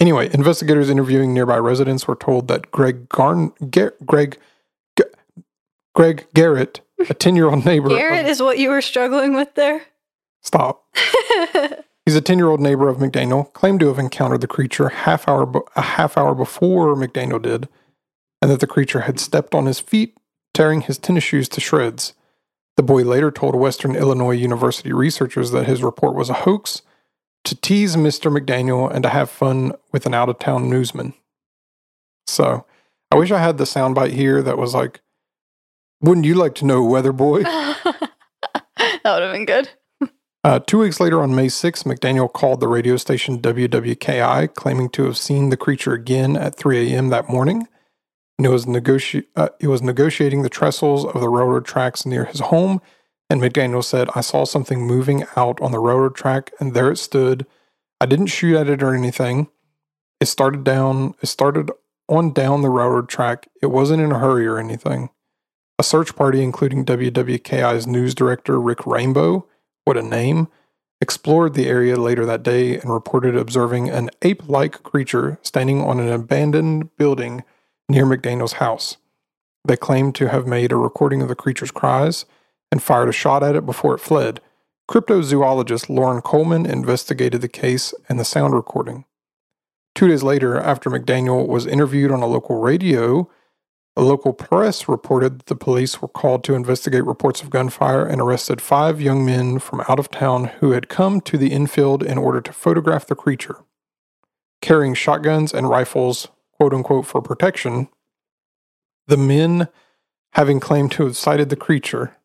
Anyway, 0.00 0.28
investigators 0.34 0.90
interviewing 0.90 1.32
nearby 1.32 1.56
residents 1.58 2.08
were 2.08 2.16
told 2.16 2.48
that 2.48 2.72
Greg 2.72 3.08
Garn, 3.08 3.52
Gar- 3.70 3.94
Greg, 4.04 4.36
G- 4.98 5.04
Greg 5.94 6.26
Garrett, 6.34 6.80
a 7.08 7.14
ten-year-old 7.24 7.64
neighbor, 7.64 7.90
Garrett 7.90 8.24
of, 8.24 8.30
is 8.32 8.42
what 8.42 8.58
you 8.58 8.68
were 8.70 8.82
struggling 8.82 9.34
with 9.34 9.54
there? 9.54 9.82
stop. 10.42 10.84
He's 12.04 12.16
a 12.16 12.20
ten-year-old 12.20 12.60
neighbor 12.60 12.88
of 12.88 12.96
McDaniel, 12.98 13.52
claimed 13.52 13.78
to 13.80 13.86
have 13.86 14.00
encountered 14.00 14.40
the 14.40 14.48
creature 14.48 14.88
half 14.88 15.28
hour 15.28 15.46
be- 15.46 15.60
a 15.76 15.82
half 15.82 16.18
hour 16.18 16.34
before 16.34 16.96
McDaniel 16.96 17.40
did, 17.40 17.68
and 18.42 18.50
that 18.50 18.58
the 18.58 18.66
creature 18.66 19.02
had 19.02 19.20
stepped 19.20 19.54
on 19.54 19.66
his 19.66 19.78
feet, 19.78 20.18
tearing 20.52 20.80
his 20.80 20.98
tennis 20.98 21.22
shoes 21.22 21.48
to 21.50 21.60
shreds. 21.60 22.12
The 22.76 22.82
boy 22.82 23.02
later 23.02 23.30
told 23.30 23.54
Western 23.54 23.94
Illinois 23.94 24.32
University 24.32 24.92
researchers 24.92 25.52
that 25.52 25.66
his 25.66 25.82
report 25.82 26.14
was 26.14 26.28
a 26.28 26.34
hoax 26.34 26.82
to 27.44 27.54
tease 27.54 27.94
Mr. 27.94 28.36
McDaniel 28.36 28.90
and 28.92 29.02
to 29.02 29.08
have 29.10 29.30
fun 29.30 29.72
with 29.92 30.06
an 30.06 30.14
out 30.14 30.28
of 30.28 30.38
town 30.38 30.68
newsman. 30.68 31.14
So 32.26 32.66
I 33.10 33.16
wish 33.16 33.30
I 33.30 33.38
had 33.38 33.58
the 33.58 33.64
soundbite 33.64 34.12
here 34.12 34.42
that 34.42 34.58
was 34.58 34.74
like, 34.74 35.00
Wouldn't 36.00 36.26
you 36.26 36.34
like 36.34 36.54
to 36.56 36.64
know, 36.64 36.82
weather 36.82 37.12
boy? 37.12 37.42
that 37.42 38.00
would 39.04 39.22
have 39.22 39.32
been 39.32 39.44
good. 39.44 39.70
Uh, 40.42 40.58
two 40.58 40.80
weeks 40.80 41.00
later, 41.00 41.22
on 41.22 41.34
May 41.34 41.48
6, 41.48 41.84
McDaniel 41.84 42.30
called 42.30 42.60
the 42.60 42.68
radio 42.68 42.98
station 42.98 43.40
WWKI, 43.40 44.52
claiming 44.54 44.90
to 44.90 45.04
have 45.04 45.16
seen 45.16 45.48
the 45.48 45.56
creature 45.56 45.94
again 45.94 46.36
at 46.36 46.56
3 46.56 46.92
a.m. 46.92 47.08
that 47.08 47.30
morning. 47.30 47.66
And 48.38 48.46
it 48.46 48.50
was, 48.50 48.66
negoti- 48.66 49.26
uh, 49.36 49.50
it 49.60 49.68
was 49.68 49.82
negotiating 49.82 50.42
the 50.42 50.48
trestles 50.48 51.04
of 51.04 51.20
the 51.20 51.28
railroad 51.28 51.64
tracks 51.64 52.04
near 52.04 52.24
his 52.24 52.40
home. 52.40 52.80
And 53.30 53.40
McDaniel 53.40 53.84
said, 53.84 54.08
I 54.14 54.20
saw 54.20 54.44
something 54.44 54.86
moving 54.86 55.24
out 55.36 55.60
on 55.60 55.72
the 55.72 55.78
railroad 55.78 56.14
track, 56.14 56.52
and 56.60 56.74
there 56.74 56.90
it 56.90 56.98
stood. 56.98 57.46
I 58.00 58.06
didn't 58.06 58.26
shoot 58.26 58.56
at 58.56 58.68
it 58.68 58.82
or 58.82 58.94
anything. 58.94 59.48
It 60.20 60.26
started 60.26 60.64
down, 60.64 61.14
it 61.22 61.26
started 61.26 61.70
on 62.08 62.32
down 62.32 62.62
the 62.62 62.70
railroad 62.70 63.08
track. 63.08 63.48
It 63.62 63.66
wasn't 63.66 64.02
in 64.02 64.12
a 64.12 64.18
hurry 64.18 64.46
or 64.46 64.58
anything. 64.58 65.10
A 65.78 65.82
search 65.82 66.14
party, 66.14 66.42
including 66.42 66.84
WWKI's 66.84 67.86
news 67.86 68.14
director, 68.14 68.60
Rick 68.60 68.86
Rainbow, 68.86 69.46
what 69.84 69.96
a 69.96 70.02
name, 70.02 70.48
explored 71.00 71.54
the 71.54 71.66
area 71.66 71.96
later 71.96 72.24
that 72.24 72.42
day 72.42 72.78
and 72.78 72.92
reported 72.92 73.36
observing 73.36 73.90
an 73.90 74.10
ape 74.22 74.48
like 74.48 74.82
creature 74.82 75.38
standing 75.42 75.82
on 75.82 76.00
an 76.00 76.10
abandoned 76.10 76.96
building 76.96 77.44
near 77.88 78.04
McDaniel's 78.04 78.54
house. 78.54 78.96
They 79.66 79.76
claimed 79.76 80.14
to 80.16 80.28
have 80.28 80.46
made 80.46 80.72
a 80.72 80.76
recording 80.76 81.22
of 81.22 81.28
the 81.28 81.34
creature's 81.34 81.70
cries 81.70 82.24
and 82.70 82.82
fired 82.82 83.08
a 83.08 83.12
shot 83.12 83.42
at 83.42 83.56
it 83.56 83.64
before 83.64 83.94
it 83.94 84.00
fled. 84.00 84.40
Cryptozoologist 84.90 85.88
Loren 85.88 86.20
Coleman 86.20 86.66
investigated 86.66 87.40
the 87.40 87.48
case 87.48 87.94
and 88.08 88.20
the 88.20 88.24
sound 88.24 88.54
recording. 88.54 89.04
Two 89.94 90.08
days 90.08 90.22
later, 90.22 90.58
after 90.60 90.90
McDaniel 90.90 91.46
was 91.46 91.66
interviewed 91.66 92.10
on 92.10 92.20
a 92.20 92.26
local 92.26 92.60
radio, 92.60 93.30
a 93.96 94.02
local 94.02 94.32
press 94.32 94.88
reported 94.88 95.38
that 95.38 95.46
the 95.46 95.54
police 95.54 96.02
were 96.02 96.08
called 96.08 96.42
to 96.44 96.54
investigate 96.54 97.04
reports 97.04 97.42
of 97.42 97.50
gunfire 97.50 98.04
and 98.04 98.20
arrested 98.20 98.60
five 98.60 99.00
young 99.00 99.24
men 99.24 99.60
from 99.60 99.82
out 99.88 100.00
of 100.00 100.10
town 100.10 100.46
who 100.58 100.72
had 100.72 100.88
come 100.88 101.20
to 101.20 101.38
the 101.38 101.52
Enfield 101.52 102.02
in 102.02 102.18
order 102.18 102.40
to 102.40 102.52
photograph 102.52 103.06
the 103.06 103.14
creature. 103.14 103.58
Carrying 104.60 104.94
shotguns 104.94 105.54
and 105.54 105.68
rifles, 105.68 106.28
quote 106.56 106.72
unquote, 106.74 107.06
for 107.06 107.20
protection, 107.22 107.88
the 109.06 109.16
men, 109.16 109.68
having 110.32 110.60
claimed 110.60 110.92
to 110.92 111.04
have 111.04 111.16
sighted 111.16 111.48
the 111.48 111.56
creature, 111.56 112.16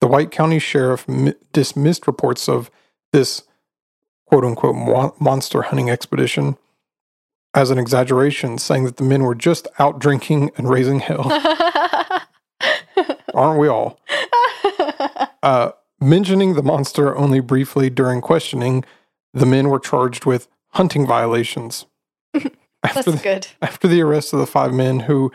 the 0.00 0.06
White 0.06 0.30
County 0.30 0.58
Sheriff 0.58 1.04
m- 1.08 1.34
dismissed 1.52 2.06
reports 2.06 2.48
of 2.48 2.70
this 3.12 3.42
quote 4.26 4.44
unquote 4.44 4.74
mo- 4.74 5.14
monster 5.20 5.62
hunting 5.62 5.90
expedition 5.90 6.56
as 7.54 7.70
an 7.70 7.78
exaggeration, 7.78 8.58
saying 8.58 8.84
that 8.84 8.96
the 8.96 9.04
men 9.04 9.22
were 9.22 9.34
just 9.34 9.68
out 9.78 9.98
drinking 9.98 10.50
and 10.56 10.70
raising 10.70 11.00
hell. 11.00 11.30
Aren't 13.34 13.60
we 13.60 13.68
all? 13.68 14.00
Uh, 15.42 15.72
mentioning 16.00 16.54
the 16.54 16.62
monster 16.62 17.16
only 17.16 17.40
briefly 17.40 17.90
during 17.90 18.20
questioning, 18.20 18.84
the 19.34 19.44
men 19.44 19.68
were 19.70 19.80
charged 19.80 20.24
with 20.24 20.46
hunting 20.68 21.04
violations. 21.04 21.86
That's 22.82 22.96
After 22.98 23.10
the, 23.12 23.18
good. 23.18 23.46
after 23.60 23.88
the 23.88 24.02
arrest 24.02 24.32
of 24.32 24.38
the 24.40 24.46
five 24.46 24.72
men 24.72 25.00
who 25.00 25.30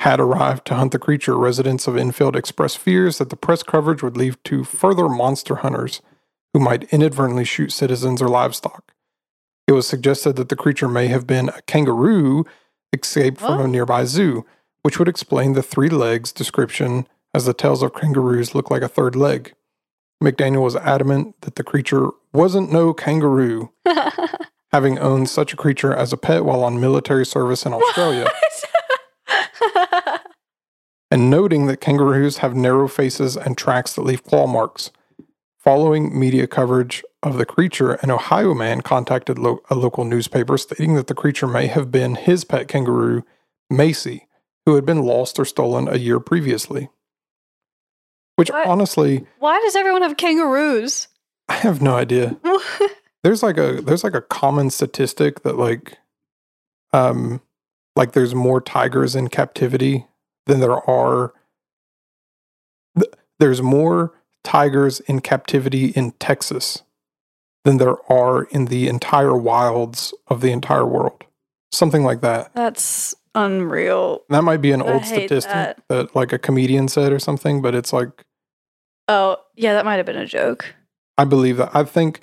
had 0.00 0.20
arrived 0.20 0.66
to 0.66 0.74
hunt 0.74 0.92
the 0.92 0.98
creature, 0.98 1.36
residents 1.36 1.86
of 1.86 1.96
Enfield 1.96 2.36
expressed 2.36 2.78
fears 2.78 3.18
that 3.18 3.30
the 3.30 3.36
press 3.36 3.62
coverage 3.62 4.02
would 4.02 4.16
lead 4.16 4.36
to 4.44 4.64
further 4.64 5.08
monster 5.08 5.56
hunters 5.56 6.02
who 6.52 6.60
might 6.60 6.84
inadvertently 6.92 7.44
shoot 7.44 7.72
citizens 7.72 8.20
or 8.20 8.28
livestock. 8.28 8.92
It 9.66 9.72
was 9.72 9.86
suggested 9.86 10.36
that 10.36 10.48
the 10.48 10.56
creature 10.56 10.88
may 10.88 11.06
have 11.06 11.26
been 11.26 11.48
a 11.48 11.62
kangaroo 11.62 12.44
escaped 12.92 13.40
from 13.40 13.60
a 13.60 13.68
nearby 13.68 14.04
zoo, 14.04 14.44
which 14.82 14.98
would 14.98 15.08
explain 15.08 15.52
the 15.52 15.62
three 15.62 15.88
legs 15.88 16.32
description 16.32 17.06
as 17.32 17.46
the 17.46 17.54
tails 17.54 17.82
of 17.82 17.94
kangaroos 17.94 18.54
look 18.54 18.70
like 18.70 18.82
a 18.82 18.88
third 18.88 19.16
leg. 19.16 19.54
McDaniel 20.22 20.62
was 20.62 20.76
adamant 20.76 21.40
that 21.40 21.54
the 21.54 21.64
creature 21.64 22.10
wasn't 22.32 22.70
no 22.72 22.92
kangaroo, 22.92 23.70
having 24.72 24.98
owned 24.98 25.28
such 25.28 25.52
a 25.52 25.56
creature 25.56 25.92
as 25.94 26.12
a 26.12 26.16
pet 26.16 26.44
while 26.44 26.64
on 26.64 26.80
military 26.80 27.26
service 27.26 27.66
in 27.66 27.72
Australia 27.74 28.26
and 31.10 31.28
noting 31.30 31.66
that 31.66 31.80
kangaroos 31.80 32.38
have 32.38 32.54
narrow 32.56 32.88
faces 32.88 33.36
and 33.36 33.56
tracks 33.58 33.94
that 33.94 34.02
leave 34.02 34.24
claw 34.24 34.46
marks. 34.46 34.90
Following 35.58 36.18
media 36.18 36.46
coverage 36.48 37.04
of 37.22 37.36
the 37.38 37.46
creature, 37.46 37.92
an 38.02 38.10
Ohio 38.10 38.52
man 38.52 38.80
contacted 38.80 39.38
lo- 39.38 39.62
a 39.70 39.76
local 39.76 40.04
newspaper 40.04 40.58
stating 40.58 40.94
that 40.94 41.06
the 41.06 41.14
creature 41.14 41.46
may 41.46 41.68
have 41.68 41.90
been 41.92 42.16
his 42.16 42.44
pet 42.44 42.66
kangaroo, 42.66 43.22
Macy, 43.70 44.26
who 44.66 44.74
had 44.74 44.84
been 44.84 45.02
lost 45.02 45.38
or 45.38 45.44
stolen 45.44 45.86
a 45.86 45.98
year 45.98 46.18
previously. 46.18 46.88
Which 48.36 48.50
What? 48.50 48.66
honestly, 48.66 49.24
Why 49.38 49.60
does 49.60 49.76
everyone 49.76 50.02
have 50.02 50.16
kangaroos? 50.16 51.06
I 51.48 51.54
have 51.54 51.80
no 51.80 51.94
idea. 51.94 52.36
there's 53.22 53.42
like 53.42 53.58
a 53.58 53.80
there's 53.80 54.04
like 54.04 54.14
a 54.14 54.22
common 54.22 54.70
statistic 54.70 55.42
that 55.42 55.56
like 55.56 55.98
um 56.92 57.40
like 57.96 58.12
there's 58.12 58.34
more 58.34 58.60
tigers 58.60 59.14
in 59.14 59.28
captivity 59.28 60.06
than 60.46 60.60
there 60.60 60.88
are 60.88 61.32
there's 63.38 63.62
more 63.62 64.12
tigers 64.44 65.00
in 65.00 65.20
captivity 65.20 65.86
in 65.86 66.12
Texas 66.12 66.82
than 67.64 67.78
there 67.78 67.96
are 68.10 68.44
in 68.44 68.66
the 68.66 68.88
entire 68.88 69.36
wilds 69.36 70.14
of 70.28 70.40
the 70.40 70.50
entire 70.52 70.86
world. 70.86 71.24
Something 71.70 72.04
like 72.04 72.20
that. 72.20 72.52
That's 72.54 73.14
unreal. 73.34 74.22
That 74.28 74.44
might 74.44 74.58
be 74.58 74.72
an 74.72 74.82
I 74.82 74.92
old 74.92 75.04
statistic 75.04 75.52
that. 75.52 75.82
that 75.88 76.14
like 76.14 76.32
a 76.32 76.38
comedian 76.38 76.88
said 76.88 77.12
or 77.12 77.18
something, 77.18 77.62
but 77.62 77.74
it's 77.74 77.92
like 77.92 78.24
Oh, 79.08 79.38
yeah, 79.56 79.74
that 79.74 79.84
might 79.84 79.96
have 79.96 80.06
been 80.06 80.16
a 80.16 80.26
joke. 80.26 80.74
I 81.18 81.24
believe 81.24 81.56
that. 81.56 81.74
I 81.74 81.84
think 81.84 82.20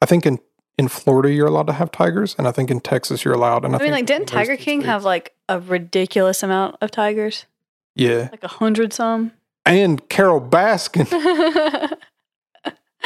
I 0.00 0.06
think 0.06 0.26
in 0.26 0.38
in 0.78 0.88
Florida 0.88 1.30
you're 1.32 1.46
allowed 1.46 1.66
to 1.66 1.74
have 1.74 1.90
tigers, 1.90 2.34
and 2.38 2.48
I 2.48 2.52
think 2.52 2.70
in 2.70 2.80
Texas 2.80 3.24
you're 3.24 3.34
allowed. 3.34 3.64
And 3.64 3.74
I, 3.74 3.78
I, 3.78 3.82
mean, 3.82 3.86
think 3.86 3.92
like, 3.92 4.06
didn't 4.06 4.28
Tiger 4.28 4.56
King 4.56 4.82
have 4.82 5.04
like 5.04 5.34
a 5.48 5.60
ridiculous 5.60 6.42
amount 6.42 6.76
of 6.80 6.90
tigers? 6.90 7.46
yeah, 7.94 8.28
Like 8.30 8.44
a 8.44 8.48
hundred 8.48 8.92
some? 8.92 9.32
and 9.66 10.08
Carole 10.08 10.40
Baskin. 10.40 11.06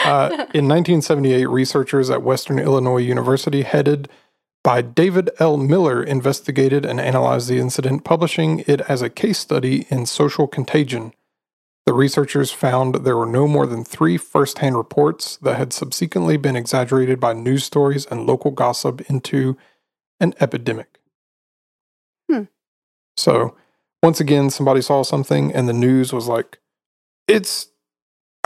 Uh, 0.05 0.29
in 0.53 0.69
1978, 0.69 1.49
researchers 1.49 2.11
at 2.11 2.23
Western 2.23 2.59
Illinois 2.59 2.99
University, 2.99 3.63
headed 3.63 4.09
by 4.63 4.83
David 4.83 5.31
L. 5.39 5.57
Miller, 5.57 6.03
investigated 6.03 6.85
and 6.85 7.01
analyzed 7.01 7.49
the 7.49 7.59
incident, 7.59 8.05
publishing 8.05 8.65
it 8.67 8.81
as 8.83 9.03
a 9.03 9.09
case 9.09 9.39
study 9.39 9.87
in 9.91 10.05
Social 10.05 10.47
Contagion. 10.49 11.13
The 11.87 11.93
researchers 11.93 12.51
found 12.51 12.95
there 12.95 13.17
were 13.17 13.27
no 13.27 13.47
more 13.47 13.67
than 13.67 13.85
three 13.85 14.17
first 14.17 14.59
hand 14.59 14.77
reports 14.77 15.37
that 15.39 15.57
had 15.57 15.73
subsequently 15.73 16.37
been 16.37 16.57
exaggerated 16.57 17.21
by 17.21 17.35
news 17.35 17.65
stories 17.65 18.07
and 18.07 18.27
local 18.27 18.51
gossip 18.51 19.03
into 19.11 19.57
an 20.19 20.35
epidemic. 20.41 20.99
Hmm. 22.31 22.45
So, 23.17 23.55
once 24.03 24.19
again, 24.19 24.49
somebody 24.49 24.81
saw 24.81 25.03
something 25.03 25.53
and 25.53 25.69
the 25.69 25.75
news 25.75 26.13
was 26.13 26.27
like, 26.27 26.59
it's 27.29 27.69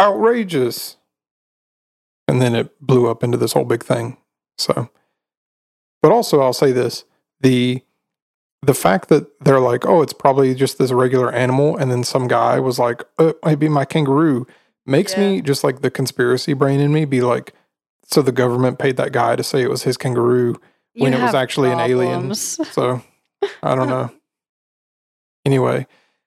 outrageous 0.00 0.96
and 2.28 2.42
then 2.42 2.54
it 2.54 2.80
blew 2.80 3.08
up 3.08 3.24
into 3.24 3.38
this 3.38 3.54
whole 3.54 3.64
big 3.64 3.82
thing. 3.82 4.18
So, 4.58 4.90
but 6.02 6.12
also 6.12 6.40
I'll 6.40 6.52
say 6.52 6.72
this: 6.72 7.04
the 7.40 7.82
the 8.62 8.74
fact 8.74 9.08
that 9.08 9.26
they're 9.44 9.60
like, 9.60 9.86
oh, 9.86 10.02
it's 10.02 10.12
probably 10.12 10.54
just 10.54 10.78
this 10.78 10.90
regular 10.92 11.32
animal, 11.32 11.76
and 11.76 11.90
then 11.90 12.04
some 12.04 12.26
guy 12.28 12.58
was 12.60 12.78
like, 12.78 13.02
uh, 13.18 13.28
it 13.28 13.38
might 13.44 13.58
be 13.58 13.68
my 13.68 13.84
kangaroo, 13.84 14.46
makes 14.86 15.16
me 15.16 15.40
just 15.40 15.62
like 15.64 15.80
the 15.82 15.90
conspiracy 15.90 16.54
brain 16.54 16.80
in 16.80 16.92
me 16.92 17.04
be 17.04 17.20
like, 17.20 17.54
so 18.04 18.22
the 18.22 18.32
government 18.32 18.78
paid 18.78 18.96
that 18.96 19.12
guy 19.12 19.36
to 19.36 19.42
say 19.44 19.62
it 19.62 19.70
was 19.70 19.82
his 19.84 19.96
kangaroo 19.96 20.56
when 20.94 21.12
You 21.12 21.18
it 21.18 21.22
was 21.22 21.34
actually 21.34 21.70
an 21.70 21.78
alien. 21.80 22.34
So 22.34 23.02
I 23.62 23.74
don't 23.74 23.88
know. 23.88 24.10
Anyway, 25.44 25.86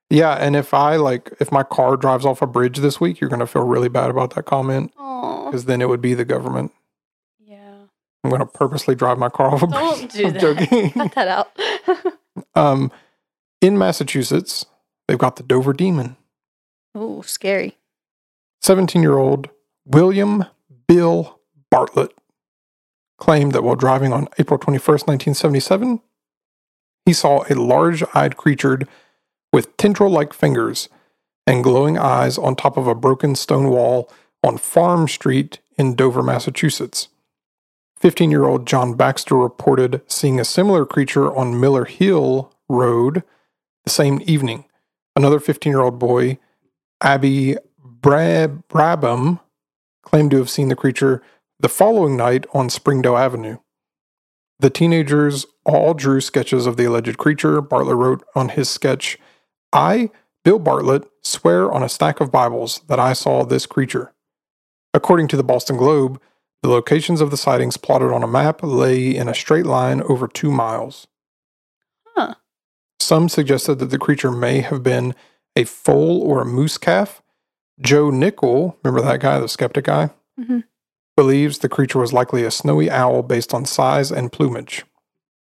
yeah, 0.09 0.33
and 0.35 0.55
if 0.55 0.73
I 0.73 0.95
like 0.95 1.31
if 1.39 1.51
my 1.51 1.63
car 1.63 1.97
drives 1.97 2.25
off 2.25 2.41
a 2.41 2.47
bridge 2.47 2.77
this 2.77 2.99
week, 3.01 3.19
you're 3.19 3.29
gonna 3.29 3.47
feel 3.47 3.63
really 3.65 3.89
bad 3.89 4.09
about 4.09 4.35
that 4.35 4.45
comment 4.45 4.91
because 4.95 5.65
then 5.65 5.81
it 5.81 5.89
would 5.89 6.01
be 6.01 6.13
the 6.13 6.23
government. 6.25 6.71
yeah. 7.39 7.57
I'm 8.23 8.29
going 8.29 8.39
to 8.39 8.45
purposely 8.45 8.93
drive 8.95 9.17
my 9.17 9.29
car 9.29 9.47
off 9.53 9.63
a 9.63 9.67
Don't 9.67 9.99
bridge. 9.99 10.11
do 10.13 10.25
I'm 10.27 10.33
that. 10.33 10.39
joking. 10.41 10.91
Cut 10.91 11.11
that 11.15 11.27
out. 11.27 11.49
um, 12.55 12.91
in 13.61 13.77
Massachusetts, 13.77 14.65
they've 15.07 15.17
got 15.17 15.35
the 15.35 15.43
Dover 15.43 15.73
Demon. 15.73 16.17
Oh, 16.95 17.21
scary. 17.21 17.77
17 18.61 19.01
year 19.01 19.17
old 19.17 19.49
William 19.85 20.45
Bill 20.87 21.39
Bartlett 21.69 22.13
claimed 23.17 23.53
that 23.53 23.63
while 23.63 23.75
driving 23.75 24.13
on 24.13 24.27
April 24.37 24.59
21st, 24.59 25.07
1977, 25.07 26.01
he 27.05 27.13
saw 27.13 27.43
a 27.49 27.55
large 27.55 28.03
eyed 28.13 28.37
creature 28.37 28.79
with 29.53 29.75
tendril 29.77 30.11
like 30.11 30.33
fingers 30.33 30.89
and 31.47 31.63
glowing 31.63 31.97
eyes 31.97 32.37
on 32.37 32.55
top 32.55 32.77
of 32.77 32.87
a 32.87 32.95
broken 32.95 33.35
stone 33.35 33.69
wall 33.69 34.09
on 34.43 34.57
Farm 34.57 35.07
Street 35.07 35.59
in 35.77 35.95
Dover, 35.95 36.23
Massachusetts. 36.23 37.09
15 38.01 38.31
year 38.31 38.45
old 38.45 38.65
John 38.65 38.95
Baxter 38.95 39.35
reported 39.35 40.01
seeing 40.07 40.39
a 40.39 40.43
similar 40.43 40.87
creature 40.87 41.31
on 41.35 41.59
Miller 41.59 41.85
Hill 41.85 42.51
Road 42.67 43.23
the 43.83 43.91
same 43.91 44.19
evening. 44.25 44.65
Another 45.15 45.39
15 45.39 45.71
year 45.71 45.81
old 45.81 45.99
boy, 45.99 46.39
Abby 46.99 47.57
Brab- 47.79 48.63
Brabham, 48.67 49.39
claimed 50.01 50.31
to 50.31 50.37
have 50.37 50.49
seen 50.49 50.69
the 50.69 50.75
creature 50.75 51.21
the 51.59 51.69
following 51.69 52.17
night 52.17 52.47
on 52.55 52.71
Springdale 52.71 53.17
Avenue. 53.17 53.57
The 54.59 54.71
teenagers 54.71 55.45
all 55.63 55.93
drew 55.93 56.21
sketches 56.21 56.65
of 56.65 56.77
the 56.77 56.85
alleged 56.85 57.19
creature. 57.19 57.61
Bartlett 57.61 57.97
wrote 57.97 58.23
on 58.33 58.49
his 58.49 58.67
sketch, 58.67 59.19
I, 59.71 60.09
Bill 60.43 60.57
Bartlett, 60.57 61.03
swear 61.21 61.71
on 61.71 61.83
a 61.83 61.89
stack 61.89 62.19
of 62.19 62.31
Bibles 62.31 62.81
that 62.87 62.99
I 62.99 63.13
saw 63.13 63.45
this 63.45 63.67
creature. 63.67 64.11
According 64.91 65.27
to 65.29 65.37
the 65.37 65.43
Boston 65.43 65.77
Globe, 65.77 66.19
the 66.61 66.69
locations 66.69 67.21
of 67.21 67.31
the 67.31 67.37
sightings 67.37 67.77
plotted 67.77 68.11
on 68.11 68.23
a 68.23 68.27
map 68.27 68.61
lay 68.63 69.15
in 69.15 69.27
a 69.27 69.33
straight 69.33 69.65
line 69.65 70.01
over 70.03 70.27
two 70.27 70.51
miles. 70.51 71.07
Huh. 72.15 72.35
Some 72.99 73.29
suggested 73.29 73.79
that 73.79 73.87
the 73.87 73.97
creature 73.97 74.31
may 74.31 74.61
have 74.61 74.83
been 74.83 75.15
a 75.55 75.63
foal 75.63 76.21
or 76.21 76.41
a 76.41 76.45
moose 76.45 76.77
calf. 76.77 77.21
Joe 77.79 78.09
Nickell, 78.11 78.77
remember 78.83 79.01
that 79.07 79.19
guy, 79.21 79.39
the 79.39 79.47
skeptic 79.49 79.85
guy, 79.85 80.11
Mhm. 80.39 80.63
believes 81.17 81.59
the 81.59 81.69
creature 81.69 81.99
was 81.99 82.13
likely 82.13 82.43
a 82.43 82.51
snowy 82.51 82.89
owl 82.91 83.23
based 83.23 83.53
on 83.53 83.65
size 83.65 84.11
and 84.11 84.31
plumage, 84.31 84.85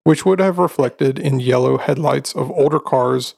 which 0.04 0.24
would 0.26 0.40
have 0.40 0.60
reflected 0.60 1.18
in 1.18 1.40
yellow 1.40 1.78
headlights 1.78 2.34
of 2.36 2.52
older 2.52 2.80
cars 2.80 3.34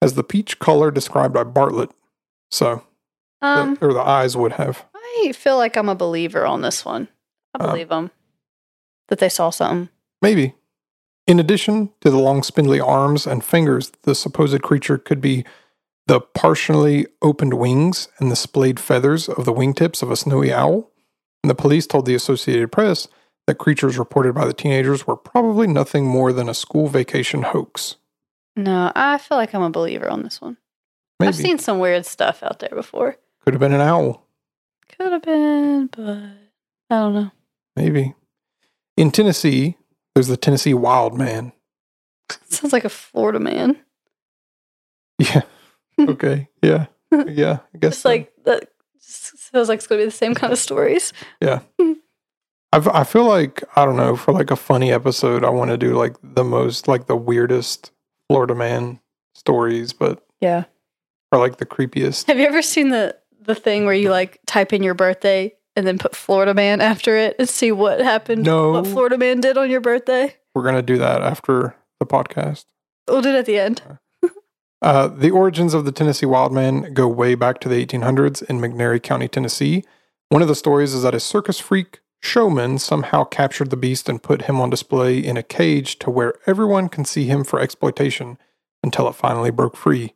as 0.00 0.14
the 0.14 0.24
peach 0.24 0.58
color 0.60 0.90
described 0.90 1.34
by 1.34 1.42
Bartlett. 1.44 1.90
So, 2.52 2.84
the- 3.42 3.46
Um, 3.48 3.78
or 3.80 3.92
the 3.92 4.00
eyes 4.00 4.36
would 4.36 4.52
have. 4.52 4.86
I 5.18 5.32
feel 5.32 5.56
like 5.56 5.76
I'm 5.76 5.88
a 5.88 5.94
believer 5.94 6.46
on 6.46 6.62
this 6.62 6.84
one. 6.84 7.08
I 7.54 7.64
Uh, 7.64 7.68
believe 7.68 7.88
them 7.88 8.10
that 9.08 9.18
they 9.18 9.28
saw 9.28 9.50
something. 9.50 9.88
Maybe. 10.22 10.54
In 11.26 11.38
addition 11.38 11.90
to 12.00 12.10
the 12.10 12.18
long 12.18 12.42
spindly 12.42 12.80
arms 12.80 13.26
and 13.26 13.44
fingers, 13.44 13.90
the 14.02 14.14
supposed 14.14 14.62
creature 14.62 14.98
could 14.98 15.20
be 15.20 15.44
the 16.06 16.20
partially 16.20 17.06
opened 17.22 17.54
wings 17.54 18.08
and 18.18 18.30
the 18.32 18.36
splayed 18.36 18.80
feathers 18.80 19.28
of 19.28 19.44
the 19.44 19.52
wingtips 19.52 20.02
of 20.02 20.10
a 20.10 20.16
snowy 20.16 20.52
owl. 20.52 20.90
And 21.42 21.50
the 21.50 21.54
police 21.54 21.86
told 21.86 22.06
the 22.06 22.14
Associated 22.14 22.72
Press 22.72 23.06
that 23.46 23.56
creatures 23.58 23.98
reported 23.98 24.34
by 24.34 24.44
the 24.44 24.52
teenagers 24.52 25.06
were 25.06 25.16
probably 25.16 25.66
nothing 25.66 26.04
more 26.04 26.32
than 26.32 26.48
a 26.48 26.54
school 26.54 26.88
vacation 26.88 27.42
hoax. 27.42 27.96
No, 28.56 28.90
I 28.94 29.18
feel 29.18 29.38
like 29.38 29.54
I'm 29.54 29.62
a 29.62 29.70
believer 29.70 30.08
on 30.10 30.22
this 30.22 30.40
one. 30.40 30.56
Maybe. 31.18 31.28
I've 31.28 31.36
seen 31.36 31.58
some 31.58 31.78
weird 31.78 32.06
stuff 32.06 32.42
out 32.42 32.58
there 32.58 32.70
before. 32.74 33.16
Could 33.44 33.54
have 33.54 33.60
been 33.60 33.72
an 33.72 33.80
owl. 33.80 34.26
Could 34.96 35.12
have 35.12 35.22
been, 35.22 35.86
but 35.86 36.18
I 36.90 36.98
don't 37.00 37.14
know. 37.14 37.30
Maybe. 37.76 38.14
In 38.96 39.10
Tennessee, 39.10 39.76
there's 40.14 40.26
the 40.28 40.36
Tennessee 40.36 40.74
Wild 40.74 41.16
Man. 41.16 41.52
Sounds 42.48 42.72
like 42.72 42.84
a 42.84 42.88
Florida 42.90 43.40
man. 43.40 43.76
Yeah. 45.18 45.42
Okay. 45.98 46.48
Yeah. 46.62 46.86
Yeah. 47.12 47.58
I 47.74 47.78
guess 47.78 47.90
Just 47.90 48.00
so. 48.02 48.08
like 48.08 48.32
that. 48.44 48.70
Just 48.96 49.32
feels 49.52 49.68
like 49.68 49.76
it's 49.78 49.86
gonna 49.86 50.00
be 50.00 50.06
the 50.06 50.10
same 50.10 50.34
kind 50.34 50.50
of 50.50 50.58
stories. 50.58 51.12
Yeah. 51.42 51.60
Hmm. 51.78 51.92
I've, 52.72 52.88
I 52.88 53.04
feel 53.04 53.24
like 53.24 53.62
I 53.76 53.84
don't 53.84 53.96
know 53.98 54.16
for 54.16 54.32
like 54.32 54.50
a 54.50 54.56
funny 54.56 54.92
episode. 54.92 55.44
I 55.44 55.50
want 55.50 55.72
to 55.72 55.76
do 55.76 55.94
like 55.94 56.14
the 56.22 56.44
most 56.44 56.88
like 56.88 57.06
the 57.06 57.16
weirdest 57.16 57.90
Florida 58.28 58.54
man 58.54 59.00
stories, 59.34 59.92
but 59.92 60.24
Yeah. 60.40 60.64
or 61.32 61.38
like 61.38 61.58
the 61.58 61.66
creepiest. 61.66 62.28
Have 62.28 62.38
you 62.38 62.46
ever 62.46 62.62
seen 62.62 62.88
the 62.88 63.14
the 63.40 63.54
thing 63.54 63.84
where 63.84 63.94
you 63.94 64.10
like 64.10 64.38
type 64.46 64.72
in 64.72 64.82
your 64.82 64.94
birthday 64.94 65.54
and 65.76 65.86
then 65.86 65.98
put 65.98 66.14
Florida 66.14 66.54
man 66.54 66.80
after 66.80 67.16
it 67.16 67.36
and 67.38 67.48
see 67.48 67.72
what 67.72 68.00
happened? 68.00 68.44
No. 68.44 68.72
What 68.72 68.86
Florida 68.86 69.18
man 69.18 69.40
did 69.40 69.56
on 69.56 69.70
your 69.70 69.80
birthday? 69.80 70.34
We're 70.54 70.64
gonna 70.64 70.82
do 70.82 70.98
that 70.98 71.22
after 71.22 71.76
the 71.98 72.06
podcast. 72.06 72.64
We'll 73.08 73.22
do 73.22 73.30
it 73.30 73.36
at 73.36 73.46
the 73.46 73.58
end. 73.58 73.82
Uh, 74.82 75.08
the 75.08 75.30
origins 75.30 75.74
of 75.74 75.84
the 75.84 75.92
Tennessee 75.92 76.26
Wildman 76.26 76.94
go 76.94 77.06
way 77.06 77.34
back 77.34 77.60
to 77.60 77.68
the 77.68 77.84
1800s 77.84 78.42
in 78.44 78.60
McNairy 78.60 79.02
County, 79.02 79.28
Tennessee. 79.28 79.84
One 80.30 80.42
of 80.42 80.48
the 80.48 80.54
stories 80.54 80.94
is 80.94 81.02
that 81.02 81.14
a 81.14 81.20
circus 81.20 81.58
freak 81.58 82.00
showman 82.22 82.78
somehow 82.78 83.24
captured 83.24 83.70
the 83.70 83.76
beast 83.76 84.08
and 84.08 84.22
put 84.22 84.42
him 84.42 84.60
on 84.60 84.70
display 84.70 85.18
in 85.18 85.36
a 85.36 85.42
cage 85.42 85.98
to 85.98 86.10
where 86.10 86.34
everyone 86.46 86.88
can 86.88 87.04
see 87.04 87.26
him 87.26 87.44
for 87.44 87.60
exploitation 87.60 88.38
until 88.82 89.08
it 89.08 89.14
finally 89.14 89.50
broke 89.50 89.76
free. 89.76 90.14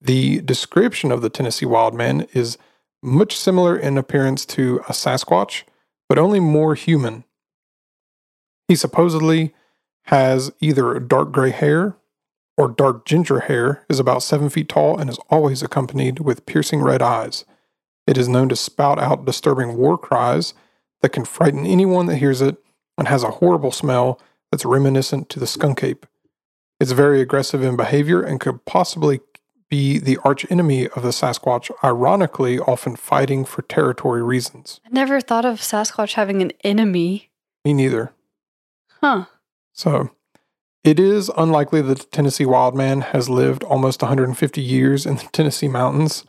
The 0.00 0.40
description 0.42 1.10
of 1.10 1.22
the 1.22 1.30
Tennessee 1.30 1.66
Wildman 1.66 2.28
is 2.32 2.58
much 3.02 3.36
similar 3.36 3.76
in 3.76 3.98
appearance 3.98 4.44
to 4.46 4.80
a 4.88 4.92
Sasquatch, 4.92 5.62
but 6.08 6.18
only 6.18 6.40
more 6.40 6.74
human. 6.74 7.24
He 8.68 8.76
supposedly 8.76 9.54
has 10.06 10.52
either 10.60 10.98
dark 10.98 11.32
gray 11.32 11.50
hair 11.50 11.96
or 12.56 12.68
dark 12.68 13.04
ginger 13.04 13.40
hair, 13.40 13.84
is 13.88 14.00
about 14.00 14.22
seven 14.22 14.48
feet 14.48 14.68
tall 14.68 14.98
and 14.98 15.10
is 15.10 15.18
always 15.28 15.62
accompanied 15.62 16.20
with 16.20 16.46
piercing 16.46 16.80
red 16.80 17.02
eyes. 17.02 17.44
It 18.06 18.16
is 18.16 18.28
known 18.28 18.48
to 18.48 18.56
spout 18.56 18.98
out 18.98 19.24
disturbing 19.24 19.76
war 19.76 19.98
cries 19.98 20.54
that 21.02 21.10
can 21.10 21.24
frighten 21.24 21.66
anyone 21.66 22.06
that 22.06 22.16
hears 22.16 22.40
it 22.40 22.56
and 22.96 23.08
has 23.08 23.22
a 23.22 23.32
horrible 23.32 23.72
smell 23.72 24.20
that's 24.50 24.64
reminiscent 24.64 25.28
to 25.30 25.40
the 25.40 25.46
skunk 25.46 25.82
ape. 25.84 26.06
It's 26.80 26.92
very 26.92 27.20
aggressive 27.20 27.62
in 27.62 27.76
behavior 27.76 28.22
and 28.22 28.40
could 28.40 28.64
possibly 28.64 29.20
be 29.68 29.98
the 29.98 30.18
arch 30.24 30.46
enemy 30.50 30.88
of 30.88 31.02
the 31.02 31.10
Sasquatch, 31.10 31.70
ironically, 31.82 32.58
often 32.58 32.96
fighting 32.96 33.44
for 33.44 33.62
territory 33.62 34.22
reasons. 34.22 34.80
I 34.86 34.90
never 34.90 35.20
thought 35.20 35.44
of 35.44 35.60
Sasquatch 35.60 36.14
having 36.14 36.42
an 36.42 36.52
enemy. 36.62 37.30
Me 37.64 37.74
neither. 37.74 38.12
Huh. 39.00 39.26
So, 39.72 40.10
it 40.84 41.00
is 41.00 41.30
unlikely 41.36 41.82
that 41.82 41.98
the 41.98 42.04
Tennessee 42.04 42.46
Wildman 42.46 43.00
has 43.00 43.28
lived 43.28 43.64
almost 43.64 44.02
150 44.02 44.60
years 44.60 45.04
in 45.04 45.16
the 45.16 45.28
Tennessee 45.32 45.68
mountains. 45.68 46.24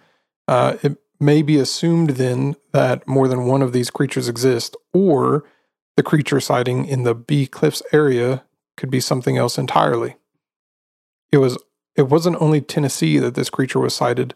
Uh, 0.47 0.77
it 0.81 0.97
may 1.19 1.41
be 1.41 1.57
assumed 1.57 2.11
then 2.11 2.55
that 2.71 3.07
more 3.07 3.27
than 3.27 3.45
one 3.45 3.61
of 3.61 3.73
these 3.73 3.89
creatures 3.89 4.27
exist, 4.27 4.75
or 4.93 5.45
the 5.95 6.03
creature 6.03 6.39
sighting 6.39 6.85
in 6.85 7.03
the 7.03 7.15
Bee 7.15 7.47
Cliffs 7.47 7.81
area 7.91 8.43
could 8.77 8.89
be 8.89 8.99
something 8.99 9.37
else 9.37 9.57
entirely. 9.57 10.15
It 11.31 11.37
was 11.37 11.57
it 11.97 12.03
wasn't 12.03 12.41
only 12.41 12.61
Tennessee 12.61 13.17
that 13.17 13.35
this 13.35 13.49
creature 13.49 13.79
was 13.79 13.95
sighted, 13.95 14.33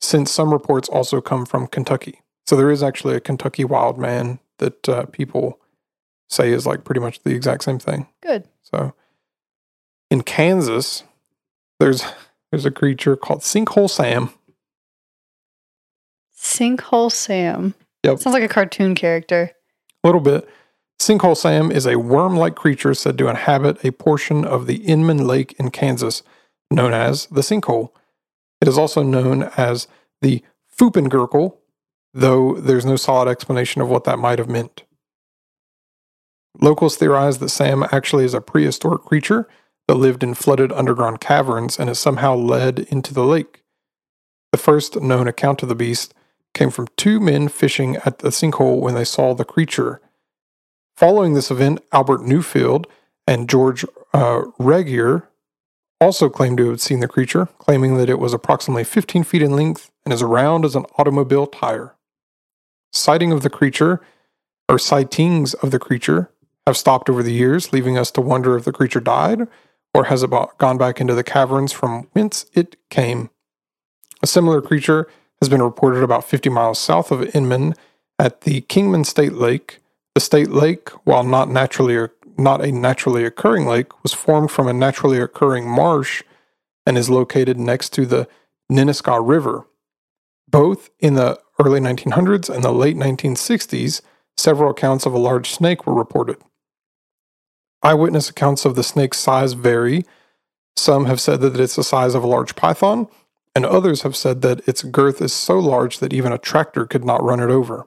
since 0.00 0.32
some 0.32 0.52
reports 0.52 0.88
also 0.88 1.20
come 1.20 1.46
from 1.46 1.66
Kentucky. 1.66 2.22
So 2.46 2.56
there 2.56 2.70
is 2.70 2.82
actually 2.82 3.14
a 3.14 3.20
Kentucky 3.20 3.64
wild 3.64 3.98
man 3.98 4.38
that 4.58 4.88
uh, 4.88 5.06
people 5.06 5.60
say 6.28 6.52
is 6.52 6.66
like 6.66 6.84
pretty 6.84 7.00
much 7.00 7.22
the 7.22 7.34
exact 7.34 7.64
same 7.64 7.78
thing. 7.78 8.08
Good. 8.22 8.48
So 8.62 8.94
in 10.10 10.22
Kansas, 10.22 11.04
there's 11.78 12.04
there's 12.50 12.66
a 12.66 12.70
creature 12.70 13.16
called 13.16 13.40
Sinkhole 13.40 13.90
Sam. 13.90 14.30
Sinkhole 16.36 17.10
Sam. 17.10 17.74
Yep. 18.04 18.18
Sounds 18.18 18.34
like 18.34 18.42
a 18.42 18.48
cartoon 18.48 18.94
character. 18.94 19.52
A 20.02 20.08
little 20.08 20.20
bit. 20.20 20.48
Sinkhole 21.00 21.36
Sam 21.36 21.72
is 21.72 21.86
a 21.86 21.98
worm-like 21.98 22.54
creature 22.54 22.94
said 22.94 23.18
to 23.18 23.28
inhabit 23.28 23.84
a 23.84 23.90
portion 23.92 24.44
of 24.44 24.66
the 24.66 24.76
Inman 24.76 25.26
Lake 25.26 25.54
in 25.58 25.70
Kansas, 25.70 26.22
known 26.70 26.92
as 26.92 27.26
the 27.26 27.40
Sinkhole. 27.40 27.90
It 28.60 28.68
is 28.68 28.78
also 28.78 29.02
known 29.02 29.50
as 29.56 29.88
the 30.20 30.42
Foopengurkel, 30.78 31.56
though 32.12 32.54
there's 32.54 32.86
no 32.86 32.96
solid 32.96 33.28
explanation 33.28 33.80
of 33.80 33.88
what 33.88 34.04
that 34.04 34.18
might 34.18 34.38
have 34.38 34.48
meant. 34.48 34.84
Locals 36.60 36.96
theorize 36.96 37.38
that 37.38 37.48
Sam 37.48 37.84
actually 37.90 38.24
is 38.24 38.34
a 38.34 38.40
prehistoric 38.40 39.02
creature 39.02 39.48
that 39.86 39.96
lived 39.96 40.22
in 40.22 40.34
flooded 40.34 40.72
underground 40.72 41.20
caverns 41.20 41.78
and 41.78 41.90
is 41.90 41.98
somehow 41.98 42.34
led 42.34 42.80
into 42.90 43.12
the 43.12 43.24
lake. 43.24 43.62
The 44.52 44.58
first 44.58 45.00
known 45.00 45.26
account 45.28 45.62
of 45.62 45.68
the 45.68 45.74
beast 45.74 46.14
came 46.54 46.70
from 46.70 46.88
two 46.96 47.18
men 47.18 47.48
fishing 47.48 47.96
at 48.04 48.20
the 48.20 48.28
sinkhole 48.28 48.80
when 48.80 48.94
they 48.94 49.04
saw 49.04 49.34
the 49.34 49.44
creature. 49.44 50.00
Following 50.96 51.34
this 51.34 51.50
event, 51.50 51.82
Albert 51.92 52.20
Newfield 52.20 52.86
and 53.26 53.48
George 53.48 53.84
uh, 54.12 54.42
Regier 54.58 55.28
also 56.04 56.28
claimed 56.28 56.58
to 56.58 56.68
have 56.68 56.82
seen 56.82 57.00
the 57.00 57.08
creature, 57.08 57.46
claiming 57.58 57.96
that 57.96 58.10
it 58.10 58.18
was 58.18 58.34
approximately 58.34 58.84
15 58.84 59.24
feet 59.24 59.40
in 59.40 59.56
length 59.56 59.90
and 60.04 60.12
as 60.12 60.22
round 60.22 60.66
as 60.66 60.76
an 60.76 60.84
automobile 60.98 61.46
tire. 61.46 61.94
Sighting 62.92 63.32
of 63.32 63.42
the 63.42 63.48
creature, 63.48 64.02
or 64.68 64.78
sightings 64.78 65.54
of 65.54 65.70
the 65.70 65.78
creature, 65.78 66.30
have 66.66 66.76
stopped 66.76 67.08
over 67.08 67.22
the 67.22 67.32
years, 67.32 67.72
leaving 67.72 67.96
us 67.96 68.10
to 68.10 68.20
wonder 68.20 68.54
if 68.54 68.66
the 68.66 68.72
creature 68.72 69.00
died 69.00 69.48
or 69.94 70.04
has 70.04 70.22
about 70.22 70.58
gone 70.58 70.76
back 70.76 71.00
into 71.00 71.14
the 71.14 71.24
caverns 71.24 71.72
from 71.72 72.06
whence 72.12 72.44
it 72.52 72.76
came. 72.90 73.30
A 74.22 74.26
similar 74.26 74.60
creature 74.60 75.08
has 75.40 75.48
been 75.48 75.62
reported 75.62 76.02
about 76.02 76.28
50 76.28 76.50
miles 76.50 76.78
south 76.78 77.10
of 77.10 77.34
Inman 77.34 77.74
at 78.18 78.42
the 78.42 78.60
Kingman 78.62 79.04
State 79.04 79.32
Lake. 79.32 79.80
The 80.14 80.20
state 80.20 80.50
lake, 80.50 80.90
while 81.04 81.24
not 81.24 81.48
naturally 81.48 81.96
not 82.38 82.64
a 82.64 82.72
naturally 82.72 83.24
occurring 83.24 83.66
lake, 83.66 84.02
was 84.02 84.12
formed 84.12 84.50
from 84.50 84.68
a 84.68 84.72
naturally 84.72 85.18
occurring 85.18 85.68
marsh 85.68 86.22
and 86.86 86.98
is 86.98 87.10
located 87.10 87.58
next 87.58 87.92
to 87.94 88.06
the 88.06 88.28
Ninnescah 88.68 89.20
River. 89.20 89.66
Both 90.48 90.90
in 91.00 91.14
the 91.14 91.40
early 91.58 91.80
1900s 91.80 92.52
and 92.52 92.62
the 92.62 92.72
late 92.72 92.96
1960s, 92.96 94.00
several 94.36 94.70
accounts 94.70 95.06
of 95.06 95.14
a 95.14 95.18
large 95.18 95.50
snake 95.50 95.86
were 95.86 95.94
reported. 95.94 96.36
Eyewitness 97.82 98.30
accounts 98.30 98.64
of 98.64 98.74
the 98.74 98.82
snake's 98.82 99.18
size 99.18 99.52
vary. 99.52 100.04
Some 100.76 101.04
have 101.04 101.20
said 101.20 101.40
that 101.40 101.60
it's 101.60 101.76
the 101.76 101.84
size 101.84 102.14
of 102.14 102.24
a 102.24 102.28
large 102.28 102.56
python, 102.56 103.08
and 103.54 103.64
others 103.64 104.02
have 104.02 104.16
said 104.16 104.42
that 104.42 104.66
its 104.66 104.82
girth 104.82 105.20
is 105.20 105.32
so 105.32 105.58
large 105.58 105.98
that 105.98 106.12
even 106.12 106.32
a 106.32 106.38
tractor 106.38 106.86
could 106.86 107.04
not 107.04 107.22
run 107.22 107.40
it 107.40 107.50
over. 107.50 107.86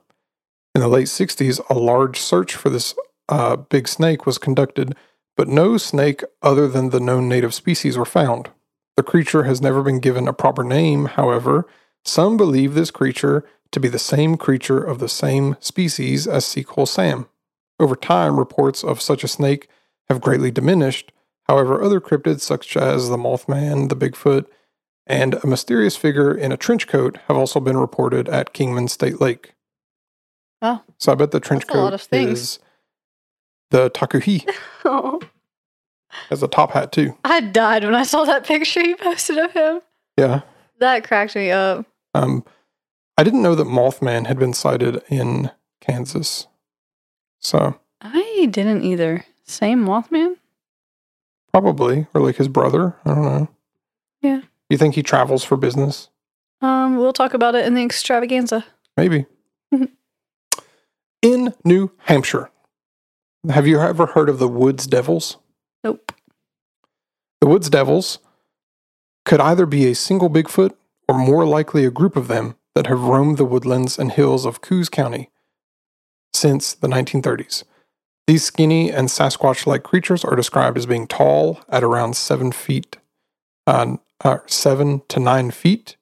In 0.74 0.80
the 0.80 0.88
late 0.88 1.08
60s, 1.08 1.60
a 1.68 1.74
large 1.74 2.18
search 2.20 2.54
for 2.54 2.70
this 2.70 2.94
uh, 3.28 3.56
big 3.56 3.88
snake 3.88 4.26
was 4.26 4.38
conducted, 4.38 4.94
but 5.36 5.48
no 5.48 5.76
snake 5.76 6.22
other 6.42 6.66
than 6.68 6.90
the 6.90 7.00
known 7.00 7.28
native 7.28 7.54
species 7.54 7.96
were 7.96 8.04
found. 8.04 8.50
The 8.96 9.02
creature 9.02 9.44
has 9.44 9.62
never 9.62 9.82
been 9.82 10.00
given 10.00 10.26
a 10.26 10.32
proper 10.32 10.64
name, 10.64 11.06
however. 11.06 11.66
Some 12.04 12.36
believe 12.36 12.74
this 12.74 12.90
creature 12.90 13.44
to 13.70 13.80
be 13.80 13.88
the 13.88 13.98
same 13.98 14.36
creature 14.36 14.82
of 14.82 14.98
the 14.98 15.08
same 15.08 15.56
species 15.60 16.26
as 16.26 16.44
Sinkhole 16.44 16.88
Sam. 16.88 17.28
Over 17.78 17.94
time, 17.94 18.38
reports 18.38 18.82
of 18.82 19.00
such 19.00 19.22
a 19.22 19.28
snake 19.28 19.68
have 20.08 20.20
greatly 20.20 20.50
diminished. 20.50 21.12
However, 21.46 21.82
other 21.82 22.00
cryptids 22.00 22.40
such 22.40 22.76
as 22.76 23.08
the 23.08 23.16
Mothman, 23.16 23.88
the 23.88 23.96
Bigfoot, 23.96 24.46
and 25.06 25.34
a 25.34 25.46
mysterious 25.46 25.96
figure 25.96 26.34
in 26.34 26.52
a 26.52 26.56
trench 26.56 26.86
coat 26.86 27.18
have 27.28 27.36
also 27.36 27.60
been 27.60 27.76
reported 27.76 28.28
at 28.28 28.52
Kingman 28.52 28.88
State 28.88 29.20
Lake. 29.20 29.54
Oh. 30.60 30.82
So 30.98 31.12
I 31.12 31.14
bet 31.14 31.30
the 31.30 31.40
trench 31.40 31.66
That's 31.66 31.74
a 31.74 31.78
lot 31.78 31.90
coat 31.90 31.94
of 31.94 32.02
things. 32.02 32.40
is 32.40 32.58
the 33.70 33.90
takuhi. 33.90 34.48
Has 36.30 36.42
a 36.42 36.48
top 36.48 36.72
hat 36.72 36.92
too. 36.92 37.16
I 37.24 37.40
died 37.40 37.84
when 37.84 37.94
I 37.94 38.02
saw 38.02 38.24
that 38.24 38.46
picture 38.46 38.80
you 38.80 38.96
posted 38.96 39.38
of 39.38 39.52
him. 39.52 39.80
Yeah. 40.16 40.40
That 40.78 41.06
cracked 41.06 41.36
me 41.36 41.50
up. 41.50 41.86
Um, 42.14 42.44
I 43.16 43.24
didn't 43.24 43.42
know 43.42 43.54
that 43.54 43.66
Mothman 43.66 44.26
had 44.26 44.38
been 44.38 44.54
sighted 44.54 45.02
in 45.08 45.50
Kansas. 45.80 46.46
So 47.40 47.78
I 48.00 48.48
didn't 48.50 48.84
either. 48.84 49.24
Same 49.44 49.84
Mothman? 49.84 50.36
probably, 51.52 52.06
or 52.14 52.20
like 52.20 52.36
his 52.36 52.48
brother. 52.48 52.94
I 53.04 53.14
don't 53.14 53.24
know. 53.24 53.48
Yeah. 54.20 54.40
You 54.68 54.78
think 54.78 54.94
he 54.94 55.02
travels 55.02 55.42
for 55.44 55.56
business? 55.56 56.08
Um, 56.60 56.96
we'll 56.96 57.12
talk 57.12 57.34
about 57.34 57.54
it 57.54 57.66
in 57.66 57.74
the 57.74 57.82
extravaganza. 57.82 58.64
Maybe. 58.96 59.26
In 61.22 61.52
New 61.64 61.90
Hampshire, 62.04 62.48
have 63.48 63.66
you 63.66 63.80
ever 63.80 64.06
heard 64.06 64.28
of 64.28 64.38
the 64.38 64.48
Woods 64.48 64.86
Devils? 64.86 65.38
Nope. 65.82 66.12
The 67.40 67.46
Woods 67.46 67.70
Devils 67.70 68.18
could 69.24 69.40
either 69.40 69.66
be 69.66 69.86
a 69.86 69.94
single 69.94 70.30
Bigfoot 70.30 70.74
or 71.08 71.18
more 71.18 71.46
likely 71.46 71.84
a 71.84 71.90
group 71.90 72.16
of 72.16 72.28
them 72.28 72.56
that 72.74 72.86
have 72.86 73.02
roamed 73.02 73.38
the 73.38 73.44
woodlands 73.44 73.98
and 73.98 74.12
hills 74.12 74.44
of 74.44 74.60
Coos 74.60 74.88
County 74.88 75.30
since 76.32 76.74
the 76.74 76.88
1930s. 76.88 77.64
These 78.26 78.44
skinny 78.44 78.92
and 78.92 79.08
Sasquatch 79.08 79.66
like 79.66 79.82
creatures 79.82 80.24
are 80.24 80.36
described 80.36 80.76
as 80.76 80.86
being 80.86 81.06
tall 81.06 81.60
at 81.68 81.82
around 81.82 82.14
seven 82.14 82.52
feet, 82.52 82.98
uh, 83.66 83.96
uh, 84.22 84.38
seven 84.46 85.02
to 85.08 85.18
nine 85.18 85.50
feet, 85.50 85.96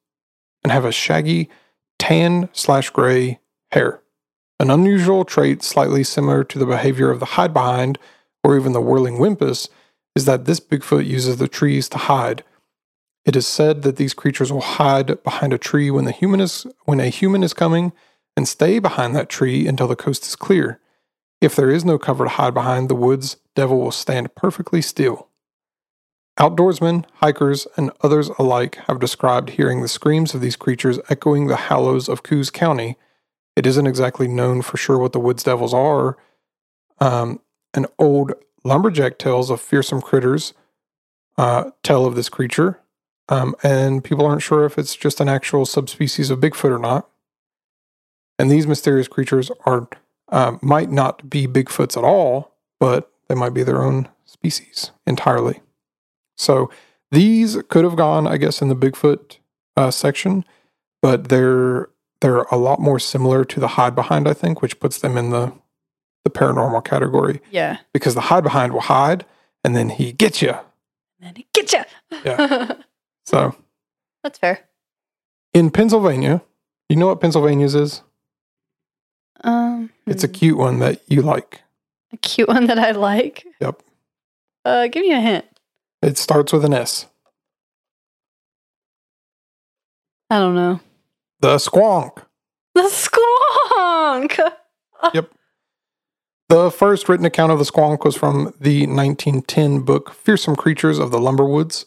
and 0.64 0.72
have 0.72 0.84
a 0.84 0.92
shaggy 0.92 1.48
tan 1.98 2.48
slash 2.52 2.90
gray 2.90 3.38
hair. 3.70 4.02
An 4.58 4.70
unusual 4.70 5.24
trait 5.24 5.62
slightly 5.62 6.02
similar 6.02 6.42
to 6.44 6.58
the 6.58 6.66
behavior 6.66 7.10
of 7.10 7.20
the 7.20 7.26
hide 7.26 7.52
behind 7.52 7.98
or 8.42 8.56
even 8.56 8.72
the 8.72 8.80
whirling 8.80 9.18
wimpus 9.18 9.68
is 10.14 10.24
that 10.24 10.46
this 10.46 10.60
Bigfoot 10.60 11.06
uses 11.06 11.36
the 11.36 11.48
trees 11.48 11.88
to 11.90 11.98
hide. 11.98 12.42
It 13.26 13.36
is 13.36 13.46
said 13.46 13.82
that 13.82 13.96
these 13.96 14.14
creatures 14.14 14.52
will 14.52 14.60
hide 14.62 15.22
behind 15.22 15.52
a 15.52 15.58
tree 15.58 15.90
when 15.90 16.04
the 16.04 16.12
human 16.12 16.40
is 16.40 16.66
when 16.84 17.00
a 17.00 17.08
human 17.08 17.42
is 17.42 17.52
coming 17.52 17.92
and 18.36 18.46
stay 18.46 18.78
behind 18.78 19.14
that 19.14 19.28
tree 19.28 19.66
until 19.66 19.88
the 19.88 19.96
coast 19.96 20.24
is 20.24 20.36
clear. 20.36 20.80
If 21.40 21.54
there 21.54 21.70
is 21.70 21.84
no 21.84 21.98
cover 21.98 22.24
to 22.24 22.30
hide 22.30 22.54
behind, 22.54 22.88
the 22.88 22.94
woods 22.94 23.36
devil 23.54 23.78
will 23.78 23.92
stand 23.92 24.34
perfectly 24.34 24.80
still. 24.80 25.28
Outdoorsmen, 26.38 27.04
hikers, 27.14 27.66
and 27.76 27.90
others 28.02 28.28
alike 28.38 28.76
have 28.86 29.00
described 29.00 29.50
hearing 29.50 29.82
the 29.82 29.88
screams 29.88 30.34
of 30.34 30.40
these 30.40 30.56
creatures 30.56 30.98
echoing 31.08 31.46
the 31.46 31.56
hollows 31.56 32.08
of 32.08 32.22
Coos 32.22 32.50
County. 32.50 32.96
It 33.56 33.66
isn't 33.66 33.86
exactly 33.86 34.28
known 34.28 34.62
for 34.62 34.76
sure 34.76 34.98
what 34.98 35.12
the 35.12 35.18
woods 35.18 35.42
devils 35.42 35.72
are. 35.72 36.16
Um, 37.00 37.40
an 37.74 37.86
old 37.98 38.34
lumberjack 38.64 39.18
tales 39.18 39.50
of 39.50 39.60
fearsome 39.60 40.02
critters 40.02 40.52
uh, 41.38 41.70
tell 41.82 42.06
of 42.06 42.14
this 42.14 42.28
creature, 42.28 42.80
um, 43.28 43.54
and 43.62 44.04
people 44.04 44.26
aren't 44.26 44.42
sure 44.42 44.64
if 44.64 44.78
it's 44.78 44.94
just 44.94 45.20
an 45.20 45.28
actual 45.28 45.66
subspecies 45.66 46.30
of 46.30 46.40
Bigfoot 46.40 46.70
or 46.70 46.78
not. 46.78 47.08
And 48.38 48.50
these 48.50 48.66
mysterious 48.66 49.08
creatures 49.08 49.50
are 49.64 49.88
uh, 50.28 50.56
might 50.60 50.90
not 50.90 51.30
be 51.30 51.46
Bigfoots 51.46 51.96
at 51.96 52.04
all, 52.04 52.52
but 52.78 53.10
they 53.28 53.34
might 53.34 53.54
be 53.54 53.62
their 53.62 53.82
own 53.82 54.08
species 54.24 54.90
entirely. 55.06 55.60
So 56.36 56.70
these 57.10 57.58
could 57.68 57.84
have 57.84 57.96
gone, 57.96 58.26
I 58.26 58.36
guess, 58.36 58.60
in 58.60 58.68
the 58.68 58.76
Bigfoot 58.76 59.38
uh, 59.76 59.90
section, 59.90 60.44
but 61.00 61.28
they're 61.28 61.88
they're 62.20 62.42
a 62.50 62.56
lot 62.56 62.80
more 62.80 62.98
similar 62.98 63.44
to 63.44 63.60
the 63.60 63.68
hide 63.68 63.94
behind, 63.94 64.26
I 64.28 64.32
think, 64.34 64.62
which 64.62 64.80
puts 64.80 64.98
them 64.98 65.16
in 65.16 65.30
the 65.30 65.52
the 66.24 66.30
paranormal 66.30 66.84
category 66.84 67.40
Yeah. 67.52 67.78
because 67.92 68.14
the 68.16 68.22
hide 68.22 68.42
behind 68.42 68.72
will 68.72 68.80
hide 68.80 69.24
and 69.62 69.76
then 69.76 69.90
he 69.90 70.10
gets 70.12 70.42
you. 70.42 70.50
And 70.50 70.58
then 71.20 71.34
he 71.36 71.46
gets 71.54 71.72
you. 71.72 71.82
Yeah. 72.24 72.72
So 73.26 73.54
That's 74.24 74.38
fair. 74.38 74.60
in 75.54 75.70
Pennsylvania, 75.70 76.42
you 76.88 76.96
know 76.96 77.06
what 77.08 77.20
Pennsylvania's 77.20 77.74
is? 77.76 78.02
Um, 79.44 79.90
It's 80.06 80.24
a 80.24 80.26
hmm, 80.28 80.32
cute 80.32 80.58
one 80.58 80.78
that 80.80 81.00
you 81.08 81.22
like. 81.22 81.62
a 82.12 82.16
cute 82.16 82.48
one 82.48 82.66
that 82.66 82.78
I 82.78 82.90
like. 82.92 83.44
Yep. 83.60 83.82
Uh, 84.64 84.86
give 84.88 85.02
me 85.02 85.12
a 85.12 85.20
hint. 85.20 85.44
It 86.02 86.18
starts 86.18 86.52
with 86.52 86.64
an 86.64 86.74
S. 86.74 87.06
I 90.30 90.38
don't 90.38 90.54
know. 90.54 90.80
The 91.40 91.56
squonk. 91.56 92.24
The 92.74 92.82
squonk. 92.82 94.38
Yep. 95.12 95.30
The 96.48 96.70
first 96.70 97.06
written 97.06 97.26
account 97.26 97.52
of 97.52 97.58
the 97.58 97.64
squonk 97.64 98.02
was 98.02 98.16
from 98.16 98.54
the 98.58 98.86
1910 98.86 99.80
book 99.80 100.14
Fearsome 100.14 100.56
Creatures 100.56 100.98
of 100.98 101.10
the 101.10 101.18
Lumberwoods. 101.18 101.84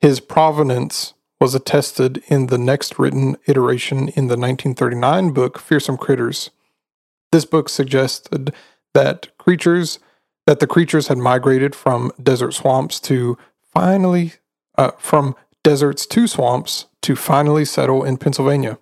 His 0.00 0.18
provenance 0.18 1.14
was 1.40 1.54
attested 1.54 2.22
in 2.26 2.48
the 2.48 2.58
next 2.58 2.98
written 2.98 3.36
iteration 3.46 4.08
in 4.08 4.26
the 4.26 4.36
1939 4.36 5.32
book 5.32 5.58
Fearsome 5.60 5.96
Critters. 5.96 6.50
This 7.30 7.44
book 7.44 7.68
suggested 7.68 8.52
that 8.94 9.36
creatures 9.38 10.00
that 10.46 10.58
the 10.58 10.66
creatures 10.66 11.08
had 11.08 11.18
migrated 11.18 11.74
from 11.74 12.10
desert 12.20 12.52
swamps 12.52 12.98
to 13.00 13.38
finally 13.72 14.34
uh, 14.76 14.90
from 14.98 15.36
deserts 15.62 16.06
to 16.06 16.26
swamps 16.26 16.86
to 17.02 17.16
finally 17.16 17.64
settle 17.64 18.04
in 18.04 18.16
Pennsylvania. 18.16 18.78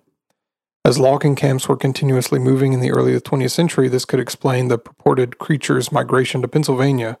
As 0.83 0.97
logging 0.97 1.35
camps 1.35 1.69
were 1.69 1.77
continuously 1.77 2.39
moving 2.39 2.73
in 2.73 2.79
the 2.79 2.91
early 2.91 3.19
20th 3.19 3.51
century, 3.51 3.87
this 3.87 4.05
could 4.05 4.19
explain 4.19 4.67
the 4.67 4.79
purported 4.79 5.37
creatures' 5.37 5.91
migration 5.91 6.41
to 6.41 6.47
Pennsylvania. 6.47 7.19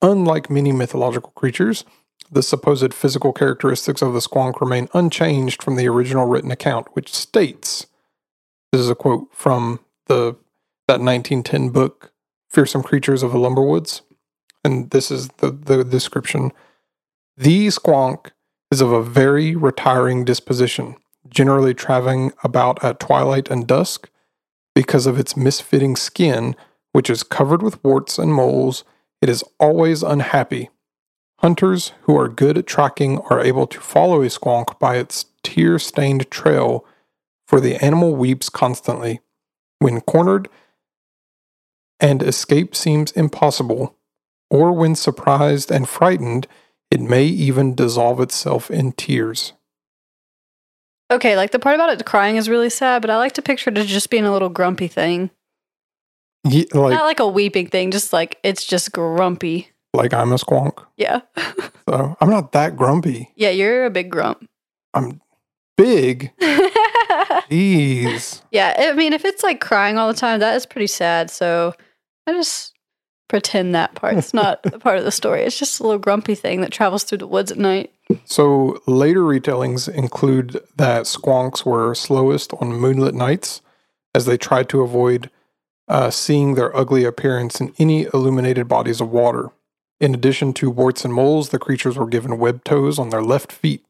Unlike 0.00 0.48
many 0.48 0.70
mythological 0.70 1.32
creatures, 1.32 1.84
the 2.30 2.42
supposed 2.42 2.94
physical 2.94 3.32
characteristics 3.32 4.00
of 4.00 4.12
the 4.12 4.20
squonk 4.20 4.60
remain 4.60 4.88
unchanged 4.94 5.62
from 5.62 5.76
the 5.76 5.88
original 5.88 6.26
written 6.26 6.50
account, 6.50 6.86
which 6.92 7.12
states 7.12 7.86
this 8.70 8.80
is 8.80 8.90
a 8.90 8.94
quote 8.94 9.28
from 9.32 9.80
the 10.06 10.36
that 10.86 11.00
1910 11.00 11.70
book, 11.70 12.12
Fearsome 12.48 12.82
Creatures 12.82 13.22
of 13.22 13.32
the 13.32 13.38
Lumberwoods. 13.38 14.02
And 14.64 14.90
this 14.90 15.10
is 15.10 15.28
the, 15.38 15.50
the 15.50 15.84
description. 15.84 16.52
The 17.36 17.68
squonk 17.68 18.30
is 18.74 18.80
of 18.80 18.90
a 18.90 19.04
very 19.04 19.54
retiring 19.54 20.24
disposition 20.24 20.96
generally 21.28 21.74
traveling 21.74 22.32
about 22.42 22.82
at 22.82 22.98
twilight 22.98 23.48
and 23.48 23.68
dusk. 23.68 24.10
Because 24.74 25.06
of 25.06 25.16
its 25.16 25.34
misfitting 25.34 25.96
skin, 25.96 26.56
which 26.92 27.08
is 27.08 27.22
covered 27.22 27.62
with 27.62 27.82
warts 27.84 28.18
and 28.18 28.34
moles, 28.34 28.82
it 29.22 29.28
is 29.28 29.44
always 29.60 30.02
unhappy. 30.02 30.70
Hunters 31.38 31.92
who 32.02 32.18
are 32.18 32.28
good 32.28 32.58
at 32.58 32.66
tracking 32.66 33.20
are 33.30 33.40
able 33.40 33.68
to 33.68 33.80
follow 33.80 34.22
a 34.22 34.26
squonk 34.26 34.76
by 34.80 34.96
its 34.96 35.26
tear 35.44 35.78
stained 35.78 36.28
trail, 36.28 36.84
for 37.46 37.60
the 37.60 37.76
animal 37.76 38.16
weeps 38.16 38.48
constantly. 38.48 39.20
When 39.78 40.00
cornered 40.00 40.48
and 42.00 42.24
escape 42.24 42.74
seems 42.74 43.12
impossible, 43.12 43.96
or 44.50 44.72
when 44.72 44.96
surprised 44.96 45.70
and 45.70 45.88
frightened, 45.88 46.48
it 46.94 47.00
may 47.00 47.24
even 47.24 47.74
dissolve 47.74 48.20
itself 48.20 48.70
in 48.70 48.92
tears. 48.92 49.52
Okay, 51.10 51.36
like 51.36 51.50
the 51.50 51.58
part 51.58 51.74
about 51.74 51.90
it 51.90 52.06
crying 52.06 52.36
is 52.36 52.48
really 52.48 52.70
sad, 52.70 53.02
but 53.02 53.10
I 53.10 53.16
like 53.18 53.32
to 53.32 53.42
picture 53.42 53.70
it 53.70 53.76
as 53.78 53.86
just 53.86 54.10
being 54.10 54.24
a 54.24 54.32
little 54.32 54.48
grumpy 54.48 54.86
thing. 54.88 55.30
Ye- 56.44 56.68
like, 56.72 56.92
Not 56.94 57.04
like 57.04 57.20
a 57.20 57.26
weeping 57.28 57.66
thing, 57.66 57.90
just 57.90 58.12
like 58.12 58.38
it's 58.42 58.64
just 58.64 58.92
grumpy. 58.92 59.70
like 59.92 60.14
I'm 60.14 60.32
a 60.32 60.36
squonk. 60.36 60.84
Yeah. 60.96 61.20
So 61.88 62.16
I'm 62.20 62.30
not 62.30 62.52
that 62.52 62.76
grumpy. 62.76 63.30
yeah, 63.36 63.50
you're 63.50 63.84
a 63.84 63.90
big 63.90 64.08
grump. 64.10 64.48
I'm 64.94 65.20
big. 65.76 66.30
Jeez. 67.50 68.42
yeah, 68.50 68.74
I 68.78 68.92
mean, 68.92 69.12
if 69.12 69.24
it's 69.24 69.42
like 69.42 69.60
crying 69.60 69.98
all 69.98 70.08
the 70.08 70.14
time, 70.18 70.40
that 70.40 70.54
is 70.56 70.66
pretty 70.66 70.86
sad. 70.86 71.30
So 71.30 71.74
I 72.26 72.32
just 72.32 72.73
pretend 73.28 73.74
that 73.74 73.94
part's 73.94 74.34
not 74.34 74.60
a 74.72 74.78
part 74.78 74.98
of 74.98 75.04
the 75.04 75.10
story. 75.10 75.42
It's 75.42 75.58
just 75.58 75.80
a 75.80 75.82
little 75.82 75.98
grumpy 75.98 76.34
thing 76.34 76.60
that 76.60 76.72
travels 76.72 77.04
through 77.04 77.18
the 77.18 77.26
woods 77.26 77.50
at 77.50 77.58
night. 77.58 77.92
So 78.24 78.82
later 78.86 79.20
retellings 79.20 79.88
include 79.88 80.60
that 80.76 81.04
squonks 81.04 81.64
were 81.64 81.94
slowest 81.94 82.52
on 82.54 82.74
moonlit 82.74 83.14
nights 83.14 83.62
as 84.14 84.26
they 84.26 84.36
tried 84.36 84.68
to 84.70 84.82
avoid 84.82 85.30
uh, 85.88 86.10
seeing 86.10 86.54
their 86.54 86.74
ugly 86.76 87.04
appearance 87.04 87.60
in 87.60 87.74
any 87.78 88.06
illuminated 88.14 88.68
bodies 88.68 89.00
of 89.00 89.10
water. 89.10 89.50
In 90.00 90.14
addition 90.14 90.52
to 90.54 90.70
warts 90.70 91.04
and 91.04 91.14
moles, 91.14 91.50
the 91.50 91.58
creatures 91.58 91.96
were 91.96 92.06
given 92.06 92.38
webbed 92.38 92.64
toes 92.64 92.98
on 92.98 93.10
their 93.10 93.22
left 93.22 93.52
feet. 93.52 93.84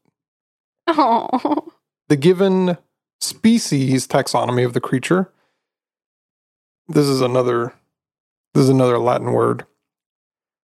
Oh, 0.87 1.71
The 2.07 2.15
given 2.15 2.77
species 3.19 4.07
taxonomy 4.07 4.63
of 4.63 4.73
the 4.73 4.81
creature. 4.81 5.31
This 6.87 7.07
is 7.07 7.19
another 7.21 7.73
this 8.55 8.63
is 8.63 8.69
another 8.69 8.97
Latin 8.97 9.33
word. 9.33 9.65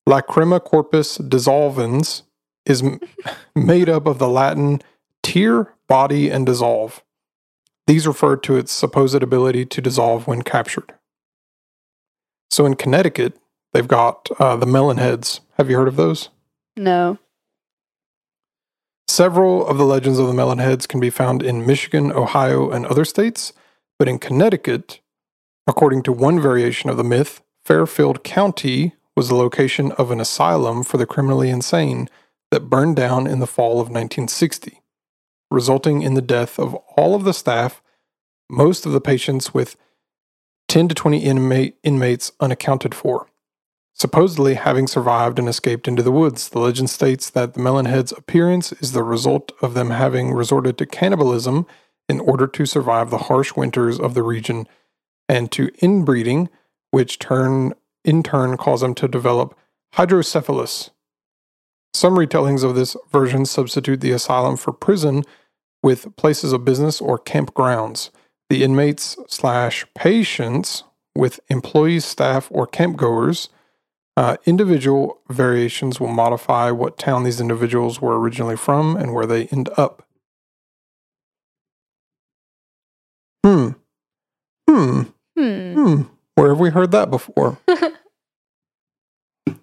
Lacrima 0.07 0.63
corpus 0.63 1.17
dissolvens 1.17 2.23
is 2.65 2.81
made 3.55 3.89
up 3.89 4.07
of 4.07 4.19
the 4.19 4.29
Latin 4.29 4.81
tear, 5.21 5.73
body, 5.89 6.29
and 6.29 6.45
dissolve. 6.45 7.03
These 7.85 8.07
refer 8.07 8.37
to 8.37 8.55
its 8.55 8.71
supposed 8.71 9.21
ability 9.21 9.65
to 9.65 9.81
dissolve 9.81 10.27
when 10.27 10.43
captured. 10.43 10.93
So 12.49 12.65
in 12.65 12.75
Connecticut, 12.75 13.37
they've 13.73 13.85
got 13.85 14.29
uh, 14.39 14.55
the 14.55 14.65
Melonheads. 14.65 15.41
Have 15.57 15.69
you 15.69 15.75
heard 15.75 15.89
of 15.89 15.97
those? 15.97 16.29
No. 16.77 17.19
Several 19.09 19.67
of 19.67 19.77
the 19.77 19.85
legends 19.85 20.19
of 20.19 20.27
the 20.27 20.33
melon 20.33 20.59
heads 20.59 20.87
can 20.87 21.01
be 21.01 21.09
found 21.09 21.43
in 21.43 21.65
Michigan, 21.65 22.13
Ohio, 22.13 22.71
and 22.71 22.85
other 22.85 23.03
states, 23.03 23.51
but 23.99 24.07
in 24.07 24.17
Connecticut, 24.17 25.01
according 25.67 26.03
to 26.03 26.13
one 26.13 26.39
variation 26.39 26.89
of 26.89 26.95
the 26.95 27.03
myth, 27.03 27.42
Fairfield 27.65 28.23
County 28.23 28.93
was 29.15 29.29
the 29.29 29.35
location 29.35 29.91
of 29.93 30.11
an 30.11 30.19
asylum 30.19 30.83
for 30.83 30.97
the 30.97 31.05
criminally 31.05 31.49
insane 31.49 32.09
that 32.51 32.69
burned 32.69 32.95
down 32.95 33.25
in 33.25 33.39
the 33.39 33.47
fall 33.47 33.73
of 33.73 33.89
1960, 33.89 34.81
resulting 35.49 36.01
in 36.01 36.13
the 36.13 36.21
death 36.21 36.59
of 36.59 36.75
all 36.97 37.15
of 37.15 37.23
the 37.23 37.33
staff, 37.33 37.81
most 38.49 38.85
of 38.85 38.91
the 38.91 39.01
patients 39.01 39.53
with 39.53 39.75
10 40.67 40.89
to 40.89 40.95
20 40.95 41.19
inmate, 41.19 41.77
inmates 41.83 42.31
unaccounted 42.39 42.93
for. 42.93 43.27
Supposedly 43.93 44.55
having 44.55 44.87
survived 44.87 45.37
and 45.37 45.47
escaped 45.47 45.87
into 45.87 46.01
the 46.01 46.11
woods, 46.11 46.49
the 46.49 46.59
legend 46.59 46.89
states 46.89 47.29
that 47.29 47.53
the 47.53 47.59
Melonheads' 47.59 48.17
appearance 48.17 48.71
is 48.73 48.91
the 48.91 49.03
result 49.03 49.51
of 49.61 49.75
them 49.75 49.91
having 49.91 50.33
resorted 50.33 50.77
to 50.79 50.85
cannibalism 50.85 51.67
in 52.09 52.19
order 52.19 52.47
to 52.47 52.65
survive 52.65 53.09
the 53.09 53.17
harsh 53.29 53.55
winters 53.55 53.99
of 53.99 54.15
the 54.15 54.23
region 54.23 54.67
and 55.29 55.51
to 55.51 55.69
inbreeding, 55.79 56.49
which 56.93 57.17
turn 57.17 57.73
in 58.05 58.21
turn 58.21 58.55
cause 58.57 58.81
them 58.81 58.93
to 58.93 59.07
develop 59.07 59.57
hydrocephalus. 59.93 60.91
Some 61.93 62.15
retellings 62.15 62.63
of 62.63 62.75
this 62.75 62.95
version 63.11 63.45
substitute 63.45 64.01
the 64.01 64.11
asylum 64.11 64.57
for 64.57 64.71
prison 64.71 65.23
with 65.81 66.15
places 66.15 66.53
of 66.53 66.65
business 66.65 67.01
or 67.01 67.17
campgrounds. 67.17 68.11
The 68.49 68.63
inmates 68.63 69.17
slash 69.27 69.85
patients 69.95 70.83
with 71.15 71.39
employees, 71.49 72.05
staff, 72.05 72.47
or 72.51 72.67
campgoers 72.67 73.49
uh, 74.15 74.37
individual 74.45 75.19
variations 75.29 75.99
will 75.99 76.09
modify 76.09 76.69
what 76.69 76.99
town 76.99 77.23
these 77.23 77.41
individuals 77.41 77.99
were 77.99 78.19
originally 78.19 78.55
from 78.55 78.95
and 78.95 79.13
where 79.13 79.25
they 79.25 79.47
end 79.47 79.69
up. 79.75 80.07
Hmm. 83.43 83.69
Hmm. 84.69 85.01
Hmm. 85.35 85.73
Hmm. 85.73 86.01
Where 86.35 86.49
have 86.49 86.59
we 86.59 86.71
heard 86.71 86.91
that 86.91 87.11
before? 87.11 87.59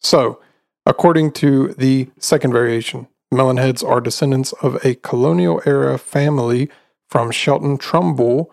so, 0.00 0.40
according 0.86 1.32
to 1.32 1.68
the 1.74 2.08
second 2.18 2.52
variation, 2.52 3.08
the 3.30 3.36
Melonheads 3.36 3.86
are 3.86 4.00
descendants 4.00 4.52
of 4.54 4.84
a 4.84 4.94
colonial 4.96 5.60
era 5.66 5.98
family 5.98 6.70
from 7.08 7.30
Shelton 7.30 7.78
Trumbull 7.78 8.52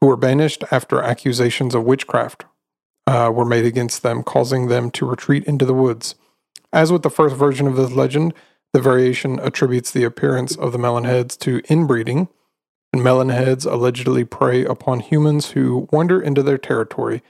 who 0.00 0.06
were 0.06 0.16
banished 0.16 0.64
after 0.70 1.00
accusations 1.02 1.74
of 1.74 1.84
witchcraft 1.84 2.44
uh, 3.06 3.30
were 3.34 3.44
made 3.44 3.64
against 3.64 4.02
them, 4.02 4.22
causing 4.22 4.68
them 4.68 4.90
to 4.92 5.06
retreat 5.06 5.44
into 5.44 5.64
the 5.64 5.74
woods. 5.74 6.14
As 6.72 6.92
with 6.92 7.02
the 7.02 7.10
first 7.10 7.34
version 7.34 7.66
of 7.66 7.76
this 7.76 7.92
legend, 7.92 8.34
the 8.72 8.80
variation 8.80 9.40
attributes 9.40 9.90
the 9.90 10.04
appearance 10.04 10.56
of 10.56 10.72
the 10.72 10.78
melonheads 10.78 11.38
to 11.38 11.62
inbreeding, 11.70 12.28
and 12.92 13.02
melonheads 13.02 13.70
allegedly 13.70 14.24
prey 14.24 14.64
upon 14.64 15.00
humans 15.00 15.50
who 15.50 15.88
wander 15.92 16.20
into 16.20 16.42
their 16.42 16.58
territory. 16.58 17.22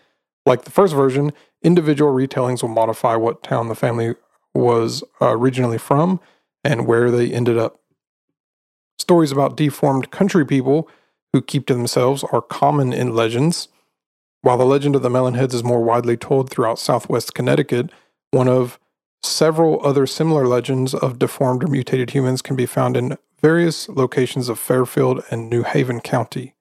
Like 0.46 0.64
the 0.64 0.70
first 0.70 0.94
version, 0.94 1.32
individual 1.62 2.12
retellings 2.12 2.62
will 2.62 2.70
modify 2.70 3.16
what 3.16 3.42
town 3.42 3.68
the 3.68 3.74
family 3.74 4.14
was 4.54 5.02
uh, 5.20 5.30
originally 5.30 5.78
from 5.78 6.20
and 6.64 6.86
where 6.86 7.10
they 7.10 7.30
ended 7.30 7.58
up. 7.58 7.80
Stories 8.98 9.32
about 9.32 9.56
deformed 9.56 10.10
country 10.10 10.44
people 10.44 10.88
who 11.32 11.42
keep 11.42 11.66
to 11.66 11.74
themselves 11.74 12.24
are 12.32 12.42
common 12.42 12.92
in 12.92 13.14
legends. 13.14 13.68
While 14.42 14.58
the 14.58 14.64
legend 14.64 14.96
of 14.96 15.02
the 15.02 15.08
Melonheads 15.08 15.54
is 15.54 15.64
more 15.64 15.82
widely 15.82 16.16
told 16.16 16.50
throughout 16.50 16.78
southwest 16.78 17.34
Connecticut, 17.34 17.90
one 18.30 18.48
of 18.48 18.78
several 19.22 19.84
other 19.84 20.06
similar 20.06 20.46
legends 20.46 20.94
of 20.94 21.18
deformed 21.18 21.64
or 21.64 21.68
mutated 21.68 22.10
humans 22.10 22.42
can 22.42 22.56
be 22.56 22.66
found 22.66 22.96
in 22.96 23.16
various 23.40 23.88
locations 23.88 24.48
of 24.48 24.58
Fairfield 24.58 25.22
and 25.30 25.48
New 25.48 25.62
Haven 25.62 26.00
County. 26.00 26.54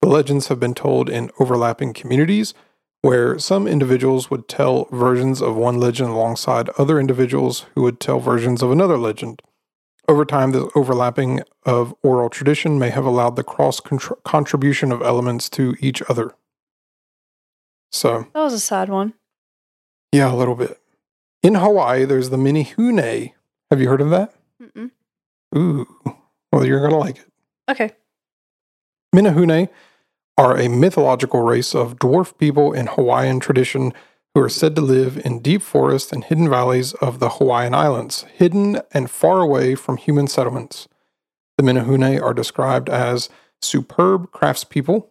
The 0.00 0.08
legends 0.08 0.48
have 0.48 0.58
been 0.58 0.74
told 0.74 1.08
in 1.08 1.30
overlapping 1.38 1.92
communities, 1.92 2.54
where 3.02 3.38
some 3.38 3.66
individuals 3.66 4.30
would 4.30 4.48
tell 4.48 4.84
versions 4.92 5.40
of 5.42 5.56
one 5.56 5.78
legend 5.78 6.10
alongside 6.10 6.68
other 6.78 6.98
individuals 7.00 7.66
who 7.74 7.82
would 7.82 8.00
tell 8.00 8.20
versions 8.20 8.62
of 8.62 8.70
another 8.70 8.96
legend. 8.96 9.42
Over 10.08 10.24
time, 10.24 10.50
the 10.52 10.68
overlapping 10.74 11.42
of 11.64 11.94
oral 12.02 12.28
tradition 12.28 12.78
may 12.78 12.90
have 12.90 13.04
allowed 13.04 13.36
the 13.36 13.44
cross 13.44 13.80
contribution 14.24 14.90
of 14.92 15.02
elements 15.02 15.48
to 15.50 15.76
each 15.80 16.02
other. 16.08 16.34
So 17.92 18.26
That 18.34 18.42
was 18.42 18.52
a 18.54 18.60
sad 18.60 18.88
one. 18.88 19.14
yeah, 20.12 20.32
a 20.32 20.34
little 20.34 20.54
bit. 20.56 20.80
In 21.42 21.54
Hawaii, 21.56 22.04
there's 22.04 22.30
the 22.30 22.36
Menehune. 22.36 23.32
Have 23.70 23.80
you 23.80 23.88
heard 23.88 24.00
of 24.00 24.10
that? 24.10 24.32
Mm-mm. 24.60 24.90
Ooh, 25.54 25.86
well, 26.52 26.64
you're 26.64 26.80
gonna 26.80 26.98
like 26.98 27.18
it. 27.18 27.32
Okay. 27.68 27.92
Menehune 29.14 29.68
are 30.38 30.56
a 30.56 30.68
mythological 30.68 31.42
race 31.42 31.74
of 31.74 31.98
dwarf 31.98 32.36
people 32.38 32.72
in 32.72 32.86
Hawaiian 32.86 33.40
tradition 33.40 33.92
who 34.34 34.40
are 34.40 34.48
said 34.48 34.74
to 34.76 34.80
live 34.80 35.20
in 35.24 35.40
deep 35.40 35.60
forests 35.60 36.10
and 36.10 36.24
hidden 36.24 36.48
valleys 36.48 36.94
of 36.94 37.18
the 37.18 37.28
Hawaiian 37.28 37.74
Islands, 37.74 38.24
hidden 38.34 38.80
and 38.92 39.10
far 39.10 39.40
away 39.40 39.74
from 39.74 39.98
human 39.98 40.26
settlements. 40.26 40.88
The 41.58 41.64
Menehune 41.64 42.22
are 42.22 42.32
described 42.32 42.88
as 42.88 43.28
superb 43.60 44.30
craftspeople. 44.32 45.06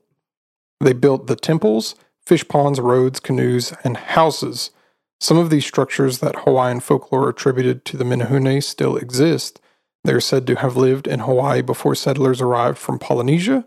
They 0.79 0.93
built 0.93 1.27
the 1.27 1.35
temples, 1.35 1.95
fish 2.25 2.47
ponds, 2.47 2.79
roads, 2.79 3.19
canoes, 3.19 3.73
and 3.83 3.95
houses. 3.95 4.71
Some 5.19 5.37
of 5.37 5.51
these 5.51 5.65
structures 5.65 6.17
that 6.19 6.39
Hawaiian 6.39 6.79
folklore 6.79 7.29
attributed 7.29 7.85
to 7.85 7.97
the 7.97 8.03
Menehune 8.03 8.63
still 8.63 8.97
exist. 8.97 9.61
They 10.03 10.13
are 10.13 10.21
said 10.21 10.47
to 10.47 10.55
have 10.55 10.75
lived 10.75 11.07
in 11.07 11.21
Hawaii 11.21 11.61
before 11.61 11.95
settlers 11.95 12.41
arrived 12.41 12.77
from 12.77 12.99
Polynesia 12.99 13.65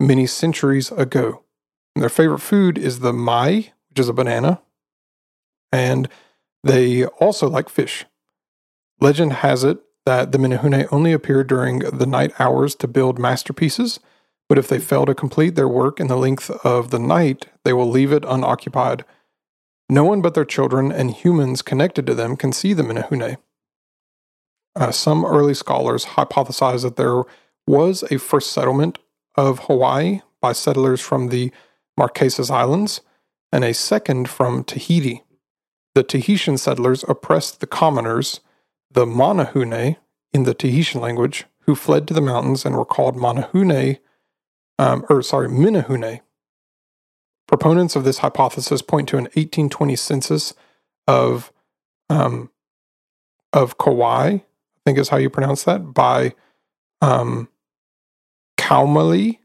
many 0.00 0.26
centuries 0.26 0.90
ago. 0.92 1.44
And 1.94 2.02
their 2.02 2.08
favorite 2.08 2.40
food 2.40 2.78
is 2.78 3.00
the 3.00 3.12
mai, 3.12 3.72
which 3.88 3.98
is 3.98 4.08
a 4.08 4.12
banana, 4.12 4.60
and 5.72 6.08
they 6.64 7.04
also 7.04 7.48
like 7.48 7.68
fish. 7.68 8.04
Legend 9.00 9.34
has 9.34 9.64
it 9.64 9.78
that 10.06 10.32
the 10.32 10.38
Menehune 10.38 10.88
only 10.90 11.12
appear 11.12 11.44
during 11.44 11.80
the 11.80 12.06
night 12.06 12.32
hours 12.40 12.74
to 12.76 12.88
build 12.88 13.18
masterpieces, 13.18 14.00
but 14.48 14.58
if 14.58 14.68
they 14.68 14.78
fail 14.78 15.06
to 15.06 15.14
complete 15.14 15.54
their 15.54 15.68
work 15.68 16.00
in 16.00 16.06
the 16.06 16.16
length 16.16 16.50
of 16.64 16.90
the 16.90 16.98
night, 16.98 17.46
they 17.64 17.72
will 17.72 17.88
leave 17.88 18.12
it 18.12 18.24
unoccupied. 18.26 19.04
No 19.90 20.04
one 20.04 20.22
but 20.22 20.34
their 20.34 20.44
children 20.44 20.90
and 20.90 21.10
humans 21.10 21.62
connected 21.62 22.06
to 22.06 22.14
them 22.14 22.36
can 22.36 22.52
see 22.52 22.72
the 22.72 22.82
Menehune. 22.82 23.36
Uh, 24.78 24.92
some 24.92 25.24
early 25.24 25.54
scholars 25.54 26.04
hypothesize 26.04 26.82
that 26.82 26.94
there 26.94 27.24
was 27.66 28.04
a 28.12 28.18
first 28.18 28.52
settlement 28.52 28.98
of 29.36 29.58
Hawaii 29.64 30.20
by 30.40 30.52
settlers 30.52 31.00
from 31.00 31.28
the 31.28 31.50
Marquesas 31.98 32.48
Islands 32.48 33.00
and 33.50 33.64
a 33.64 33.74
second 33.74 34.28
from 34.28 34.62
Tahiti. 34.62 35.24
The 35.96 36.04
Tahitian 36.04 36.58
settlers 36.58 37.04
oppressed 37.08 37.58
the 37.58 37.66
commoners, 37.66 38.40
the 38.88 39.04
Manahune, 39.04 39.96
in 40.32 40.44
the 40.44 40.54
Tahitian 40.54 41.00
language, 41.00 41.46
who 41.62 41.74
fled 41.74 42.06
to 42.06 42.14
the 42.14 42.20
mountains 42.20 42.64
and 42.64 42.76
were 42.76 42.84
called 42.84 43.16
Manahune, 43.16 43.98
um, 44.78 45.04
or 45.10 45.22
sorry, 45.22 45.48
Menehune. 45.48 46.20
Proponents 47.48 47.96
of 47.96 48.04
this 48.04 48.18
hypothesis 48.18 48.82
point 48.82 49.08
to 49.08 49.16
an 49.16 49.24
1820 49.24 49.96
census 49.96 50.54
of 51.08 51.52
um, 52.08 52.50
of 53.52 53.78
Kauai, 53.78 54.38
think 54.88 54.98
is 54.98 55.10
how 55.10 55.18
you 55.18 55.28
pronounce 55.28 55.64
that, 55.64 55.92
by 55.92 56.34
um, 57.02 57.48
Kaumali. 58.58 59.38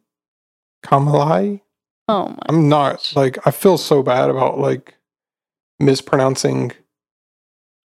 Kaumalai. 0.86 1.60
Oh 2.08 2.30
my. 2.30 2.38
I'm 2.48 2.70
not 2.70 3.12
like 3.16 3.46
I 3.48 3.52
feel 3.52 3.78
so 3.78 4.04
bad 4.04 4.30
about 4.30 4.58
like 4.60 4.96
mispronouncing 5.80 6.72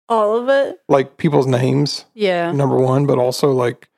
All 0.08 0.36
of 0.36 0.48
it? 0.48 0.78
like 0.88 1.16
people's 1.16 1.46
names. 1.46 2.04
Yeah. 2.14 2.50
Number 2.52 2.76
one, 2.78 3.06
but 3.06 3.18
also 3.18 3.50
like 3.52 3.88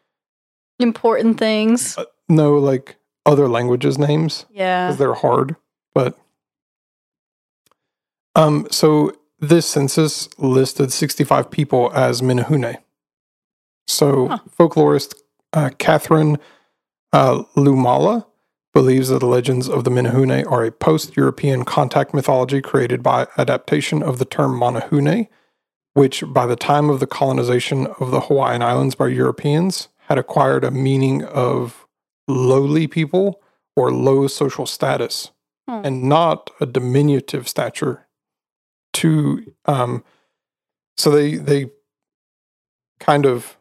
Important 0.78 1.38
things. 1.38 1.96
uh, 1.98 2.04
no 2.28 2.54
like 2.56 2.96
other 3.26 3.48
languages 3.48 3.98
names 3.98 4.44
Yeah. 4.50 4.86
because 4.88 4.98
they're 4.98 5.14
hard. 5.14 5.56
But 5.94 6.18
um, 8.34 8.66
so 8.70 9.12
this 9.40 9.66
census 9.68 10.28
listed 10.38 10.92
65 10.92 11.50
people 11.50 11.90
as 11.94 12.20
Menehune. 12.22 12.78
So 13.88 14.28
Huh. 14.28 14.38
folklorist 14.56 15.14
uh, 15.52 15.70
Katharine 15.78 16.38
uh, 17.12 17.42
Luomala 17.56 18.26
believes 18.74 19.08
that 19.08 19.18
the 19.20 19.26
legends 19.26 19.68
of 19.68 19.84
the 19.84 19.90
Menehune 19.90 20.46
are 20.50 20.64
a 20.64 20.70
post-European 20.70 21.64
contact 21.64 22.12
mythology 22.14 22.60
created 22.60 23.02
by 23.02 23.26
adaptation 23.38 24.02
of 24.02 24.18
the 24.18 24.24
term 24.26 24.52
Manahune, 24.60 25.26
which 25.94 26.22
by 26.28 26.46
the 26.46 26.54
time 26.54 26.90
of 26.90 27.00
the 27.00 27.06
colonization 27.06 27.86
of 27.98 28.10
the 28.10 28.20
Hawaiian 28.20 28.62
Islands 28.62 28.94
by 28.94 29.08
Europeans 29.08 29.88
had 30.00 30.18
acquired 30.18 30.64
a 30.64 30.70
meaning 30.70 31.24
of 31.24 31.86
lowly 32.28 32.86
people 32.86 33.40
or 33.74 33.90
low 33.90 34.26
social 34.28 34.66
status 34.66 35.32
Hmm. 35.68 35.80
and 35.84 36.02
not 36.04 36.50
a 36.62 36.66
diminutive 36.66 37.46
stature 37.46 38.06
to 38.94 39.52
um 39.66 40.02
so 40.96 41.10
they 41.10 41.34
they 41.34 41.70
kind 43.00 43.26
of 43.26 43.57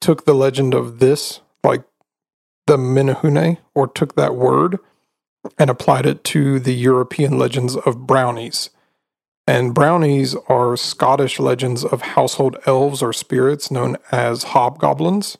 took 0.00 0.24
the 0.24 0.34
legend 0.34 0.74
of 0.74 0.98
this 0.98 1.40
like 1.64 1.84
the 2.66 2.76
Menehune 2.76 3.58
or 3.74 3.88
took 3.88 4.14
that 4.14 4.34
word 4.34 4.78
and 5.58 5.70
applied 5.70 6.06
it 6.06 6.24
to 6.24 6.58
the 6.58 6.74
European 6.74 7.38
legends 7.38 7.76
of 7.76 8.06
brownies. 8.06 8.70
And 9.46 9.74
brownies 9.74 10.36
are 10.48 10.76
Scottish 10.76 11.40
legends 11.40 11.82
of 11.82 12.02
household 12.02 12.58
elves 12.66 13.02
or 13.02 13.14
spirits 13.14 13.70
known 13.70 13.96
as 14.12 14.44
hobgoblins. 14.44 15.38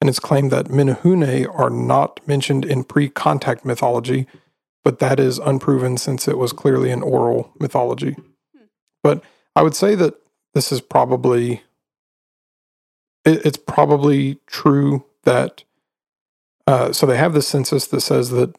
And 0.00 0.08
it's 0.08 0.18
claimed 0.18 0.50
that 0.52 0.68
Menehune 0.68 1.46
are 1.54 1.70
not 1.70 2.26
mentioned 2.26 2.64
in 2.64 2.84
pre 2.84 3.08
contact 3.10 3.64
mythology, 3.64 4.26
but 4.84 5.00
that 5.00 5.20
is 5.20 5.38
unproven 5.38 5.98
since 5.98 6.28
it 6.28 6.38
was 6.38 6.52
clearly 6.52 6.90
an 6.90 7.02
oral 7.02 7.52
mythology. 7.58 8.12
Hmm. 8.12 8.64
But 9.02 9.22
I 9.54 9.62
would 9.62 9.74
say 9.74 9.94
that 9.94 10.14
this 10.54 10.72
is 10.72 10.80
probably 10.80 11.62
it, 13.26 13.44
it's 13.44 13.58
probably 13.58 14.38
true 14.46 15.04
that 15.24 15.64
uh, 16.66 16.92
so 16.92 17.06
they 17.06 17.16
have 17.16 17.34
this 17.34 17.46
census 17.46 17.86
that 17.88 18.00
says 18.00 18.30
that 18.30 18.56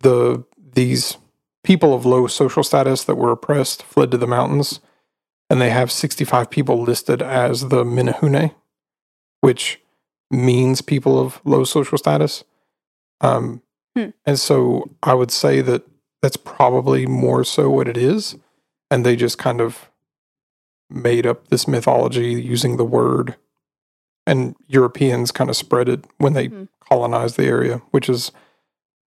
the 0.00 0.44
these 0.72 1.16
people 1.64 1.94
of 1.94 2.06
low 2.06 2.26
social 2.26 2.62
status 2.62 3.04
that 3.04 3.16
were 3.16 3.32
oppressed 3.32 3.82
fled 3.82 4.10
to 4.10 4.18
the 4.18 4.26
mountains, 4.26 4.80
and 5.48 5.60
they 5.60 5.70
have 5.70 5.90
65 5.90 6.50
people 6.50 6.80
listed 6.82 7.22
as 7.22 7.68
the 7.68 7.84
Menehune, 7.84 8.54
which 9.40 9.80
means 10.30 10.80
people 10.80 11.18
of 11.18 11.40
low 11.44 11.64
social 11.64 11.98
status. 11.98 12.44
Um, 13.20 13.62
Hmm. 13.96 14.10
And 14.24 14.38
so 14.38 14.90
I 15.02 15.14
would 15.14 15.30
say 15.30 15.60
that 15.62 15.82
that's 16.22 16.36
probably 16.36 17.06
more 17.06 17.44
so 17.44 17.70
what 17.70 17.88
it 17.88 17.96
is, 17.96 18.36
and 18.90 19.04
they 19.04 19.16
just 19.16 19.38
kind 19.38 19.60
of 19.60 19.90
made 20.88 21.26
up 21.26 21.48
this 21.48 21.66
mythology 21.66 22.40
using 22.40 22.76
the 22.76 22.84
word, 22.84 23.36
and 24.30 24.54
Europeans 24.68 25.30
kind 25.32 25.50
of 25.50 25.56
spread 25.56 25.88
it 25.88 26.04
when 26.18 26.32
they 26.34 26.46
Hmm. 26.48 26.64
colonized 26.88 27.36
the 27.36 27.46
area, 27.46 27.82
which 27.90 28.08
is 28.08 28.32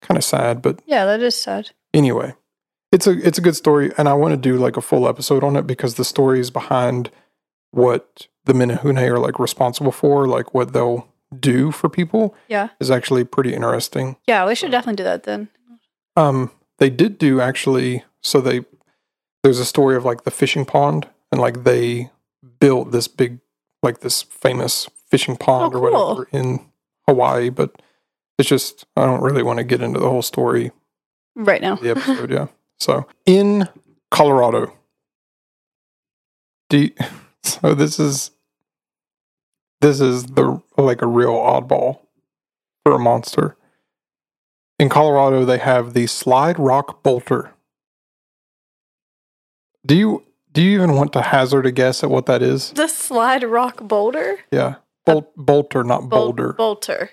kind 0.03 0.17
of 0.19 0.25
sad, 0.25 0.63
but 0.63 0.81
Yeah, 0.87 1.05
that 1.05 1.21
is 1.23 1.35
sad. 1.37 1.71
anyway 1.95 2.35
it's 2.93 3.07
a 3.07 3.13
it's 3.27 3.39
a 3.39 3.41
good 3.47 3.55
story 3.57 3.87
and 3.99 4.09
i 4.09 4.13
want 4.15 4.33
to 4.33 4.37
do 4.51 4.57
like 4.67 4.77
a 4.77 4.81
full 4.91 5.07
episode 5.09 5.45
on 5.45 5.55
it 5.57 5.65
because 5.67 5.95
the 5.95 6.05
stories 6.05 6.51
behind 6.51 7.09
what 7.73 8.27
the 8.47 8.53
menehune 8.53 9.01
are 9.09 9.19
like 9.27 9.39
responsible 9.39 9.93
for 9.93 10.27
like 10.27 10.53
what 10.55 10.73
they'll 10.73 11.07
do 11.39 11.71
for 11.71 11.89
people 11.89 12.35
Yeah. 12.49 12.69
is 12.81 12.91
actually 12.91 13.25
pretty 13.25 13.55
interesting 13.55 14.17
Yeah, 14.27 14.45
we 14.47 14.55
should 14.57 14.73
definitely 14.73 14.97
do 15.03 15.05
that 15.05 15.23
then. 15.23 15.49
um 16.17 16.51
they 16.79 16.91
did 16.91 17.19
do 17.19 17.41
actually 17.41 18.03
so 18.23 18.41
they 18.41 18.65
there's 19.43 19.61
a 19.61 19.65
story 19.75 19.95
of 19.97 20.05
like 20.05 20.25
the 20.25 20.31
fishing 20.41 20.65
pond 20.65 21.09
and 21.31 21.41
like 21.41 21.63
they 21.65 22.11
built 22.61 22.91
this 22.93 23.07
big 23.09 23.39
like 23.83 24.01
this 24.01 24.23
famous 24.23 24.89
fishing 25.11 25.37
pond 25.37 25.75
Oh, 25.75 25.79
or 25.79 25.91
cool. 25.91 26.09
whatever 26.17 26.29
in 26.33 26.65
hawaii 27.09 27.49
but 27.51 27.83
it's 28.39 28.49
just 28.49 28.87
i 28.97 29.05
don't 29.05 29.23
really 29.23 29.43
want 29.43 29.59
to 29.59 29.65
get 29.65 29.83
into 29.83 29.99
the 30.01 30.09
whole 30.09 30.23
story 30.23 30.71
Right 31.37 31.63
now. 31.63 31.77
the 31.77 31.91
episode, 31.97 32.31
yeah. 32.31 32.47
So 32.79 33.07
in 33.25 33.69
Colorado, 34.11 34.73
do 36.69 36.79
you- 36.79 36.95
so 37.43 37.75
this 37.75 37.99
is 38.01 38.31
this 39.81 40.01
is 40.01 40.25
the 40.27 40.61
like 40.77 41.01
a 41.03 41.07
real 41.07 41.33
oddball 41.35 42.01
for 42.85 42.93
a 42.93 42.99
monster. 42.99 43.57
In 44.79 44.89
Colorado, 44.89 45.45
they 45.45 45.59
have 45.59 45.95
the 45.95 46.07
slide 46.07 46.59
rock 46.59 47.03
bolter. 47.03 47.53
Do 49.87 49.95
you 49.97 50.25
do 50.53 50.63
you 50.63 50.73
even 50.75 50.95
want 50.95 51.13
to 51.15 51.23
hazard 51.23 51.65
a 51.67 51.73
guess 51.73 52.03
at 52.03 52.11
what 52.11 52.27
that 52.27 52.43
is? 52.43 52.73
The 52.73 52.89
slide 52.89 53.45
rock 53.45 53.83
boulder? 53.87 54.39
Yeah, 54.51 54.77
Bol- 55.15 55.33
bolter, 55.37 55.85
not 55.85 56.09
Bol- 56.09 56.33
boulder. 56.33 56.53
Bolter. 56.55 57.11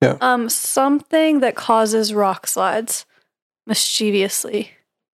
Yeah. 0.00 0.16
Um, 0.20 0.48
something 0.48 1.40
that 1.40 1.54
causes 1.54 2.12
rock 2.12 2.46
slides 2.46 3.06
mischievously. 3.66 4.72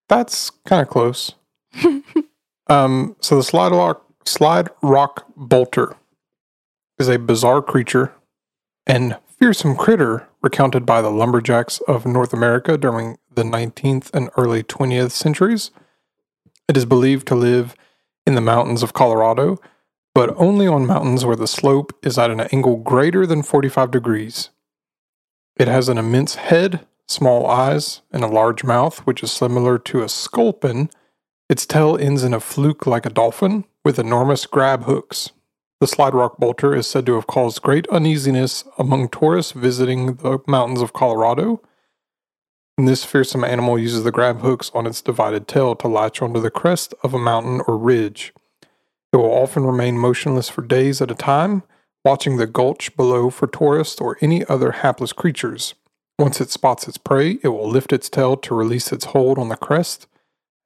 That's 0.08 0.50
kind 0.66 0.82
of 0.82 0.88
close. 0.88 1.34
um, 2.68 3.16
so 3.20 3.36
the 3.36 3.44
slide 3.44 3.74
rock, 3.74 4.06
slide 4.26 4.70
rock 4.82 5.26
bolter 5.36 5.96
is 6.98 7.10
a 7.10 7.20
bizarre 7.20 7.62
creature 7.62 8.14
and 8.86 9.18
fearsome 9.40 9.76
critter 9.76 10.28
recounted 10.42 10.86
by 10.86 11.02
the 11.02 11.12
lumberjacks 11.12 11.80
of 11.88 12.06
North 12.06 12.34
America 12.34 12.78
during 12.78 13.18
the 13.34 13.44
19th 13.44 14.10
and 14.14 14.30
early 14.38 14.64
20th 14.64 15.12
centuries. 15.12 15.72
It 16.68 16.78
is 16.78 16.86
believed 16.86 17.28
to 17.28 17.36
live 17.36 17.76
in 18.26 18.36
the 18.36 18.42
mountains 18.42 18.84
of 18.84 18.94
Colorado, 18.94 19.60
but 20.18 20.34
only 20.38 20.66
on 20.66 20.88
mountains 20.88 21.24
where 21.24 21.36
the 21.36 21.46
slope 21.46 21.96
is 22.02 22.18
at 22.18 22.32
an 22.32 22.42
angle 22.52 22.78
greater 22.78 23.28
than 23.28 23.44
45 23.44 23.92
degrees. 23.92 24.50
It 25.58 25.68
has 25.68 25.90
an 25.90 26.00
immense 26.00 26.34
head, 26.34 26.88
small 27.08 27.46
eyes, 27.46 28.02
and 28.12 28.24
a 28.24 28.28
large 28.28 28.64
mouth, 28.64 28.98
which 29.06 29.22
is 29.22 29.32
similar 29.32 29.78
to 29.78 30.02
a 30.02 30.10
sculpin. 30.10 30.90
Its 31.50 31.68
tail 31.68 32.00
ends 32.00 32.24
in 32.24 32.34
a 32.34 32.40
fluke 32.40 32.88
like 32.88 33.06
a 33.06 33.12
dolphin, 33.12 33.66
with 33.86 34.00
enormous 34.00 34.48
grab 34.48 34.86
hooks. 34.86 35.30
The 35.82 35.86
slide 35.86 36.16
rock 36.16 36.40
bolter 36.40 36.74
is 36.74 36.88
said 36.88 37.06
to 37.06 37.14
have 37.14 37.28
caused 37.28 37.62
great 37.62 37.88
uneasiness 37.90 38.64
among 38.80 39.10
tourists 39.10 39.52
visiting 39.52 40.16
the 40.16 40.40
mountains 40.48 40.82
of 40.82 40.94
Colorado. 40.94 41.62
And 42.76 42.88
this 42.88 43.06
fearsome 43.06 43.44
animal 43.44 43.78
uses 43.78 44.04
the 44.04 44.12
grab 44.12 44.40
hooks 44.40 44.72
on 44.74 44.88
its 44.88 45.04
divided 45.04 45.48
tail 45.48 45.76
to 45.76 45.88
latch 45.88 46.24
onto 46.24 46.42
the 46.42 46.50
crest 46.50 46.96
of 47.04 47.14
a 47.14 47.20
mountain 47.20 47.62
or 47.68 47.78
ridge. 47.78 48.34
It 49.18 49.22
will 49.22 49.34
often 49.34 49.66
remain 49.66 49.98
motionless 49.98 50.48
for 50.48 50.62
days 50.62 51.02
at 51.02 51.10
a 51.10 51.16
time, 51.16 51.64
watching 52.06 52.38
the 52.38 52.46
gulch 52.46 52.96
below 52.96 53.32
for 53.32 53.48
tourists 53.48 54.00
or 54.00 54.16
any 54.22 54.46
other 54.46 54.74
hapless 54.74 55.12
creatures. 55.12 55.74
Once 56.20 56.40
it 56.40 56.52
spots 56.52 56.88
its 56.88 57.00
prey, 57.00 57.40
it 57.42 57.48
will 57.48 57.68
lift 57.68 57.92
its 57.92 58.10
tail 58.10 58.38
to 58.38 58.54
release 58.54 58.92
its 58.92 59.06
hold 59.06 59.40
on 59.40 59.50
the 59.50 59.56
crest. 59.56 60.06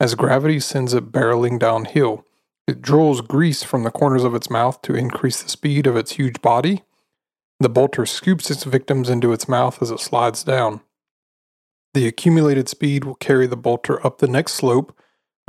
As 0.01 0.15
gravity 0.15 0.59
sends 0.59 0.93
it 0.93 1.13
barreling 1.13 1.59
downhill, 1.59 2.25
it 2.67 2.81
draws 2.81 3.21
grease 3.21 3.63
from 3.63 3.83
the 3.85 3.89
corners 3.89 4.25
of 4.25 4.35
its 4.35 4.49
mouth 4.49 4.81
to 4.81 4.95
increase 4.95 5.41
the 5.41 5.49
speed 5.49 5.87
of 5.87 5.95
its 5.95 6.11
huge 6.11 6.41
body. 6.41 6.83
The 7.61 7.69
bolter 7.69 8.05
scoops 8.05 8.51
its 8.51 8.65
victims 8.65 9.09
into 9.09 9.31
its 9.31 9.47
mouth 9.47 9.81
as 9.81 9.91
it 9.91 10.01
slides 10.01 10.43
down. 10.43 10.81
The 11.93 12.05
accumulated 12.05 12.67
speed 12.67 13.05
will 13.05 13.15
carry 13.15 13.47
the 13.47 13.55
bolter 13.55 14.05
up 14.05 14.17
the 14.17 14.27
next 14.27 14.55
slope, 14.55 14.93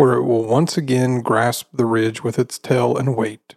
where 0.03 0.15
it 0.15 0.25
will 0.25 0.45
once 0.45 0.77
again 0.77 1.21
grasp 1.21 1.69
the 1.73 1.87
ridge 1.87 2.25
with 2.25 2.37
its 2.37 2.59
tail 2.59 2.97
and 2.97 3.15
wait. 3.15 3.55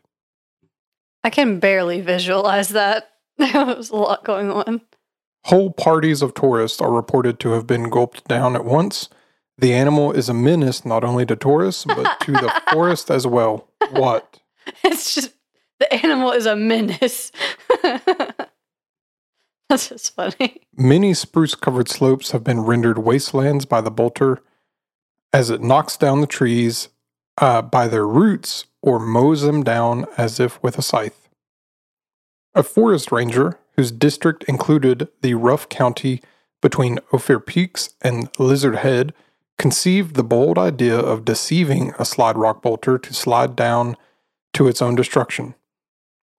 I 1.24 1.32
can 1.32 1.58
barely 1.60 2.02
visualize 2.02 2.70
that. 2.70 3.14
There's 3.40 3.90
a 3.90 3.96
lot 3.96 4.24
going 4.24 4.52
on. 4.52 4.82
Whole 5.46 5.72
parties 5.72 6.22
of 6.22 6.36
tourists 6.36 6.80
are 6.80 6.92
reported 6.92 7.40
to 7.40 7.54
have 7.54 7.66
been 7.66 7.90
gulped 7.90 8.28
down 8.28 8.56
at 8.56 8.64
once. 8.64 9.10
The 9.58 9.74
animal 9.74 10.12
is 10.12 10.30
a 10.30 10.36
menace 10.36 10.86
not 10.86 11.04
only 11.04 11.26
to 11.26 11.36
tourists, 11.36 11.84
but 11.84 12.20
to 12.20 12.34
the 12.34 12.62
forest 12.72 13.10
as 13.10 13.26
well. 13.26 13.68
What? 13.90 14.40
It's 14.84 15.16
just 15.16 15.34
the 15.80 15.92
animal 16.06 16.32
is 16.32 16.46
a 16.46 16.56
menace. 16.56 17.32
That's 19.68 19.90
just 19.90 20.14
funny. 20.14 20.62
Many 20.78 21.16
spruce 21.16 21.56
covered 21.56 21.90
slopes 21.90 22.32
have 22.32 22.44
been 22.44 22.62
rendered 22.62 23.00
wastelands 23.00 23.66
by 23.66 23.82
the 23.82 23.90
bolter 23.90 24.44
as 25.36 25.50
it 25.50 25.62
knocks 25.62 25.98
down 25.98 26.22
the 26.22 26.28
trees 26.28 26.88
uh, 27.40 27.62
by 27.62 27.90
their 27.90 28.08
roots 28.08 28.68
or 28.82 28.98
mows 28.98 29.42
them 29.42 29.64
down 29.64 30.06
as 30.18 30.40
if 30.40 30.64
with 30.64 30.78
a 30.78 30.82
scythe. 30.82 31.28
A 32.54 32.64
forest 32.64 33.12
ranger, 33.12 33.60
whose 33.76 33.92
district 33.92 34.46
included 34.46 35.10
the 35.22 35.34
rough 35.34 35.68
county 35.68 36.22
between 36.62 37.00
Ophir 37.12 37.42
Peaks 37.42 37.90
and 38.02 38.30
Lizard 38.40 38.78
Head, 38.78 39.14
conceived 39.58 40.16
the 40.16 40.24
bold 40.24 40.58
idea 40.58 40.98
of 40.98 41.26
deceiving 41.26 41.94
a 42.00 42.06
slide 42.06 42.38
rock 42.38 42.62
bolter 42.62 42.98
to 42.98 43.14
slide 43.14 43.58
down 43.58 43.98
to 44.54 44.70
its 44.70 44.82
own 44.82 44.96
destruction. 44.96 45.54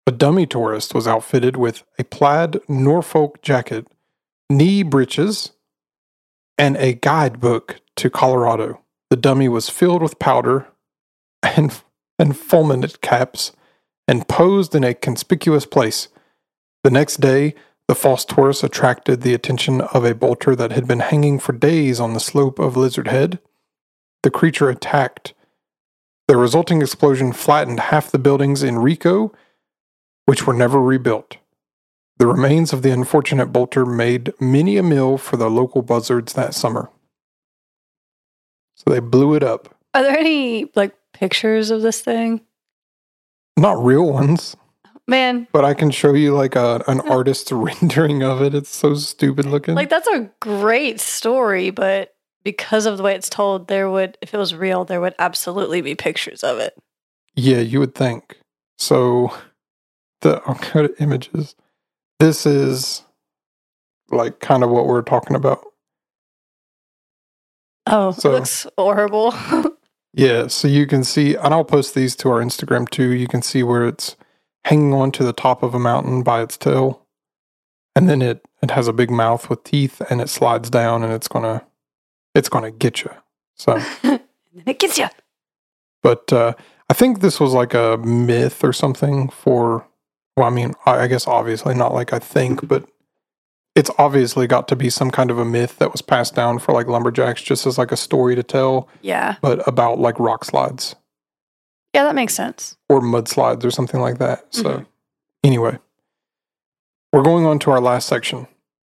A 0.08 0.12
dummy 0.14 0.46
tourist 0.46 0.96
was 0.96 1.06
outfitted 1.06 1.58
with 1.58 1.84
a 2.00 2.06
plaid 2.06 2.62
Norfolk 2.70 3.42
jacket, 3.42 3.88
knee 4.50 4.84
breeches, 4.84 5.52
and 6.58 6.78
a 6.78 6.94
guidebook 6.94 7.82
to 7.98 8.10
Colorado. 8.10 8.80
The 9.10 9.18
dummy 9.18 9.48
was 9.48 9.70
filled 9.70 10.02
with 10.02 10.20
powder 10.20 10.68
and, 11.44 11.82
and 12.18 12.36
fulminate 12.36 13.02
caps 13.02 13.52
and 14.08 14.28
posed 14.28 14.76
in 14.76 14.84
a 14.84 14.94
conspicuous 14.94 15.66
place. 15.66 16.08
The 16.84 16.92
next 16.92 17.20
day, 17.20 17.56
the 17.88 17.96
false 17.96 18.26
tourist 18.26 18.64
attracted 18.64 19.22
the 19.22 19.34
attention 19.34 19.82
of 19.82 20.06
a 20.06 20.16
bolter 20.16 20.56
that 20.56 20.72
had 20.72 20.88
been 20.88 21.00
hanging 21.00 21.40
for 21.40 21.54
days 21.54 22.00
on 22.00 22.14
the 22.14 22.20
slope 22.20 22.58
of 22.58 22.76
Lizard 22.76 23.08
Head. 23.08 23.40
The 24.24 24.32
creature 24.32 24.70
attacked. 24.70 25.34
The 26.28 26.38
resulting 26.38 26.82
explosion 26.82 27.32
flattened 27.32 27.80
half 27.80 28.10
the 28.10 28.18
buildings 28.18 28.64
in 28.64 28.80
Rico, 28.80 29.32
which 30.26 30.48
were 30.48 30.54
never 30.54 30.82
rebuilt. 30.82 31.38
The 32.18 32.28
remains 32.28 32.74
of 32.74 32.82
the 32.82 32.92
unfortunate 32.92 33.48
bolter 33.48 33.86
made 33.86 34.34
many 34.40 34.78
a 34.78 34.84
meal 34.84 35.18
for 35.18 35.38
the 35.38 35.50
local 35.50 35.84
buzzards 35.84 36.34
that 36.34 36.56
summer. 36.56 36.90
So 38.76 38.92
they 38.92 39.00
blew 39.00 39.34
it 39.36 39.44
up. 39.44 39.76
Are 39.94 40.04
there 40.04 40.18
any 40.18 40.72
like 40.76 40.96
pictures 41.14 41.72
of 41.72 41.82
this 41.82 42.02
thing? 42.02 42.42
Not 43.58 43.82
real 43.82 44.12
ones, 44.12 44.56
Man, 45.08 45.48
but 45.54 45.64
I 45.64 45.74
can 45.74 45.92
show 45.92 46.14
you 46.14 46.34
like 46.34 46.56
a, 46.56 46.84
an 46.88 47.00
artist's 47.02 47.52
rendering 47.52 48.24
of 48.24 48.42
it. 48.42 48.54
It's 48.54 48.76
so 48.76 48.96
stupid 48.96 49.46
looking. 49.46 49.76
like 49.76 49.90
that's 49.90 50.08
a 50.08 50.30
great 50.40 51.00
story, 51.00 51.70
but 51.70 52.16
because 52.44 52.86
of 52.86 52.98
the 52.98 53.04
way 53.04 53.16
it's 53.16 53.30
told, 53.30 53.68
there 53.68 53.90
would 53.90 54.18
if 54.22 54.34
it 54.34 54.38
was 54.38 54.54
real, 54.54 54.84
there 54.84 55.00
would 55.00 55.16
absolutely 55.20 55.82
be 55.82 55.96
pictures 55.96 56.44
of 56.44 56.60
it. 56.60 56.78
Yeah, 57.36 57.60
you 57.60 57.80
would 57.80 57.96
think. 57.96 58.38
So 58.78 59.34
the 60.22 60.42
I'll 60.46 60.60
go 60.74 60.88
to 60.88 61.02
images. 61.02 61.56
This 62.20 62.46
is 62.46 63.04
like 64.10 64.40
kind 64.40 64.64
of 64.64 64.70
what 64.70 64.88
we're 64.88 65.02
talking 65.02 65.36
about. 65.36 65.64
Oh, 67.88 68.12
So- 68.12 68.30
it 68.32 68.34
looks 68.34 68.68
horrible. 68.78 69.34
Yeah, 70.18 70.48
so 70.48 70.70
you 70.70 70.88
can 70.88 71.04
see, 71.04 71.36
and 71.36 71.54
I'll 71.54 71.66
post 71.66 71.94
these 71.94 72.16
to 72.18 72.30
our 72.32 72.40
Instagram 72.40 72.90
too. 72.90 73.12
You 73.12 73.28
can 73.28 73.42
see 73.42 73.64
where 73.64 73.86
it's 73.86 74.16
hanging 74.64 74.94
on 74.94 75.12
to 75.12 75.26
the 75.26 75.34
top 75.34 75.62
of 75.62 75.76
a 75.76 75.80
mountain 75.80 76.24
by 76.24 76.42
its 76.42 76.56
tail, 76.56 77.02
and 77.98 78.08
then 78.08 78.22
it 78.22 78.42
it 78.62 78.72
has 78.72 78.88
a 78.88 78.94
big 78.94 79.12
mouth 79.12 79.50
with 79.50 79.66
teeth, 79.66 80.02
and 80.10 80.22
it 80.22 80.30
slides 80.30 80.70
down, 80.70 81.04
and 81.04 81.12
it's 81.12 81.28
gonna 81.28 81.66
it's 82.34 82.48
gonna 82.48 82.72
get 82.72 83.04
you. 83.04 83.12
So, 83.58 83.78
it 84.66 84.80
gets 84.80 84.98
you. 84.98 85.08
but 86.02 86.32
uh, 86.32 86.54
I 86.90 86.94
think 86.94 87.20
this 87.20 87.42
was 87.42 87.52
like 87.52 87.74
a 87.74 87.98
myth 87.98 88.64
or 88.64 88.72
something 88.72 89.28
for. 89.28 89.86
Well, 90.38 90.48
I 90.48 90.50
mean, 90.50 90.76
I 90.86 91.00
I 91.02 91.08
guess 91.08 91.28
obviously 91.28 91.76
not 91.76 91.94
like 91.94 92.14
I 92.14 92.20
think, 92.20 92.70
but 92.70 92.88
it's 93.76 93.92
obviously 93.98 94.48
got 94.48 94.68
to 94.70 94.76
be 94.76 94.90
some 94.90 95.12
kind 95.12 95.30
of 95.30 95.38
a 95.38 95.46
myth 95.46 95.78
that 95.80 95.92
was 95.92 96.02
passed 96.02 96.34
down 96.36 96.60
for 96.60 96.72
like 96.74 96.88
lumberjacks, 96.88 97.42
just 97.42 97.66
as 97.68 97.78
like 97.78 97.92
a 97.92 97.98
story 97.98 98.36
to 98.36 98.44
tell, 98.44 98.88
Yeah. 99.02 99.36
but 99.42 99.66
about 99.68 100.00
like 100.00 100.20
rock 100.20 100.46
slides. 100.46 100.96
Yeah, 101.94 102.04
that 102.04 102.16
makes 102.16 102.34
sense. 102.34 102.76
or 102.90 103.00
mudslides 103.02 103.64
or 103.64 103.72
something 103.72 104.00
like 104.02 104.18
that. 104.20 104.46
So, 104.54 104.64
Mhm. 104.64 104.86
anyway, 105.44 105.80
we're 107.14 107.22
going 107.24 107.46
on 107.46 107.60
to 107.60 107.72
our 107.72 107.80
last 107.82 108.08
section. 108.08 108.48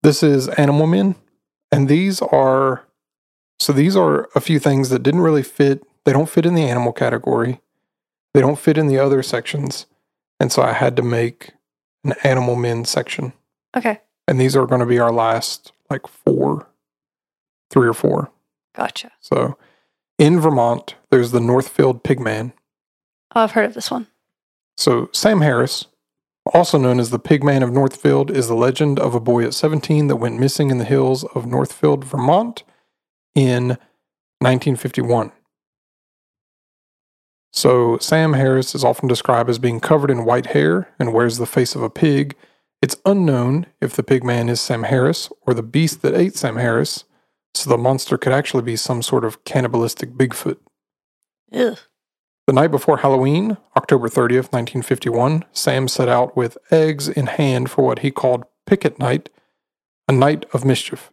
This 0.03 0.22
is 0.23 0.47
animal 0.49 0.88
men, 0.88 1.15
and 1.72 1.88
these 1.88 2.22
are 2.22 2.85
so 3.61 3.73
these 3.73 3.95
are 3.97 4.30
a 4.35 4.39
few 4.39 4.57
things 4.57 4.89
that 4.89 5.03
didn't 5.03 5.19
really 5.22 5.43
fit. 5.43 5.84
They 6.06 6.14
don't 6.14 6.30
fit 6.30 6.45
in 6.45 6.53
the 6.56 6.64
animal 6.64 6.93
category. 6.93 7.60
They 8.34 8.39
don't 8.39 8.57
fit 8.57 8.77
in 8.77 8.88
the 8.88 8.97
other 8.99 9.22
sections, 9.22 9.85
and 10.39 10.49
so 10.51 10.61
I 10.61 10.72
had 10.72 10.95
to 10.95 11.01
make 11.01 11.51
an 12.06 12.14
animal 12.23 12.56
men 12.56 12.85
section. 12.85 13.34
Okay. 13.76 13.99
And 14.30 14.39
these 14.39 14.56
are 14.56 14.68
going 14.68 14.80
to 14.80 14.85
be 14.85 14.99
our 14.99 15.11
last 15.11 15.72
like 15.89 16.06
four, 16.06 16.68
three 17.72 17.88
or 17.88 17.95
four. 17.95 18.30
Gotcha. 18.76 19.11
So, 19.19 19.57
in 20.19 20.39
Vermont, 20.39 20.93
there's 21.10 21.31
the 21.31 21.39
Northfield 21.39 22.03
Pigman. 22.03 22.53
Oh, 23.34 23.41
I've 23.41 23.53
heard 23.53 23.65
of 23.65 23.73
this 23.73 23.89
one. 23.89 24.06
So, 24.77 25.10
Sam 25.14 25.41
Harris, 25.41 25.88
also 26.53 26.77
known 26.77 26.99
as 26.99 27.10
the 27.10 27.19
Pigman 27.19 27.64
of 27.64 27.72
Northfield, 27.72 28.30
is 28.30 28.47
the 28.47 28.53
legend 28.53 28.99
of 28.99 29.15
a 29.15 29.19
boy 29.19 29.45
at 29.45 29.56
17 29.56 30.06
that 30.06 30.18
went 30.18 30.39
missing 30.39 30.69
in 30.69 30.77
the 30.77 30.85
hills 30.85 31.23
of 31.34 31.47
Northfield, 31.47 32.06
Vermont 32.06 32.61
in 33.34 33.69
1951. 34.41 35.31
So, 37.51 37.97
Sam 37.97 38.34
Harris 38.34 38.76
is 38.76 38.84
often 38.84 39.07
described 39.07 39.49
as 39.49 39.57
being 39.57 39.80
covered 39.80 40.11
in 40.11 40.23
white 40.23 40.47
hair 40.47 40.93
and 40.99 41.14
wears 41.14 41.39
the 41.39 41.47
face 41.47 41.73
of 41.73 41.81
a 41.81 41.89
pig. 41.89 42.35
It's 42.81 42.95
unknown 43.06 43.65
if 43.81 43.95
the 43.95 44.03
pigman 44.03 44.49
is 44.49 44.61
Sam 44.61 44.84
Harris 44.84 45.30
or 45.45 45.53
the 45.53 45.64
beast 45.64 46.01
that 46.01 46.15
ate 46.15 46.35
Sam 46.35 46.56
Harris, 46.56 47.03
so 47.53 47.69
the 47.69 47.77
monster 47.77 48.18
could 48.18 48.31
actually 48.31 48.64
be 48.64 48.76
some 48.76 49.01
sort 49.01 49.26
of 49.26 49.43
cannibalistic 49.43 50.11
Bigfoot. 50.11 50.57
Ugh. 51.53 51.77
The 52.47 52.53
night 52.53 52.72
before 52.72 52.97
Halloween, 52.97 53.57
October 53.76 54.07
30th, 54.07 54.51
1951, 54.51 55.45
Sam 55.51 55.88
set 55.88 56.10
out 56.10 56.35
with 56.35 56.57
eggs 56.72 57.07
in 57.07 57.27
hand 57.27 57.69
for 57.69 57.85
what 57.85 57.99
he 57.99 58.11
called 58.11 58.45
picket 58.65 58.97
night, 58.97 59.30
a 60.07 60.11
night 60.11 60.45
of 60.53 60.65
mischief. 60.65 61.11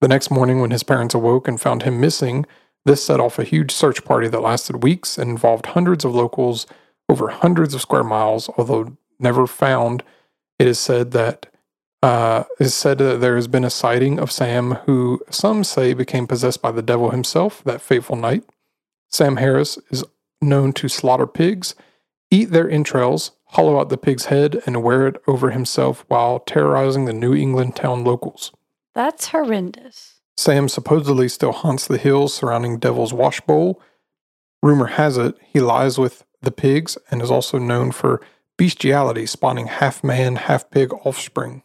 The 0.00 0.08
next 0.08 0.30
morning, 0.30 0.60
when 0.60 0.70
his 0.70 0.82
parents 0.82 1.14
awoke 1.14 1.46
and 1.46 1.60
found 1.60 1.84
him 1.84 2.00
missing, 2.00 2.46
this 2.84 3.04
set 3.04 3.20
off 3.20 3.38
a 3.38 3.44
huge 3.44 3.70
search 3.70 4.04
party 4.04 4.28
that 4.28 4.40
lasted 4.40 4.82
weeks 4.82 5.18
and 5.18 5.30
involved 5.30 5.66
hundreds 5.66 6.04
of 6.04 6.14
locals 6.14 6.66
over 7.08 7.28
hundreds 7.28 7.74
of 7.74 7.80
square 7.80 8.04
miles, 8.04 8.50
although 8.56 8.96
never 9.18 9.46
found. 9.46 10.02
It 10.60 10.66
is 10.66 10.78
said 10.78 11.12
that 11.12 11.46
uh, 12.02 12.44
it 12.58 12.66
is 12.66 12.74
said 12.74 12.98
that 12.98 13.22
there 13.22 13.36
has 13.36 13.48
been 13.48 13.64
a 13.64 13.70
sighting 13.70 14.18
of 14.18 14.30
Sam, 14.30 14.72
who 14.84 15.22
some 15.30 15.64
say 15.64 15.94
became 15.94 16.26
possessed 16.26 16.60
by 16.60 16.70
the 16.70 16.82
devil 16.82 17.12
himself 17.12 17.64
that 17.64 17.80
fateful 17.80 18.16
night. 18.16 18.44
Sam 19.08 19.36
Harris 19.36 19.78
is 19.88 20.04
known 20.42 20.74
to 20.74 20.86
slaughter 20.86 21.26
pigs, 21.26 21.74
eat 22.30 22.50
their 22.50 22.68
entrails, 22.68 23.30
hollow 23.46 23.80
out 23.80 23.88
the 23.88 23.96
pig's 23.96 24.26
head, 24.26 24.60
and 24.66 24.82
wear 24.82 25.06
it 25.06 25.16
over 25.26 25.48
himself 25.48 26.04
while 26.08 26.40
terrorizing 26.40 27.06
the 27.06 27.14
New 27.14 27.34
England 27.34 27.74
town 27.74 28.04
locals. 28.04 28.52
That's 28.94 29.28
horrendous. 29.28 30.20
Sam 30.36 30.68
supposedly 30.68 31.28
still 31.28 31.52
haunts 31.52 31.86
the 31.86 31.96
hills 31.96 32.34
surrounding 32.34 32.78
Devil's 32.78 33.14
Wash 33.14 33.40
Bowl. 33.40 33.80
Rumor 34.62 34.88
has 34.88 35.16
it 35.16 35.36
he 35.40 35.58
lies 35.58 35.96
with 35.96 36.26
the 36.42 36.52
pigs 36.52 36.98
and 37.10 37.22
is 37.22 37.30
also 37.30 37.56
known 37.56 37.92
for 37.92 38.20
bestiality, 38.60 39.24
spawning 39.24 39.68
half 39.68 40.04
man, 40.04 40.36
half 40.36 40.70
pig 40.70 40.92
offspring. 40.92 41.62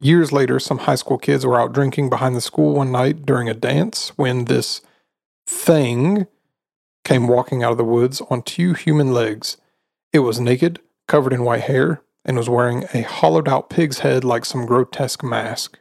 Years 0.00 0.30
later, 0.30 0.60
some 0.60 0.78
high 0.78 0.94
school 0.94 1.18
kids 1.18 1.44
were 1.44 1.60
out 1.60 1.72
drinking 1.72 2.08
behind 2.08 2.36
the 2.36 2.40
school 2.40 2.76
one 2.76 2.92
night 2.92 3.26
during 3.26 3.48
a 3.48 3.54
dance 3.54 4.10
when 4.10 4.44
this 4.44 4.82
thing 5.48 6.28
came 7.04 7.26
walking 7.26 7.64
out 7.64 7.72
of 7.72 7.76
the 7.76 7.82
woods 7.82 8.22
on 8.30 8.42
two 8.42 8.72
human 8.72 9.12
legs. 9.12 9.56
It 10.12 10.20
was 10.20 10.38
naked, 10.38 10.78
covered 11.08 11.32
in 11.32 11.42
white 11.42 11.62
hair, 11.62 12.02
and 12.24 12.36
was 12.36 12.48
wearing 12.48 12.84
a 12.94 13.02
hollowed 13.02 13.48
out 13.48 13.68
pig's 13.68 13.98
head 13.98 14.22
like 14.22 14.44
some 14.44 14.66
grotesque 14.66 15.24
mask. 15.24 15.80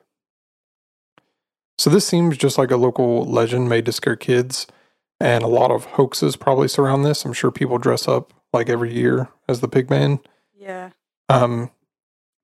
So 1.77 1.91
this 1.91 2.07
seems 2.07 2.35
just 2.35 2.57
like 2.57 2.71
a 2.71 2.77
local 2.77 3.25
legend 3.25 3.69
made 3.69 3.85
to 3.85 3.91
scare 3.91 4.15
kids, 4.15 4.65
and 5.19 5.43
a 5.43 5.47
lot 5.47 5.71
of 5.71 5.85
hoaxes 5.85 6.35
probably 6.35 6.67
surround 6.67 7.05
this. 7.05 7.25
I'm 7.25 7.33
sure 7.33 7.51
people 7.51 7.77
dress 7.77 8.07
up 8.07 8.33
like 8.53 8.69
every 8.69 8.93
year 8.93 9.29
as 9.47 9.59
the 9.61 9.67
pigman. 9.67 10.23
Yeah. 10.55 10.91
Um, 11.29 11.71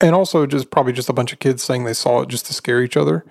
and 0.02 0.14
also 0.14 0.46
just 0.46 0.70
probably 0.72 0.94
just 0.94 1.10
a 1.10 1.14
bunch 1.14 1.32
of 1.34 1.40
kids 1.40 1.64
saying 1.64 1.84
they 1.86 1.94
saw 1.94 2.22
it 2.22 2.30
just 2.30 2.46
to 2.48 2.54
scare 2.54 2.82
each 2.82 2.98
other. 2.98 3.26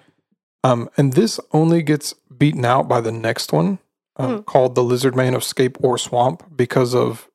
Um, 0.65 0.89
and 0.97 1.13
this 1.13 1.39
only 1.53 1.83
gets 1.83 2.15
beaten 2.37 2.65
out 2.65 2.89
by 2.89 3.01
the 3.01 3.13
next 3.13 3.53
one 3.53 3.79
uh, 4.17 4.37
Hmm. 4.37 4.43
called 4.43 4.75
The 4.75 4.83
Lizard 4.85 5.15
Man 5.15 5.35
of 5.35 5.45
Scape 5.45 5.77
Ore 5.85 5.99
Swamp 5.99 6.43
because 6.57 6.95
of 6.95 7.29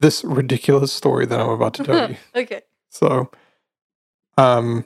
this 0.00 0.22
ridiculous 0.24 0.92
story 0.92 1.24
that 1.26 1.40
I'm 1.40 1.48
about 1.48 1.74
to 1.74 1.84
tell 1.84 2.10
you. 2.10 2.16
okay. 2.34 2.62
So, 2.90 3.30
um, 4.36 4.84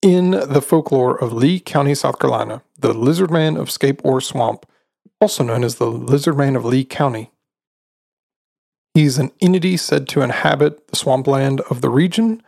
in 0.00 0.30
the 0.32 0.60
folklore 0.62 1.16
of 1.22 1.32
Lee 1.32 1.60
County, 1.60 1.94
South 1.94 2.18
Carolina, 2.18 2.62
the 2.78 2.92
lizard 2.92 3.30
man 3.30 3.56
of 3.56 3.70
Scape 3.70 4.00
Ore 4.04 4.20
Swamp, 4.20 4.66
also 5.22 5.44
known 5.44 5.62
as 5.62 5.76
the 5.76 5.86
lizard 5.86 6.36
man 6.36 6.56
of 6.56 6.64
Lee 6.64 6.84
County, 6.84 7.30
He 8.92 9.04
is 9.04 9.18
an 9.18 9.30
entity 9.40 9.76
said 9.76 10.08
to 10.08 10.20
inhabit 10.20 10.88
the 10.88 10.96
swampland 10.96 11.60
of 11.70 11.80
the 11.80 11.88
region, 11.88 12.42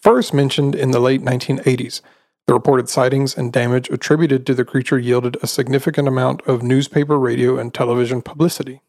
first 0.00 0.32
mentioned 0.32 0.76
in 0.76 0.92
the 0.92 1.00
late 1.00 1.22
1980s. 1.22 2.00
The 2.46 2.54
reported 2.54 2.88
sightings 2.88 3.36
and 3.36 3.52
damage 3.52 3.90
attributed 3.90 4.46
to 4.46 4.54
the 4.54 4.64
creature 4.64 4.98
yielded 4.98 5.38
a 5.42 5.48
significant 5.48 6.06
amount 6.06 6.40
of 6.42 6.62
newspaper, 6.62 7.18
radio, 7.18 7.58
and 7.58 7.74
television 7.74 8.22
publicity. 8.22 8.80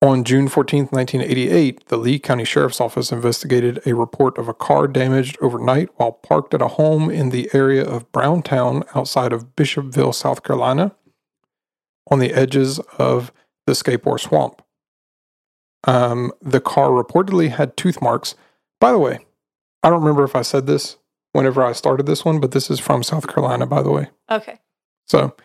On 0.00 0.22
June 0.22 0.46
14, 0.46 0.86
1988, 0.86 1.88
the 1.88 1.96
Lee 1.96 2.20
County 2.20 2.44
Sheriff's 2.44 2.80
Office 2.80 3.10
investigated 3.10 3.82
a 3.84 3.94
report 3.96 4.38
of 4.38 4.46
a 4.46 4.54
car 4.54 4.86
damaged 4.86 5.36
overnight 5.42 5.88
while 5.96 6.12
parked 6.12 6.54
at 6.54 6.62
a 6.62 6.68
home 6.68 7.10
in 7.10 7.30
the 7.30 7.50
area 7.52 7.84
of 7.84 8.10
Browntown 8.12 8.84
outside 8.94 9.32
of 9.32 9.56
Bishopville, 9.56 10.14
South 10.14 10.44
Carolina, 10.44 10.94
on 12.10 12.18
the 12.18 12.32
edges 12.32 12.78
of 12.98 13.32
the 13.66 13.74
Scape 13.74 14.06
Ore 14.06 14.18
Swamp. 14.18 14.62
Um, 15.84 16.32
the 16.40 16.60
car 16.60 16.90
reportedly 16.90 17.50
had 17.50 17.76
tooth 17.76 18.02
marks. 18.02 18.34
By 18.80 18.92
the 18.92 18.98
way, 18.98 19.20
I 19.82 19.90
don't 19.90 20.00
remember 20.00 20.24
if 20.24 20.34
I 20.34 20.42
said 20.42 20.66
this 20.66 20.96
whenever 21.32 21.62
I 21.62 21.72
started 21.72 22.06
this 22.06 22.24
one, 22.24 22.40
but 22.40 22.52
this 22.52 22.70
is 22.70 22.80
from 22.80 23.02
South 23.02 23.28
Carolina, 23.28 23.66
by 23.66 23.82
the 23.82 23.90
way. 23.90 24.08
Okay. 24.30 24.58
So, 25.06 25.36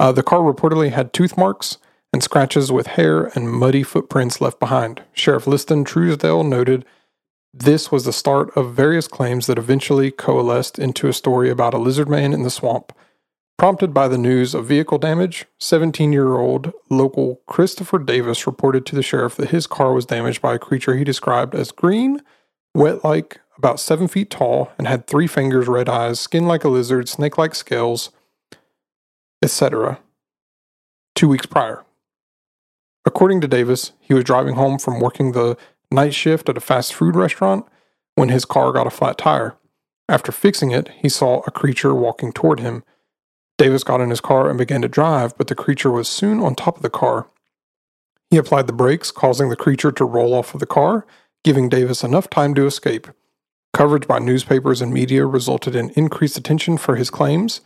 uh, 0.00 0.12
the 0.12 0.22
car 0.22 0.40
reportedly 0.40 0.90
had 0.90 1.12
tooth 1.12 1.36
marks 1.36 1.78
and 2.12 2.22
scratches 2.22 2.72
with 2.72 2.88
hair 2.88 3.30
and 3.34 3.50
muddy 3.50 3.82
footprints 3.82 4.40
left 4.40 4.58
behind. 4.58 5.02
Sheriff 5.12 5.46
Liston 5.46 5.84
Truesdale 5.84 6.44
noted 6.44 6.84
this 7.52 7.92
was 7.92 8.04
the 8.04 8.12
start 8.12 8.50
of 8.56 8.74
various 8.74 9.06
claims 9.06 9.46
that 9.46 9.58
eventually 9.58 10.10
coalesced 10.10 10.78
into 10.78 11.06
a 11.06 11.12
story 11.12 11.50
about 11.50 11.74
a 11.74 11.78
lizard 11.78 12.08
man 12.08 12.32
in 12.32 12.42
the 12.42 12.50
swamp. 12.50 12.92
Prompted 13.56 13.94
by 13.94 14.08
the 14.08 14.18
news 14.18 14.52
of 14.52 14.66
vehicle 14.66 14.98
damage, 14.98 15.46
17 15.58 16.12
year 16.12 16.36
old 16.36 16.72
local 16.90 17.40
Christopher 17.46 17.98
Davis 17.98 18.46
reported 18.46 18.84
to 18.86 18.96
the 18.96 19.02
sheriff 19.02 19.36
that 19.36 19.50
his 19.50 19.66
car 19.66 19.92
was 19.92 20.06
damaged 20.06 20.42
by 20.42 20.54
a 20.54 20.58
creature 20.58 20.96
he 20.96 21.04
described 21.04 21.54
as 21.54 21.70
green, 21.70 22.20
wet 22.74 23.04
like 23.04 23.40
about 23.56 23.78
seven 23.78 24.08
feet 24.08 24.28
tall, 24.28 24.72
and 24.76 24.88
had 24.88 25.06
three 25.06 25.28
fingers, 25.28 25.68
red 25.68 25.88
eyes, 25.88 26.18
skin 26.18 26.46
like 26.46 26.64
a 26.64 26.68
lizard, 26.68 27.08
snake 27.08 27.38
like 27.38 27.54
scales, 27.54 28.10
etc., 29.40 30.00
two 31.14 31.28
weeks 31.28 31.46
prior. 31.46 31.84
According 33.06 33.40
to 33.42 33.48
Davis, 33.48 33.92
he 34.00 34.14
was 34.14 34.24
driving 34.24 34.56
home 34.56 34.78
from 34.80 34.98
working 34.98 35.30
the 35.30 35.56
night 35.92 36.14
shift 36.14 36.48
at 36.48 36.56
a 36.56 36.60
fast 36.60 36.92
food 36.92 37.14
restaurant 37.14 37.66
when 38.16 38.30
his 38.30 38.44
car 38.44 38.72
got 38.72 38.86
a 38.86 38.90
flat 38.90 39.16
tire. 39.16 39.56
After 40.08 40.32
fixing 40.32 40.72
it, 40.72 40.88
he 41.00 41.08
saw 41.08 41.42
a 41.46 41.50
creature 41.52 41.94
walking 41.94 42.32
toward 42.32 42.60
him. 42.60 42.82
Davis 43.56 43.84
got 43.84 44.00
in 44.00 44.10
his 44.10 44.20
car 44.20 44.48
and 44.48 44.58
began 44.58 44.82
to 44.82 44.88
drive, 44.88 45.36
but 45.38 45.46
the 45.46 45.54
creature 45.54 45.90
was 45.90 46.08
soon 46.08 46.40
on 46.40 46.54
top 46.54 46.76
of 46.76 46.82
the 46.82 46.90
car. 46.90 47.28
He 48.30 48.36
applied 48.36 48.66
the 48.66 48.72
brakes, 48.72 49.10
causing 49.10 49.48
the 49.48 49.56
creature 49.56 49.92
to 49.92 50.04
roll 50.04 50.34
off 50.34 50.54
of 50.54 50.60
the 50.60 50.66
car, 50.66 51.06
giving 51.44 51.68
Davis 51.68 52.02
enough 52.02 52.28
time 52.28 52.54
to 52.54 52.66
escape. 52.66 53.06
Coverage 53.72 54.08
by 54.08 54.18
newspapers 54.18 54.80
and 54.80 54.92
media 54.92 55.26
resulted 55.26 55.76
in 55.76 55.90
increased 55.90 56.36
attention 56.36 56.78
for 56.78 56.96
his 56.96 57.10
claims. 57.10 57.60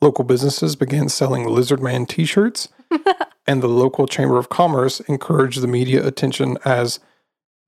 Local 0.00 0.24
businesses 0.24 0.76
began 0.76 1.08
selling 1.08 1.46
Lizard 1.46 1.82
Man 1.82 2.06
t 2.06 2.24
shirts, 2.24 2.68
and 3.46 3.62
the 3.62 3.68
local 3.68 4.06
Chamber 4.06 4.38
of 4.38 4.48
Commerce 4.48 5.00
encouraged 5.00 5.60
the 5.60 5.66
media 5.66 6.06
attention 6.06 6.58
as 6.64 7.00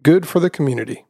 good 0.02 0.26
for 0.26 0.40
the 0.40 0.50
community. 0.50 1.04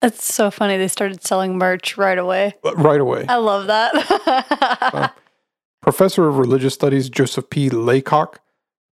That's 0.00 0.24
so 0.24 0.50
funny. 0.50 0.76
They 0.76 0.88
started 0.88 1.22
selling 1.22 1.58
merch 1.58 1.96
right 1.96 2.18
away. 2.18 2.54
Right 2.74 3.00
away. 3.00 3.24
I 3.28 3.36
love 3.36 3.68
that. 3.68 5.14
Professor 5.82 6.28
of 6.28 6.38
Religious 6.38 6.74
Studies 6.74 7.10
Joseph 7.10 7.50
P. 7.50 7.68
Laycock 7.68 8.40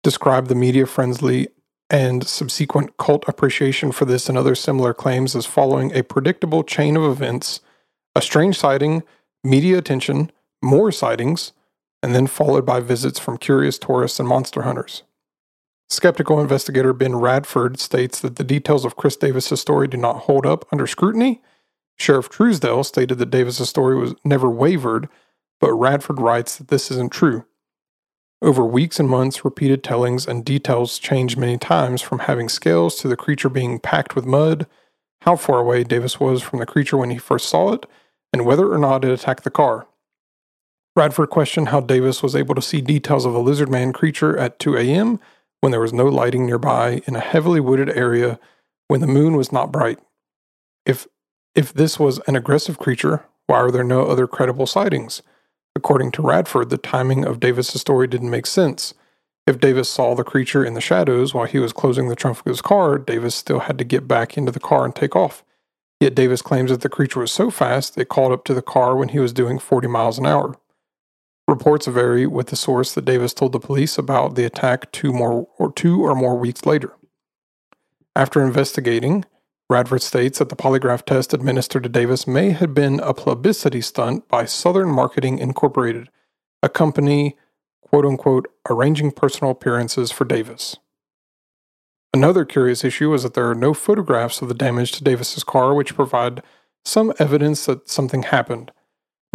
described 0.03 0.49
the 0.49 0.55
media 0.55 0.87
friendly 0.87 1.49
and 1.91 2.27
subsequent 2.27 2.97
cult 2.97 3.25
appreciation 3.29 3.93
for 3.93 4.07
this 4.07 4.31
and 4.31 4.39
other 4.39 4.55
similar 4.55 4.95
claims 4.95 5.37
as 5.37 5.45
following 5.45 5.95
a 5.95 6.03
predictable 6.03 6.65
chain 6.65 6.97
of 6.97 7.05
events 7.05 7.61
a 8.17 8.23
strange 8.23 8.59
sighting, 8.59 9.03
media 9.45 9.77
attention, 9.77 10.33
more 10.63 10.91
sightings, 10.91 11.53
and 12.03 12.15
then 12.15 12.27
followed 12.27 12.65
by 12.65 12.81
visits 12.81 13.19
from 13.19 13.37
curious 13.37 13.79
tourists 13.79 14.19
and 14.19 14.27
monster 14.27 14.63
hunters. 14.63 15.03
Skeptical 15.91 16.41
investigator 16.41 16.95
Ben 16.95 17.17
Radford 17.17 17.79
states 17.79 18.19
that 18.21 18.37
the 18.37 18.45
details 18.45 18.87
of 18.87 18.97
Chris 18.97 19.15
Davis's 19.15 19.61
story 19.61 19.89
do 19.89 19.99
not 19.99 20.21
hold 20.21 20.47
up 20.47 20.65
under 20.73 20.87
scrutiny. 20.87 21.43
Sheriff 21.99 22.31
Truesdale 22.31 22.83
stated 22.83 23.19
that 23.19 23.31
Davis's 23.31 23.69
story 23.69 23.97
was 23.97 24.15
never 24.25 24.51
wavered, 24.51 25.09
but 25.61 25.73
Radford 25.73 26.21
writes 26.21 26.57
that 26.57 26.69
this 26.69 26.91
isn't 26.91 27.13
true. 27.13 27.45
Over 28.41 28.65
weeks 28.65 29.01
and 29.01 29.09
months, 29.09 29.45
repeated 29.45 29.83
tellings 29.83 30.27
and 30.27 30.45
details 30.45 30.99
changed 30.99 31.37
many 31.37 31.59
times 31.59 32.01
from 32.01 32.21
having 32.21 32.49
scales 32.49 32.95
to 32.97 33.09
the 33.09 33.17
creature 33.17 33.49
being 33.49 33.81
packed 33.81 34.15
with 34.15 34.25
mud, 34.25 34.67
how 35.23 35.35
far 35.35 35.59
away 35.59 35.83
Davis 35.83 36.21
was 36.21 36.41
from 36.41 36.61
the 36.61 36.67
creature 36.67 36.97
when 36.97 37.11
he 37.11 37.19
first 37.19 37.49
saw 37.49 37.73
it, 37.73 37.87
and 38.33 38.45
whether 38.45 38.73
or 38.73 38.79
not 38.79 39.05
it 39.05 39.11
attacked 39.11 39.43
the 39.43 39.51
car. 39.51 39.89
Radford 40.95 41.31
questioned 41.31 41.69
how 41.69 41.81
Davis 41.81 42.23
was 42.23 42.37
able 42.37 42.55
to 42.55 42.63
see 42.63 42.81
details 42.81 43.25
of 43.25 43.35
a 43.35 43.39
lizard 43.39 43.71
man 43.71 43.93
creature 43.93 44.37
at 44.37 44.59
2 44.59 44.77
a.m. 44.77 45.21
when 45.61 45.73
there 45.73 45.81
was 45.81 45.93
no 45.93 46.07
lighting 46.07 46.47
nearby 46.47 47.03
in 47.07 47.17
a 47.17 47.21
heavily 47.21 47.61
wooded 47.61 47.89
area 47.91 48.39
when 48.89 49.01
the 49.01 49.07
moon 49.07 49.37
was 49.37 49.53
not 49.53 49.73
bright. 49.73 49.99
If 50.87 51.07
if 51.55 51.73
this 51.73 51.99
was 51.99 52.21
an 52.27 52.37
aggressive 52.37 52.79
creature, 52.79 53.25
why 53.47 53.57
are 53.59 53.71
there 53.71 53.85
no 53.85 54.07
other 54.07 54.27
credible 54.27 54.67
sightings? 54.67 55.23
According 55.79 56.11
to 56.13 56.23
Radford, 56.23 56.71
the 56.71 56.77
timing 56.77 57.25
of 57.25 57.39
Davis's 57.39 57.81
story 57.81 58.09
didn't 58.09 58.31
make 58.31 58.47
sense. 58.47 58.95
If 59.47 59.61
Davis 59.61 59.89
saw 59.89 60.17
the 60.17 60.25
creature 60.25 60.65
in 60.65 60.75
the 60.75 60.81
shadows 60.81 61.33
while 61.33 61.47
he 61.47 61.61
was 61.61 61.73
closing 61.73 62.09
the 62.09 62.17
trunk 62.17 62.41
of 62.41 62.47
his 62.47 62.61
car, 62.61 62.99
Davis 62.99 63.37
still 63.37 63.61
had 63.61 63.79
to 63.79 63.85
get 63.85 64.09
back 64.09 64.37
into 64.37 64.51
the 64.51 64.59
car 64.59 64.85
and 64.85 64.93
take 64.93 65.15
off. 65.15 65.45
Yet 66.01 66.17
Davis 66.17 66.43
claims 66.43 66.73
that 66.73 66.81
the 66.81 66.89
creature 66.89 67.21
was 67.21 67.31
so 67.31 67.49
fast 67.49 67.97
it 67.97 68.09
caught 68.09 68.33
up 68.33 68.45
to 68.47 68.55
the 68.55 68.61
car 68.61 68.97
when 68.97 69.11
he 69.11 69.21
was 69.21 69.33
doing 69.33 69.61
40 69.61 69.87
miles 69.87 70.19
an 70.19 70.27
hour. 70.27 70.57
Reports 71.47 71.87
vary 71.87 72.27
with 72.27 72.49
the 72.49 72.57
source 72.57 72.93
that 72.95 73.05
Davis 73.05 73.33
told 73.33 73.53
the 73.53 73.61
police 73.61 73.99
about 73.99 74.35
the 74.35 74.45
attack 74.45 74.91
two 74.91 75.13
more 75.13 75.47
or 75.59 75.73
two 75.73 76.05
or 76.05 76.17
more 76.17 76.37
weeks 76.37 76.67
later. 76.67 76.93
After 78.17 78.45
investigating, 78.45 79.25
Radford 79.71 80.01
states 80.01 80.39
that 80.39 80.49
the 80.49 80.57
polygraph 80.57 81.05
test 81.05 81.35
administered 81.35 81.83
to 81.83 81.91
Davis 81.91 82.27
may 82.27 82.51
have 82.51 82.73
been 82.73 83.01
a 83.01 83.13
publicity 83.13 83.83
stunt 83.83 84.27
by 84.27 84.47
Southern 84.47 84.89
Marketing 84.89 85.39
Incorporated, 85.39 86.09
a 86.63 86.71
company, 86.71 87.37
quote 87.83 88.07
unquote, 88.07 88.47
arranging 88.71 89.11
personal 89.11 89.51
appearances 89.51 90.11
for 90.11 90.25
Davis. 90.25 90.77
Another 92.15 92.47
curious 92.47 92.83
issue 92.83 93.13
is 93.13 93.23
that 93.23 93.35
there 93.35 93.51
are 93.51 93.55
no 93.55 93.75
photographs 93.75 94.41
of 94.41 94.49
the 94.49 94.55
damage 94.55 94.93
to 94.93 95.05
Davis's 95.05 95.45
car, 95.45 95.75
which 95.75 95.95
provide 95.95 96.43
some 96.87 97.13
evidence 97.19 97.67
that 97.67 97.91
something 97.91 98.23
happened. 98.23 98.73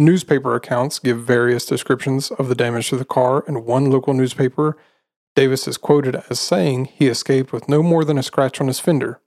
Newspaper 0.00 0.56
accounts 0.56 0.98
give 0.98 1.20
various 1.20 1.64
descriptions 1.64 2.32
of 2.32 2.48
the 2.48 2.56
damage 2.56 2.88
to 2.88 2.96
the 2.96 3.04
car, 3.04 3.44
and 3.46 3.64
one 3.64 3.88
local 3.88 4.12
newspaper, 4.12 4.76
Davis 5.36 5.68
is 5.68 5.76
quoted 5.76 6.20
as 6.28 6.40
saying 6.40 6.86
he 6.86 7.06
escaped 7.06 7.52
with 7.52 7.68
no 7.68 7.84
more 7.84 8.04
than 8.04 8.18
a 8.18 8.22
scratch 8.24 8.60
on 8.60 8.66
his 8.66 8.80
fender. 8.80 9.20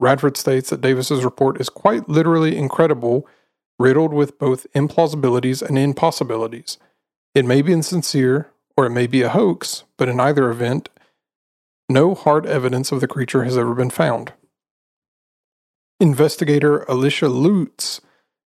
Radford 0.00 0.36
states 0.36 0.70
that 0.70 0.80
Davis's 0.80 1.24
report 1.24 1.60
is 1.60 1.68
quite 1.68 2.08
literally 2.08 2.56
incredible, 2.56 3.28
riddled 3.78 4.12
with 4.12 4.38
both 4.38 4.66
implausibilities 4.74 5.62
and 5.62 5.78
impossibilities. 5.78 6.78
It 7.34 7.44
may 7.44 7.62
be 7.62 7.72
insincere, 7.72 8.50
or 8.76 8.86
it 8.86 8.90
may 8.90 9.06
be 9.06 9.22
a 9.22 9.28
hoax, 9.28 9.84
but 9.96 10.08
in 10.08 10.18
either 10.18 10.50
event, 10.50 10.88
no 11.88 12.14
hard 12.14 12.46
evidence 12.46 12.90
of 12.92 13.00
the 13.00 13.08
creature 13.08 13.44
has 13.44 13.58
ever 13.58 13.74
been 13.74 13.90
found. 13.90 14.32
Investigator 16.00 16.84
Alicia 16.84 17.28
Lutz 17.28 18.00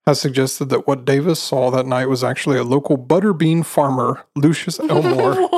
has 0.05 0.19
suggested 0.19 0.65
that 0.65 0.87
what 0.87 1.05
Davis 1.05 1.39
saw 1.39 1.69
that 1.71 1.85
night 1.85 2.07
was 2.07 2.23
actually 2.23 2.57
a 2.57 2.63
local 2.63 2.97
butterbean 2.97 3.65
farmer, 3.65 4.25
Lucius 4.35 4.79
Elmore, 4.89 5.49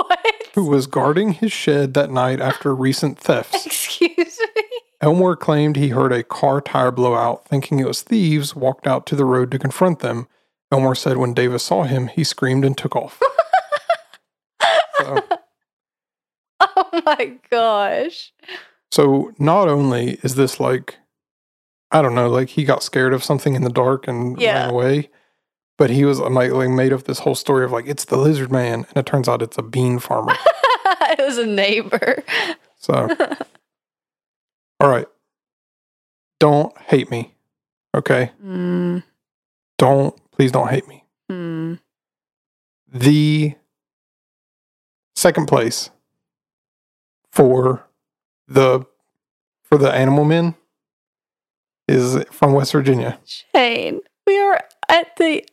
who 0.55 0.65
was 0.67 0.87
guarding 0.87 1.33
his 1.33 1.51
shed 1.51 1.93
that 1.93 2.11
night 2.11 2.39
after 2.39 2.73
recent 2.73 3.19
thefts. 3.19 3.65
Excuse 3.67 4.39
me. 4.55 4.63
Elmore 5.01 5.35
claimed 5.35 5.75
he 5.75 5.89
heard 5.89 6.11
a 6.13 6.23
car 6.23 6.61
tire 6.61 6.91
blow 6.91 7.15
out, 7.15 7.47
thinking 7.47 7.79
it 7.79 7.87
was 7.87 8.01
thieves, 8.01 8.55
walked 8.55 8.87
out 8.87 9.05
to 9.07 9.15
the 9.15 9.25
road 9.25 9.51
to 9.51 9.59
confront 9.59 9.99
them. 9.99 10.27
Elmore 10.71 10.95
said 10.95 11.17
when 11.17 11.33
Davis 11.33 11.63
saw 11.63 11.83
him, 11.83 12.07
he 12.07 12.23
screamed 12.23 12.65
and 12.65 12.77
took 12.77 12.95
off. 12.95 13.21
so, 14.99 15.19
Oh 16.59 17.01
my 17.05 17.33
gosh. 17.51 18.33
so 18.91 19.31
not 19.37 19.67
only 19.67 20.13
is 20.23 20.35
this 20.35 20.59
like, 20.59 20.95
I 21.91 22.01
don't 22.01 22.15
know, 22.15 22.29
like 22.29 22.49
he 22.49 22.63
got 22.63 22.83
scared 22.83 23.13
of 23.13 23.23
something 23.23 23.53
in 23.55 23.63
the 23.63 23.69
dark 23.69 24.07
and 24.07 24.39
Yeah. 24.39 24.61
ran 24.61 24.69
away, 24.71 25.09
but 25.77 25.89
he 25.89 26.05
was 26.05 26.19
like 26.19 26.51
made 26.69 26.93
up 26.93 27.03
this 27.03 27.19
whole 27.19 27.35
story 27.35 27.65
of 27.65 27.71
like 27.71 27.85
it's 27.87 28.05
the 28.05 28.17
lizard 28.17 28.51
man, 28.51 28.85
and 28.89 28.97
it 28.97 29.05
turns 29.05 29.27
out 29.29 29.41
it's 29.41 29.57
a 29.57 29.61
bean 29.61 29.99
farmer. 29.99 30.33
it 30.85 31.19
was 31.19 31.37
a 31.37 31.45
neighbor. 31.45 32.23
So, 32.77 33.09
all 34.85 34.91
right, 34.91 35.07
don't 36.39 36.77
hate 36.77 37.09
me, 37.09 37.33
okay? 37.95 38.31
Mm, 38.45 39.01
Don't 39.79 40.15
please 40.31 40.51
don't 40.51 40.69
hate 40.69 40.87
me. 40.87 41.03
mm. 41.31 41.79
the 42.91 43.55
second 45.15 45.47
place 45.47 45.89
for 47.31 47.87
the 48.47 48.85
for 49.63 49.77
the 49.79 49.91
animal 49.91 50.23
men 50.23 50.53
is 51.87 52.23
from 52.31 52.53
West 52.53 52.71
Virginia. 52.73 53.19
Shane, 53.25 54.01
we 54.27 54.39
are 54.39 54.61
at 54.87 55.15
the 55.17 55.43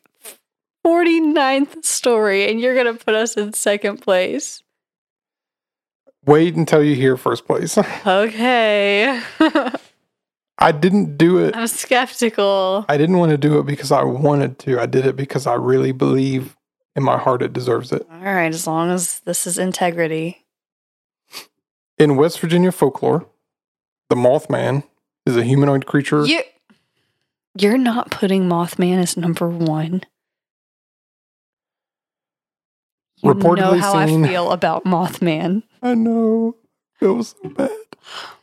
49th 0.86 1.84
story 1.84 2.50
and 2.50 2.60
you're 2.60 2.74
going 2.74 2.94
to 2.98 3.02
put 3.04 3.14
us 3.14 3.36
in 3.36 3.54
second 3.54 3.98
place. 4.02 4.62
Wait 6.24 6.54
until 6.54 6.82
you 6.82 6.94
hear 6.94 7.16
first 7.16 7.46
place. 7.46 7.78
Okay. 8.06 9.20
I 10.58 10.70
didn't 10.70 11.16
do 11.16 11.38
it. 11.38 11.56
I'm 11.56 11.66
skeptical. 11.66 12.84
I 12.88 12.96
didn't 12.96 13.18
want 13.18 13.30
to 13.30 13.38
do 13.38 13.58
it 13.58 13.66
because 13.66 13.90
I 13.90 14.04
wanted 14.04 14.58
to. 14.60 14.80
I 14.80 14.86
did 14.86 15.06
it 15.06 15.16
because 15.16 15.46
I 15.46 15.54
really 15.54 15.90
believe 15.90 16.56
in 16.94 17.02
my 17.02 17.18
heart 17.18 17.42
it 17.42 17.52
deserves 17.52 17.90
it. 17.90 18.06
All 18.12 18.20
right, 18.20 18.52
as 18.52 18.66
long 18.66 18.90
as 18.90 19.20
this 19.20 19.46
is 19.46 19.58
integrity. 19.58 20.44
In 21.98 22.16
West 22.16 22.38
Virginia 22.38 22.70
folklore, 22.70 23.26
the 24.08 24.14
Mothman 24.14 24.84
is 25.26 25.36
a 25.36 25.42
humanoid 25.42 25.86
creature. 25.86 26.24
You, 26.26 26.42
you're 27.58 27.78
not 27.78 28.10
putting 28.10 28.48
Mothman 28.48 28.98
as 28.98 29.16
number 29.16 29.48
one. 29.48 30.02
You 33.22 33.34
know 33.34 33.74
how 33.78 34.06
seen- 34.06 34.24
I 34.24 34.28
feel 34.28 34.50
about 34.52 34.84
Mothman. 34.84 35.62
I 35.82 35.94
know. 35.94 36.56
It 37.00 37.06
was 37.06 37.34
so 37.42 37.48
bad. 37.50 37.70
Oh 37.70 38.34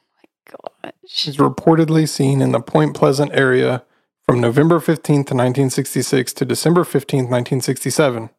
my 0.83 0.83
gosh. 0.83 0.93
She's 1.07 1.37
reportedly 1.37 2.07
seen 2.07 2.41
in 2.41 2.51
the 2.51 2.59
Point 2.59 2.95
Pleasant 2.95 3.31
area 3.33 3.83
from 4.25 4.39
November 4.41 4.79
15th, 4.79 5.31
1966 5.31 6.33
to 6.33 6.45
December 6.45 6.83
15th, 6.83 7.29
1967. 7.29 8.29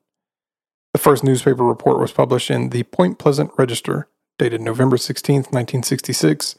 The 0.92 0.98
first 0.98 1.22
newspaper 1.24 1.64
report 1.64 1.98
was 1.98 2.12
published 2.12 2.50
in 2.50 2.70
the 2.70 2.82
Point 2.84 3.18
Pleasant 3.18 3.50
Register, 3.56 4.08
dated 4.38 4.60
November 4.60 4.96
16th, 4.96 5.52
1966, 5.52 6.56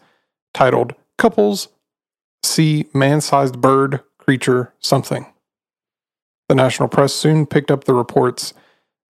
titled 0.53 0.95
Couples 1.17 1.69
see 2.43 2.87
man 2.93 3.21
sized 3.21 3.61
bird, 3.61 4.01
creature, 4.17 4.73
something. 4.79 5.25
The 6.49 6.55
national 6.55 6.89
press 6.89 7.13
soon 7.13 7.45
picked 7.45 7.71
up 7.71 7.83
the 7.85 7.93
reports 7.93 8.53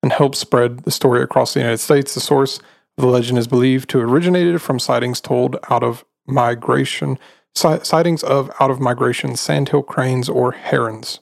and 0.03 0.11
helped 0.11 0.35
spread 0.35 0.79
the 0.79 0.91
story 0.91 1.21
across 1.21 1.53
the 1.53 1.59
United 1.59 1.77
States. 1.77 2.13
The 2.13 2.19
source 2.19 2.57
of 2.97 3.01
the 3.03 3.07
legend 3.07 3.37
is 3.37 3.47
believed 3.47 3.89
to 3.89 3.99
have 3.99 4.11
originated 4.11 4.61
from 4.61 4.79
sightings 4.79 5.21
told 5.21 5.57
out 5.69 5.83
of 5.83 6.03
migration, 6.27 7.19
sightings 7.53 8.23
of 8.23 8.51
out 8.59 8.71
of 8.71 8.79
migration 8.79 9.35
sandhill 9.35 9.83
cranes 9.83 10.29
or 10.29 10.51
herons. 10.51 11.19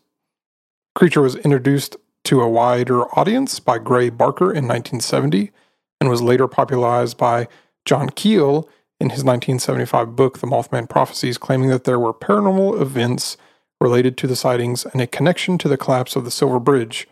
Creature 0.95 1.21
was 1.21 1.35
introduced 1.37 1.95
to 2.25 2.41
a 2.41 2.49
wider 2.49 3.05
audience 3.17 3.59
by 3.59 3.77
Gray 3.77 4.09
Barker 4.09 4.51
in 4.51 4.67
1970 4.67 5.51
and 5.99 6.09
was 6.09 6.21
later 6.21 6.47
popularized 6.47 7.17
by 7.17 7.47
John 7.85 8.09
Keel 8.09 8.69
in 8.99 9.09
his 9.09 9.23
1975 9.23 10.15
book, 10.15 10.39
The 10.39 10.47
Mothman 10.47 10.89
Prophecies, 10.89 11.37
claiming 11.37 11.69
that 11.69 11.85
there 11.85 11.99
were 11.99 12.13
paranormal 12.13 12.81
events 12.81 13.37
related 13.79 14.17
to 14.17 14.27
the 14.27 14.35
sightings 14.35 14.85
and 14.85 15.01
a 15.01 15.07
connection 15.07 15.57
to 15.57 15.69
the 15.69 15.77
collapse 15.77 16.15
of 16.15 16.25
the 16.25 16.31
Silver 16.31 16.59
Bridge. 16.59 17.07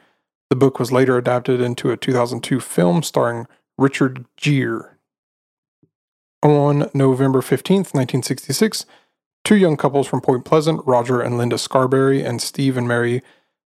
The 0.49 0.55
book 0.55 0.79
was 0.79 0.91
later 0.91 1.17
adapted 1.17 1.59
into 1.59 1.91
a 1.91 1.97
2002 1.97 2.59
film 2.59 3.03
starring 3.03 3.47
Richard 3.77 4.25
Gere. 4.37 4.81
On 6.43 6.89
November 6.93 7.41
15th, 7.41 7.93
1966, 7.93 8.85
two 9.43 9.55
young 9.55 9.75
couples 9.75 10.07
from 10.07 10.21
Point 10.21 10.45
Pleasant, 10.45 10.81
Roger 10.85 11.19
and 11.19 11.37
Linda 11.37 11.57
Scarberry, 11.57 12.23
and 12.23 12.41
Steve 12.41 12.77
and 12.77 12.87
Mary 12.87 13.21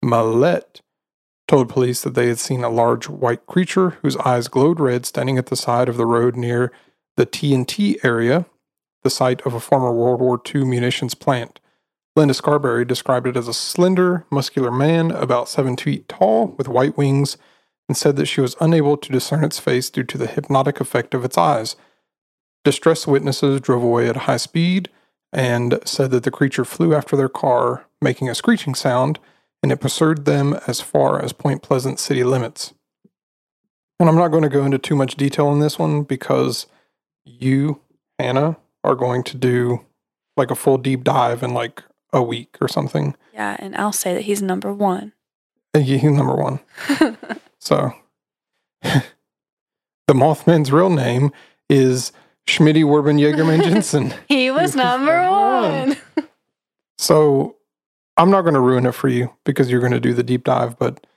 Mallette, 0.04 0.82
told 1.48 1.70
police 1.70 2.02
that 2.02 2.16
they 2.16 2.28
had 2.28 2.40
seen 2.40 2.64
a 2.64 2.70
large 2.70 3.08
white 3.08 3.46
creature 3.46 3.92
whose 4.02 4.18
eyes 4.18 4.48
glowed 4.48 4.80
red 4.80 5.06
standing 5.06 5.38
at 5.38 5.48
the 5.48 5.56
side 5.56 5.90
of 5.90 5.98
the 5.98 6.06
road 6.06 6.36
near 6.36 6.72
the 7.18 7.26
TNT 7.26 8.04
area, 8.04 8.46
the 9.04 9.10
site 9.10 9.42
of 9.42 9.54
a 9.54 9.60
former 9.60 9.92
World 9.92 10.22
War 10.22 10.42
II 10.54 10.64
munitions 10.64 11.14
plant. 11.14 11.60
Linda 12.16 12.34
Scarberry 12.34 12.86
described 12.86 13.26
it 13.26 13.36
as 13.36 13.48
a 13.48 13.54
slender, 13.54 14.26
muscular 14.30 14.72
man 14.72 15.10
about 15.12 15.50
seven 15.50 15.76
feet 15.76 16.08
tall 16.08 16.48
with 16.58 16.68
white 16.68 16.96
wings 16.96 17.38
and 17.90 17.98
said 17.98 18.16
that 18.18 18.28
she 18.28 18.40
was 18.40 18.56
unable 18.62 18.98
to 18.98 19.12
discern 19.12 19.44
its 19.44 19.60
face 19.60 19.90
due 19.90 20.04
to 20.04 20.18
the 20.18 20.28
hypnotic 20.28 20.80
effect 20.80 21.14
of 21.14 21.26
its 21.26 21.38
eyes. 21.38 21.76
Distressed 22.64 23.08
witnesses 23.08 23.60
drove 23.60 23.84
away 23.84 24.08
at 24.08 24.16
high 24.16 24.38
speed 24.38 24.90
and 25.34 25.80
said 25.86 26.12
that 26.12 26.24
the 26.24 26.32
creature 26.32 26.64
flew 26.64 26.94
after 26.94 27.16
their 27.16 27.30
car, 27.30 27.86
making 28.02 28.30
a 28.30 28.36
screeching 28.36 28.76
sound, 28.76 29.20
and 29.64 29.72
it 29.72 29.82
pursued 29.82 30.26
them 30.26 30.60
as 30.68 30.80
far 30.82 31.20
as 31.20 31.34
Point 31.34 31.64
Pleasant 31.64 32.00
city 32.00 32.24
limits. 32.24 32.74
And 34.00 34.08
I'm 34.08 34.16
not 34.16 34.30
going 34.30 34.44
to 34.44 34.50
go 34.50 34.66
into 34.66 34.78
too 34.78 34.96
much 34.96 35.16
detail 35.16 35.48
on 35.48 35.60
this 35.60 35.80
one 35.80 36.04
because 36.04 36.68
you, 37.26 37.82
Hannah, 38.20 38.58
are 38.84 38.96
going 38.96 39.24
to 39.24 39.38
do 39.38 39.86
like 40.38 40.52
a 40.52 40.56
full 40.56 40.78
deep 40.78 41.04
dive 41.04 41.42
and 41.42 41.54
like 41.54 41.84
a 42.14 42.24
week 42.24 42.56
or 42.62 42.68
something. 42.70 43.16
Yeah, 43.34 43.58
and 43.60 43.76
I'll 43.76 43.92
say 43.92 44.14
that 44.14 44.22
he's 44.22 44.42
number 44.42 44.74
one. 44.74 45.12
Uh, 45.74 45.80
and 45.80 45.84
he's 45.86 46.04
number 46.04 46.36
one. 46.36 46.60
So, 47.64 47.94
the 48.82 49.04
Mothman's 50.10 50.70
real 50.70 50.90
name 50.90 51.32
is 51.70 52.12
Schmitty 52.46 52.84
Werben 52.84 53.18
Jagerman 53.18 53.64
Jensen. 53.64 54.14
He 54.28 54.52
was 54.52 54.76
number 54.76 55.22
one. 55.32 55.96
So, 56.98 57.56
I'm 58.18 58.30
not 58.30 58.42
going 58.42 58.54
to 58.56 58.60
ruin 58.60 58.86
it 58.86 58.92
for 58.92 59.08
you 59.08 59.34
because 59.46 59.72
you're 59.72 59.80
going 59.80 59.94
to 59.94 60.02
do 60.02 60.14
the 60.14 60.24
deep 60.24 60.44
dive, 60.44 60.78
but 60.78 61.08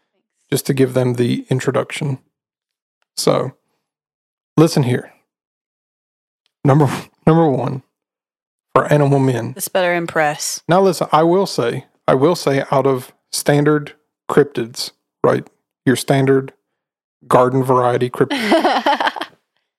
just 0.49 0.67
to 0.67 0.73
give 0.73 0.95
them 0.95 1.15
the 1.15 1.45
introduction. 1.51 2.21
So, 3.17 3.51
listen 4.57 4.85
here. 4.85 5.13
Number 6.65 6.89
number 7.27 7.49
one 7.51 7.83
for 8.77 8.93
animal 8.93 9.19
men. 9.19 9.53
This 9.55 9.69
better 9.69 9.95
impress. 9.95 10.63
Now, 10.69 10.83
listen. 10.83 11.09
I 11.11 11.23
will 11.23 11.47
say, 11.47 11.87
I 12.07 12.15
will 12.15 12.37
say, 12.37 12.63
out 12.71 12.87
of 12.87 13.15
standard 13.33 13.95
cryptids, 14.31 14.93
right? 15.25 15.49
Your 15.87 15.97
standard 15.97 16.53
garden 17.27 17.63
variety 17.65 18.11
cryptid. 18.17 19.29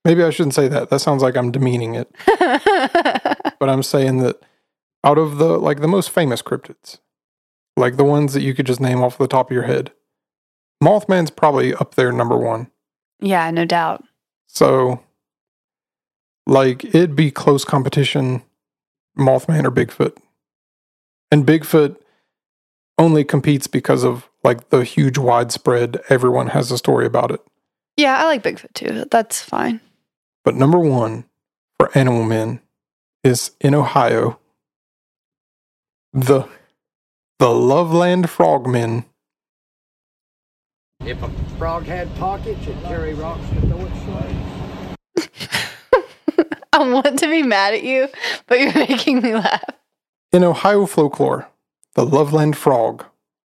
Maybe 0.04 0.24
I 0.24 0.32
shouldn't 0.32 0.56
say 0.56 0.68
that. 0.70 0.90
That 0.90 1.00
sounds 1.00 1.22
like 1.22 1.38
I'm 1.38 1.52
demeaning 1.52 1.96
it. 1.96 2.10
But 3.60 3.70
I'm 3.70 3.82
saying 3.82 4.20
that 4.20 4.40
out 5.04 5.18
of 5.18 5.40
the 5.40 5.58
like 5.58 5.82
the 5.82 5.88
most 5.88 6.12
famous 6.12 6.44
cryptids, 6.44 7.00
like 7.76 7.98
the 7.98 8.04
ones 8.04 8.34
that 8.36 8.42
you 8.42 8.54
could 8.54 8.68
just 8.68 8.80
name 8.80 9.02
off 9.02 9.18
the 9.18 9.28
top 9.28 9.50
of 9.50 9.54
your 9.56 9.64
head, 9.64 9.92
Mothman's 10.84 11.32
probably 11.32 11.74
up 11.74 11.96
there 11.96 12.12
number 12.12 12.38
one. 12.38 12.70
yeah, 13.20 13.50
no 13.50 13.66
doubt. 13.66 14.04
So, 14.46 15.04
like, 16.46 16.86
it'd 16.86 17.16
be 17.16 17.32
close 17.32 17.66
competition, 17.66 18.44
Mothman 19.18 19.66
or 19.66 19.72
Bigfoot. 19.72 20.16
And 21.32 21.46
Bigfoot 21.46 21.98
only 22.98 23.24
competes 23.24 23.68
because 23.68 24.04
of 24.04 24.30
like 24.44 24.70
the 24.70 24.84
huge 24.84 25.18
widespread, 25.18 26.00
everyone 26.10 26.48
has 26.48 26.72
a 26.72 26.78
story 26.78 27.06
about 27.06 27.32
it. 27.32 27.42
yeah, 27.98 28.18
I 28.18 28.26
like 28.26 28.44
Bigfoot 28.44 28.74
too. 28.74 29.06
That's 29.12 29.42
fine. 29.42 29.82
But 30.46 30.56
number 30.56 30.80
one 30.80 31.26
for 31.80 31.96
animal 31.98 32.24
men 32.24 32.62
is 33.24 33.52
in 33.60 33.76
Ohio, 33.76 34.40
the 36.14 36.48
the 37.40 37.50
Loveland 37.50 38.30
Frogmen. 38.30 39.06
If 41.02 41.22
a 41.22 41.30
frog 41.58 41.84
had 41.84 42.14
pockets, 42.16 42.62
it'd 42.64 42.82
carry 42.84 43.14
rocks 43.14 43.48
to 43.50 43.62
throw 43.62 43.86
its 43.86 44.02
sled. 45.46 45.67
I 46.80 46.88
want 46.88 47.18
to 47.18 47.28
be 47.28 47.42
mad 47.42 47.74
at 47.74 47.82
you, 47.82 48.08
but 48.46 48.60
you're 48.60 48.74
making 48.88 49.24
me 49.24 49.34
laugh. 49.34 49.64
In 50.32 50.44
Ohio 50.44 50.86
folklore, 50.86 51.50
the 51.96 52.06
Loveland 52.06 52.56
Frog, 52.56 53.04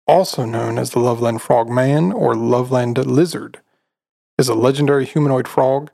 also 0.08 0.46
known 0.46 0.78
as 0.78 0.92
the 0.92 1.00
Loveland 1.00 1.42
Frog 1.42 1.68
Man 1.70 2.14
or 2.14 2.36
Loveland 2.36 2.98
Lizard, 3.06 3.60
is 4.38 4.48
a 4.48 4.54
legendary 4.54 5.06
humanoid 5.06 5.46
frog 5.46 5.92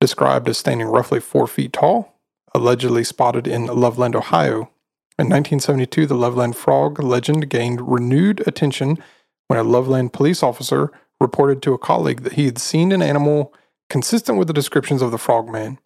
described 0.00 0.48
as 0.48 0.56
standing 0.56 0.86
roughly 0.86 1.18
four 1.18 1.48
feet 1.48 1.72
tall, 1.72 2.14
allegedly 2.54 3.02
spotted 3.02 3.48
in 3.48 3.66
Loveland, 3.66 4.14
Ohio. 4.14 4.70
In 5.18 5.26
1972, 5.26 6.06
the 6.06 6.14
Loveland 6.14 6.54
Frog 6.54 7.02
legend 7.02 7.50
gained 7.50 7.90
renewed 7.90 8.46
attention 8.46 9.02
when 9.48 9.58
a 9.58 9.64
Loveland 9.64 10.12
police 10.12 10.44
officer 10.44 10.92
reported 11.20 11.60
to 11.62 11.74
a 11.74 11.78
colleague 11.78 12.20
that 12.20 12.34
he 12.34 12.44
had 12.44 12.58
seen 12.58 12.92
an 12.92 13.02
animal 13.02 13.52
consistent 13.90 14.38
with 14.38 14.46
the 14.46 14.54
descriptions 14.54 15.02
of 15.02 15.10
the 15.10 15.18
frogman. 15.18 15.80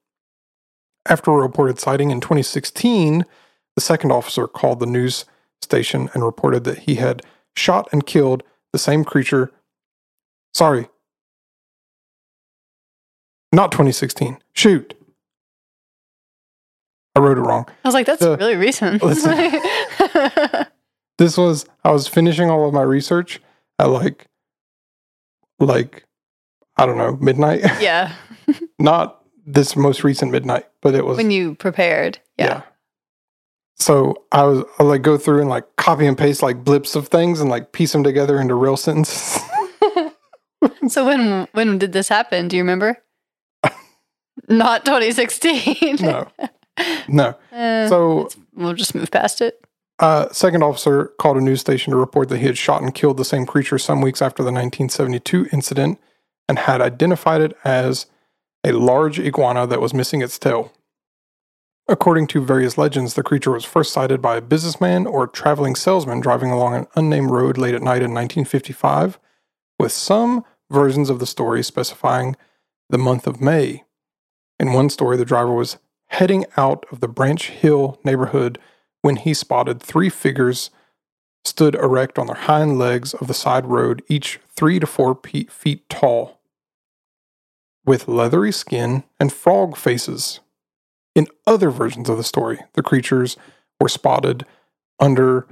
After 1.08 1.30
a 1.32 1.34
reported 1.34 1.78
sighting 1.80 2.10
in 2.10 2.20
2016, 2.20 3.24
the 3.74 3.80
second 3.80 4.12
officer 4.12 4.46
called 4.46 4.80
the 4.80 4.86
news 4.86 5.24
station 5.60 6.08
and 6.14 6.24
reported 6.24 6.64
that 6.64 6.80
he 6.80 6.96
had 6.96 7.22
shot 7.56 7.88
and 7.92 8.06
killed 8.06 8.42
the 8.72 8.78
same 8.78 9.04
creature. 9.04 9.50
Sorry. 10.54 10.88
Not 13.52 13.72
2016. 13.72 14.38
Shoot. 14.54 14.94
I 17.14 17.20
wrote 17.20 17.36
it 17.36 17.42
wrong. 17.42 17.66
I 17.84 17.88
was 17.88 17.94
like, 17.94 18.06
that's 18.06 18.20
The- 18.20 18.36
really 18.38 18.56
recent. 18.56 19.02
listen. 19.02 19.60
This 21.18 21.36
was 21.36 21.66
I 21.84 21.92
was 21.92 22.08
finishing 22.08 22.50
all 22.50 22.66
of 22.66 22.72
my 22.74 22.82
research 22.82 23.40
at 23.78 23.84
like 23.90 24.26
like 25.60 26.04
I 26.76 26.86
don't 26.86 26.96
know, 26.96 27.16
midnight. 27.20 27.60
yeah, 27.80 28.14
Not 28.80 29.21
this 29.46 29.74
most 29.76 30.04
recent 30.04 30.30
midnight, 30.32 30.66
but 30.80 30.94
it 30.94 31.04
was 31.04 31.16
when 31.16 31.30
you 31.30 31.54
prepared. 31.54 32.18
Yeah. 32.38 32.62
So 33.76 34.24
I 34.30 34.44
was 34.44 34.64
I 34.78 34.82
like 34.84 35.02
go 35.02 35.18
through 35.18 35.40
and 35.40 35.48
like 35.48 35.64
copy 35.76 36.06
and 36.06 36.16
paste 36.16 36.42
like 36.42 36.62
blips 36.64 36.94
of 36.94 37.08
things 37.08 37.40
and 37.40 37.50
like 37.50 37.72
piece 37.72 37.92
them 37.92 38.04
together 38.04 38.40
into 38.40 38.54
real 38.54 38.76
sentences. 38.76 39.38
So 40.88 41.04
when 41.06 41.48
when 41.52 41.78
did 41.78 41.92
this 41.92 42.08
happen? 42.08 42.46
Do 42.46 42.56
you 42.56 42.62
remember? 42.62 42.96
Not 44.48 44.84
2016. 44.84 45.96
no. 46.00 46.28
No. 47.08 47.34
Uh, 47.52 47.88
So 47.88 48.28
we'll 48.54 48.72
just 48.74 48.94
move 48.94 49.10
past 49.10 49.40
it. 49.40 49.60
uh 49.98 50.28
second 50.32 50.62
officer 50.62 51.06
called 51.18 51.36
a 51.36 51.40
news 51.40 51.60
station 51.60 51.90
to 51.90 51.96
report 51.96 52.28
that 52.28 52.38
he 52.38 52.46
had 52.46 52.56
shot 52.56 52.80
and 52.82 52.94
killed 52.94 53.16
the 53.16 53.24
same 53.24 53.44
creature 53.44 53.78
some 53.78 54.00
weeks 54.00 54.22
after 54.22 54.42
the 54.42 54.52
1972 54.52 55.48
incident 55.52 55.98
and 56.48 56.58
had 56.60 56.80
identified 56.80 57.40
it 57.40 57.56
as 57.64 58.06
a 58.64 58.72
large 58.72 59.18
iguana 59.18 59.66
that 59.66 59.80
was 59.80 59.94
missing 59.94 60.22
its 60.22 60.38
tail. 60.38 60.72
According 61.88 62.28
to 62.28 62.44
various 62.44 62.78
legends, 62.78 63.14
the 63.14 63.22
creature 63.22 63.50
was 63.50 63.64
first 63.64 63.92
sighted 63.92 64.22
by 64.22 64.36
a 64.36 64.40
businessman 64.40 65.06
or 65.06 65.26
traveling 65.26 65.74
salesman 65.74 66.20
driving 66.20 66.50
along 66.50 66.74
an 66.74 66.86
unnamed 66.94 67.30
road 67.30 67.58
late 67.58 67.74
at 67.74 67.82
night 67.82 68.02
in 68.02 68.14
1955, 68.14 69.18
with 69.78 69.90
some 69.90 70.44
versions 70.70 71.10
of 71.10 71.18
the 71.18 71.26
story 71.26 71.62
specifying 71.62 72.36
the 72.88 72.98
month 72.98 73.26
of 73.26 73.40
May. 73.40 73.84
In 74.60 74.72
one 74.72 74.90
story, 74.90 75.16
the 75.16 75.24
driver 75.24 75.52
was 75.52 75.78
heading 76.06 76.44
out 76.56 76.86
of 76.92 77.00
the 77.00 77.08
Branch 77.08 77.48
Hill 77.48 77.98
neighborhood 78.04 78.58
when 79.00 79.16
he 79.16 79.34
spotted 79.34 79.82
three 79.82 80.08
figures 80.08 80.70
stood 81.44 81.74
erect 81.74 82.18
on 82.18 82.28
their 82.28 82.36
hind 82.36 82.78
legs 82.78 83.14
of 83.14 83.26
the 83.26 83.34
side 83.34 83.66
road, 83.66 84.02
each 84.08 84.38
three 84.54 84.78
to 84.78 84.86
four 84.86 85.18
feet 85.48 85.88
tall, 85.88 86.40
with 87.84 88.08
leathery 88.08 88.52
skin 88.52 89.04
and 89.18 89.32
frog 89.32 89.76
faces. 89.76 90.40
In 91.14 91.26
other 91.46 91.70
versions 91.70 92.08
of 92.08 92.16
the 92.16 92.24
story, 92.24 92.60
the 92.74 92.82
creatures 92.82 93.36
were 93.80 93.88
spotted 93.88 94.46
under 95.00 95.46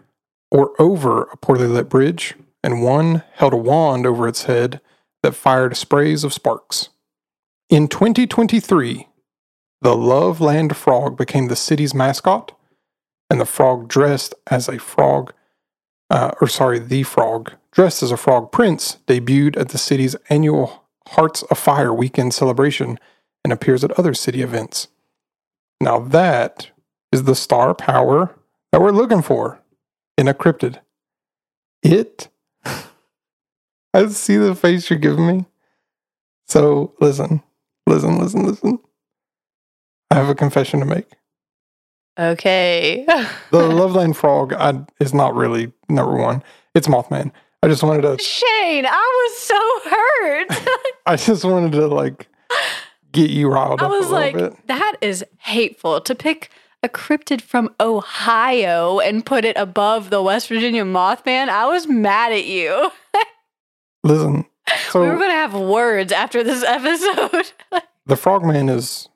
or 0.51 0.73
over 0.81 1.23
a 1.25 1.37
poorly 1.37 1.67
lit 1.67 1.89
bridge, 1.89 2.35
and 2.63 2.83
one 2.83 3.23
held 3.35 3.53
a 3.53 3.57
wand 3.57 4.07
over 4.07 4.27
its 4.27 4.45
head 4.45 4.81
that 5.23 5.35
fired 5.35 5.77
sprays 5.77 6.25
of 6.25 6.33
sparks. 6.33 6.89
In 7.69 7.89
2023, 7.89 9.07
the 9.83 9.97
Loveland 9.97 10.77
frog 10.77 11.17
became 11.17 11.49
the 11.49 11.57
city's 11.57 11.95
mascot, 11.95 12.57
and 13.31 13.41
the 13.41 13.47
frog 13.47 13.89
dressed 13.89 14.35
as 14.49 14.69
a 14.69 14.79
frog, 14.79 15.33
uh, 16.11 16.33
or 16.41 16.49
sorry, 16.49 16.79
the 16.79 17.05
frog 17.05 17.53
dressed 17.71 18.03
as 18.03 18.11
a 18.11 18.17
frog 18.17 18.51
prince 18.51 18.99
debuted 19.07 19.57
at 19.57 19.69
the 19.69 19.79
city's 19.79 20.17
annual 20.29 20.85
Hearts 21.11 21.43
of 21.43 21.59
Fire 21.59 21.93
weekend 21.93 22.35
celebration 22.35 22.99
and 23.43 23.53
appears 23.53 23.83
at 23.83 23.99
other 23.99 24.15
city 24.15 24.43
events. 24.43 24.89
Now 25.81 25.99
that 25.99 26.71
is 27.11 27.25
the 27.25 27.35
star 27.35 27.75
power 27.75 28.35
that 28.71 28.81
we're 28.81 28.93
looking 28.93 29.23
for 29.23 29.61
in 30.17 30.29
a 30.29 30.35
cryptid. 30.35 30.79
It. 31.83 32.29
I 33.95 34.07
see 34.09 34.37
the 34.37 34.55
face 34.55 34.89
you're 34.89 34.99
giving 34.99 35.27
me. 35.27 35.47
So 36.47 36.95
listen, 37.01 37.43
listen, 37.87 38.19
listen, 38.19 38.47
listen. 38.47 38.79
I 40.11 40.17
have 40.17 40.29
a 40.29 40.35
confession 40.35 40.81
to 40.81 40.87
make. 40.87 41.07
Okay. 42.19 43.07
The 43.51 43.67
Loveland 43.67 44.17
frog 44.17 44.53
I, 44.53 44.85
is 45.01 45.13
not 45.13 45.35
really 45.35 45.73
number 45.89 46.17
one. 46.17 46.45
It's 46.73 46.87
Mothman. 46.87 47.33
I 47.63 47.69
just 47.69 47.83
wanted 47.83 48.03
to. 48.03 48.23
Shane, 48.23 48.87
I 48.87 49.29
was 49.29 49.39
so 49.39 49.91
hurt. 49.91 50.93
I 51.07 51.17
just 51.17 51.45
wanted 51.45 51.73
to 51.73 51.87
like 51.89 52.27
get 53.13 53.31
you 53.31 53.49
riled 53.51 53.81
I 53.81 53.85
up 53.87 53.91
a 53.91 53.95
was 53.95 54.11
like, 54.11 54.35
bit. 54.35 54.67
that 54.69 54.97
is 55.01 55.25
hateful 55.39 56.01
to 56.01 56.15
pick 56.15 56.51
a 56.83 56.89
cryptid 56.89 57.43
from 57.43 57.75
Ohio 57.79 59.01
and 59.01 59.27
put 59.27 59.45
it 59.45 59.57
above 59.59 60.09
the 60.09 60.23
West 60.23 60.49
Virginia 60.49 60.85
Mothman. 60.85 61.49
I 61.49 61.67
was 61.67 61.87
mad 61.87 62.33
at 62.33 62.47
you. 62.47 62.91
Listen, 64.05 64.47
so 64.89 65.03
we 65.03 65.09
were 65.09 65.17
going 65.17 65.29
to 65.29 65.35
have 65.35 65.55
words 65.55 66.13
after 66.13 66.43
this 66.43 66.63
episode. 66.65 67.53
the 68.07 68.17
Frogman 68.17 68.71
is 68.71 69.09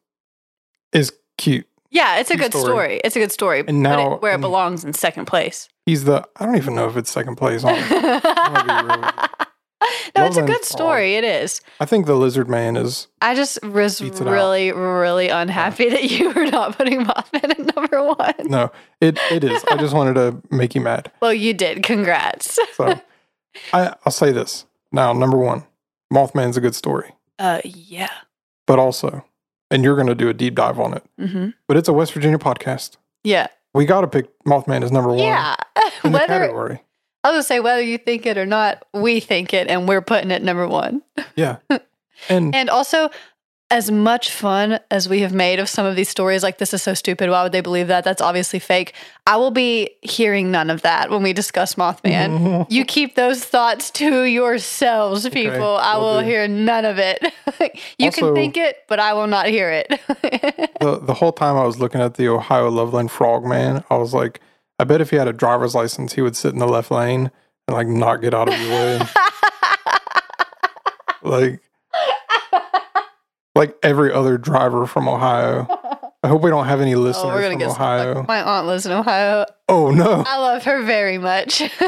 is 0.93 1.13
cute. 1.39 1.67
Yeah, 1.95 2.19
it's 2.19 2.31
a 2.31 2.37
good 2.37 2.53
story. 2.53 2.65
story. 2.67 3.01
It's 3.05 3.17
a 3.17 3.21
good 3.21 3.33
story. 3.33 3.65
And 3.67 3.83
now- 3.83 4.17
it 4.17 4.23
where 4.23 4.35
it 4.35 4.41
belongs 4.43 4.85
in 4.85 4.93
second 4.93 5.25
place. 5.25 5.71
He's 5.87 6.05
the 6.05 6.29
I 6.37 6.45
don't 6.45 6.57
even 6.57 6.75
know 6.75 6.89
if 6.89 6.97
it's 6.99 7.11
second 7.11 7.37
place. 7.37 7.65
Honestly. 7.65 7.99
no, 10.17 10.27
it's 10.27 10.37
a 10.37 10.43
good 10.43 10.65
story. 10.65 11.17
It 11.17 11.25
is. 11.25 11.61
I 11.81 11.85
think 11.85 12.07
the 12.07 12.15
Lizard 12.15 12.49
Man 12.49 12.77
is 12.77 13.09
I 13.21 13.35
just 13.35 13.63
was 13.63 14.01
really, 14.03 14.73
really 14.73 15.29
unhappy 15.29 15.89
that 15.91 16.05
you 16.05 16.31
were 16.31 16.47
not 16.47 16.77
putting 16.77 17.05
Mothman 17.05 17.51
at 17.51 17.77
number 17.77 18.03
one. 18.03 18.35
no, 18.45 18.71
it 19.01 19.19
it 19.31 19.45
is. 19.45 19.63
I 19.71 19.77
just 19.77 19.95
wanted 19.95 20.15
to 20.15 20.41
make 20.55 20.75
you 20.75 20.81
mad. 20.81 21.11
Well, 21.21 21.35
you 21.35 21.55
did. 21.55 21.83
Congrats. 21.83 22.59
So 22.75 23.01
I 23.73 23.95
I'll 24.05 24.13
say 24.13 24.33
this 24.33 24.67
now. 24.93 25.13
Number 25.13 25.39
one, 25.39 25.65
Mothman's 26.13 26.57
a 26.57 26.61
good 26.61 26.75
story, 26.75 27.13
Uh, 27.39 27.61
yeah. 27.65 28.11
but 28.67 28.79
also, 28.79 29.25
and 29.71 29.85
you're 29.85 29.95
going 29.97 30.09
to 30.09 30.15
do 30.15 30.29
a 30.29 30.35
deep 30.35 30.55
dive 30.55 30.79
on 30.79 30.95
it. 30.95 31.05
Mm-hmm. 31.21 31.51
But 31.67 31.77
it's 31.77 31.89
a 31.89 31.93
West 31.93 32.13
Virginia 32.13 32.39
podcast. 32.39 32.97
Yeah. 33.23 33.47
We 33.75 33.87
got 33.87 34.03
to 34.03 34.07
pick 34.07 34.29
Mothman 34.45 34.83
as 34.85 34.93
number 34.93 35.11
one 35.11 35.19
Yeah. 35.19 35.57
in 36.05 36.13
the 36.13 36.19
whether 36.19 36.27
category. 36.27 36.83
I 37.25 37.29
was 37.31 37.37
gonna 37.37 37.43
say 37.45 37.61
whether 37.61 37.81
you 37.81 37.97
think 37.97 38.27
it 38.27 38.37
or 38.37 38.45
not, 38.45 38.85
we 38.93 39.19
think 39.19 39.55
it, 39.55 39.69
and 39.69 39.89
we're 39.89 40.03
putting 40.03 40.31
it 40.31 40.43
number 40.43 40.69
one. 40.69 41.01
Yeah, 41.37 41.57
and 42.29 42.55
And 42.55 42.69
also, 42.69 43.09
as 43.75 43.91
much 43.91 44.31
fun 44.31 44.79
as 44.93 45.09
we 45.09 45.19
have 45.23 45.33
made 45.33 45.59
of 45.59 45.69
some 45.69 45.85
of 45.85 45.97
these 45.97 46.09
stories, 46.09 46.45
like 46.45 46.59
this 46.59 46.73
is 46.73 46.81
so 46.81 46.95
stupid. 46.95 47.29
Why 47.29 47.43
would 47.43 47.51
they 47.51 47.61
believe 47.61 47.89
that? 47.89 48.05
That's 48.05 48.23
obviously 48.23 48.61
fake. 48.61 48.95
I 49.27 49.37
will 49.37 49.51
be 49.51 49.91
hearing 50.01 50.53
none 50.53 50.71
of 50.71 50.83
that 50.83 51.11
when 51.11 51.25
we 51.25 51.33
discuss 51.33 51.75
Mothman. 51.75 52.67
you 52.71 52.85
keep 52.85 53.17
those 53.17 53.45
thoughts 53.45 53.91
to 53.93 54.23
yourselves, 54.23 55.29
people. 55.29 55.77
I 55.77 55.97
will 55.97 56.05
will 56.15 56.21
do. 56.21 56.27
hear 56.27 56.47
none 56.47 56.85
of 56.85 57.01
it. 57.01 57.21
you 57.99 58.07
Also- 58.07 58.27
can 58.27 58.35
think 58.37 58.57
it, 58.57 58.77
but 58.89 59.01
I 59.01 59.13
will 59.13 59.27
not 59.27 59.47
hear 59.49 59.69
it. 59.71 59.89
the 60.81 61.01
the 61.03 61.15
whole 61.15 61.33
time 61.33 61.57
I 61.57 61.65
was 61.65 61.81
looking 61.81 62.01
at 62.01 62.15
the 62.15 62.29
Ohio 62.29 62.69
Loveland 62.71 63.11
Frogman, 63.11 63.83
I 63.91 63.97
was 63.97 64.15
like, 64.15 64.41
I 64.79 64.85
bet 64.85 65.01
if 65.01 65.11
he 65.11 65.17
had 65.17 65.27
a 65.27 65.33
driver's 65.33 65.75
license, 65.75 66.13
he 66.13 66.21
would 66.21 66.37
sit 66.37 66.53
in 66.53 66.61
the 66.61 66.69
left 66.69 66.93
lane 66.93 67.33
and 67.67 67.77
like 67.77 67.89
not 67.89 68.23
get 68.23 68.35
out 68.35 68.47
of 68.49 68.57
your 68.61 68.71
way. 68.71 69.01
like, 71.23 71.61
like 73.55 73.77
every 73.83 74.13
other 74.13 74.39
driver 74.39 74.87
from 74.87 75.09
Ohio. 75.09 75.67
I 76.23 76.29
hope 76.29 76.43
we 76.43 76.49
don't 76.51 76.67
have 76.67 76.81
any 76.81 76.95
oh, 76.95 77.01
listeners 77.01 77.27
we're 77.27 77.43
gonna 77.43 77.51
from 77.51 77.59
get 77.59 77.69
Ohio. 77.71 78.15
Like, 78.15 78.29
my 78.29 78.43
aunt 78.43 78.67
lives 78.67 78.87
in 78.87 78.93
Ohio. 78.93 79.45
oh 79.69 79.91
no, 79.91 80.25
I 80.27 80.39
love 80.39 80.65
her 80.65 80.83
very 80.83 81.19
much. 81.19 81.61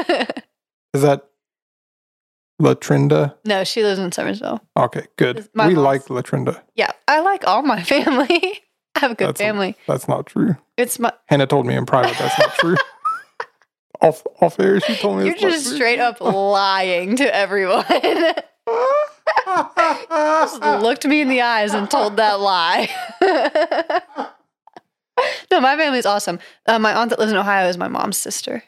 is 0.93 1.01
that 1.01 1.27
Latrinda? 2.61 3.35
no, 3.45 3.63
she 3.63 3.83
lives 3.83 3.99
in 3.99 4.11
Somersville. 4.11 4.59
Okay, 4.77 5.05
good. 5.17 5.37
We 5.37 5.43
mom's- 5.55 5.77
like 5.77 6.05
Latrinda. 6.05 6.61
Yeah, 6.75 6.91
I 7.07 7.21
like 7.21 7.47
all 7.47 7.63
my 7.63 7.81
family. 7.95 8.61
I 8.95 8.99
have 8.99 9.11
a 9.11 9.15
good 9.15 9.29
That's 9.29 9.41
a- 9.41 9.43
family. 9.43 9.75
That's 9.87 10.07
not 10.07 10.25
true. 10.27 10.55
it's 10.77 10.99
my. 10.99 11.11
Hannah 11.25 11.47
told 11.47 11.65
me 11.65 11.75
in 11.75 11.85
private 11.85 12.17
that's 12.17 12.37
not 12.39 12.53
true. 12.55 12.77
off 14.01 14.23
off 14.39 14.59
air, 14.59 14.79
she 14.79 14.95
told 14.95 15.17
me 15.17 15.25
You're 15.25 15.35
just 15.35 15.73
straight 15.73 15.99
up 15.99 16.21
lying 16.21 17.15
to 17.15 17.35
everyone. 17.35 17.85
Just 19.45 20.61
looked 20.61 21.05
me 21.05 21.21
in 21.21 21.29
the 21.29 21.41
eyes 21.41 21.73
and 21.73 21.89
told 21.89 22.17
that 22.17 22.39
lie. 22.39 22.89
no, 25.51 25.59
my 25.59 25.75
family's 25.77 26.05
awesome. 26.05 26.39
Uh, 26.65 26.79
my 26.79 26.93
aunt 26.93 27.09
that 27.09 27.19
lives 27.19 27.31
in 27.31 27.37
Ohio 27.37 27.67
is 27.67 27.77
my 27.77 27.87
mom's 27.87 28.17
sister. 28.17 28.63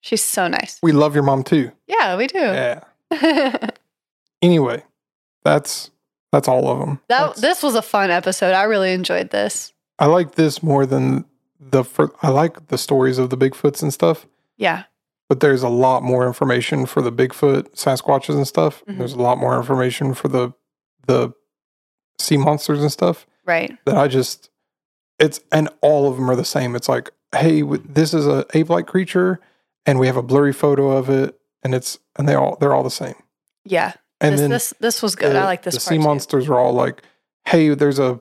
She's 0.00 0.22
so 0.24 0.48
nice. 0.48 0.78
we 0.82 0.92
love 0.92 1.14
your 1.14 1.24
mom 1.24 1.42
too. 1.42 1.72
Yeah, 1.86 2.16
we 2.16 2.26
do. 2.26 2.38
Yeah. 2.38 2.80
Anyway, 4.40 4.84
that's 5.42 5.90
that's 6.30 6.46
all 6.46 6.68
of 6.70 6.78
them. 6.78 7.00
this 7.40 7.60
was 7.60 7.74
a 7.74 7.82
fun 7.82 8.10
episode. 8.12 8.52
I 8.54 8.62
really 8.64 8.92
enjoyed 8.92 9.30
this. 9.30 9.72
I 9.98 10.06
like 10.06 10.36
this 10.36 10.62
more 10.62 10.86
than 10.86 11.24
the. 11.58 11.82
Fir- 11.82 12.12
I 12.22 12.28
like 12.28 12.68
the 12.68 12.78
stories 12.78 13.18
of 13.18 13.30
the 13.30 13.36
Bigfoots 13.36 13.82
and 13.82 13.92
stuff, 13.92 14.26
Yeah. 14.56 14.84
But 15.28 15.40
there's 15.40 15.62
a 15.62 15.68
lot 15.68 16.02
more 16.02 16.26
information 16.26 16.86
for 16.86 17.02
the 17.02 17.12
Bigfoot, 17.12 17.70
Sasquatches 17.74 18.34
and 18.34 18.46
stuff. 18.46 18.82
Mhm. 18.88 18.98
There's 18.98 19.12
a 19.12 19.20
lot 19.22 19.38
more 19.38 19.56
information 19.56 20.14
for 20.14 20.28
the 20.28 20.52
the 21.06 21.32
sea 22.18 22.36
monsters 22.36 22.80
and 22.80 22.90
stuff 22.92 23.26
Right. 23.46 23.76
that 23.86 23.96
I 23.96 24.08
just. 24.08 24.50
It's 25.18 25.40
and 25.50 25.68
all 25.80 26.08
of 26.08 26.16
them 26.16 26.30
are 26.30 26.36
the 26.36 26.44
same. 26.44 26.76
It's 26.76 26.88
like, 26.88 27.10
hey, 27.34 27.62
this 27.62 28.14
is 28.14 28.26
a 28.26 28.46
ape-like 28.54 28.86
creature, 28.86 29.40
and 29.86 29.98
we 29.98 30.06
have 30.06 30.16
a 30.16 30.22
blurry 30.22 30.52
photo 30.52 30.90
of 30.92 31.08
it, 31.10 31.36
and 31.62 31.74
it's 31.74 31.98
and 32.16 32.28
they 32.28 32.34
all 32.34 32.56
they're 32.60 32.74
all 32.74 32.84
the 32.84 32.90
same. 32.90 33.16
Yeah. 33.64 33.94
And 34.20 34.34
this, 34.34 34.40
then 34.40 34.50
this 34.50 34.74
this 34.80 35.02
was 35.02 35.16
good. 35.16 35.34
the, 35.34 35.40
I 35.40 35.44
like 35.44 35.62
this 35.62 35.74
The 35.74 35.80
part 35.80 35.88
sea 35.88 35.96
too. 35.96 36.02
monsters 36.04 36.48
are 36.48 36.58
all 36.58 36.72
like, 36.72 37.02
"Hey, 37.46 37.74
there's 37.74 37.98
a 37.98 38.20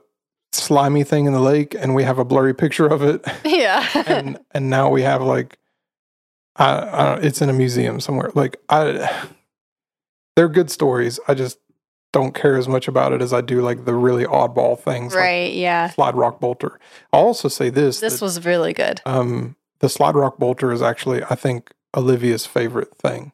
slimy 0.53 1.03
thing 1.03 1.25
in 1.27 1.33
the 1.33 1.39
lake, 1.39 1.75
and 1.75 1.93
we 1.93 2.03
have 2.03 2.17
a 2.17 2.25
blurry 2.25 2.53
picture 2.55 2.87
of 2.87 3.01
it." 3.03 3.23
Yeah. 3.45 3.85
and 4.07 4.39
and 4.51 4.69
now 4.71 4.89
we 4.89 5.03
have 5.03 5.21
like, 5.21 5.57
I, 6.57 6.65
I 6.65 7.15
it's 7.17 7.41
in 7.41 7.49
a 7.49 7.53
museum 7.53 7.99
somewhere. 7.99 8.31
Like 8.33 8.57
I, 8.69 9.27
they're 10.35 10.49
good 10.49 10.71
stories. 10.71 11.19
I 11.27 11.33
just 11.33 11.59
don't 12.13 12.33
care 12.33 12.55
as 12.57 12.67
much 12.67 12.87
about 12.87 13.13
it 13.13 13.21
as 13.21 13.33
I 13.33 13.41
do 13.41 13.61
like 13.61 13.85
the 13.85 13.93
really 13.93 14.25
oddball 14.25 14.79
things, 14.79 15.13
right. 15.13 15.53
Yeah. 15.53 15.89
Slide 15.89 16.15
Rock 16.15 16.39
Bolter. 16.39 16.79
I'll 17.13 17.25
also 17.25 17.47
say 17.47 17.69
this: 17.69 17.99
This 17.99 18.19
that, 18.19 18.25
was 18.25 18.45
really 18.45 18.73
good. 18.73 19.01
um, 19.05 19.55
the 19.79 19.89
Slide 19.89 20.15
Rock 20.15 20.37
Bolter 20.37 20.71
is 20.71 20.81
actually, 20.81 21.23
I 21.23 21.35
think, 21.35 21.71
Olivia's 21.95 22.45
favorite 22.45 22.95
thing. 22.97 23.31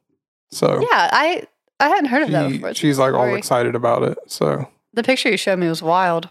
So 0.52 0.82
Yeah, 0.82 1.10
I 1.12 1.48
I 1.80 1.90
hadn't 1.90 2.06
heard 2.06 2.24
of 2.24 2.32
that 2.32 2.50
she, 2.50 2.58
before. 2.58 2.74
She's 2.74 3.00
like 3.00 3.14
all 3.14 3.34
excited 3.36 3.76
about 3.76 4.04
it. 4.04 4.18
So 4.28 4.68
The 4.94 5.04
picture 5.04 5.30
you 5.30 5.38
showed 5.38 5.60
me 5.60 5.68
was 5.68 5.82
wild. 5.82 6.30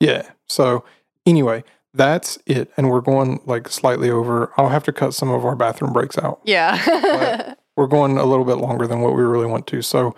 Yeah. 0.00 0.28
So 0.46 0.84
anyway, 1.26 1.64
that's 1.96 2.38
it. 2.46 2.70
And 2.76 2.90
we're 2.90 3.00
going 3.00 3.40
like 3.46 3.68
slightly 3.68 4.10
over. 4.10 4.52
I'll 4.56 4.68
have 4.68 4.84
to 4.84 4.92
cut 4.92 5.14
some 5.14 5.30
of 5.30 5.44
our 5.44 5.56
bathroom 5.56 5.92
breaks 5.92 6.18
out. 6.18 6.40
Yeah. 6.44 7.54
We're 7.76 7.86
going 7.86 8.16
a 8.16 8.24
little 8.24 8.44
bit 8.44 8.54
longer 8.54 8.86
than 8.86 9.00
what 9.00 9.14
we 9.14 9.22
really 9.22 9.46
want 9.46 9.66
to. 9.68 9.82
So 9.82 10.14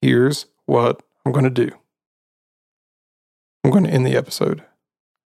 here's 0.00 0.46
what 0.66 1.02
I'm 1.24 1.32
going 1.32 1.44
to 1.44 1.50
do. 1.50 1.70
I'm 3.64 3.70
going 3.70 3.84
to 3.84 3.90
end 3.90 4.06
the 4.06 4.16
episode. 4.16 4.62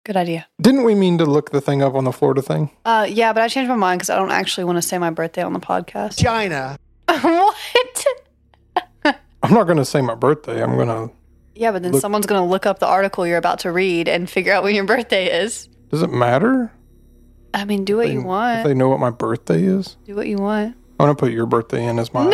Good 0.05 0.17
idea. 0.17 0.47
Didn't 0.61 0.85
we 0.85 0.95
mean 0.95 1.19
to 1.19 1.25
look 1.27 1.51
the 1.51 1.61
thing 1.61 1.83
up 1.83 1.95
on 1.95 2.05
the 2.05 2.13
Florida 2.13 2.43
thing? 2.43 2.71
Uh, 2.85 3.07
yeah, 3.09 3.33
but 3.33 3.43
I 3.43 3.49
changed 3.49 3.69
my 3.69 3.77
mind 3.77 3.99
because 4.01 4.11
I 4.11 4.17
don't 4.17 4.31
actually 4.31 4.65
want 4.65 4.77
to 4.77 4.83
say 4.83 4.99
my 4.99 5.11
birthday 5.11 5.43
on 5.43 5.53
the 5.53 5.61
podcast. 5.61 6.19
China. 6.19 6.79
what? 7.07 8.07
I'm 9.05 9.55
not 9.55 9.65
going 9.65 9.77
to 9.77 9.85
say 9.85 10.01
my 10.01 10.15
birthday. 10.15 10.63
I'm 10.63 10.75
going 10.75 10.89
to. 10.89 11.15
Yeah, 11.55 11.73
but 11.73 11.83
then 11.83 11.93
Look- 11.93 12.01
someone's 12.01 12.27
going 12.27 12.41
to 12.43 12.49
look 12.49 12.67
up 12.67 12.79
the 12.79 12.87
article 12.87 13.27
you're 13.27 13.37
about 13.39 13.61
to 13.61 13.73
read 13.73 14.09
and 14.09 14.29
figure 14.29 14.53
out 14.53 14.63
when 14.63 14.75
your 14.75 14.85
birthday 14.85 15.43
is. 15.43 15.69
Does 15.91 16.03
it 16.03 16.13
matter? 16.13 16.73
I 17.55 17.65
mean, 17.65 17.85
do 17.85 17.97
what 17.97 18.07
They- 18.07 18.13
you 18.13 18.21
If 18.21 18.27
want. 18.27 18.65
they 18.65 18.75
know 18.75 18.89
what 18.89 19.01
my 19.01 19.11
birthday 19.11 19.63
is, 19.65 19.97
Do 20.07 20.15
what 20.17 20.27
you 20.29 20.37
want. 20.37 20.77
I'm 21.01 21.09
to 21.09 21.15
put 21.15 21.33
your 21.33 21.47
birthday 21.47 21.87
in 21.87 21.99
as 21.99 22.13
mine. 22.13 22.33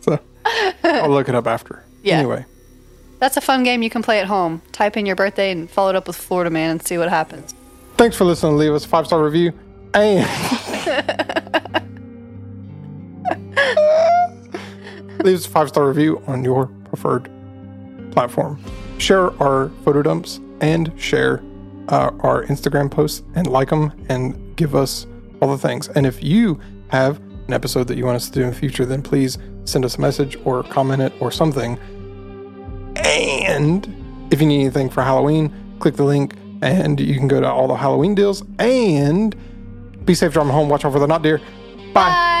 So 0.00 0.18
I'll 0.84 1.10
look 1.10 1.28
it 1.28 1.34
up 1.34 1.46
after. 1.46 1.82
Yeah. 2.04 2.18
Anyway, 2.18 2.44
That's 3.18 3.38
a 3.38 3.40
fun 3.40 3.64
game 3.64 3.82
you 3.82 3.88
can 3.88 4.02
play 4.02 4.20
at 4.20 4.26
home. 4.26 4.60
Type 4.72 4.98
in 4.98 5.06
your 5.06 5.16
birthday 5.16 5.50
and 5.50 5.70
follow 5.70 5.88
it 5.88 5.96
up 5.96 6.06
with 6.06 6.16
Florida 6.16 6.50
Man 6.50 6.70
and 6.70 6.86
see 6.86 6.98
what 6.98 7.08
happens. 7.08 7.54
Thanks 7.96 8.14
for 8.14 8.24
listening. 8.24 8.58
Leave 8.58 8.74
us 8.74 8.84
a 8.84 8.88
five 8.88 9.06
star 9.06 9.24
review 9.24 9.52
and 9.94 10.28
leave 15.24 15.36
us 15.36 15.46
a 15.46 15.48
five 15.48 15.68
star 15.68 15.88
review 15.88 16.22
on 16.26 16.44
your 16.44 16.66
preferred 16.66 17.30
platform. 18.12 18.62
Share 18.98 19.30
our 19.42 19.70
photo 19.84 20.02
dumps 20.02 20.40
and 20.64 20.92
share 21.00 21.42
uh, 21.88 22.10
our 22.20 22.44
Instagram 22.46 22.90
posts 22.90 23.22
and 23.34 23.46
like 23.46 23.70
them 23.70 23.92
and 24.08 24.56
give 24.56 24.74
us 24.74 25.06
all 25.40 25.50
the 25.50 25.58
things. 25.58 25.88
And 25.88 26.06
if 26.06 26.22
you 26.22 26.60
have 26.88 27.18
an 27.46 27.52
episode 27.52 27.88
that 27.88 27.96
you 27.96 28.04
want 28.04 28.16
us 28.16 28.28
to 28.28 28.32
do 28.32 28.42
in 28.42 28.50
the 28.50 28.56
future, 28.56 28.84
then 28.84 29.02
please 29.02 29.38
send 29.64 29.84
us 29.84 29.96
a 29.96 30.00
message 30.00 30.36
or 30.44 30.62
comment 30.62 31.02
it 31.02 31.12
or 31.20 31.30
something. 31.30 31.78
And 32.96 33.86
if 34.30 34.40
you 34.40 34.46
need 34.46 34.60
anything 34.60 34.88
for 34.90 35.02
Halloween, 35.02 35.52
click 35.80 35.96
the 35.96 36.04
link 36.04 36.34
and 36.62 36.98
you 36.98 37.14
can 37.14 37.28
go 37.28 37.40
to 37.40 37.50
all 37.50 37.68
the 37.68 37.76
Halloween 37.76 38.14
deals. 38.14 38.42
And 38.58 39.34
be 40.06 40.14
safe 40.14 40.32
driving 40.32 40.52
home. 40.52 40.68
Watch 40.68 40.84
out 40.84 40.92
for 40.92 40.98
the 40.98 41.06
not 41.06 41.22
deer. 41.22 41.38
Bye. 41.92 42.10
Bye. 42.10 42.33